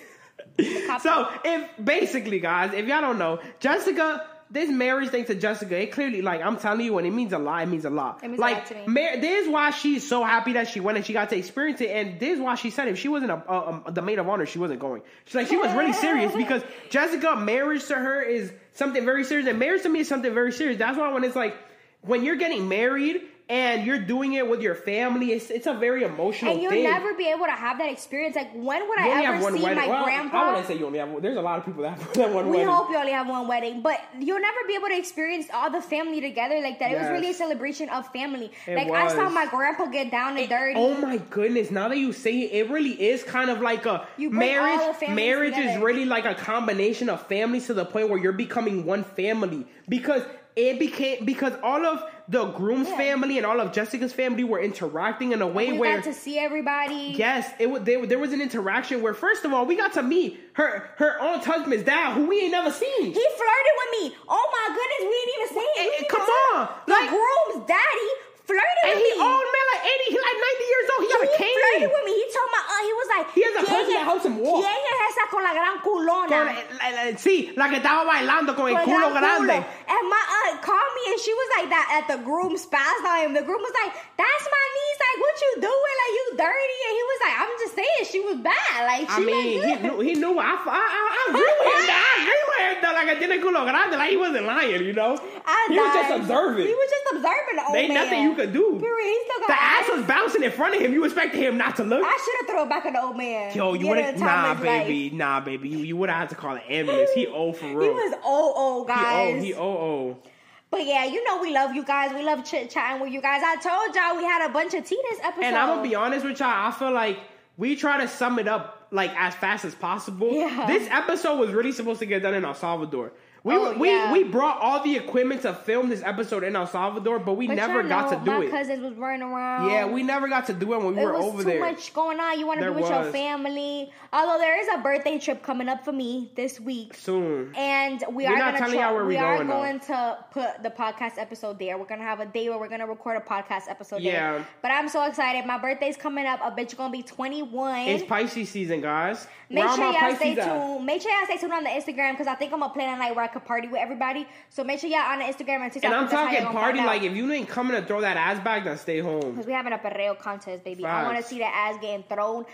Helicopter. 0.58 1.08
So 1.08 1.28
if 1.44 1.84
basically, 1.84 2.38
guys, 2.38 2.72
if 2.72 2.86
y'all 2.86 3.00
don't 3.00 3.18
know, 3.18 3.40
Jessica, 3.58 4.29
this 4.50 4.68
marriage 4.70 5.10
thing 5.10 5.24
to 5.26 5.34
Jessica, 5.34 5.80
it 5.80 5.92
clearly 5.92 6.22
like 6.22 6.42
I'm 6.42 6.56
telling 6.56 6.84
you, 6.84 6.92
when 6.94 7.04
it 7.06 7.10
means 7.12 7.32
a 7.32 7.38
lot, 7.38 7.62
it 7.62 7.66
means 7.66 7.84
a 7.84 7.90
lot. 7.90 8.20
It 8.22 8.28
means 8.28 8.38
a 8.38 8.42
like 8.42 8.70
lot 8.70 8.86
me. 8.88 8.92
mar- 9.02 9.16
this 9.20 9.44
is 9.46 9.48
why 9.52 9.70
she's 9.70 10.06
so 10.08 10.24
happy 10.24 10.54
that 10.54 10.68
she 10.68 10.80
went 10.80 10.96
and 10.96 11.06
she 11.06 11.12
got 11.12 11.30
to 11.30 11.36
experience 11.36 11.80
it, 11.80 11.90
and 11.90 12.18
this 12.18 12.34
is 12.36 12.40
why 12.40 12.54
she 12.56 12.70
said 12.70 12.88
if 12.88 12.98
she 12.98 13.08
wasn't 13.08 13.30
a, 13.30 13.52
a, 13.52 13.82
a- 13.86 13.92
the 13.92 14.02
maid 14.02 14.18
of 14.18 14.28
honor, 14.28 14.46
she 14.46 14.58
wasn't 14.58 14.80
going. 14.80 15.02
She's 15.26 15.34
like 15.36 15.46
she 15.46 15.56
was 15.56 15.72
really 15.74 15.92
serious 15.92 16.34
because 16.34 16.62
Jessica, 16.90 17.36
marriage 17.36 17.86
to 17.86 17.94
her 17.94 18.20
is 18.22 18.52
something 18.74 19.04
very 19.04 19.24
serious, 19.24 19.46
and 19.48 19.58
marriage 19.58 19.82
to 19.82 19.88
me 19.88 20.00
is 20.00 20.08
something 20.08 20.34
very 20.34 20.52
serious. 20.52 20.78
That's 20.78 20.98
why 20.98 21.12
when 21.12 21.22
it's 21.24 21.36
like 21.36 21.54
when 22.02 22.24
you're 22.24 22.36
getting 22.36 22.68
married. 22.68 23.22
And 23.50 23.84
you're 23.84 23.98
doing 23.98 24.34
it 24.34 24.48
with 24.48 24.62
your 24.62 24.76
family. 24.76 25.32
It's, 25.32 25.50
it's 25.50 25.66
a 25.66 25.74
very 25.74 26.04
emotional 26.04 26.52
and 26.52 26.62
you'll 26.62 26.70
thing. 26.70 26.84
never 26.84 27.14
be 27.14 27.26
able 27.28 27.46
to 27.46 27.50
have 27.50 27.78
that 27.78 27.90
experience. 27.90 28.36
Like, 28.36 28.52
when 28.54 28.88
would 28.88 28.98
You 29.00 29.10
I 29.10 29.22
ever 29.24 29.56
see 29.56 29.62
wedding. 29.62 29.76
my 29.76 29.88
well, 29.88 30.04
grandpa? 30.04 30.36
I 30.38 30.48
wouldn't 30.50 30.66
say 30.68 30.78
you 30.78 30.86
only 30.86 31.00
have 31.00 31.08
one. 31.08 31.20
There's 31.20 31.36
a 31.36 31.42
lot 31.42 31.58
of 31.58 31.66
people 31.66 31.82
that 31.82 31.98
have 31.98 32.12
that 32.14 32.32
one 32.32 32.44
We 32.48 32.58
wedding. 32.58 32.68
hope 32.68 32.90
you 32.90 32.96
only 32.96 33.10
have 33.10 33.28
one 33.28 33.48
wedding, 33.48 33.82
but 33.82 34.00
you'll 34.20 34.40
never 34.40 34.58
be 34.68 34.74
able 34.76 34.86
to 34.88 34.96
experience 34.96 35.48
all 35.52 35.68
the 35.68 35.82
family 35.82 36.20
together 36.20 36.60
like 36.62 36.78
that. 36.78 36.92
It 36.92 36.98
was 37.00 37.08
really 37.10 37.30
a 37.30 37.34
celebration 37.34 37.88
of 37.88 38.06
family. 38.12 38.52
It 38.68 38.76
like 38.76 38.88
I 38.88 39.08
saw 39.08 39.28
my 39.28 39.46
grandpa 39.46 39.86
get 39.86 40.12
down 40.12 40.38
and 40.38 40.48
dirty. 40.48 40.74
Oh 40.76 40.96
my 40.98 41.16
goodness! 41.16 41.72
Now 41.72 41.88
that 41.88 41.98
you 41.98 42.12
say 42.12 42.42
it, 42.42 42.52
it 42.66 42.70
really 42.70 42.92
is 43.02 43.24
kind 43.24 43.50
of 43.50 43.60
like 43.60 43.84
a 43.84 44.06
You 44.16 44.30
bring 44.30 44.58
all 44.58 44.64
marriage. 44.64 45.08
Marriage 45.08 45.56
is 45.58 45.76
really 45.82 46.04
like 46.04 46.24
a 46.24 46.36
combination 46.36 47.08
of 47.08 47.26
families 47.26 47.66
to 47.66 47.74
the 47.74 47.84
point 47.84 48.10
where 48.10 48.18
you're 48.20 48.32
becoming 48.32 48.84
one 48.84 49.02
family 49.02 49.66
because 49.88 50.22
it 50.56 50.78
became 50.78 51.24
because 51.24 51.54
all 51.62 51.84
of 51.86 52.02
the 52.30 52.44
groom's 52.52 52.88
Yeah. 52.88 52.96
family 52.96 53.38
and 53.38 53.44
all 53.44 53.58
of 53.60 53.72
Jessica's 53.72 54.12
family 54.12 54.44
were 54.44 54.60
interacting 54.60 55.32
in 55.32 55.42
a 55.42 55.46
way 55.48 55.72
we 55.72 55.78
where 55.78 55.90
we 55.90 55.96
got 55.96 56.04
to 56.04 56.14
see 56.14 56.38
everybody. 56.38 57.14
Yes, 57.16 57.50
it 57.58 57.68
was. 57.68 57.82
There, 57.82 58.06
there 58.06 58.20
was 58.20 58.32
an 58.32 58.40
interaction 58.40 59.02
where, 59.02 59.14
first 59.14 59.44
of 59.44 59.52
all, 59.52 59.66
we 59.66 59.74
got 59.76 59.92
to 59.94 60.02
meet 60.02 60.38
her 60.52 60.90
her 60.98 61.20
aunt 61.20 61.44
husband's 61.44 61.84
dad, 61.84 62.14
who 62.14 62.26
we 62.26 62.42
ain't 62.42 62.52
never 62.52 62.70
seen. 62.70 63.02
He 63.02 63.12
flirted 63.12 63.74
with 63.80 63.90
me. 64.00 64.16
Oh 64.28 64.46
my 64.56 64.66
goodness, 64.76 65.02
we 65.10 65.16
didn't 65.18 65.34
even 65.42 65.54
say 65.56 65.82
it. 65.82 65.90
We 66.00 66.06
eh, 66.06 66.08
come 66.08 66.22
on. 66.22 66.62
it. 66.68 66.70
The 66.86 66.92
Like- 66.92 67.10
groom's 67.10 67.66
daddy 67.66 68.10
flirted 68.50 68.84
and 68.90 68.98
with 68.98 69.06
he 69.06 69.12
old 69.22 69.46
man, 69.54 69.64
like 69.70 69.82
eighty, 69.86 70.06
he 70.10 70.18
like 70.18 70.38
ninety 70.42 70.66
years 70.66 70.86
old. 70.90 71.00
He 71.00 71.08
got 71.14 71.22
a 71.22 71.30
cane. 71.38 71.54
he 71.54 71.58
flirted 71.62 71.90
with 71.94 72.04
me. 72.10 72.12
He 72.18 72.26
told 72.34 72.48
my 72.50 72.62
aunt, 72.66 72.84
he 72.90 72.94
was 72.98 73.08
like, 73.14 73.26
He 73.30 73.40
has 73.46 73.54
a 73.54 73.62
"¿Quién 73.70 73.84
that 73.94 74.04
helps 74.10 74.24
him 74.26 74.36
walk." 74.42 74.58
¿Quién 74.66 74.80
es 74.90 74.98
esa 75.14 75.24
con 75.30 75.42
la 75.46 75.52
gran 75.54 75.76
culona? 75.86 76.26
Con- 76.34 76.58
la- 76.82 76.90
la- 76.98 77.14
sí, 77.16 77.54
la 77.54 77.66
que 77.70 77.78
estaba 77.78 78.02
bailando 78.04 78.54
con 78.58 78.66
el 78.68 78.74
Con 78.74 78.84
culo 78.90 79.08
grande. 79.14 79.54
culo. 79.62 79.88
And 79.94 80.04
my 80.10 80.24
aunt 80.42 80.58
called 80.62 80.92
me 80.98 81.02
and 81.14 81.20
she 81.22 81.32
was 81.32 81.48
like 81.56 81.68
that 81.70 81.86
at 82.02 82.04
the 82.10 82.18
groom 82.26 82.54
spazzed 82.58 83.06
on 83.06 83.18
him. 83.24 83.32
The 83.38 83.42
groom 83.46 83.62
was 83.62 83.74
like, 83.82 83.94
That's 84.18 84.44
my 84.50 84.64
niece. 84.76 84.98
Like, 85.00 85.16
what 85.24 85.34
you 85.40 85.50
doing? 85.70 85.94
Like, 86.02 86.12
you 86.18 86.24
dirty. 86.36 86.78
And 86.86 86.94
he 86.98 87.02
was 87.10 87.18
like, 87.24 87.36
I'm 87.40 87.52
just 87.62 87.74
saying, 87.74 88.02
she 88.10 88.20
was 88.20 88.36
bad. 88.42 88.76
Like, 88.84 89.06
I 89.10 89.16
she 89.16 89.24
mean, 89.24 89.60
looked 89.60 89.80
he 89.80 89.88
knew, 89.88 89.96
he 90.00 90.12
knew. 90.14 90.34
I, 90.38 90.54
I, 90.54 90.82
I, 90.90 91.02
I 91.16 91.22
agree 91.30 91.54
with 91.60 91.66
him. 91.70 91.90
I 91.90 92.12
agree 92.20 92.42
with 92.50 92.60
him. 92.60 92.74
Though, 92.82 92.94
like 92.96 93.08
I 93.08 93.14
tiene 93.20 93.36
culo 93.40 93.64
grande. 93.64 93.96
Like 93.96 94.10
he 94.10 94.16
wasn't 94.16 94.44
lying, 94.46 94.84
you 94.84 94.92
know. 94.92 95.16
I 95.46 95.66
he 95.70 95.78
was 95.78 95.92
just 95.94 96.10
observing. 96.20 96.66
He 96.66 96.74
was 96.74 96.88
just 96.90 97.06
observing 97.16 97.56
the 97.56 97.64
old 97.66 97.76
ain't 97.76 97.92
man. 97.94 98.04
nothing 98.04 98.22
you 98.24 98.34
could 98.40 98.52
do. 98.52 98.78
Period. 98.80 99.06
He 99.08 99.20
still 99.24 99.38
got 99.40 99.48
The 99.48 99.62
ass 99.62 99.90
eyes. 99.90 99.96
was 99.98 100.06
bouncing 100.06 100.42
in 100.42 100.50
front 100.52 100.74
of 100.74 100.80
him. 100.80 100.92
You 100.92 101.04
expected 101.04 101.40
him 101.40 101.56
not 101.56 101.76
to 101.76 101.84
look. 101.84 102.02
I 102.04 102.18
should 102.24 102.46
have 102.46 102.54
thrown 102.54 102.68
back 102.68 102.86
at 102.86 102.92
the 102.92 103.02
old 103.02 103.16
man. 103.16 103.54
Yo, 103.56 103.74
you 103.74 103.88
would 103.88 103.98
have 103.98 104.18
nah, 104.18 104.52
life. 104.52 104.62
baby, 104.62 105.10
nah, 105.10 105.40
baby. 105.40 105.68
You, 105.68 105.78
you 105.78 105.96
would 105.96 106.08
have 106.08 106.18
had 106.18 106.28
to 106.30 106.34
call 106.34 106.54
an 106.56 106.62
ambulance. 106.68 107.10
He 107.14 107.26
old 107.26 107.56
for 107.56 107.66
real. 107.66 107.80
He 107.82 107.90
was 107.90 108.14
old, 108.24 108.54
old 108.56 108.88
guys. 108.88 109.28
He 109.28 109.34
old. 109.34 109.44
He 109.44 109.54
old. 109.54 109.78
old. 109.80 110.28
But 110.70 110.86
yeah, 110.86 111.04
you 111.04 111.24
know 111.24 111.40
we 111.42 111.52
love 111.52 111.74
you 111.74 111.84
guys. 111.84 112.12
We 112.14 112.22
love 112.22 112.44
chit 112.44 112.70
chatting 112.70 113.02
with 113.02 113.12
you 113.12 113.20
guys. 113.20 113.42
I 113.44 113.56
told 113.56 113.94
y'all 113.94 114.16
we 114.16 114.24
had 114.24 114.48
a 114.48 114.52
bunch 114.52 114.72
of 114.74 114.84
tea 114.84 115.00
this 115.10 115.18
episode. 115.22 115.44
And 115.44 115.56
I'm 115.56 115.68
gonna 115.68 115.82
be 115.82 115.96
honest 115.96 116.24
with 116.24 116.38
y'all. 116.38 116.48
I 116.48 116.70
feel 116.70 116.92
like 116.92 117.18
we 117.56 117.74
try 117.74 118.00
to 118.00 118.08
sum 118.08 118.38
it 118.38 118.46
up 118.46 118.86
like 118.92 119.10
as 119.16 119.34
fast 119.34 119.64
as 119.64 119.74
possible. 119.74 120.32
Yeah. 120.32 120.66
This 120.66 120.88
episode 120.90 121.38
was 121.38 121.50
really 121.50 121.72
supposed 121.72 121.98
to 122.00 122.06
get 122.06 122.22
done 122.22 122.34
in 122.34 122.44
El 122.44 122.54
Salvador. 122.54 123.12
We 123.42 123.54
Oh, 123.54 123.72
we 123.78 123.88
yeah. 123.88 124.12
we 124.12 124.24
brought 124.24 124.60
all 124.60 124.82
the 124.82 124.96
equipment 124.96 125.42
to 125.42 125.54
film 125.54 125.88
this 125.88 126.02
episode 126.02 126.44
in 126.44 126.54
El 126.56 126.66
Salvador, 126.66 127.18
but 127.18 127.34
we 127.34 127.46
But 127.46 127.56
never 127.56 127.82
got 127.82 128.10
know, 128.10 128.18
to 128.18 128.24
do 128.24 128.30
my 128.32 128.44
it. 128.44 128.52
My 128.52 128.58
cousins 128.58 128.82
was 128.82 128.94
running 128.94 129.22
around. 129.22 129.70
Yeah, 129.70 129.86
we 129.86 130.02
never 130.02 130.28
got 130.28 130.46
to 130.46 130.52
do 130.52 130.74
it 130.74 130.78
when 130.82 130.94
we 130.94 131.00
it 131.02 131.04
were 131.06 131.14
was 131.14 131.24
over 131.24 131.42
too 131.42 131.48
there. 131.48 131.60
much 131.60 131.94
going 131.94 132.20
on. 132.20 132.38
You 132.38 132.46
want 132.46 132.60
to 132.60 132.66
be 132.70 132.80
with 132.80 132.90
your 132.90 133.04
family. 133.04 133.90
Although 134.12 134.38
there 134.38 134.60
is 134.60 134.68
a 134.74 134.78
birthday 134.82 135.18
trip 135.18 135.42
coming 135.42 135.68
up 135.68 135.84
for 135.84 135.92
me 135.92 136.30
this 136.34 136.60
week. 136.60 136.94
Soon. 136.94 137.54
And 137.56 138.04
we 138.12 138.24
We're 138.24 138.34
are 138.34 138.38
not 138.38 138.44
gonna 138.54 138.58
telling 138.58 138.74
try, 138.74 138.84
y'all 138.86 138.94
where 138.94 139.04
we 139.06 139.16
are 139.16 139.36
going, 139.36 139.46
going 139.48 139.80
to 139.80 140.18
put 140.32 140.62
the 140.62 140.70
podcast 140.70 141.16
episode 141.16 141.58
there. 141.58 141.78
We're 141.78 141.86
gonna 141.86 142.02
have 142.02 142.20
a 142.20 142.26
day 142.26 142.48
where 142.50 142.58
we're 142.58 142.68
gonna 142.68 142.86
record 142.86 143.16
a 143.16 143.20
podcast 143.20 143.68
episode 143.70 144.02
Yeah. 144.02 144.32
there. 144.32 144.46
But 144.60 144.72
I'm 144.72 144.88
so 144.90 145.04
excited. 145.04 145.46
My 145.46 145.56
birthday's 145.58 145.96
coming 145.96 146.26
up. 146.26 146.40
A 146.42 146.50
bitch 146.50 146.76
gonna 146.76 146.92
be 146.92 147.02
21. 147.02 147.88
It's 147.88 148.04
Pisces 148.04 148.50
season, 148.50 148.82
guys. 148.82 149.26
Make 149.48 149.68
sure 149.70 149.92
y'all 149.92 150.14
stay 150.16 150.38
uh. 150.38 150.44
tuned. 150.74 150.86
Make 150.86 151.00
sure 151.02 151.10
y'all 151.10 151.24
stay 151.24 151.38
tuned 151.38 151.52
on 151.52 151.64
the 151.64 151.70
Instagram 151.70 152.12
because 152.12 152.26
I 152.26 152.34
think 152.34 152.52
I'm 152.52 152.60
gonna 152.60 152.72
plan 152.74 152.94
a 152.94 152.98
night 152.98 153.14
where 153.16 153.24
I 153.30 153.32
could 153.32 153.44
party 153.44 153.68
with 153.68 153.80
everybody. 153.80 154.26
So 154.48 154.64
make 154.64 154.80
sure 154.80 154.90
y'all 154.90 155.00
on 155.00 155.20
Instagram 155.20 155.60
and 155.60 155.72
TikTok. 155.72 155.90
And 155.90 155.94
I'm 155.94 156.08
talking 156.08 156.44
party 156.46 156.80
like 156.80 157.02
if 157.02 157.14
you 157.14 157.30
ain't 157.32 157.48
coming 157.48 157.80
to 157.80 157.86
throw 157.86 158.00
that 158.00 158.16
ass 158.16 158.42
back, 158.42 158.64
then 158.64 158.76
stay 158.76 158.98
home. 158.98 159.32
Because 159.32 159.46
we 159.46 159.52
having 159.52 159.72
a 159.72 159.78
perreo 159.78 160.18
contest, 160.18 160.64
baby. 160.64 160.84
I 160.84 161.04
want 161.04 161.16
to 161.18 161.22
see 161.22 161.38
that 161.38 161.52
ass 161.54 161.80
getting 161.80 162.02
thrown 162.04 162.44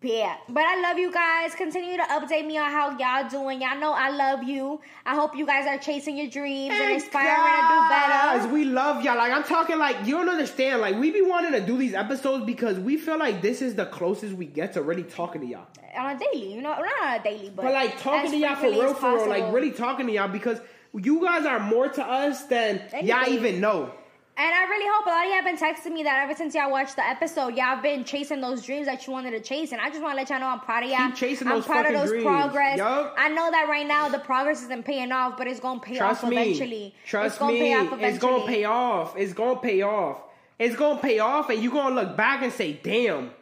back. 0.00 0.42
But 0.48 0.64
I 0.64 0.80
love 0.80 0.98
you 0.98 1.12
guys. 1.12 1.54
Continue 1.54 1.96
to 1.96 2.02
update 2.04 2.46
me 2.46 2.58
on 2.58 2.70
how 2.70 2.96
y'all 2.98 3.28
doing. 3.28 3.60
Y'all 3.60 3.78
know 3.78 3.92
I 3.92 4.10
love 4.10 4.42
you. 4.42 4.80
I 5.04 5.14
hope 5.14 5.36
you 5.36 5.46
guys 5.46 5.66
are 5.66 5.78
chasing 5.78 6.16
your 6.16 6.28
dreams 6.28 6.74
and 6.74 6.92
inspiring 6.92 7.36
to 7.36 7.68
do 7.68 7.88
Guys, 7.88 8.40
better. 8.42 8.52
we 8.54 8.64
love 8.64 9.04
y'all. 9.04 9.16
Like 9.16 9.32
I'm 9.32 9.44
talking 9.44 9.78
like 9.78 10.06
you 10.06 10.16
don't 10.16 10.28
understand. 10.28 10.80
Like 10.80 10.96
we 10.96 11.10
be 11.10 11.22
wanting 11.22 11.52
to 11.52 11.60
do 11.60 11.76
these 11.76 11.94
episodes 11.94 12.44
because 12.44 12.78
we 12.78 12.96
feel 12.96 13.18
like 13.18 13.42
this 13.42 13.60
is 13.62 13.74
the 13.74 13.86
closest 13.86 14.34
we 14.34 14.46
get 14.46 14.72
to 14.74 14.82
really 14.82 15.02
talking 15.02 15.42
to 15.42 15.46
y'all. 15.46 15.66
On 15.96 16.16
a 16.16 16.18
daily, 16.18 16.54
you 16.54 16.62
know, 16.62 16.70
not 16.70 16.84
on 17.02 17.20
a 17.20 17.22
daily, 17.22 17.50
but, 17.54 17.62
But 17.62 17.72
like 17.74 18.00
talking 18.00 18.30
to 18.30 18.36
y'all 18.36 18.56
for 18.56 18.70
real, 18.70 18.94
for 18.94 19.16
real, 19.16 19.28
like 19.28 19.52
really 19.52 19.70
talking 19.72 20.06
to 20.06 20.12
y'all 20.12 20.28
because 20.28 20.60
you 20.94 21.22
guys 21.22 21.44
are 21.44 21.60
more 21.60 21.88
to 21.88 22.04
us 22.04 22.44
than 22.44 22.80
y'all 23.02 23.28
even 23.28 23.60
know. 23.60 23.92
And 24.40 24.54
I 24.54 24.64
really 24.70 24.86
hope 24.90 25.04
a 25.04 25.10
lot 25.10 25.26
of 25.26 25.32
y'all 25.34 25.44
been 25.44 25.58
texting 25.58 25.92
me 25.92 26.02
that 26.04 26.24
ever 26.24 26.34
since 26.34 26.54
y'all 26.54 26.70
watched 26.70 26.96
the 26.96 27.06
episode, 27.06 27.48
y'all 27.48 27.74
have 27.74 27.82
been 27.82 28.04
chasing 28.04 28.40
those 28.40 28.62
dreams 28.62 28.86
that 28.86 29.06
you 29.06 29.12
wanted 29.12 29.32
to 29.32 29.40
chase. 29.40 29.72
And 29.72 29.82
I 29.82 29.90
just 29.90 30.00
want 30.00 30.12
to 30.12 30.16
let 30.16 30.30
y'all 30.30 30.40
know 30.40 30.46
I'm 30.46 30.60
proud 30.60 30.82
of 30.82 30.88
y'all. 30.88 31.08
Keep 31.08 31.16
chasing 31.16 31.46
I'm 31.46 31.56
those 31.56 31.66
proud 31.66 31.84
of 31.84 31.92
those 31.92 32.08
dreams. 32.08 32.24
progress. 32.24 32.78
Yup. 32.78 33.14
I 33.18 33.28
know 33.28 33.50
that 33.50 33.68
right 33.68 33.86
now 33.86 34.08
the 34.08 34.18
progress 34.18 34.62
isn't 34.62 34.86
paying 34.86 35.12
off, 35.12 35.36
but 35.36 35.46
it's 35.46 35.60
gonna 35.60 35.78
pay 35.80 35.98
Trust 35.98 36.24
off 36.24 36.30
me. 36.30 36.36
eventually. 36.40 36.94
Trust 37.06 37.32
it's 37.34 37.38
gonna 37.38 37.52
me. 37.52 37.58
Pay 37.60 37.74
off 37.74 38.00
It's 38.00 38.18
gonna 38.18 38.46
pay 38.46 38.64
off. 38.64 39.14
It's 39.18 39.32
gonna 39.34 39.60
pay 39.60 39.82
off. 39.82 40.16
it's 40.58 40.74
gonna 40.74 41.00
pay 41.02 41.18
off, 41.18 41.50
and 41.50 41.62
you're 41.62 41.72
gonna 41.72 41.94
look 41.94 42.16
back 42.16 42.42
and 42.42 42.50
say, 42.50 42.72
"Damn, 42.82 43.32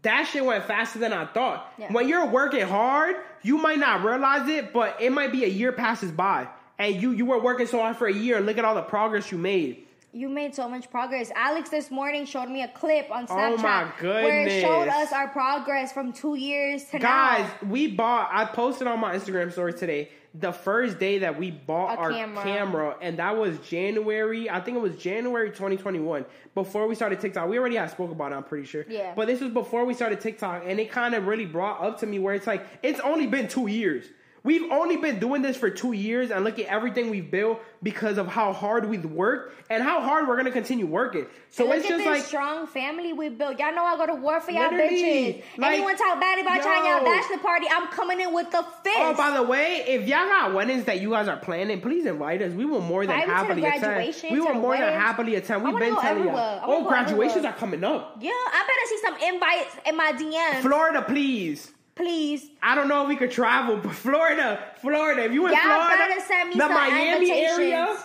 that 0.00 0.28
shit 0.28 0.42
went 0.42 0.64
faster 0.64 0.98
than 0.98 1.12
I 1.12 1.26
thought." 1.26 1.70
Yeah. 1.76 1.92
When 1.92 2.08
you're 2.08 2.24
working 2.26 2.66
hard, 2.66 3.16
you 3.42 3.58
might 3.58 3.78
not 3.80 4.02
realize 4.02 4.48
it, 4.48 4.72
but 4.72 4.96
it 4.98 5.12
might 5.12 5.30
be 5.30 5.44
a 5.44 5.48
year 5.48 5.72
passes 5.72 6.10
by, 6.10 6.48
and 6.78 6.94
you 6.94 7.10
you 7.10 7.26
were 7.26 7.38
working 7.38 7.66
so 7.66 7.80
hard 7.80 7.98
for 7.98 8.06
a 8.06 8.12
year, 8.14 8.38
and 8.38 8.46
look 8.46 8.56
at 8.56 8.64
all 8.64 8.76
the 8.76 8.80
progress 8.80 9.30
you 9.30 9.36
made. 9.36 9.84
You 10.18 10.28
made 10.28 10.52
so 10.52 10.68
much 10.68 10.90
progress. 10.90 11.30
Alex 11.36 11.70
this 11.70 11.92
morning 11.92 12.26
showed 12.26 12.48
me 12.48 12.62
a 12.64 12.68
clip 12.68 13.08
on 13.08 13.26
Oh 13.30 13.36
Snapchat 13.36 13.62
my 14.02 14.08
where 14.24 14.48
it 14.48 14.60
showed 14.60 14.88
us 14.88 15.12
our 15.12 15.28
progress 15.28 15.92
from 15.92 16.12
two 16.12 16.34
years 16.34 16.82
to 16.86 16.98
Guys, 16.98 17.42
now. 17.42 17.46
Guys, 17.46 17.50
we 17.68 17.86
bought. 17.86 18.28
I 18.32 18.44
posted 18.46 18.88
on 18.88 18.98
my 18.98 19.14
Instagram 19.14 19.52
story 19.52 19.74
today 19.74 20.08
the 20.34 20.50
first 20.50 20.98
day 20.98 21.18
that 21.18 21.38
we 21.38 21.52
bought 21.52 21.98
A 21.98 22.00
our 22.00 22.10
camera. 22.10 22.42
camera. 22.42 22.96
and 23.00 23.20
that 23.20 23.36
was 23.36 23.60
January. 23.60 24.50
I 24.50 24.60
think 24.60 24.76
it 24.76 24.80
was 24.80 24.96
January 24.96 25.50
2021. 25.50 26.24
Before 26.52 26.88
we 26.88 26.96
started 26.96 27.20
TikTok, 27.20 27.48
we 27.48 27.56
already 27.56 27.76
had 27.76 27.88
spoke 27.92 28.10
about 28.10 28.32
it. 28.32 28.34
I'm 28.34 28.42
pretty 28.42 28.66
sure. 28.66 28.84
Yeah. 28.88 29.12
But 29.14 29.28
this 29.28 29.40
was 29.40 29.52
before 29.52 29.84
we 29.84 29.94
started 29.94 30.20
TikTok, 30.20 30.64
and 30.66 30.80
it 30.80 30.90
kind 30.90 31.14
of 31.14 31.28
really 31.28 31.46
brought 31.46 31.80
up 31.80 32.00
to 32.00 32.06
me 32.06 32.18
where 32.18 32.34
it's 32.34 32.48
like 32.48 32.66
it's 32.82 32.98
only 33.00 33.28
been 33.28 33.46
two 33.46 33.68
years. 33.68 34.06
We've 34.44 34.70
only 34.70 34.96
been 34.96 35.18
doing 35.18 35.42
this 35.42 35.56
for 35.56 35.68
two 35.70 35.92
years, 35.92 36.30
and 36.30 36.44
look 36.44 36.58
at 36.58 36.66
everything 36.66 37.10
we've 37.10 37.30
built 37.30 37.60
because 37.82 38.18
of 38.18 38.26
how 38.28 38.52
hard 38.52 38.88
we've 38.88 39.04
worked 39.04 39.70
and 39.70 39.82
how 39.82 40.00
hard 40.00 40.26
we're 40.28 40.36
gonna 40.36 40.50
continue 40.50 40.86
working. 40.86 41.26
So 41.50 41.66
Look 41.66 41.76
it's 41.78 41.88
just 41.88 41.98
this 41.98 42.06
like 42.06 42.22
strong 42.22 42.66
family 42.66 43.12
we 43.12 43.28
built. 43.30 43.58
Y'all 43.58 43.74
know 43.74 43.84
I 43.84 43.96
go 43.96 44.06
to 44.06 44.14
war 44.14 44.40
for 44.40 44.50
y'all 44.50 44.70
bitches. 44.70 45.42
like, 45.58 45.72
Anyone 45.74 45.96
talk 45.96 46.20
bad 46.20 46.38
about 46.38 46.56
y'all 46.64 46.84
y'all 46.84 47.04
bachelor 47.04 47.38
party, 47.38 47.66
I'm 47.70 47.88
coming 47.88 48.20
in 48.20 48.32
with 48.32 48.50
the 48.50 48.62
fist. 48.84 48.96
Oh, 48.98 49.14
by 49.16 49.32
the 49.36 49.42
way, 49.42 49.84
if 49.86 50.02
y'all 50.08 50.26
got 50.26 50.54
weddings 50.54 50.84
that 50.84 51.00
you 51.00 51.10
guys 51.10 51.28
are 51.28 51.36
planning, 51.36 51.80
please 51.80 52.06
invite 52.06 52.40
us. 52.42 52.52
We 52.52 52.64
will 52.64 52.80
more 52.80 53.06
than 53.06 53.20
Invite 53.20 53.28
me 53.48 53.54
to 53.54 53.60
the 53.60 53.66
happily 53.68 54.08
attend. 54.08 54.32
We 54.32 54.38
to 54.38 54.40
will 54.44 54.46
the 54.54 54.54
more 54.60 54.72
than 54.74 54.80
weddings. 54.82 55.02
happily 55.02 55.34
attend. 55.34 55.64
We've 55.64 55.72
wanna 55.72 55.84
been 55.84 55.94
go 55.94 56.00
telling 56.00 56.18
everywhere. 56.18 56.34
y'all. 56.42 56.60
I 56.62 56.66
wanna 56.66 56.78
Oh, 56.80 56.82
go 56.84 56.88
graduations 56.88 57.36
everywhere. 57.44 57.52
are 57.52 57.58
coming 57.58 57.84
up. 57.84 58.16
yeah, 58.20 58.30
I 58.30 58.66
better 58.66 58.86
see 58.88 58.98
some 59.02 59.34
invites 59.34 59.76
in 59.86 59.96
my 59.96 60.12
DMs. 60.12 60.62
Florida, 60.62 61.02
please. 61.02 61.72
Please. 61.98 62.48
I 62.62 62.74
don't 62.74 62.88
know 62.88 63.02
if 63.02 63.08
we 63.08 63.16
could 63.16 63.30
travel, 63.30 63.76
but 63.76 63.92
Florida, 63.92 64.62
Florida. 64.80 65.24
If 65.24 65.32
you 65.32 65.46
in 65.46 65.52
Y'all 65.52 65.62
Florida, 65.62 65.96
gotta 65.98 66.20
send 66.22 66.48
me 66.48 66.54
the 66.54 66.60
some 66.60 66.72
Miami 66.72 67.30
area. 67.32 67.98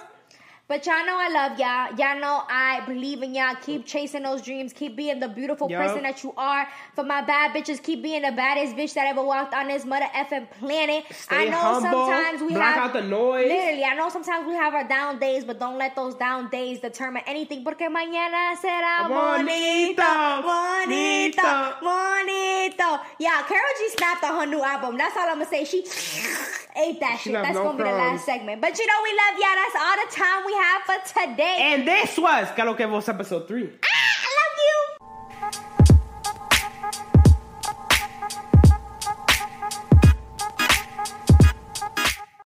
But 0.66 0.86
y'all 0.86 1.06
know 1.06 1.18
I 1.20 1.28
love 1.28 1.60
y'all. 1.60 1.94
Y'all 2.00 2.20
know 2.22 2.44
I 2.50 2.82
believe 2.88 3.22
in 3.22 3.36
y'all. 3.36 3.56
Keep 3.62 3.86
chasing 3.86 4.24
those 4.24 4.42
dreams. 4.42 4.72
Keep 4.72 4.96
being 4.96 5.20
the 5.20 5.28
beautiful 5.28 5.70
Yup. 5.70 5.82
person 5.82 6.04
that 6.04 6.24
you 6.24 6.34
are. 6.38 6.66
For 6.96 7.04
my 7.04 7.22
bad 7.22 7.52
bitches, 7.52 7.84
keep 7.84 8.02
being 8.02 8.22
the 8.22 8.32
baddest 8.32 8.76
bitch 8.78 8.94
that 8.94 9.06
ever 9.08 9.22
walked 9.22 9.54
on 9.54 9.68
this 9.68 9.84
mother 9.84 10.06
effing 10.16 10.50
planet. 10.52 11.04
Stay 11.12 11.36
I 11.36 11.46
know 11.50 11.58
humble, 11.58 11.82
sometimes 11.82 12.42
we 12.42 12.54
block 12.54 12.76
have 12.76 12.86
out 12.86 12.94
the 12.94 13.02
noise. 13.02 13.50
Literally, 13.50 13.84
I 13.84 13.94
know 13.96 14.08
sometimes 14.08 14.48
we 14.48 14.54
have 14.54 14.74
our 14.74 14.88
down 14.88 15.20
days, 15.20 15.44
but 15.44 15.60
don't 15.60 15.78
let 15.78 15.98
those 15.98 16.16
down 16.16 16.50
days 16.50 16.80
determine 16.80 17.24
anything. 17.28 17.66
Porque 17.66 17.90
mañana 17.92 18.56
será 18.56 19.10
bonito, 19.10 20.02
Bonito, 20.44 21.44
bonito, 21.44 21.76
bonito. 21.82 23.00
Yeah, 23.20 23.44
Karol 23.48 23.76
G 23.80 23.90
snapped 23.98 24.24
on 24.24 24.40
her 24.40 24.46
new 24.46 24.64
album. 24.64 24.98
That's 24.98 25.16
all 25.18 25.28
I'm 25.28 25.40
gonna 25.40 25.46
say. 25.46 25.66
She 25.66 25.80
ate 26.76 27.00
that 27.02 27.20
She 27.20 27.32
shit. 27.32 27.34
That's 27.34 27.54
no 27.54 27.66
gonna 27.66 27.78
be 27.78 27.84
the 27.84 27.90
last 27.92 28.26
segment. 28.26 28.62
But 28.62 28.80
you 28.80 28.88
know 28.88 29.00
we 29.04 29.12
love 29.12 29.36
y'all. 29.38 29.58
That's 29.60 29.76
all 29.76 29.98
the 30.08 30.10
time 30.16 30.46
we 30.46 30.54
have 30.64 30.82
for 30.84 30.98
today. 31.08 31.58
And 31.60 31.88
this 31.88 32.18
was 32.18 32.48
KLK 32.50 32.90
Vos 32.90 33.10
episode 33.10 33.48
three. 33.48 33.70
Ah! 33.84 34.03